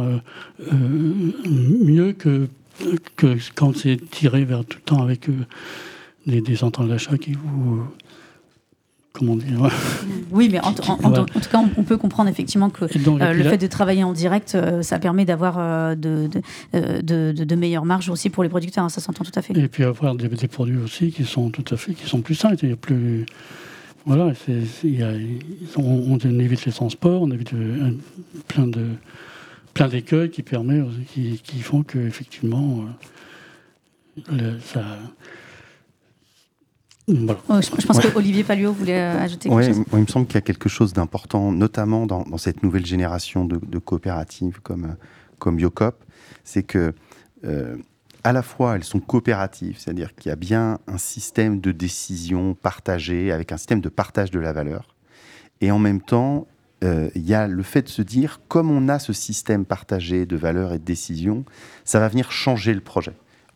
mieux 0.71 2.13
que, 2.13 2.49
que 3.16 3.37
quand 3.55 3.77
c'est 3.77 3.99
tiré 4.11 4.45
vers 4.45 4.64
tout 4.64 4.79
le 4.79 4.83
temps 4.85 5.03
avec 5.03 5.29
euh, 5.29 5.33
des, 6.27 6.41
des 6.41 6.57
centrales 6.57 6.89
d'achat 6.89 7.16
qui 7.18 7.33
vous... 7.33 7.85
Comment 9.12 9.37
dire 9.37 9.70
Oui, 10.33 10.49
mais 10.51 10.59
en, 10.59 10.70
en- 10.70 10.70
en- 10.70 10.97
Voilà. 10.97 11.20
en 11.22 11.25
tout 11.27 11.49
cas, 11.49 11.62
on, 11.77 11.85
peut 11.85 11.97
comprendre 11.97 12.29
effectivement 12.29 12.68
que 12.68 12.87
Et 12.97 12.99
donc, 12.99 13.20
et 13.20 13.25
euh, 13.25 13.33
le 13.33 13.45
fait 13.45 13.59
de 13.59 13.68
travailler 13.68 14.03
en 14.03 14.12
direct, 14.12 14.57
euh, 14.57 14.83
ça 14.83 14.99
permet 14.99 15.25
d'avoir 15.25 15.55
euh, 15.59 15.95
de, 15.95 16.29
de, 16.72 17.31
de- 17.33 17.55
meilleures 17.55 17.85
marges 17.85 18.09
aussi 18.11 18.29
pour 18.29 18.43
les 18.43 18.49
producteurs. 18.49 18.83
hein, 18.83 18.89
ça 18.89 19.01
s'entend 19.01 19.22
tout 19.22 19.31
à 19.37 19.43
fait. 19.43 19.57
Et 19.57 19.68
puis 19.68 19.85
avoir 19.85 20.16
des, 20.16 20.27
des 20.27 20.49
produits 20.49 20.79
aussi 20.79 21.12
qui 21.12 21.25
sont 21.25 21.51
tout 21.51 21.64
à 21.72 21.77
fait, 21.77 21.95
qui 21.95 22.07
sont 22.09 22.22
plus 22.22 22.35
sains, 22.35 22.51
c'est-à-dire 22.59 22.77
plus. 22.77 23.25
Voilà, 24.05 24.33
y 24.83 25.03
a- 25.03 25.12
on, 25.77 26.18
on 26.20 26.39
évite 26.41 26.64
les 26.66 26.72
transports, 26.72 27.22
on 27.22 27.31
évite 27.31 27.53
plein 28.49 28.66
de 28.66 28.85
plein 29.75 29.89
d'écueils 29.89 30.31
qui 30.31 30.43
permet, 30.43 30.83
qui, 31.09 31.41
qui 31.43 31.61
font 31.61 31.83
que 31.83 31.99
effectivement, 31.99 32.87
euh, 34.31 34.59
ça. 34.61 34.85
Voilà. 37.07 37.39
Je, 37.61 37.87
pense 37.87 37.99
Ouais. 37.99 38.11
que 38.11 38.16
Olivier 38.16 38.45
Palluot 38.45 38.72
voulait 38.72 38.99
euh, 38.99 39.18
ajouter 39.20 39.51
quelque 39.51 39.59
Oui, 39.59 39.66
chose. 39.66 39.77
moi, 39.77 39.87
il 39.99 40.03
me 40.03 40.07
semble 40.07 40.27
qu'il 40.27 40.37
y 40.37 40.39
a 40.39 40.43
quelque 40.43 40.70
chose 40.70 40.95
d'important, 40.95 41.53
notamment 41.53 42.07
dans, 42.07 42.22
dans 42.22 42.39
cette 42.39 42.62
nouvelle 42.62 42.87
génération 42.87 43.45
de, 43.45 43.59
de 43.62 43.79
coopératives 43.79 44.61
comme, 44.62 44.85
euh, 44.85 44.95
comme 45.39 45.57
Biocop, 45.57 46.03
c'est 46.45 46.62
que 46.62 46.95
euh, 47.45 47.77
à 48.22 48.33
la 48.33 48.41
fois 48.43 48.77
elles 48.77 48.85
sont 48.85 49.01
coopératives, 49.01 49.77
c'est-à-dire 49.79 50.14
qu'il 50.14 50.31
y 50.31 50.33
a 50.33 50.37
bien 50.37 50.79
un 50.87 50.97
système 50.97 51.61
de 51.61 51.72
décision 51.72 52.55
partagé, 52.55 53.33
avec 53.33 53.53
un 53.53 53.59
système 53.59 53.83
de 53.83 53.91
partage 53.91 54.31
de 54.31 54.41
la 54.41 54.55
valeur, 54.55 54.95
et 55.61 55.70
en 55.70 55.79
même 55.79 56.01
temps, 56.01 56.47
il 56.85 57.22
y 57.26 57.35
a 57.35 57.47
le 57.47 57.62
fait 57.62 57.82
de 57.82 57.89
se 57.89 58.03
dire, 58.03 58.41
comme 58.49 58.70
on 58.70 58.89
a 58.89 58.99
ce 58.99 59.12
système 59.12 59.64
partagé 59.64 60.26
de 60.26 60.37
valeur 60.37 60.72
et 60.72 60.78
de 60.78 60.85
décision, 60.85 61.45
ça 61.85 61.99
va 61.99 62.09
venir 62.09 62.30
changer 62.30 62.74
le 62.74 62.80
projet. 62.80 63.12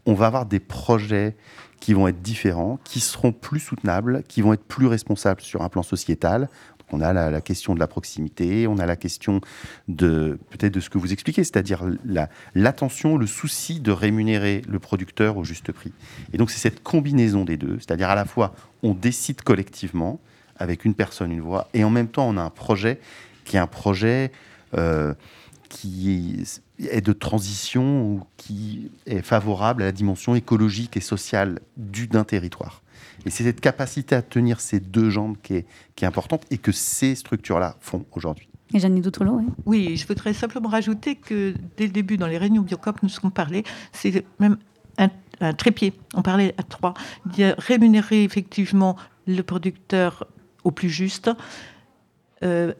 On 0.06 0.14
va 0.14 0.26
avoir 0.26 0.46
des 0.46 0.60
projets 0.60 1.36
qui 1.80 1.94
vont 1.94 2.08
être 2.08 2.22
différents, 2.22 2.78
qui 2.84 3.00
seront 3.00 3.32
plus 3.32 3.60
soutenables, 3.60 4.22
qui 4.28 4.42
vont 4.42 4.52
être 4.52 4.64
plus 4.64 4.86
responsables 4.86 5.40
sur 5.40 5.62
un 5.62 5.68
plan 5.68 5.82
sociétal. 5.82 6.48
Donc, 6.78 6.88
on 6.92 7.00
a 7.00 7.12
la, 7.12 7.40
question 7.40 7.74
de 7.74 7.80
la 7.80 7.86
proximité, 7.86 8.66
on 8.66 8.78
a 8.78 8.86
la 8.86 8.96
question 8.96 9.40
de 9.88 10.38
peut-être 10.50 10.72
de 10.72 10.80
ce 10.80 10.90
que 10.90 10.98
vous 10.98 11.12
expliquez, 11.12 11.44
c'est-à-dire 11.44 11.84
la- 12.04 12.28
l'attention, 12.54 13.16
le 13.16 13.26
souci 13.26 13.80
de 13.80 13.90
rémunérer 13.90 14.62
le 14.68 14.78
producteur 14.78 15.36
au 15.36 15.44
juste 15.44 15.72
prix. 15.72 15.92
Et 16.32 16.38
donc 16.38 16.50
c'est 16.50 16.58
cette 16.58 16.82
combinaison 16.82 17.44
des 17.44 17.56
deux, 17.56 17.76
c'est-à-dire 17.78 18.08
à 18.08 18.14
la 18.14 18.24
fois 18.24 18.54
on 18.82 18.94
décide 18.94 19.42
collectivement 19.42 20.20
avec 20.58 20.84
une 20.84 20.94
personne, 20.94 21.32
une 21.32 21.40
voix, 21.40 21.68
et 21.74 21.84
en 21.84 21.90
même 21.90 22.08
temps 22.08 22.28
on 22.28 22.36
a 22.36 22.42
un 22.42 22.50
projet 22.50 23.00
qui 23.44 23.56
est 23.56 23.60
un 23.60 23.66
projet 23.66 24.30
euh, 24.76 25.14
qui 25.68 26.44
est 26.78 27.00
de 27.00 27.12
transition 27.12 28.02
ou 28.02 28.22
qui 28.36 28.90
est 29.06 29.22
favorable 29.22 29.82
à 29.82 29.86
la 29.86 29.92
dimension 29.92 30.34
écologique 30.34 30.96
et 30.96 31.00
sociale 31.00 31.60
du 31.76 32.06
d'un 32.06 32.24
territoire. 32.24 32.82
Et 33.26 33.30
c'est 33.30 33.44
cette 33.44 33.60
capacité 33.60 34.14
à 34.14 34.22
tenir 34.22 34.60
ces 34.60 34.80
deux 34.80 35.10
jambes 35.10 35.36
qui 35.42 35.54
est, 35.54 35.66
qui 35.96 36.04
est 36.04 36.08
importante 36.08 36.44
et 36.50 36.58
que 36.58 36.72
ces 36.72 37.14
structures-là 37.14 37.76
font 37.80 38.04
aujourd'hui. 38.12 38.48
Et 38.74 38.78
Jeanne 38.78 39.00
Doutolo, 39.00 39.32
oui. 39.32 39.46
Oui, 39.66 39.96
je 39.96 40.06
voudrais 40.06 40.34
simplement 40.34 40.68
rajouter 40.68 41.16
que 41.16 41.54
dès 41.76 41.86
le 41.86 41.92
début, 41.92 42.16
dans 42.16 42.26
les 42.26 42.38
réunions 42.38 42.62
Biocop, 42.62 43.02
nous 43.02 43.10
avons 43.16 43.30
parlé, 43.30 43.64
c'est 43.92 44.24
même 44.38 44.58
un, 44.98 45.10
un 45.40 45.52
trépied, 45.54 45.94
on 46.14 46.22
parlait 46.22 46.54
à 46.58 46.62
trois, 46.62 46.94
il 47.32 47.38
y 47.38 47.44
a 47.44 47.54
rémunérer 47.58 48.24
effectivement 48.24 48.96
le 49.26 49.42
producteur 49.42 50.26
au 50.68 50.70
plus 50.70 50.90
juste, 50.90 51.30
euh, 52.44 52.72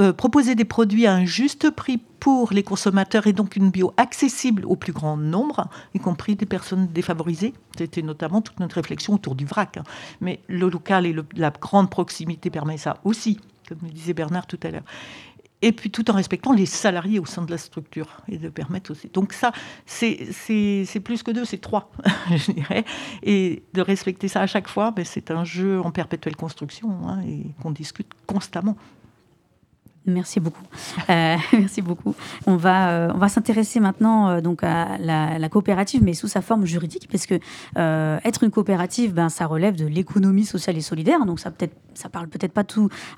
euh, 0.00 0.14
proposer 0.14 0.54
des 0.54 0.64
produits 0.64 1.06
à 1.06 1.12
un 1.12 1.26
juste 1.26 1.68
prix 1.70 1.98
pour 2.18 2.54
les 2.54 2.62
consommateurs 2.62 3.26
et 3.26 3.34
donc 3.34 3.54
une 3.54 3.70
bio 3.70 3.92
accessible 3.98 4.64
au 4.64 4.76
plus 4.76 4.94
grand 4.94 5.18
nombre, 5.18 5.68
y 5.92 5.98
compris 5.98 6.36
des 6.36 6.46
personnes 6.46 6.88
défavorisées. 6.88 7.52
C'était 7.76 8.00
notamment 8.00 8.40
toute 8.40 8.58
notre 8.60 8.76
réflexion 8.76 9.12
autour 9.12 9.34
du 9.34 9.44
vrac. 9.44 9.76
hein. 9.76 9.82
Mais 10.22 10.40
le 10.48 10.70
local 10.70 11.04
et 11.04 11.14
la 11.36 11.50
grande 11.50 11.90
proximité 11.90 12.48
permet 12.48 12.78
ça 12.78 12.96
aussi, 13.04 13.38
comme 13.68 13.78
le 13.82 13.90
disait 13.90 14.14
Bernard 14.14 14.46
tout 14.46 14.60
à 14.62 14.70
l'heure. 14.70 14.84
Et 15.64 15.72
puis 15.72 15.90
tout 15.90 16.10
en 16.10 16.14
respectant 16.14 16.52
les 16.52 16.66
salariés 16.66 17.18
au 17.18 17.24
sein 17.24 17.40
de 17.40 17.50
la 17.50 17.56
structure 17.56 18.18
et 18.28 18.36
de 18.36 18.50
permettre 18.50 18.90
aussi. 18.90 19.08
Donc 19.08 19.32
ça, 19.32 19.50
c'est 19.86 21.00
plus 21.02 21.22
que 21.22 21.30
deux, 21.30 21.46
c'est 21.46 21.56
trois, 21.56 21.90
je 22.30 22.52
dirais. 22.52 22.84
Et 23.22 23.62
de 23.72 23.80
respecter 23.80 24.28
ça 24.28 24.42
à 24.42 24.46
chaque 24.46 24.68
fois, 24.68 24.90
ben, 24.90 25.06
c'est 25.06 25.30
un 25.30 25.42
jeu 25.42 25.80
en 25.80 25.90
perpétuelle 25.90 26.36
construction 26.36 27.08
hein, 27.08 27.22
et 27.26 27.46
qu'on 27.62 27.70
discute 27.70 28.10
constamment. 28.26 28.76
Merci 30.06 30.38
beaucoup. 30.38 30.64
Euh, 31.08 31.36
merci 31.52 31.80
beaucoup. 31.80 32.14
On 32.46 32.56
va, 32.56 32.90
euh, 32.90 33.12
on 33.14 33.18
va 33.18 33.30
s'intéresser 33.30 33.80
maintenant 33.80 34.28
euh, 34.28 34.40
donc 34.42 34.62
à 34.62 34.98
la, 34.98 35.38
la 35.38 35.48
coopérative, 35.48 36.02
mais 36.02 36.12
sous 36.12 36.28
sa 36.28 36.42
forme 36.42 36.66
juridique, 36.66 37.08
parce 37.10 37.26
que 37.26 37.40
être 38.26 38.44
une 38.44 38.50
coopérative, 38.50 39.14
ben, 39.14 39.30
ça 39.30 39.46
relève 39.46 39.76
de 39.76 39.86
l'économie 39.86 40.44
sociale 40.44 40.76
et 40.76 40.82
solidaire. 40.82 41.24
Donc 41.24 41.40
ça 41.40 41.50
peut-être, 41.50 41.74
ça 41.98 42.08
parle 42.08 42.28
peut-être 42.28 42.52
pas 42.52 42.64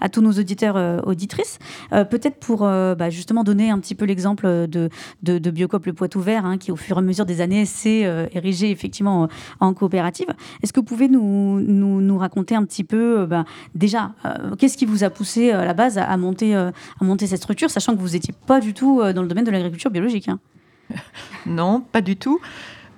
à 0.01 0.09
tous 0.09 0.21
nos 0.21 0.33
auditeurs 0.33 0.77
euh, 0.77 1.01
auditrices. 1.03 1.59
Euh, 1.93 2.05
peut-être 2.05 2.39
pour 2.39 2.65
euh, 2.65 2.95
bah, 2.95 3.11
justement 3.11 3.45
donner 3.45 3.71
un 3.71 3.79
petit 3.79 3.95
peu 3.95 4.05
l'exemple 4.05 4.47
de, 4.47 4.89
de, 5.23 5.39
de 5.39 5.51
Biocop 5.51 5.87
le 5.87 5.93
Poitou 5.93 6.21
Vert, 6.21 6.45
hein, 6.45 6.59
qui 6.59 6.73
au 6.73 6.77
fur 6.77 6.97
et 6.97 6.99
à 6.99 7.03
mesure 7.03 7.27
des 7.27 7.41
années 7.41 7.65
s'est 7.65 8.05
euh, 8.05 8.27
érigé 8.33 8.71
effectivement 8.71 9.29
en 9.61 9.75
coopérative. 9.75 10.29
Est-ce 10.63 10.73
que 10.73 10.81
vous 10.81 10.87
pouvez 10.87 11.09
nous, 11.09 11.61
nous, 11.61 12.19
raconter 12.19 12.55
un 12.55 12.65
petit 12.65 12.85
peu, 12.85 13.27
ben, 13.27 13.45
déjà, 13.75 14.13
qu'est-ce 14.59 14.77
qui 14.77 14.87
vous 14.87 15.05
a 15.05 15.11
poussé 15.11 15.51
à 15.51 15.65
la 15.65 15.75
base 15.75 15.99
à, 15.99 16.17
monter, 16.17 16.55
à 16.55 16.73
monter 17.01 17.27
cette 17.27 17.43
structure, 17.43 17.71
sachant 17.71 17.95
que 17.95 18.01
vous 18.01 18.11
n'étiez 18.11 18.35
pas 18.47 18.61
du 18.61 18.73
tout 18.73 19.03
dans 19.13 19.23
le 19.23 19.29
domaine 19.29 19.45
de 19.45 19.51
l'agriculture 19.51 19.91
biologique 19.91 20.29
hein? 20.29 20.39
Non, 21.47 21.81
pas 21.81 22.01
du 22.01 22.17
tout. 22.17 22.41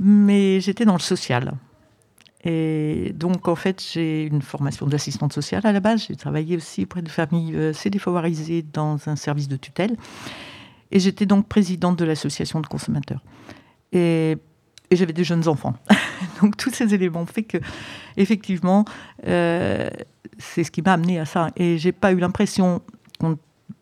Mais 0.01 0.61
j'étais 0.61 0.85
dans 0.85 0.93
le 0.95 1.01
social. 1.01 1.55
Et 2.45 3.13
donc, 3.15 3.49
en 3.49 3.57
fait, 3.57 3.83
j'ai 3.93 4.25
une 4.25 4.43
formation 4.43 4.87
d'assistante 4.87 5.33
sociale 5.33 5.63
à 5.65 5.73
la 5.73 5.81
base. 5.81 6.07
J'ai 6.07 6.17
travaillé 6.17 6.57
aussi 6.57 6.85
auprès 6.85 7.03
de 7.03 7.09
familles 7.09 7.55
euh, 7.55 7.71
assez 7.71 7.91
défavorisées 7.91 8.63
dans 8.63 8.97
un 9.09 9.17
service 9.17 9.49
de 9.49 9.57
tutelle. 9.57 9.97
Et 10.91 11.01
j'étais 11.01 11.27
donc 11.27 11.49
présidente 11.49 11.99
de 11.99 12.05
l'association 12.05 12.61
de 12.61 12.67
consommateurs. 12.67 13.23
Et, 13.93 14.37
j'avais 14.91 15.13
des 15.13 15.25
jeunes 15.25 15.49
enfants. 15.49 15.75
donc, 16.43 16.57
tous 16.57 16.71
ces 16.71 16.95
éléments 16.95 17.27
fait 17.27 17.43
que, 17.43 17.59
effectivement, 18.17 18.85
euh, 19.27 19.91
c'est 20.39 20.65
ce 20.65 20.71
qui 20.71 20.81
m'a 20.81 20.93
amené 20.93 21.19
à 21.19 21.27
ça. 21.27 21.51
Et 21.57 21.77
j'ai 21.77 21.93
pas 21.93 22.13
eu 22.13 22.19
l'impression 22.19 22.81
qu'on 23.19 23.37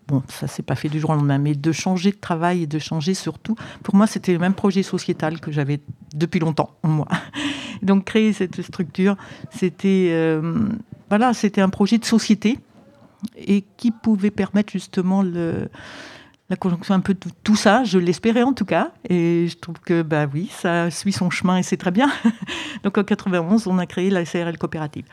bon, 0.09 0.23
ça 0.29 0.47
s'est 0.47 0.63
pas 0.63 0.75
fait 0.75 0.89
du 0.89 1.01
jour 1.01 1.11
au 1.11 1.15
lendemain, 1.15 1.39
mais 1.39 1.55
de 1.55 1.73
changer 1.73 2.11
de 2.11 2.17
travail 2.17 2.63
et 2.63 2.67
de 2.67 2.79
changer 2.79 3.15
surtout, 3.15 3.57
pour 3.83 3.95
moi, 3.95 4.07
c'était 4.07 4.33
le 4.33 4.39
même 4.39 4.55
projet 4.55 4.83
sociétal 4.83 5.41
que 5.41 5.51
j'avais 5.51 5.81
depuis 6.15 6.41
longtemps, 6.41 6.71
moi. 6.83 7.09
Donc, 7.83 8.05
créer 8.05 8.33
cette 8.33 8.63
structure, 8.63 9.17
c'était 9.51 10.09
euh, 10.11 10.69
voilà, 11.09 11.35
c'était 11.35 11.61
un 11.61 11.69
projet 11.69 11.99
de 11.99 12.05
société 12.05 12.59
et 13.37 13.65
qui 13.77 13.91
pouvait 13.91 14.31
permettre 14.31 14.73
justement 14.73 15.23
la 15.23 16.57
conjonction 16.57 16.95
un 16.95 17.01
peu 17.01 17.15
de 17.15 17.21
tout 17.43 17.57
ça, 17.57 17.83
je 17.85 17.99
l'espérais 17.99 18.43
en 18.43 18.53
tout 18.53 18.65
cas, 18.65 18.93
et 19.09 19.49
je 19.49 19.57
trouve 19.57 19.81
que 19.81 20.03
bah 20.03 20.27
oui, 20.33 20.49
ça 20.53 20.91
suit 20.91 21.13
son 21.13 21.29
chemin 21.29 21.59
et 21.59 21.63
c'est 21.63 21.77
très 21.77 21.91
bien. 21.91 22.11
Donc 22.85 22.97
en 22.99 23.05
91, 23.05 23.67
on 23.67 23.79
a 23.79 23.87
créé 23.87 24.11
la 24.11 24.25
CRL 24.25 24.57
coopérative 24.59 25.05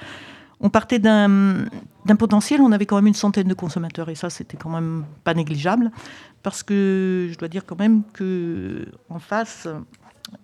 on 0.63 0.69
partait 0.69 0.99
d'un 0.99 1.65
d'un 2.05 2.15
potentiel, 2.15 2.61
on 2.61 2.71
avait 2.71 2.85
quand 2.85 2.95
même 2.95 3.07
une 3.07 3.13
centaine 3.13 3.47
de 3.47 3.53
consommateurs 3.53 4.09
et 4.09 4.15
ça 4.15 4.29
c'était 4.29 4.57
quand 4.57 4.69
même 4.69 5.05
pas 5.23 5.33
négligeable 5.33 5.91
parce 6.41 6.63
que 6.63 7.29
je 7.31 7.37
dois 7.37 7.47
dire 7.47 7.65
quand 7.65 7.79
même 7.79 8.03
que 8.13 8.85
en 9.09 9.19
face, 9.19 9.67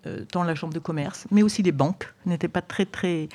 euh, 0.05 0.23
dans 0.31 0.43
la 0.43 0.55
chambre 0.55 0.73
de 0.73 0.79
commerce, 0.79 1.27
mais 1.31 1.43
aussi 1.43 1.63
les 1.63 1.71
banques 1.71 2.13
n'étaient 2.25 2.47
pas 2.47 2.61
très 2.61 2.85
très 2.85 3.27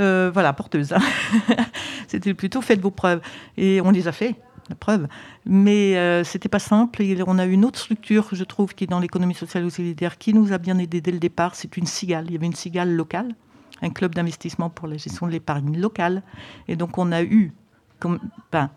euh, 0.00 0.30
voilà 0.32 0.52
porteuses. 0.52 0.92
hein. 0.92 1.00
c'était 2.08 2.34
plutôt 2.34 2.60
faites 2.60 2.80
vos 2.80 2.90
preuves 2.90 3.20
et 3.56 3.80
on 3.80 3.90
les 3.90 4.08
a 4.08 4.12
fait. 4.12 4.36
La 4.68 4.76
preuve, 4.76 5.08
mais 5.44 5.96
euh, 5.96 6.22
c'était 6.22 6.48
pas 6.48 6.60
simple. 6.60 7.02
On 7.26 7.38
a 7.40 7.44
une 7.46 7.64
autre 7.64 7.80
structure, 7.80 8.28
je 8.30 8.44
trouve, 8.44 8.76
qui 8.76 8.84
est 8.84 8.86
dans 8.86 9.00
l'économie 9.00 9.34
sociale 9.34 9.66
et 9.66 9.70
solidaire, 9.70 10.18
qui 10.18 10.32
nous 10.32 10.52
a 10.52 10.58
bien 10.58 10.78
aidé 10.78 11.00
dès 11.00 11.10
le 11.10 11.18
départ. 11.18 11.56
C'est 11.56 11.76
une 11.76 11.84
cigale. 11.84 12.26
Il 12.28 12.32
y 12.32 12.36
avait 12.36 12.46
une 12.46 12.54
cigale 12.54 12.92
locale 12.92 13.34
un 13.82 13.90
club 13.90 14.14
d'investissement 14.14 14.70
pour 14.70 14.88
la 14.88 14.96
gestion 14.96 15.26
de 15.26 15.32
l'épargne 15.32 15.78
locale. 15.78 16.22
Et 16.68 16.76
donc, 16.76 16.98
on 16.98 17.12
a 17.12 17.22
eu, 17.22 17.52
ben, 18.50 18.70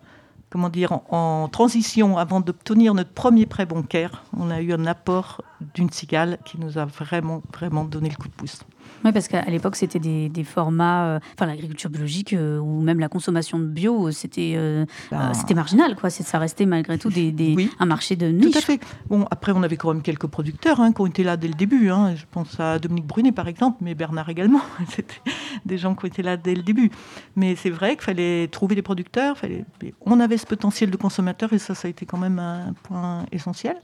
comment 0.49 0.69
dire, 0.69 0.91
en 1.10 1.48
transition, 1.48 2.18
avant 2.18 2.41
d'obtenir 2.41 2.94
notre 2.94 3.11
premier 3.11 3.45
prêt 3.45 3.65
bancaire, 3.65 4.23
on 4.38 4.49
a 4.49 4.61
eu 4.61 4.73
un 4.73 4.86
apport 4.86 5.41
d'une 5.73 5.90
cigale 5.90 6.40
qui 6.45 6.60
nous 6.60 6.77
a 6.77 6.86
vraiment, 6.86 7.41
vraiment 7.53 7.86
donné 7.86 8.10
le 8.10 8.15
coup 8.15 8.27
de 8.27 8.34
pouce. 8.34 8.65
Oui, 9.06 9.11
parce 9.11 9.27
qu'à 9.27 9.44
l'époque, 9.45 9.76
c'était 9.76 9.99
des, 9.99 10.30
des 10.30 10.44
formats, 10.44 11.06
euh, 11.06 11.19
enfin 11.36 11.45
l'agriculture 11.45 11.90
biologique 11.90 12.34
euh, 12.34 12.57
ou 12.60 12.82
même 12.82 12.99
la 12.99 13.07
consommation 13.07 13.60
de 13.60 13.65
bio, 13.65 14.11
c'était 14.11 14.53
euh, 14.57 14.86
Ben, 15.11 15.34
c'était 15.34 15.53
marginal, 15.53 15.95
quoi. 15.95 16.10
Ça 16.10 16.40
restait 16.40 16.65
malgré 16.65 16.98
tout 16.98 17.10
des, 17.10 17.32
des- 17.32 17.56
un 17.80 17.86
marché 17.86 18.15
de 18.15 18.26
niche. 18.27 18.52
Tout 18.52 18.57
à 18.57 18.61
fait. 18.61 18.80
Bon, 19.07 19.26
après, 19.32 19.52
on 19.52 19.61
avait 19.64 19.77
quand 19.77 19.94
même 19.94 20.02
quelques 20.02 20.27
producteurs 20.27 20.80
hein, 20.80 20.91
qui 20.91 21.02
ont 21.02 21.06
été 21.06 21.23
là 21.23 21.38
dès 21.38 21.48
le 21.48 21.53
début. 21.53 21.90
hein. 21.91 22.15
Je 22.15 22.23
pense 22.32 22.60
à 22.60 22.80
Dominique 22.80 23.06
Brunet, 23.06 23.32
par 23.32 23.48
exemple, 23.48 23.77
mais 23.82 23.94
Bernard 23.95 24.27
également. 24.30 24.61
C'était 24.90 25.22
des 25.65 25.77
gens 25.77 25.94
qui 25.95 26.06
ont 26.06 26.07
été 26.07 26.23
là 26.23 26.36
dès 26.36 26.56
le 26.56 26.64
début. 26.64 26.90
Mais 27.36 27.56
c'est 27.56 27.69
vrai 27.69 27.91
qu'il 27.95 28.03
fallait 28.06 28.48
trouver 28.48 28.73
des 28.76 28.82
producteurs. 28.82 29.38
Fallait... 29.38 29.65
On 30.02 30.19
avait 30.19 30.38
ce 30.38 30.45
potentiel 30.48 30.90
de 30.90 30.98
consommateur 30.98 31.53
et 31.53 31.60
ça, 31.60 31.76
ça 31.76 31.88
a 31.88 31.91
été 31.91 32.06
quand 32.07 32.18
même 32.18 32.40
un 32.40 32.73
point 32.84 33.26
essentiel. 33.32 33.76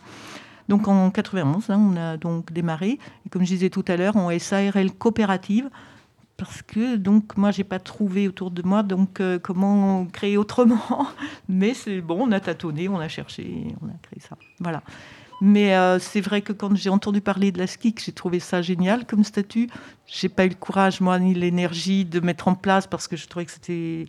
Donc 0.71 0.87
en 0.87 1.11
91, 1.11 1.69
hein, 1.69 1.77
on 1.77 1.97
a 1.97 2.15
donc 2.15 2.53
démarré, 2.53 2.97
et 3.25 3.29
comme 3.29 3.41
je 3.41 3.49
disais 3.49 3.69
tout 3.69 3.83
à 3.89 3.97
l'heure, 3.97 4.15
en 4.15 4.29
SARL 4.39 4.89
coopérative, 4.93 5.69
parce 6.37 6.61
que 6.61 6.95
donc 6.95 7.35
moi 7.35 7.51
j'ai 7.51 7.65
pas 7.65 7.77
trouvé 7.77 8.29
autour 8.29 8.51
de 8.51 8.61
moi 8.61 8.81
donc 8.81 9.19
euh, 9.19 9.37
comment 9.37 10.05
créer 10.05 10.37
autrement. 10.37 11.07
Mais 11.49 11.73
c'est 11.73 11.99
bon 11.99 12.19
on 12.21 12.31
a 12.31 12.39
tâtonné 12.39 12.87
on 12.87 12.99
a 12.99 13.09
cherché 13.09 13.75
on 13.81 13.87
a 13.87 13.97
créé 14.01 14.21
ça. 14.21 14.37
Voilà. 14.61 14.81
Mais 15.41 15.75
euh, 15.75 15.99
c'est 15.99 16.21
vrai 16.21 16.41
que 16.41 16.53
quand 16.53 16.73
j'ai 16.73 16.89
entendu 16.89 17.19
parler 17.19 17.51
de 17.51 17.57
la 17.57 17.67
SKIC 17.67 18.01
j'ai 18.05 18.13
trouvé 18.13 18.39
ça 18.39 18.61
génial 18.61 19.05
comme 19.05 19.25
statut. 19.25 19.69
J'ai 20.07 20.29
pas 20.29 20.45
eu 20.45 20.49
le 20.49 20.55
courage 20.55 21.01
moi 21.01 21.19
ni 21.19 21.33
l'énergie 21.33 22.05
de 22.05 22.21
mettre 22.21 22.47
en 22.47 22.55
place 22.55 22.87
parce 22.87 23.09
que 23.09 23.17
je 23.17 23.27
trouvais 23.27 23.45
que 23.45 23.51
c'était 23.51 24.05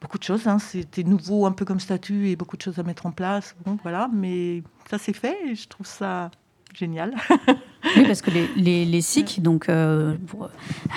beaucoup 0.00 0.18
de 0.18 0.24
choses 0.24 0.46
hein. 0.46 0.58
c'était 0.58 1.02
nouveau 1.02 1.46
un 1.46 1.52
peu 1.52 1.64
comme 1.64 1.80
statut 1.80 2.28
et 2.28 2.36
beaucoup 2.36 2.56
de 2.56 2.62
choses 2.62 2.78
à 2.78 2.82
mettre 2.82 3.06
en 3.06 3.12
place 3.12 3.56
bon 3.64 3.78
voilà 3.82 4.08
mais 4.12 4.62
ça 4.90 4.98
c'est 4.98 5.12
fait 5.12 5.36
et 5.46 5.54
je 5.54 5.68
trouve 5.68 5.86
ça 5.86 6.30
génial 6.74 7.14
Oui, 7.96 8.04
parce 8.06 8.20
que 8.20 8.30
les, 8.30 8.48
les, 8.56 8.84
les 8.84 9.00
SIC, 9.00 9.42
donc 9.42 9.68
euh, 9.68 10.16
pour 10.26 10.48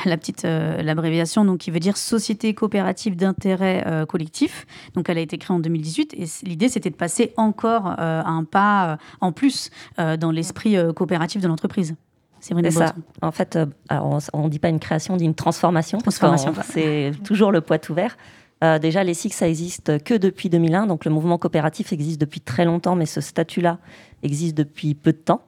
la 0.05 0.17
petite 0.17 0.45
euh, 0.45 0.81
l'abréviation, 0.81 1.45
donc 1.45 1.59
qui 1.59 1.71
veut 1.71 1.79
dire 1.79 1.97
Société 1.97 2.53
coopérative 2.53 3.15
d'intérêt 3.15 3.83
euh, 3.85 4.05
collectif. 4.05 4.65
Donc 4.95 5.09
elle 5.09 5.17
a 5.17 5.21
été 5.21 5.37
créée 5.37 5.55
en 5.55 5.59
2018 5.59 6.15
et 6.15 6.25
l'idée 6.47 6.69
c'était 6.69 6.89
de 6.89 6.95
passer 6.95 7.33
encore 7.37 7.95
euh, 7.99 8.21
un 8.25 8.43
pas 8.43 8.93
euh, 8.93 8.97
en 9.21 9.31
plus 9.31 9.69
euh, 9.99 10.17
dans 10.17 10.31
l'esprit 10.31 10.77
euh, 10.77 10.93
coopératif 10.93 11.41
de 11.41 11.47
l'entreprise. 11.47 11.95
C'est 12.39 12.53
vrai, 12.53 12.63
C'est 12.63 12.77
ça. 12.77 12.95
En 13.21 13.31
fait, 13.31 13.55
euh, 13.55 13.65
alors, 13.89 14.19
on 14.33 14.45
ne 14.45 14.49
dit 14.49 14.59
pas 14.59 14.69
une 14.69 14.79
création, 14.79 15.13
on 15.13 15.17
dit 15.17 15.25
une 15.25 15.35
transformation. 15.35 15.97
Transformation. 15.99 16.53
C'est 16.63 17.11
toujours 17.23 17.51
le 17.51 17.61
poids 17.61 17.79
ouvert. 17.89 18.17
Euh, 18.63 18.77
déjà, 18.79 19.03
les 19.03 19.13
SIC, 19.13 19.33
ça 19.33 19.47
existe 19.47 20.03
que 20.03 20.13
depuis 20.15 20.49
2001. 20.49 20.87
Donc, 20.87 21.05
le 21.05 21.11
mouvement 21.11 21.37
coopératif 21.37 21.93
existe 21.93 22.19
depuis 22.19 22.41
très 22.41 22.65
longtemps, 22.65 22.95
mais 22.95 23.05
ce 23.05 23.21
statut-là 23.21 23.77
existe 24.23 24.57
depuis 24.57 24.95
peu 24.95 25.13
de 25.13 25.17
temps. 25.17 25.41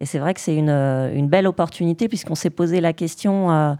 Et 0.00 0.06
c'est 0.06 0.18
vrai 0.18 0.32
que 0.32 0.40
c'est 0.40 0.54
une, 0.56 0.70
euh, 0.70 1.22
belle 1.26 1.46
opportunité 1.46 2.08
puisqu'on 2.08 2.34
s'est 2.36 2.50
posé 2.50 2.80
la 2.80 2.92
question. 2.92 3.50
euh, 3.50 3.74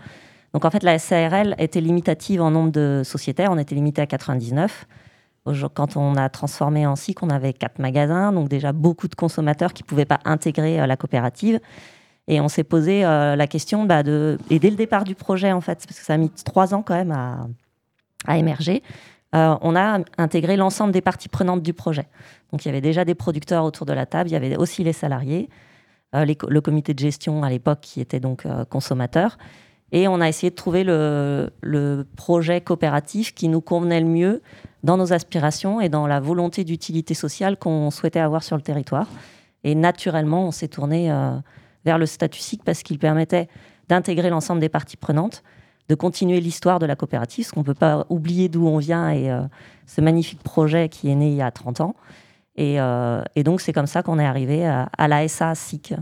donc, 0.53 0.65
en 0.65 0.71
fait, 0.71 0.83
la 0.83 0.99
SARL 0.99 1.55
était 1.59 1.81
limitative 1.81 2.43
en 2.43 2.51
nombre 2.51 2.73
de 2.73 3.03
sociétaires. 3.05 3.51
On 3.53 3.59
était 3.59 3.75
limité 3.75 4.03
à 4.03 4.07
99. 4.07 4.87
Aujourd- 5.45 5.73
Quand 5.73 5.97
on 5.97 6.15
a 6.17 6.29
transformé 6.29 6.87
en 6.87 6.97
SIC, 6.97 7.23
on 7.23 7.31
avait 7.31 7.53
quatre 7.55 7.79
magasins, 7.79 8.33
donc 8.33 8.49
déjà 8.49 8.73
beaucoup 8.73 9.09
de 9.09 9.15
consommateurs 9.15 9.73
qui 9.73 9.83
ne 9.83 9.87
pouvaient 9.87 10.05
pas 10.05 10.19
intégrer 10.27 10.87
la 10.87 10.97
coopérative. 10.97 11.61
Et 12.27 12.41
on 12.43 12.49
s'est 12.49 12.65
posé 12.65 13.03
la 13.03 13.47
question 13.47 13.85
bah. 13.85 14.01
Et 14.51 14.59
dès 14.59 14.69
le 14.71 14.77
départ 14.77 15.05
du 15.05 15.15
projet, 15.15 15.53
en 15.53 15.63
fait, 15.63 15.79
parce 15.87 15.99
que 15.99 16.05
ça 16.05 16.15
a 16.15 16.17
mis 16.19 16.29
trois 16.31 16.75
ans 16.75 16.83
quand 16.83 16.95
même 16.95 17.13
à, 17.13 17.47
à 18.27 18.39
émerger, 18.39 18.83
euh, 19.35 19.57
on 19.61 19.77
a 19.77 20.01
intégré 20.17 20.57
l'ensemble 20.57 20.93
des 20.93 21.01
parties 21.01 21.29
prenantes 21.29 21.63
du 21.63 21.75
projet. 21.75 22.07
Donc 22.51 22.65
il 22.65 22.69
y 22.69 22.71
avait 22.71 22.81
déjà 22.81 23.05
des 23.05 23.15
producteurs 23.15 23.65
autour 23.65 23.85
de 23.85 23.93
la 23.93 24.07
table, 24.07 24.31
il 24.31 24.33
y 24.33 24.37
avait 24.37 24.57
aussi 24.57 24.83
les 24.85 24.95
salariés, 24.95 25.51
euh, 26.15 26.25
le 26.25 26.61
comité 26.61 26.95
de 26.95 26.99
gestion 26.99 27.43
à 27.43 27.51
l'époque 27.51 27.81
qui 27.83 28.01
était 28.01 28.21
donc 28.21 28.47
euh, 28.47 28.65
consommateur. 28.65 29.37
Et 29.93 30.09
on 30.09 30.21
a 30.21 30.29
essayé 30.29 30.51
de 30.51 30.55
trouver 30.55 30.85
le, 30.85 31.51
le 31.63 32.07
projet 32.17 32.61
coopératif 32.61 33.35
qui 33.35 33.49
nous 33.49 33.61
convenait 33.61 34.01
le 34.01 34.07
mieux 34.07 34.43
dans 34.83 34.97
nos 34.97 35.13
aspirations 35.13 35.81
et 35.81 35.89
dans 35.89 36.07
la 36.07 36.21
volonté 36.21 36.65
d'utilité 36.65 37.15
sociale 37.15 37.57
qu'on 37.57 37.91
souhaitait 37.91 38.21
avoir 38.21 38.43
sur 38.43 38.57
le 38.57 38.63
territoire. 38.63 39.09
Et 39.65 39.75
naturellement, 39.75 40.47
on 40.47 40.51
s'est 40.51 40.69
tourné 40.69 41.11
vers 41.87 41.97
le 41.97 42.05
statut 42.05 42.39
SIC 42.39 42.63
parce 42.65 42.83
qu'il 42.83 42.99
permettait 42.99 43.49
d'intégrer 43.89 44.29
l'ensemble 44.29 44.61
des 44.61 44.69
parties 44.69 44.99
prenantes, 44.99 45.43
de 45.89 45.95
continuer 45.95 46.41
l'histoire 46.41 46.79
de 46.79 46.87
la 46.87 46.97
coopérative, 46.97 47.45
parce 47.45 47.53
qu'on 47.53 47.61
ne 47.61 47.67
peut 47.67 47.75
pas 47.75 48.07
oublier 48.09 48.49
d'où 48.49 48.67
on 48.67 48.79
vient 48.79 49.11
et 49.11 49.31
euh, 49.31 49.41
ce 49.87 50.01
magnifique 50.01 50.43
projet 50.43 50.89
qui 50.89 51.09
est 51.11 51.15
né 51.15 51.31
il 51.31 51.37
y 51.37 51.43
a 51.43 51.51
30 51.51 51.81
ans. 51.81 51.95
Et, 52.57 52.81
euh, 52.81 53.23
et 53.37 53.43
donc, 53.43 53.61
c'est 53.61 53.73
comme 53.73 53.87
ça 53.87 54.03
qu'on 54.03 54.19
est 54.19 54.27
arrivé 54.27 54.67
à, 54.67 55.09
la 55.09 55.27
SA 55.29 55.55
SIC, 55.55 55.95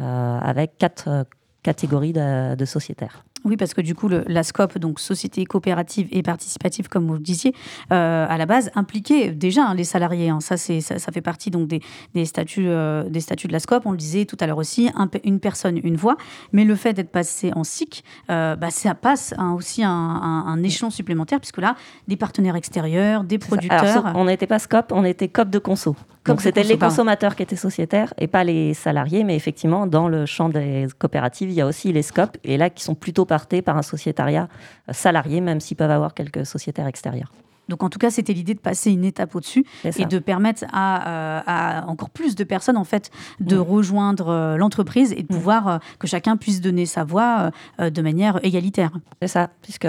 euh, 0.00 0.38
avec 0.40 0.76
quatre 0.76 1.24
catégories 1.62 2.12
de 2.12 2.64
sociétaires. 2.64 3.24
Oui, 3.44 3.56
parce 3.58 3.74
que 3.74 3.80
du 3.82 3.94
coup, 3.94 4.08
le- 4.08 4.24
la 4.26 4.42
SCOP, 4.42 4.78
donc 4.78 4.98
Société 5.00 5.44
coopérative 5.44 6.08
et 6.12 6.22
participative, 6.22 6.88
comme 6.88 7.06
vous 7.06 7.12
le 7.12 7.18
disiez, 7.18 7.54
euh, 7.92 8.26
à 8.28 8.38
la 8.38 8.46
base, 8.46 8.70
impliquait 8.74 9.32
déjà 9.32 9.66
hein, 9.66 9.74
les 9.74 9.84
salariés. 9.84 10.30
hein. 10.30 10.40
Ça, 10.40 10.56
c'est, 10.56 10.80
ça, 10.80 10.98
ça 10.98 11.12
fait 11.12 11.20
partie 11.20 11.50
donc 11.50 11.68
des, 11.68 11.80
des 12.14 12.24
statuts, 12.24 12.68
euh, 12.68 13.04
des 13.08 13.20
statuts 13.20 13.46
de 13.48 13.52
la 13.52 13.58
SCOP. 13.60 13.84
On 13.84 13.90
le 13.90 13.98
disait 13.98 14.24
tout 14.24 14.36
à 14.40 14.46
l'heure 14.46 14.58
aussi, 14.58 14.90
un 14.94 15.08
une 15.24 15.40
personne, 15.40 15.78
une 15.84 15.96
voix. 15.96 16.16
Mais 16.52 16.64
le 16.64 16.74
fait 16.74 16.94
d'être 16.94 17.10
passé 17.10 17.52
en 17.54 17.64
SIC, 17.64 18.02
euh, 18.30 18.56
bah, 18.56 18.70
ça 18.70 18.94
passe 18.94 19.34
hein, 19.36 19.52
aussi 19.52 19.84
un, 19.84 19.90
un- 19.90 20.46
un 20.46 20.62
échelon 20.62 20.90
supplémentaire, 20.90 21.38
puisque 21.40 21.58
là, 21.58 21.76
des 22.08 22.16
partenaires 22.16 22.56
extérieurs, 22.56 23.24
des 23.24 23.38
producteurs. 23.38 24.06
Alors, 24.06 24.20
on 24.20 24.24
n'était 24.24 24.46
pas 24.46 24.58
SCOP, 24.58 24.90
on 24.92 25.04
était 25.04 25.28
COP 25.28 25.50
de 25.50 25.58
conso. 25.58 25.94
De 26.26 26.40
c'était 26.40 26.62
les 26.62 26.78
consommateurs 26.78 27.36
qui 27.36 27.42
étaient 27.42 27.56
sociétaires 27.56 28.14
et 28.18 28.26
pas 28.26 28.44
les 28.44 28.74
salariés, 28.74 29.24
mais 29.24 29.36
effectivement 29.36 29.86
dans 29.86 30.08
le 30.08 30.26
champ 30.26 30.48
des 30.48 30.86
coopératives, 30.98 31.50
il 31.50 31.54
y 31.54 31.60
a 31.60 31.66
aussi 31.66 31.92
les 31.92 32.02
SCOP 32.02 32.36
et 32.44 32.56
là 32.56 32.70
qui 32.70 32.82
sont 32.82 32.94
plutôt 32.94 33.24
partés 33.24 33.62
par 33.62 33.76
un 33.76 33.82
sociétariat 33.82 34.48
salarié, 34.90 35.40
même 35.40 35.60
s'ils 35.60 35.76
peuvent 35.76 35.90
avoir 35.90 36.14
quelques 36.14 36.46
sociétaires 36.46 36.86
extérieurs. 36.86 37.30
Donc 37.68 37.82
en 37.82 37.88
tout 37.88 37.98
cas, 37.98 38.10
c'était 38.10 38.32
l'idée 38.32 38.54
de 38.54 38.60
passer 38.60 38.90
une 38.90 39.04
étape 39.04 39.34
au-dessus 39.34 39.64
et 39.84 40.04
de 40.04 40.18
permettre 40.18 40.64
à, 40.72 41.08
euh, 41.08 41.40
à 41.46 41.88
encore 41.88 42.10
plus 42.10 42.34
de 42.34 42.44
personnes 42.44 42.76
en 42.76 42.84
fait 42.84 43.10
de 43.40 43.56
Mm. 43.56 43.60
rejoindre 43.60 44.28
euh, 44.28 44.56
l'entreprise 44.56 45.12
et 45.12 45.22
de 45.22 45.28
pouvoir 45.28 45.68
euh, 45.68 45.78
que 45.98 46.06
chacun 46.06 46.36
puisse 46.36 46.60
donner 46.60 46.86
sa 46.86 47.04
voix 47.04 47.50
de 47.78 48.02
manière 48.02 48.38
égalitaire. 48.42 48.90
C'est 49.22 49.28
ça, 49.28 49.48
puisque 49.62 49.86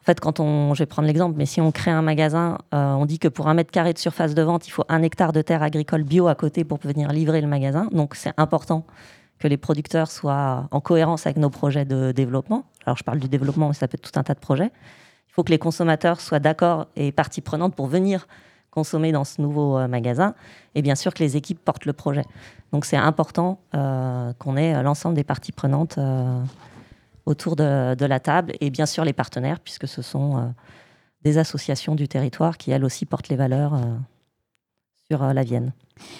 en 0.00 0.04
fait, 0.04 0.18
quand 0.18 0.40
on, 0.40 0.72
je 0.72 0.82
vais 0.82 0.86
prendre 0.86 1.06
l'exemple, 1.06 1.34
mais 1.36 1.44
si 1.44 1.60
on 1.60 1.72
crée 1.72 1.90
un 1.90 2.00
magasin, 2.00 2.56
euh, 2.72 2.92
on 2.94 3.04
dit 3.04 3.18
que 3.18 3.28
pour 3.28 3.48
un 3.48 3.54
mètre 3.54 3.70
carré 3.70 3.92
de 3.92 3.98
surface 3.98 4.34
de 4.34 4.42
vente, 4.42 4.66
il 4.66 4.70
faut 4.70 4.84
un 4.88 5.02
hectare 5.02 5.32
de 5.32 5.42
terre 5.42 5.62
agricole 5.62 6.04
bio 6.04 6.26
à 6.26 6.34
côté 6.34 6.64
pour 6.64 6.78
venir 6.78 7.10
livrer 7.12 7.42
le 7.42 7.46
magasin. 7.46 7.86
Donc 7.92 8.14
c'est 8.14 8.32
important 8.38 8.86
que 9.38 9.46
les 9.46 9.58
producteurs 9.58 10.10
soient 10.10 10.68
en 10.70 10.80
cohérence 10.80 11.26
avec 11.26 11.36
nos 11.36 11.50
projets 11.50 11.84
de 11.84 12.12
développement. 12.12 12.64
Alors 12.86 12.96
je 12.96 13.04
parle 13.04 13.18
du 13.18 13.28
développement, 13.28 13.68
mais 13.68 13.74
ça 13.74 13.88
peut 13.88 13.96
être 13.96 14.10
tout 14.10 14.18
un 14.18 14.22
tas 14.22 14.32
de 14.32 14.38
projets. 14.38 14.70
Il 15.28 15.32
faut 15.32 15.44
que 15.44 15.50
les 15.50 15.58
consommateurs 15.58 16.20
soient 16.22 16.40
d'accord 16.40 16.86
et 16.96 17.12
partie 17.12 17.42
prenante 17.42 17.74
pour 17.74 17.86
venir 17.86 18.26
consommer 18.70 19.12
dans 19.12 19.24
ce 19.24 19.42
nouveau 19.42 19.76
euh, 19.76 19.86
magasin. 19.86 20.34
Et 20.74 20.80
bien 20.80 20.94
sûr 20.94 21.12
que 21.12 21.22
les 21.22 21.36
équipes 21.36 21.62
portent 21.62 21.84
le 21.84 21.92
projet. 21.92 22.24
Donc 22.72 22.86
c'est 22.86 22.96
important 22.96 23.60
euh, 23.74 24.32
qu'on 24.38 24.56
ait 24.56 24.82
l'ensemble 24.82 25.14
des 25.14 25.24
parties 25.24 25.52
prenantes 25.52 25.98
autour 27.26 27.56
de, 27.56 28.04
la 28.04 28.20
table 28.20 28.52
et 28.60 28.70
bien 28.70 28.86
sûr 28.86 29.04
les 29.04 29.12
partenaires, 29.12 29.60
puisque 29.60 29.86
ce 29.86 30.02
sont 30.02 30.38
euh, 30.38 30.48
des 31.22 31.38
associations 31.38 31.94
du 31.94 32.08
territoire 32.08 32.58
qui 32.58 32.70
elles 32.70 32.84
aussi 32.84 33.06
portent 33.06 33.28
les 33.28 33.36
valeurs 33.36 33.74
euh, 33.74 33.96
sur 35.06 35.22
euh, 35.22 35.32
la 35.32 35.42
Vienne, 35.42 35.72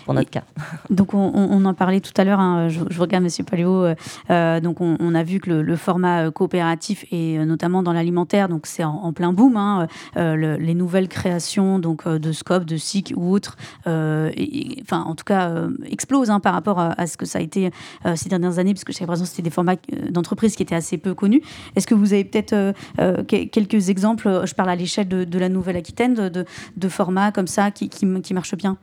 pour 0.05 0.15
notre 0.15 0.31
cas. 0.31 0.43
Donc 0.91 1.15
on, 1.15 1.65
en 1.65 1.75
parlait 1.75 2.01
tout 2.01 2.13
à 2.17 2.25
l'heure, 2.25 2.41
hein, 2.41 2.69
je, 2.69 2.81
je 2.91 3.01
regarde 3.01 3.25
Monsieur 3.25 3.45
Paléo, 3.45 3.85
euh, 3.85 3.95
euh, 4.31 4.61
donc 4.61 4.81
on, 4.81 4.97
on 5.01 5.15
a 5.15 5.23
vu 5.23 5.41
que 5.41 5.51
le, 5.51 5.63
le 5.63 5.77
format 5.77 6.25
euh, 6.27 6.31
coopératif 6.31 7.05
et 7.13 7.39
notamment 7.45 7.83
dans 7.83 7.93
l'alimentaire, 7.93 8.49
donc 8.49 8.67
c'est 8.67 8.83
en, 8.85 8.95
en 8.95 9.13
plein 9.13 9.33
boom, 9.33 9.57
hein, 9.57 9.87
euh, 10.17 10.35
le- 10.37 10.57
les 10.57 10.75
nouvelles 10.75 11.09
créations 11.09 11.79
donc 11.79 12.07
de 12.09 12.33
Scope, 12.33 12.65
de 12.65 12.77
SIC 12.77 13.13
ou 13.17 13.31
autres, 13.33 13.57
euh, 13.87 14.31
et- 14.35 14.79
et- 14.79 14.83
enfin 14.83 15.03
en 15.03 15.15
tout 15.15 15.25
cas 15.25 15.53
explosent 15.85 16.31
hein, 16.31 16.41
par 16.41 16.55
rapport 16.55 16.79
à, 16.79 16.93
à 17.01 17.07
ce 17.07 17.17
que 17.17 17.27
ça 17.27 17.39
a 17.39 17.43
été 17.43 17.71
ces 18.15 18.29
dernières 18.29 18.59
années, 18.59 18.75
parce 18.75 18.85
que 18.85 18.93
j'ai 18.93 19.01
l'impression 19.01 19.25
que 19.25 19.31
c'était 19.31 19.43
des 19.43 19.51
formats 19.51 19.77
d'entreprise 20.11 20.57
qui 20.57 20.63
étaient 20.63 20.75
assez 20.75 20.99
peu 20.99 21.15
connus. 21.15 21.43
Est-ce 21.77 21.87
que 21.87 21.95
vous 21.95 22.13
avez 22.13 22.25
peut-être 22.25 22.75
que- 22.97 23.45
quelques 23.45 23.89
exemples, 23.89 24.43
je 24.45 24.55
parle 24.55 24.71
à 24.71 24.77
l'échelle 24.77 25.09
de, 25.09 25.25
de 25.25 25.39
la 25.39 25.49
Nouvelle-Aquitaine, 25.49 26.15
de, 26.15 26.29
de- 26.29 26.45
de 26.77 26.89
formats 26.89 27.33
comme 27.33 27.47
ça 27.47 27.71
qui, 27.71 27.89
qui, 27.89 28.07
qui 28.23 28.35
marchent 28.35 28.57
bien? 28.57 28.77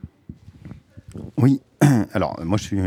Oui, 1.36 1.60
alors 2.12 2.38
moi 2.44 2.58
je 2.58 2.64
suis 2.64 2.80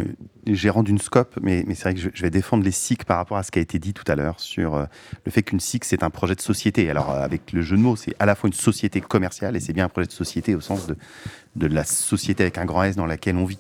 gérant 0.48 0.84
d'une 0.84 0.98
SCOP, 0.98 1.40
mais, 1.42 1.64
c'est 1.74 1.84
vrai 1.84 1.94
que 1.94 2.00
je, 2.00 2.22
vais 2.22 2.30
défendre 2.30 2.64
les 2.64 2.72
SIC 2.72 3.06
par 3.06 3.18
rapport 3.18 3.38
à 3.38 3.44
ce 3.44 3.52
qui 3.52 3.60
a 3.60 3.62
été 3.62 3.80
dit 3.80 3.94
tout 3.94 4.04
à 4.08 4.16
l'heure 4.16 4.40
sur 4.40 4.76
euh, 4.76 4.86
le 5.26 5.32
fait 5.32 5.44
qu'une 5.44 5.60
SIC 5.60 5.86
c'est 5.86 6.04
un 6.04 6.10
projet 6.10 6.36
de 6.36 6.42
société. 6.42 6.90
Alors 6.90 7.12
euh, 7.12 7.22
avec 7.22 7.52
le 7.52 7.62
jeu 7.62 7.78
de 7.78 7.82
mots, 7.82 7.96
c'est 7.96 8.14
à 8.20 8.26
la 8.26 8.36
fois 8.36 8.48
une 8.48 8.54
société 8.54 9.02
commerciale 9.02 9.56
et 9.56 9.60
c'est 9.60 9.74
bien 9.74 9.86
un 9.86 9.90
projet 9.90 10.08
de 10.08 10.14
société 10.14 10.56
au 10.56 10.62
sens 10.62 10.88
de, 11.56 11.68
la 11.68 11.84
société 11.84 12.44
avec 12.44 12.58
un 12.58 12.66
grand 12.66 12.84
S 12.84 12.96
dans 12.96 13.06
laquelle 13.06 13.38
on 13.38 13.46
vit. 13.46 13.60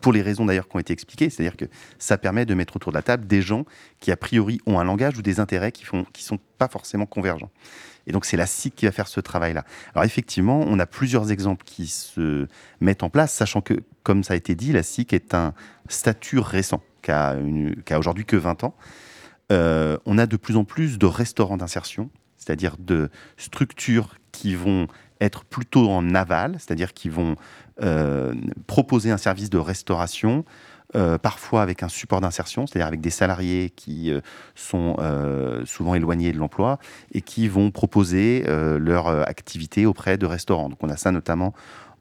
pour 0.00 0.12
les 0.12 0.22
raisons 0.22 0.46
d'ailleurs 0.46 0.68
qui 0.68 0.76
ont 0.76 0.80
été 0.80 0.92
expliquées, 0.92 1.30
c'est-à-dire 1.30 1.56
que 1.56 1.66
ça 1.98 2.16
permet 2.16 2.46
de 2.46 2.54
mettre 2.54 2.76
autour 2.76 2.92
de 2.92 2.96
la 2.96 3.02
table 3.02 3.26
des 3.26 3.42
gens 3.42 3.64
qui 4.00 4.10
a 4.12 4.16
priori 4.16 4.60
ont 4.66 4.78
un 4.78 4.84
langage 4.84 5.18
ou 5.18 5.22
des 5.22 5.40
intérêts 5.40 5.72
qui 5.72 5.84
font 5.84 6.04
qui 6.12 6.22
sont 6.22 6.38
pas 6.58 6.68
forcément 6.68 7.06
convergents. 7.06 7.50
Et 8.10 8.12
donc 8.12 8.24
c'est 8.24 8.36
la 8.36 8.46
SIC 8.46 8.74
qui 8.74 8.86
va 8.86 8.92
faire 8.92 9.06
ce 9.06 9.20
travail-là. 9.20 9.64
Alors 9.94 10.04
effectivement, 10.04 10.64
on 10.66 10.80
a 10.80 10.86
plusieurs 10.86 11.30
exemples 11.30 11.64
qui 11.64 11.86
se 11.86 12.48
mettent 12.80 13.04
en 13.04 13.08
place, 13.08 13.32
sachant 13.32 13.60
que, 13.60 13.74
comme 14.02 14.24
ça 14.24 14.34
a 14.34 14.36
été 14.36 14.56
dit, 14.56 14.72
la 14.72 14.82
SIC 14.82 15.12
est 15.12 15.32
un 15.32 15.54
statut 15.88 16.40
récent, 16.40 16.82
qui 17.02 17.12
a, 17.12 17.38
aujourd'hui 17.96 18.24
que 18.24 18.34
20 18.36 18.64
ans. 18.64 18.74
Euh, 19.52 19.96
on 20.06 20.18
a 20.18 20.26
de 20.26 20.36
plus 20.36 20.56
en 20.56 20.64
plus 20.64 20.98
de 20.98 21.06
restaurants 21.06 21.56
d'insertion, 21.56 22.10
c'est-à-dire 22.36 22.74
de 22.80 23.10
structures 23.36 24.16
qui 24.32 24.56
vont 24.56 24.88
être 25.20 25.44
plutôt 25.44 25.88
en 25.88 26.12
aval, 26.16 26.56
c'est-à-dire 26.58 26.92
qui 26.92 27.10
vont 27.10 27.36
euh, 27.80 28.34
proposer 28.66 29.12
un 29.12 29.18
service 29.18 29.50
de 29.50 29.58
restauration, 29.58 30.44
euh, 30.96 31.18
parfois 31.18 31.62
avec 31.62 31.82
un 31.82 31.88
support 31.88 32.20
d'insertion, 32.20 32.66
c'est-à-dire 32.66 32.86
avec 32.86 33.00
des 33.00 33.10
salariés 33.10 33.70
qui 33.70 34.10
euh, 34.10 34.20
sont 34.54 34.96
euh, 34.98 35.64
souvent 35.64 35.94
éloignés 35.94 36.32
de 36.32 36.38
l'emploi 36.38 36.78
et 37.12 37.20
qui 37.20 37.48
vont 37.48 37.70
proposer 37.70 38.44
leur 38.46 39.08
activité 39.08 39.86
auprès 39.86 40.18
de 40.18 40.26
restaurants. 40.26 40.68
Donc 40.68 40.78
on 40.82 40.88
a 40.88 40.96
ça 40.96 41.10
notamment 41.12 41.54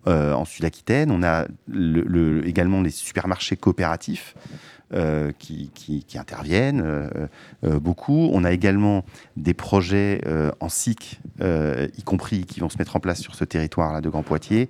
en 0.05 0.45
Sud-Aquitaine. 0.45 1.11
On 1.11 1.21
a 1.23 1.45
le- 1.67 2.01
le- 2.01 2.47
également 2.47 2.81
les 2.81 2.89
supermarchés 2.89 3.57
coopératifs 3.57 4.33
qui, 5.37 5.71
qui- 5.73 6.17
interviennent 6.17 6.81
euh, 6.81 7.07
euh, 7.63 7.79
beaucoup. 7.79 8.29
On 8.33 8.43
a 8.43 8.51
également 8.51 9.05
des 9.37 9.53
projets 9.53 10.21
euh, 10.25 10.51
en 10.59 10.69
SIC, 10.69 11.19
euh, 11.41 11.87
y 11.97 12.03
compris 12.03 12.45
qui 12.45 12.59
vont 12.59 12.69
se 12.69 12.77
mettre 12.77 12.95
en 12.95 12.99
place 12.99 13.21
sur 13.21 13.35
ce 13.35 13.45
territoire-là 13.45 14.01
de 14.01 14.09
Grand 14.09 14.23
Poitiers, 14.23 14.67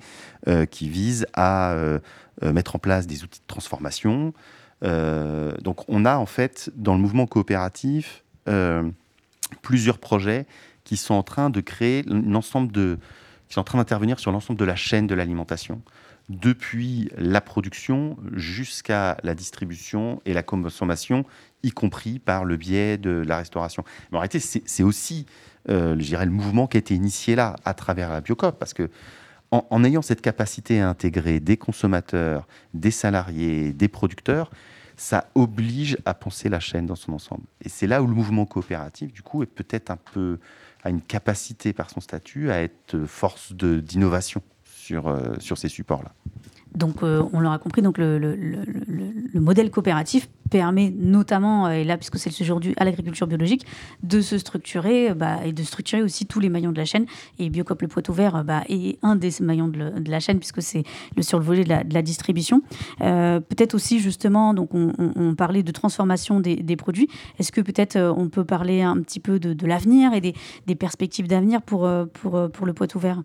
euh, 0.47 0.65
qui 0.65 0.89
visent 0.89 1.25
à 1.33 1.71
euh, 1.71 1.99
euh, 2.43 2.53
mettre 2.53 2.75
en 2.75 2.79
place 2.79 3.07
des 3.07 3.23
outils 3.23 3.39
de 3.39 3.47
transformation. 3.47 4.33
Euh, 4.83 5.53
donc 5.61 5.87
on 5.89 6.05
a 6.05 6.17
en 6.17 6.25
fait 6.25 6.71
dans 6.75 6.93
le 6.93 7.01
mouvement 7.01 7.25
coopératif 7.25 8.23
euh, 8.47 8.89
plusieurs 9.61 9.97
projets 9.97 10.45
qui 10.85 10.95
sont 10.97 11.13
en 11.13 11.23
train 11.23 11.49
de 11.49 11.61
créer 11.61 12.03
de 12.03 12.97
qui 13.47 13.53
sont 13.55 13.61
en 13.61 13.63
train 13.63 13.77
d'intervenir 13.79 14.19
sur 14.19 14.31
l'ensemble 14.31 14.59
de 14.59 14.65
la 14.65 14.75
chaîne 14.75 15.07
de 15.07 15.15
l'alimentation 15.15 15.81
depuis 16.29 17.09
la 17.17 17.41
production 17.41 18.17
jusqu'à 18.33 19.17
la 19.23 19.33
distribution 19.33 20.21
et 20.25 20.33
la 20.33 20.43
consommation, 20.43 21.25
y 21.63 21.71
compris 21.71 22.19
par 22.19 22.45
le 22.45 22.55
biais 22.55 22.97
de 22.97 23.09
la 23.09 23.37
restauration. 23.37 23.83
Mais 24.11 24.17
en 24.17 24.21
réalité, 24.21 24.39
c'est 24.39 24.83
aussi, 24.83 25.25
euh, 25.69 25.95
je 25.99 26.05
dirais, 26.05 26.25
le 26.25 26.31
mouvement 26.31 26.67
qui 26.67 26.77
a 26.77 26.79
été 26.79 26.93
initié 26.93 27.35
là, 27.35 27.55
à 27.65 27.73
travers 27.73 28.09
la 28.09 28.21
Biocop, 28.21 28.57
parce 28.59 28.73
que 28.73 28.89
en, 29.51 29.83
ayant 29.83 30.03
cette 30.03 30.21
capacité 30.21 30.79
à 30.79 30.89
intégrer 30.89 31.39
des 31.39 31.57
consommateurs, 31.57 32.47
des 32.75 32.91
salariés, 32.91 33.73
des 33.73 33.87
producteurs, 33.87 34.51
ça 34.95 35.31
oblige 35.33 35.97
à 36.05 36.13
penser 36.13 36.49
la 36.49 36.59
chaîne 36.59 36.85
dans 36.85 36.95
son 36.95 37.13
ensemble. 37.13 37.45
Et 37.63 37.69
c'est 37.69 37.87
là 37.87 38.03
où 38.03 38.05
le 38.05 38.13
mouvement 38.13 38.45
coopératif, 38.45 39.11
du 39.11 39.23
coup, 39.23 39.41
est 39.41 39.47
peut-être 39.47 39.89
un 39.89 39.97
peu 39.97 40.37
a 40.83 40.89
une 40.89 41.01
capacité 41.01 41.73
par 41.73 41.89
son 41.89 41.99
statut 41.99 42.51
à 42.51 42.61
être 42.61 43.05
force 43.05 43.53
d'innovation 43.53 44.41
sur, 44.89 45.07
euh, 45.07 45.35
sur 45.37 45.57
ces 45.57 45.69
supports-là. 45.69 46.11
Donc, 46.75 47.03
euh, 47.03 47.23
on 47.33 47.39
l'aura 47.39 47.57
compris, 47.59 47.81
donc 47.81 47.97
le, 47.97 48.17
le- 48.17 48.35
le- 48.35 48.63
le- 48.87 49.13
le 49.33 49.39
modèle 49.39 49.69
coopératif 49.71 50.29
permet 50.49 50.91
notamment, 50.95 51.67
euh, 51.67 51.71
et 51.71 51.83
là, 51.83 51.97
puisque 51.97 52.17
c'est 52.17 52.29
le 52.29 52.35
sujet 52.35 52.51
aujourd'hui 52.51 52.73
à 52.77 52.85
l'agriculture 52.85 53.27
biologique, 53.27 53.65
de 54.01 54.21
se 54.21 54.37
structurer 54.37 55.13
bah, 55.13 55.37
et 55.45 55.51
de 55.51 55.63
structurer 55.63 56.01
aussi 56.01 56.25
tous 56.25 56.39
les 56.39 56.49
maillons 56.49 56.71
de 56.71 56.77
la 56.77 56.85
chaîne. 56.85 57.05
Et 57.37 57.49
Biocop 57.49 57.81
Le 57.83 57.87
Poitou 57.87 58.13
Vert 58.13 58.43
bah, 58.43 58.63
est 58.67 58.97
un 59.03 59.15
des 59.15 59.31
maillons 59.41 59.67
de, 59.67 60.09
la 60.09 60.19
chaîne, 60.19 60.39
puisque 60.39 60.61
c'est 60.63 60.83
le, 61.15 61.21
sur 61.21 61.37
le 61.37 61.45
volet 61.45 61.63
de 61.63 61.93
la, 61.93 62.01
distribution. 62.01 62.61
Peut-être 62.99 63.75
aussi, 63.75 63.99
justement, 63.99 64.53
donc 64.53 64.69
on, 64.73 65.35
parlait 65.35 65.63
de 65.63 65.71
transformation 65.71 66.39
des, 66.39 66.75
produits. 66.77 67.09
Est-ce 67.37 67.51
que 67.51 67.61
peut-être 67.61 67.97
on 67.97 68.29
peut 68.29 68.45
parler 68.45 68.81
un 68.81 68.99
petit 69.01 69.19
peu 69.19 69.39
de, 69.39 69.67
l'avenir 69.67 70.13
et 70.13 70.21
des, 70.21 70.75
perspectives 70.75 71.27
d'avenir 71.27 71.61
pour, 71.61 71.89
pour, 72.13 72.49
pour 72.51 72.65
Le 72.65 72.73
Poitou 72.73 72.99
Vert 72.99 73.21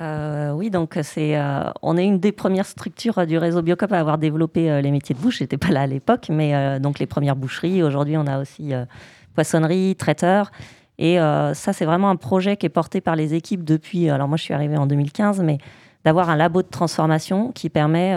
Euh, 0.00 0.52
oui, 0.52 0.70
donc 0.70 0.98
c'est, 1.02 1.36
euh, 1.36 1.70
on 1.82 1.96
est 1.96 2.04
une 2.04 2.18
des 2.18 2.32
premières 2.32 2.66
structures 2.66 3.26
du 3.26 3.38
réseau 3.38 3.62
Biocop 3.62 3.92
à 3.92 3.98
avoir 3.98 4.18
développé 4.18 4.70
euh, 4.70 4.80
les 4.80 4.90
métiers 4.90 5.14
de 5.14 5.20
bouche. 5.20 5.38
J'étais 5.38 5.58
pas 5.58 5.68
là 5.68 5.82
à 5.82 5.86
l'époque, 5.86 6.26
mais 6.30 6.80
donc 6.80 6.98
les 6.98 7.06
premières 7.06 7.36
boucheries. 7.36 7.82
Aujourd'hui, 7.82 8.16
on 8.16 8.26
a 8.26 8.40
aussi 8.40 8.72
poissonnerie, 9.34 9.96
traiteur. 9.96 10.50
Et 10.98 11.16
ça, 11.16 11.72
c'est 11.72 11.84
vraiment 11.84 12.10
un 12.10 12.16
projet 12.16 12.56
qui 12.56 12.66
est 12.66 12.70
porté 12.70 13.00
par 13.00 13.16
les 13.16 13.34
équipes 13.34 13.64
depuis. 13.64 14.10
Alors 14.10 14.28
moi, 14.28 14.36
je 14.36 14.42
suis 14.42 14.54
arrivée 14.54 14.76
en 14.76 14.86
2015, 14.86 15.40
mais 15.40 15.58
d'avoir 16.04 16.30
un 16.30 16.36
labo 16.36 16.62
de 16.62 16.68
transformation 16.68 17.50
qui 17.52 17.70
permet 17.70 18.14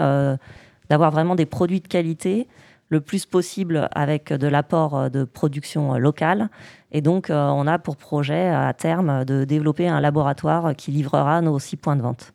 d'avoir 0.88 1.10
vraiment 1.10 1.34
des 1.34 1.46
produits 1.46 1.80
de 1.80 1.88
qualité 1.88 2.46
le 2.88 3.00
plus 3.00 3.26
possible 3.26 3.88
avec 3.92 4.32
de 4.32 4.46
l'apport 4.46 5.10
de 5.10 5.24
production 5.24 5.94
locale. 5.98 6.48
Et 6.96 7.02
donc, 7.02 7.28
euh, 7.28 7.48
on 7.48 7.66
a 7.66 7.78
pour 7.78 7.98
projet 7.98 8.48
à 8.48 8.72
terme 8.72 9.26
de 9.26 9.44
développer 9.44 9.86
un 9.86 10.00
laboratoire 10.00 10.74
qui 10.74 10.90
livrera 10.90 11.42
nos 11.42 11.58
six 11.58 11.76
points 11.76 11.94
de 11.94 12.00
vente. 12.00 12.32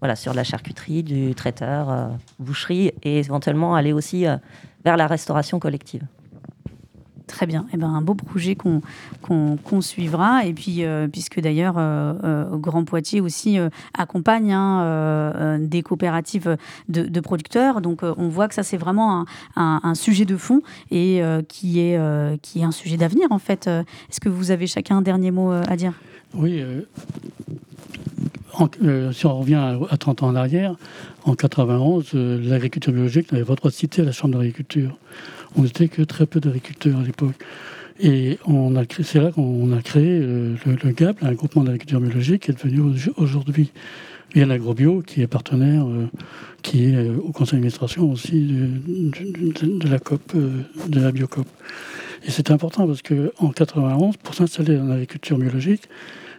Voilà, 0.00 0.14
sur 0.14 0.34
la 0.34 0.44
charcuterie, 0.44 1.02
du 1.02 1.34
traiteur, 1.34 1.90
euh, 1.90 2.08
boucherie 2.38 2.92
et 3.02 3.20
éventuellement 3.20 3.74
aller 3.74 3.94
aussi 3.94 4.26
euh, 4.26 4.36
vers 4.84 4.98
la 4.98 5.06
restauration 5.06 5.58
collective. 5.58 6.02
Très 7.26 7.46
bien. 7.46 7.64
Eh 7.72 7.78
ben, 7.78 7.88
un 7.88 8.02
beau 8.02 8.14
projet 8.14 8.54
qu'on 8.54 9.80
suivra. 9.80 10.44
Et 10.44 10.52
puis, 10.52 10.84
euh, 10.84 11.08
puisque 11.08 11.40
d'ailleurs, 11.40 11.76
euh, 11.78 12.12
euh, 12.22 12.56
Grand 12.56 12.84
Poitiers 12.84 13.22
aussi 13.22 13.58
accompagne 13.96 14.52
hein, 14.52 15.58
des 15.58 15.82
coopératives 15.82 16.56
de, 16.88 17.20
producteurs. 17.20 17.80
Donc, 17.80 18.02
on 18.02 18.28
voit 18.28 18.48
que 18.48 18.54
ça, 18.54 18.62
c'est 18.62 18.76
vraiment 18.76 19.24
un, 19.56 19.94
sujet 19.94 20.24
de 20.24 20.36
fond 20.36 20.60
et 20.90 21.22
qui, 21.48 21.80
est, 21.80 21.98
qui 22.42 22.60
est 22.60 22.64
un 22.64 22.72
sujet 22.72 22.96
d'avenir, 22.96 23.28
en 23.30 23.38
fait. 23.38 23.66
Est-ce 23.66 24.20
que 24.20 24.28
vous 24.28 24.50
avez 24.50 24.66
chacun 24.66 24.98
un 24.98 25.02
dernier 25.02 25.30
mot 25.30 25.50
à 25.50 25.76
dire? 25.76 25.92
Oui, 26.34 26.62
si 29.12 29.26
on 29.26 29.38
revient 29.38 29.54
à, 29.54 29.78
à 29.90 29.96
30 29.96 30.22
ans 30.22 30.28
en 30.28 30.34
arrière, 30.34 30.76
en 31.26 31.34
91, 31.34 32.10
euh, 32.14 32.38
l'agriculture 32.42 32.92
biologique 32.92 33.32
n'avait 33.32 33.44
pas 33.44 33.54
droit 33.54 33.70
de 33.70 33.74
citer 33.74 34.02
à 34.02 34.04
la 34.04 34.12
Chambre 34.12 34.34
d'agriculture. 34.34 34.96
On 35.56 35.62
n'était 35.62 35.88
que 35.88 36.02
très 36.02 36.26
peu 36.26 36.40
d'agriculteurs 36.40 36.98
à 36.98 37.02
l'époque. 37.02 37.34
Et 38.00 38.38
c'est 39.02 39.20
là 39.20 39.30
qu'on 39.30 39.72
a 39.72 39.80
créé 39.80 40.18
euh, 40.20 40.54
le, 40.66 40.76
le 40.82 40.90
GAP, 40.90 41.22
un 41.22 41.32
groupement 41.32 41.62
d'agriculture 41.62 42.00
biologique, 42.00 42.42
qui 42.42 42.50
est 42.50 42.54
devenu 42.64 42.80
au- 42.80 43.22
aujourd'hui 43.22 43.70
Bien 44.34 44.50
Agrobio, 44.50 45.00
qui 45.02 45.22
est 45.22 45.28
partenaire, 45.28 45.86
euh, 45.86 46.06
qui 46.62 46.86
est 46.86 46.96
euh, 46.96 47.16
au 47.18 47.30
conseil 47.30 47.58
d'administration 47.60 48.10
aussi 48.10 48.40
de, 48.42 49.88
la 49.88 50.00
COP, 50.00 50.34
de 50.34 51.00
la 51.00 51.12
Biocop. 51.12 51.46
Et 52.26 52.30
c'est 52.32 52.50
important 52.50 52.86
parce 52.88 53.00
qu'en 53.02 53.50
91, 53.50 54.16
pour 54.16 54.34
s'installer 54.34 54.76
en 54.76 54.90
agriculture 54.90 55.38
biologique, 55.38 55.82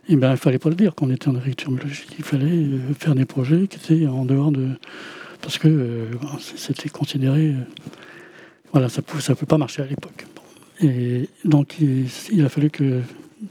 eh 0.10 0.18
ben, 0.18 0.32
il 0.32 0.38
fallait 0.38 0.60
pas 0.60 0.70
le 0.70 0.76
dire 0.76 0.94
qu'on 0.94 1.10
était 1.10 1.30
en 1.30 1.36
agriculture 1.36 1.72
biologique. 1.72 2.10
Il 2.18 2.26
fallait 2.26 2.66
faire 3.00 3.16
des 3.16 3.26
projets 3.26 3.68
qui 3.68 3.78
étaient 3.78 4.08
en 4.08 4.26
dehors 4.26 4.52
de... 4.52 4.68
Parce 5.42 5.58
que 5.58 6.08
c'était 6.44 6.90
considéré... 6.90 7.54
voilà, 8.76 8.90
ça 8.90 9.02
ne 9.02 9.22
ça 9.22 9.36
peut 9.36 9.46
pas 9.46 9.58
marcher 9.58 9.84
à 9.84 9.86
l'époque. 9.86 10.26
Et 10.82 11.30
donc, 11.46 11.78
il, 11.80 12.44
a 12.44 12.50
fallu 12.50 12.70
que 12.70 13.00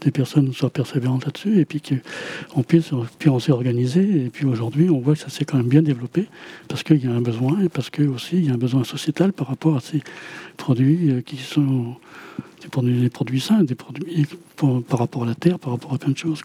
des 0.03 0.11
personnes 0.11 0.53
soient 0.53 0.69
persévérantes 0.69 1.25
là-dessus 1.25 1.61
et 1.61 1.65
puis 1.65 1.81
qu'on 1.81 2.63
puisse... 2.63 2.91
Puis 3.19 3.31
on 3.31 3.39
s'est 3.39 3.53
organisé 3.53 4.03
et 4.03 4.29
puis 4.29 4.45
aujourd'hui, 4.45 4.91
on 4.91 5.01
voit 5.01 5.15
que 5.15 5.21
ça 5.21 5.31
s'est 5.31 5.47
quand 5.47 5.57
même 5.57 5.69
bien 5.69 5.81
développé 5.81 6.29
parce 6.69 6.83
qu'il 6.83 7.03
y 7.03 7.09
a 7.09 7.11
un 7.11 7.23
besoin 7.23 7.59
et 7.63 7.71
parce 7.71 7.89
que 7.89 8.03
aussi 8.03 8.37
il 8.37 8.45
y 8.45 8.51
a 8.51 8.53
un 8.53 8.59
besoin 8.59 8.85
sociétal 8.85 9.33
par 9.33 9.47
rapport 9.47 9.77
à 9.77 9.81
ces 9.81 10.03
produits 10.59 11.11
euh, 11.11 11.23
qui 11.23 11.39
sont 11.39 11.97
des 12.83 13.09
produits, 13.09 13.41
sains, 13.41 13.65
des 13.65 13.75
produits 13.75 14.27
par 14.59 14.99
rapport 14.99 15.23
à 15.23 15.27
la 15.27 15.35
terre, 15.35 15.59
par 15.59 15.73
rapport 15.73 15.95
à 15.95 15.97
plein 15.97 16.13
de 16.13 16.19
choses. 16.19 16.43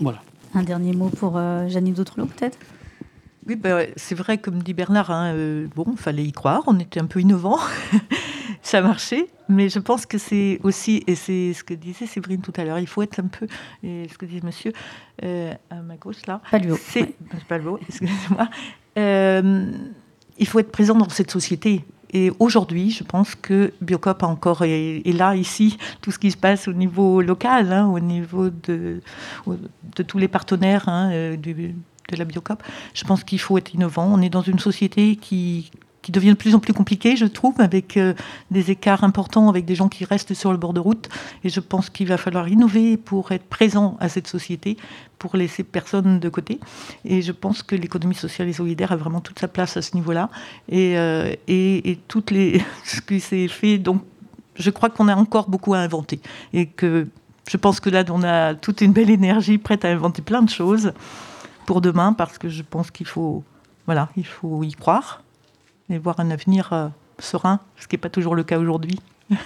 Voilà. 0.00 0.22
Un 0.54 0.62
dernier 0.62 0.94
mot 0.94 1.10
pour 1.10 1.36
euh, 1.36 1.68
Janine 1.68 1.92
Dautrelot, 1.92 2.24
peut-être? 2.24 2.56
Oui, 3.46 3.56
ben, 3.56 3.88
c'est 3.96 4.14
vrai, 4.14 4.38
comme 4.38 4.62
dit 4.62 4.74
Bernard, 4.74 5.10
hein, 5.10 5.32
euh, 5.34 5.66
bon, 5.74 5.86
il 5.90 5.96
fallait 5.98 6.24
y 6.24 6.32
croire, 6.32 6.62
on 6.66 6.78
était 6.78 7.00
un 7.00 7.06
peu 7.06 7.20
innovant, 7.20 7.58
ça 8.62 8.82
marchait, 8.82 9.28
mais 9.48 9.70
je 9.70 9.78
pense 9.78 10.04
que 10.04 10.18
c'est 10.18 10.60
aussi, 10.62 11.02
et 11.06 11.14
c'est 11.14 11.54
ce 11.54 11.64
que 11.64 11.72
disait 11.72 12.06
Séverine 12.06 12.42
tout 12.42 12.52
à 12.56 12.64
l'heure, 12.64 12.78
il 12.78 12.86
faut 12.86 13.02
être 13.02 13.18
un 13.18 13.28
peu, 13.28 13.46
et 13.82 14.06
ce 14.12 14.18
que 14.18 14.26
disait 14.26 14.44
monsieur 14.44 14.72
euh, 15.24 15.54
à 15.70 15.76
ma 15.76 15.96
gauche 15.96 16.26
là, 16.26 16.42
Paluo, 16.50 16.76
c'est 16.78 17.14
pas 17.48 17.56
le 17.56 17.64
mot, 17.64 17.78
excusez-moi, 17.88 18.48
Euh, 18.98 19.70
il 20.38 20.46
faut 20.46 20.58
être 20.58 20.72
présent 20.72 20.94
dans 20.94 21.08
cette 21.08 21.30
société. 21.30 21.84
Et 22.12 22.32
aujourd'hui, 22.40 22.90
je 22.90 23.04
pense 23.04 23.36
que 23.36 23.72
Biocop 23.80 24.24
a 24.24 24.26
encore 24.26 24.64
est, 24.64 25.02
est 25.04 25.16
là 25.16 25.36
ici 25.36 25.78
tout 26.00 26.10
ce 26.10 26.18
qui 26.18 26.32
se 26.32 26.36
passe 26.36 26.66
au 26.66 26.72
niveau 26.72 27.20
local, 27.20 27.72
hein, 27.72 27.86
au 27.86 28.00
niveau 28.00 28.50
de, 28.50 29.00
de 29.46 30.02
tous 30.02 30.18
les 30.18 30.26
partenaires 30.26 30.88
hein, 30.88 31.10
euh, 31.12 31.36
du, 31.36 31.76
de 32.14 32.18
la 32.18 32.24
Biocop. 32.24 32.62
Je 32.94 33.04
pense 33.04 33.24
qu'il 33.24 33.40
faut 33.40 33.58
être 33.58 33.74
innovant. 33.74 34.10
On 34.12 34.20
est 34.20 34.30
dans 34.30 34.42
une 34.42 34.58
société 34.58 35.16
qui 35.16 35.70
qui 36.02 36.12
devient 36.12 36.30
de 36.30 36.34
plus 36.34 36.54
en 36.54 36.60
plus 36.60 36.72
compliqué, 36.72 37.16
je 37.16 37.26
trouve, 37.26 37.60
avec 37.60 37.96
euh, 37.96 38.14
des 38.50 38.70
écarts 38.70 39.04
importants, 39.04 39.48
avec 39.48 39.64
des 39.64 39.74
gens 39.74 39.88
qui 39.88 40.04
restent 40.04 40.34
sur 40.34 40.50
le 40.52 40.58
bord 40.58 40.72
de 40.72 40.80
route. 40.80 41.08
Et 41.44 41.48
je 41.48 41.60
pense 41.60 41.90
qu'il 41.90 42.08
va 42.08 42.16
falloir 42.16 42.48
innover 42.48 42.96
pour 42.96 43.32
être 43.32 43.44
présent 43.44 43.96
à 44.00 44.08
cette 44.08 44.26
société, 44.26 44.76
pour 45.18 45.36
laisser 45.36 45.62
personne 45.62 46.18
de 46.18 46.28
côté. 46.28 46.58
Et 47.04 47.22
je 47.22 47.32
pense 47.32 47.62
que 47.62 47.74
l'économie 47.76 48.14
sociale 48.14 48.48
et 48.48 48.52
solidaire 48.54 48.92
a 48.92 48.96
vraiment 48.96 49.20
toute 49.20 49.38
sa 49.38 49.48
place 49.48 49.76
à 49.76 49.82
ce 49.82 49.94
niveau-là. 49.94 50.30
Et, 50.68 50.96
euh, 50.98 51.34
et, 51.48 51.98
ce 52.84 53.00
qui 53.00 53.20
s'est 53.20 53.48
fait, 53.48 53.78
donc 53.78 54.02
je 54.56 54.70
crois 54.70 54.90
qu'on 54.90 55.08
a 55.08 55.14
encore 55.14 55.48
beaucoup 55.48 55.74
à 55.74 55.78
inventer. 55.78 56.20
Et 56.52 56.66
que 56.66 57.08
je 57.48 57.56
pense 57.56 57.80
que 57.80 57.90
là, 57.90 58.04
on 58.10 58.22
a 58.22 58.54
toute 58.54 58.80
une 58.80 58.92
belle 58.92 59.10
énergie 59.10 59.58
prête 59.58 59.84
à 59.84 59.88
inventer 59.88 60.22
plein 60.22 60.42
de 60.42 60.50
choses 60.50 60.92
pour 61.70 61.80
demain, 61.80 62.12
parce 62.12 62.36
que 62.36 62.48
je 62.48 62.64
pense 62.64 62.90
qu'il 62.90 63.06
faut, 63.06 63.44
voilà, 63.86 64.08
il 64.16 64.26
faut 64.26 64.64
y 64.64 64.72
croire 64.72 65.22
et 65.88 65.98
voir 65.98 66.18
un 66.18 66.28
avenir 66.32 66.72
euh, 66.72 66.88
serein, 67.20 67.60
ce 67.76 67.86
qui 67.86 67.94
n'est 67.94 68.00
pas 68.00 68.08
toujours 68.10 68.34
le 68.34 68.42
cas 68.42 68.58
aujourd'hui. 68.58 68.98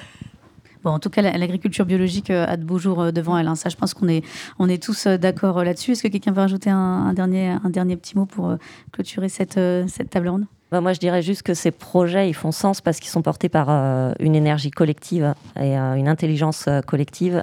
Bon, 0.82 0.90
en 0.90 0.98
tout 0.98 1.08
cas, 1.08 1.22
la- 1.22 1.36
l'agriculture 1.38 1.86
biologique 1.86 2.28
euh, 2.30 2.44
a 2.46 2.56
de 2.58 2.64
beaux 2.64 2.78
jours 2.78 3.00
euh, 3.00 3.10
devant 3.10 3.36
elle. 3.38 3.48
hein. 3.48 3.54
Ça, 3.54 3.68
je 3.70 3.76
pense 3.76 3.92
qu'on 3.94 4.06
est, 4.08 4.22
on 4.58 4.68
est 4.68 4.82
tous 4.82 5.06
d'accord 5.06 5.64
là-dessus. 5.64 5.92
Est-ce 5.92 6.02
que 6.02 6.08
quelqu'un 6.08 6.32
veut 6.32 6.42
rajouter 6.42 6.68
un, 6.70 6.76
un 6.78 7.12
dernier, 7.14 7.56
un 7.64 7.70
dernier 7.70 7.96
petit 7.96 8.16
mot 8.18 8.26
pour 8.26 8.54
clôturer 8.92 9.28
cette, 9.30 9.58
cette 9.88 10.10
table 10.10 10.28
ronde? 10.28 10.44
Bah, 10.70 10.80
moi, 10.80 10.92
je 10.92 10.98
dirais 10.98 11.22
juste 11.22 11.42
que 11.42 11.54
ces 11.54 11.70
projets, 11.70 12.28
ils 12.28 12.34
font 12.34 12.50
sens 12.50 12.80
parce 12.80 12.98
qu'ils 12.98 13.10
sont 13.10 13.22
portés 13.22 13.48
par 13.48 13.66
euh, 13.68 14.12
une 14.18 14.34
énergie 14.34 14.70
collective 14.70 15.34
et 15.56 15.78
euh, 15.78 15.94
une 15.94 16.08
intelligence 16.08 16.64
euh, 16.66 16.80
collective. 16.80 17.42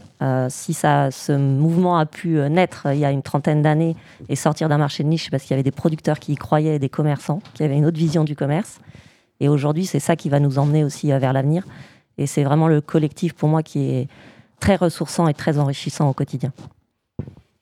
Si 0.50 0.74
ça, 0.74 1.12
ce 1.12 1.32
mouvement 1.32 1.98
a 1.98 2.06
pu 2.06 2.38
naître 2.50 2.88
il 2.92 3.00
y 3.00 3.06
a 3.06 3.12
une 3.12 3.22
trentaine 3.22 3.62
d'années 3.62 3.96
et 4.30 4.36
sortir 4.36 4.70
d'un 4.70 4.78
marché 4.78 5.04
de 5.04 5.08
niche 5.08 5.30
parce 5.30 5.44
qu'il 5.44 5.52
y 5.52 5.54
avait 5.54 5.64
des 5.64 5.72
producteurs 5.72 6.20
qui 6.20 6.34
y 6.34 6.36
croyaient 6.36 6.76
et 6.76 6.80
des 6.80 6.90
commerçants 6.90 7.42
qui 7.54 7.64
avaient 7.64 7.78
une 7.78 7.86
autre 7.86 7.98
vision 7.98 8.24
du 8.24 8.36
commerce. 8.36 8.80
Et 9.40 9.48
aujourd'hui, 9.48 9.86
c'est 9.86 10.00
ça 10.00 10.16
qui 10.16 10.30
va 10.30 10.40
nous 10.40 10.60
emmener 10.60 10.84
aussi 10.84 11.08
vers 11.08 11.34
l'avenir. 11.34 11.64
Et 12.18 12.28
c'est 12.28 12.44
vraiment 12.44 12.68
le 12.68 12.82
collectif 12.82 13.34
pour 13.34 13.50
moi 13.50 13.64
qui 13.64 13.92
est 13.92 14.08
très 14.60 14.76
ressourçant 14.76 15.28
et 15.28 15.34
très 15.34 15.58
enrichissant 15.58 16.10
au 16.10 16.14
quotidien. 16.14 16.52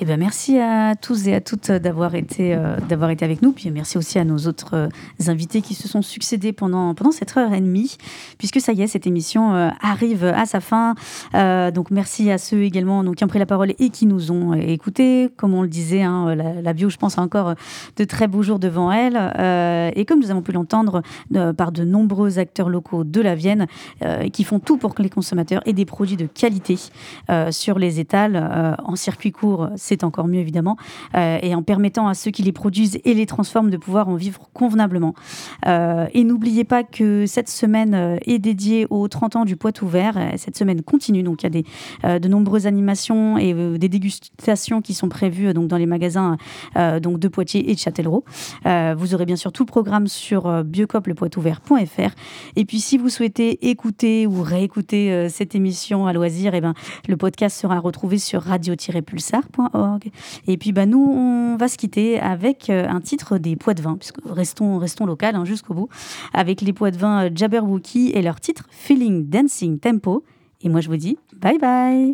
Eh 0.01 0.05
ben, 0.05 0.17
merci 0.17 0.57
à 0.57 0.95
tous 0.95 1.27
et 1.27 1.35
à 1.35 1.41
toutes 1.41 1.71
d'avoir 1.71 2.15
été, 2.15 2.55
euh, 2.55 3.09
été 3.09 3.25
avec 3.25 3.41
nous. 3.41 3.51
Puis 3.51 3.69
merci 3.69 3.97
aussi 3.97 4.17
à 4.17 4.23
nos 4.23 4.37
autres 4.47 4.73
euh, 4.73 4.87
invités 5.27 5.59
qui 5.61 5.73
se 5.73 5.89
sont 5.89 6.01
succédés 6.01 6.53
pendant, 6.53 6.93
pendant 6.93 7.11
cette 7.11 7.35
heure 7.35 7.53
et 7.53 7.59
demie, 7.59 7.97
puisque 8.37 8.61
ça 8.61 8.71
y 8.71 8.81
est, 8.81 8.87
cette 8.87 9.07
émission 9.07 9.53
euh, 9.53 9.67
arrive 9.81 10.23
à 10.23 10.45
sa 10.45 10.61
fin. 10.61 10.95
Euh, 11.35 11.69
donc 11.71 11.91
merci 11.91 12.31
à 12.31 12.37
ceux 12.37 12.63
également 12.63 13.03
donc, 13.03 13.15
qui 13.15 13.25
ont 13.25 13.27
pris 13.27 13.39
la 13.39 13.45
parole 13.45 13.73
et 13.77 13.89
qui 13.89 14.05
nous 14.05 14.31
ont 14.31 14.53
euh, 14.53 14.61
écoutés. 14.61 15.33
Comme 15.35 15.53
on 15.53 15.63
le 15.63 15.67
disait, 15.67 16.03
hein, 16.03 16.33
la, 16.33 16.61
la 16.61 16.71
bio, 16.71 16.89
je 16.89 16.95
pense, 16.95 17.17
a 17.17 17.21
encore 17.21 17.49
euh, 17.49 17.55
de 17.97 18.05
très 18.05 18.29
beaux 18.29 18.41
jours 18.41 18.59
devant 18.59 18.93
elle. 18.93 19.17
Euh, 19.37 19.91
et 19.95 20.05
comme 20.05 20.21
nous 20.21 20.31
avons 20.31 20.41
pu 20.41 20.53
l'entendre 20.53 21.01
euh, 21.35 21.51
par 21.51 21.73
de 21.73 21.83
nombreux 21.83 22.39
acteurs 22.39 22.69
locaux 22.69 23.03
de 23.03 23.19
la 23.19 23.35
Vienne, 23.35 23.67
euh, 24.01 24.29
qui 24.29 24.45
font 24.45 24.59
tout 24.61 24.77
pour 24.77 24.95
que 24.95 25.03
les 25.03 25.09
consommateurs 25.09 25.61
aient 25.65 25.73
des 25.73 25.83
produits 25.83 26.15
de 26.15 26.25
qualité 26.25 26.77
euh, 27.29 27.51
sur 27.51 27.77
les 27.77 27.99
étals, 27.99 28.37
euh, 28.37 28.75
en 28.81 28.95
circuit 28.95 29.33
court, 29.33 29.67
c'est 29.89 30.03
encore 30.03 30.27
mieux 30.27 30.39
évidemment, 30.39 30.77
euh, 31.15 31.39
et 31.41 31.55
en 31.55 31.63
permettant 31.63 32.07
à 32.07 32.13
ceux 32.13 32.29
qui 32.31 32.43
les 32.43 32.51
produisent 32.51 32.99
et 33.05 33.13
les 33.15 33.25
transforment 33.25 33.71
de 33.71 33.77
pouvoir 33.77 34.07
en 34.07 34.15
vivre 34.15 34.49
convenablement. 34.53 35.15
Euh, 35.65 36.05
et 36.13 36.23
n'oubliez 36.23 36.63
pas 36.63 36.83
que 36.83 37.25
cette 37.25 37.49
semaine 37.49 37.95
euh, 37.95 38.17
est 38.27 38.37
dédiée 38.37 38.85
aux 38.91 39.07
30 39.07 39.35
ans 39.37 39.45
du 39.45 39.55
Poitou 39.55 39.87
Vert. 39.87 40.15
Cette 40.37 40.57
semaine 40.57 40.83
continue, 40.83 41.23
donc 41.23 41.43
il 41.43 41.55
y 41.55 41.63
a 42.03 42.19
de 42.19 42.27
nombreuses 42.27 42.67
animations 42.67 43.37
et 43.37 43.53
des 43.77 43.89
dégustations 43.89 44.81
qui 44.81 44.93
sont 44.93 45.09
prévues 45.09 45.53
donc, 45.53 45.67
dans 45.67 45.77
les 45.77 45.85
magasins 45.85 46.37
donc, 47.01 47.19
de 47.19 47.27
Poitiers 47.27 47.71
et 47.71 47.73
de 47.73 47.79
Châtellerault. 47.79 48.23
Vous 48.65 49.13
aurez 49.13 49.25
bien 49.25 49.35
sûr 49.35 49.51
tout 49.51 49.63
le 49.63 49.67
programme 49.67 50.07
sur 50.07 50.63
biocoplepoitouvert.fr. 50.63 52.15
Et 52.55 52.65
puis 52.65 52.79
si 52.79 52.97
vous 52.97 53.09
souhaitez 53.09 53.69
écouter 53.69 54.27
ou 54.27 54.41
réécouter 54.41 55.27
cette 55.29 55.55
émission 55.55 56.05
à 56.05 56.13
loisir, 56.13 56.53
eh 56.53 56.61
ben, 56.61 56.73
le 57.07 57.17
podcast 57.17 57.59
sera 57.59 57.79
retrouvé 57.79 58.17
sur 58.17 58.41
radio-pulsar.org. 58.41 59.78
Et 60.47 60.57
puis 60.57 60.71
bah, 60.71 60.85
nous, 60.85 60.99
on 60.99 61.57
va 61.57 61.67
se 61.67 61.77
quitter 61.77 62.19
avec 62.19 62.69
euh, 62.69 62.87
un 62.87 63.01
titre 63.01 63.37
des 63.37 63.55
poids 63.55 63.73
de 63.73 63.81
vin, 63.81 63.95
puisque 63.97 64.17
restons, 64.25 64.77
restons 64.77 65.05
local 65.05 65.35
hein, 65.35 65.45
jusqu'au 65.45 65.73
bout, 65.73 65.89
avec 66.33 66.61
les 66.61 66.73
poids 66.73 66.91
de 66.91 66.97
vin 66.97 67.25
euh, 67.25 67.29
Jabberwocky 67.33 68.11
et 68.13 68.21
leur 68.21 68.39
titre 68.39 68.65
Feeling 68.69 69.29
Dancing 69.29 69.79
Tempo. 69.79 70.23
Et 70.61 70.69
moi 70.69 70.81
je 70.81 70.89
vous 70.89 70.97
dis 70.97 71.17
bye 71.39 71.57
bye 71.57 72.13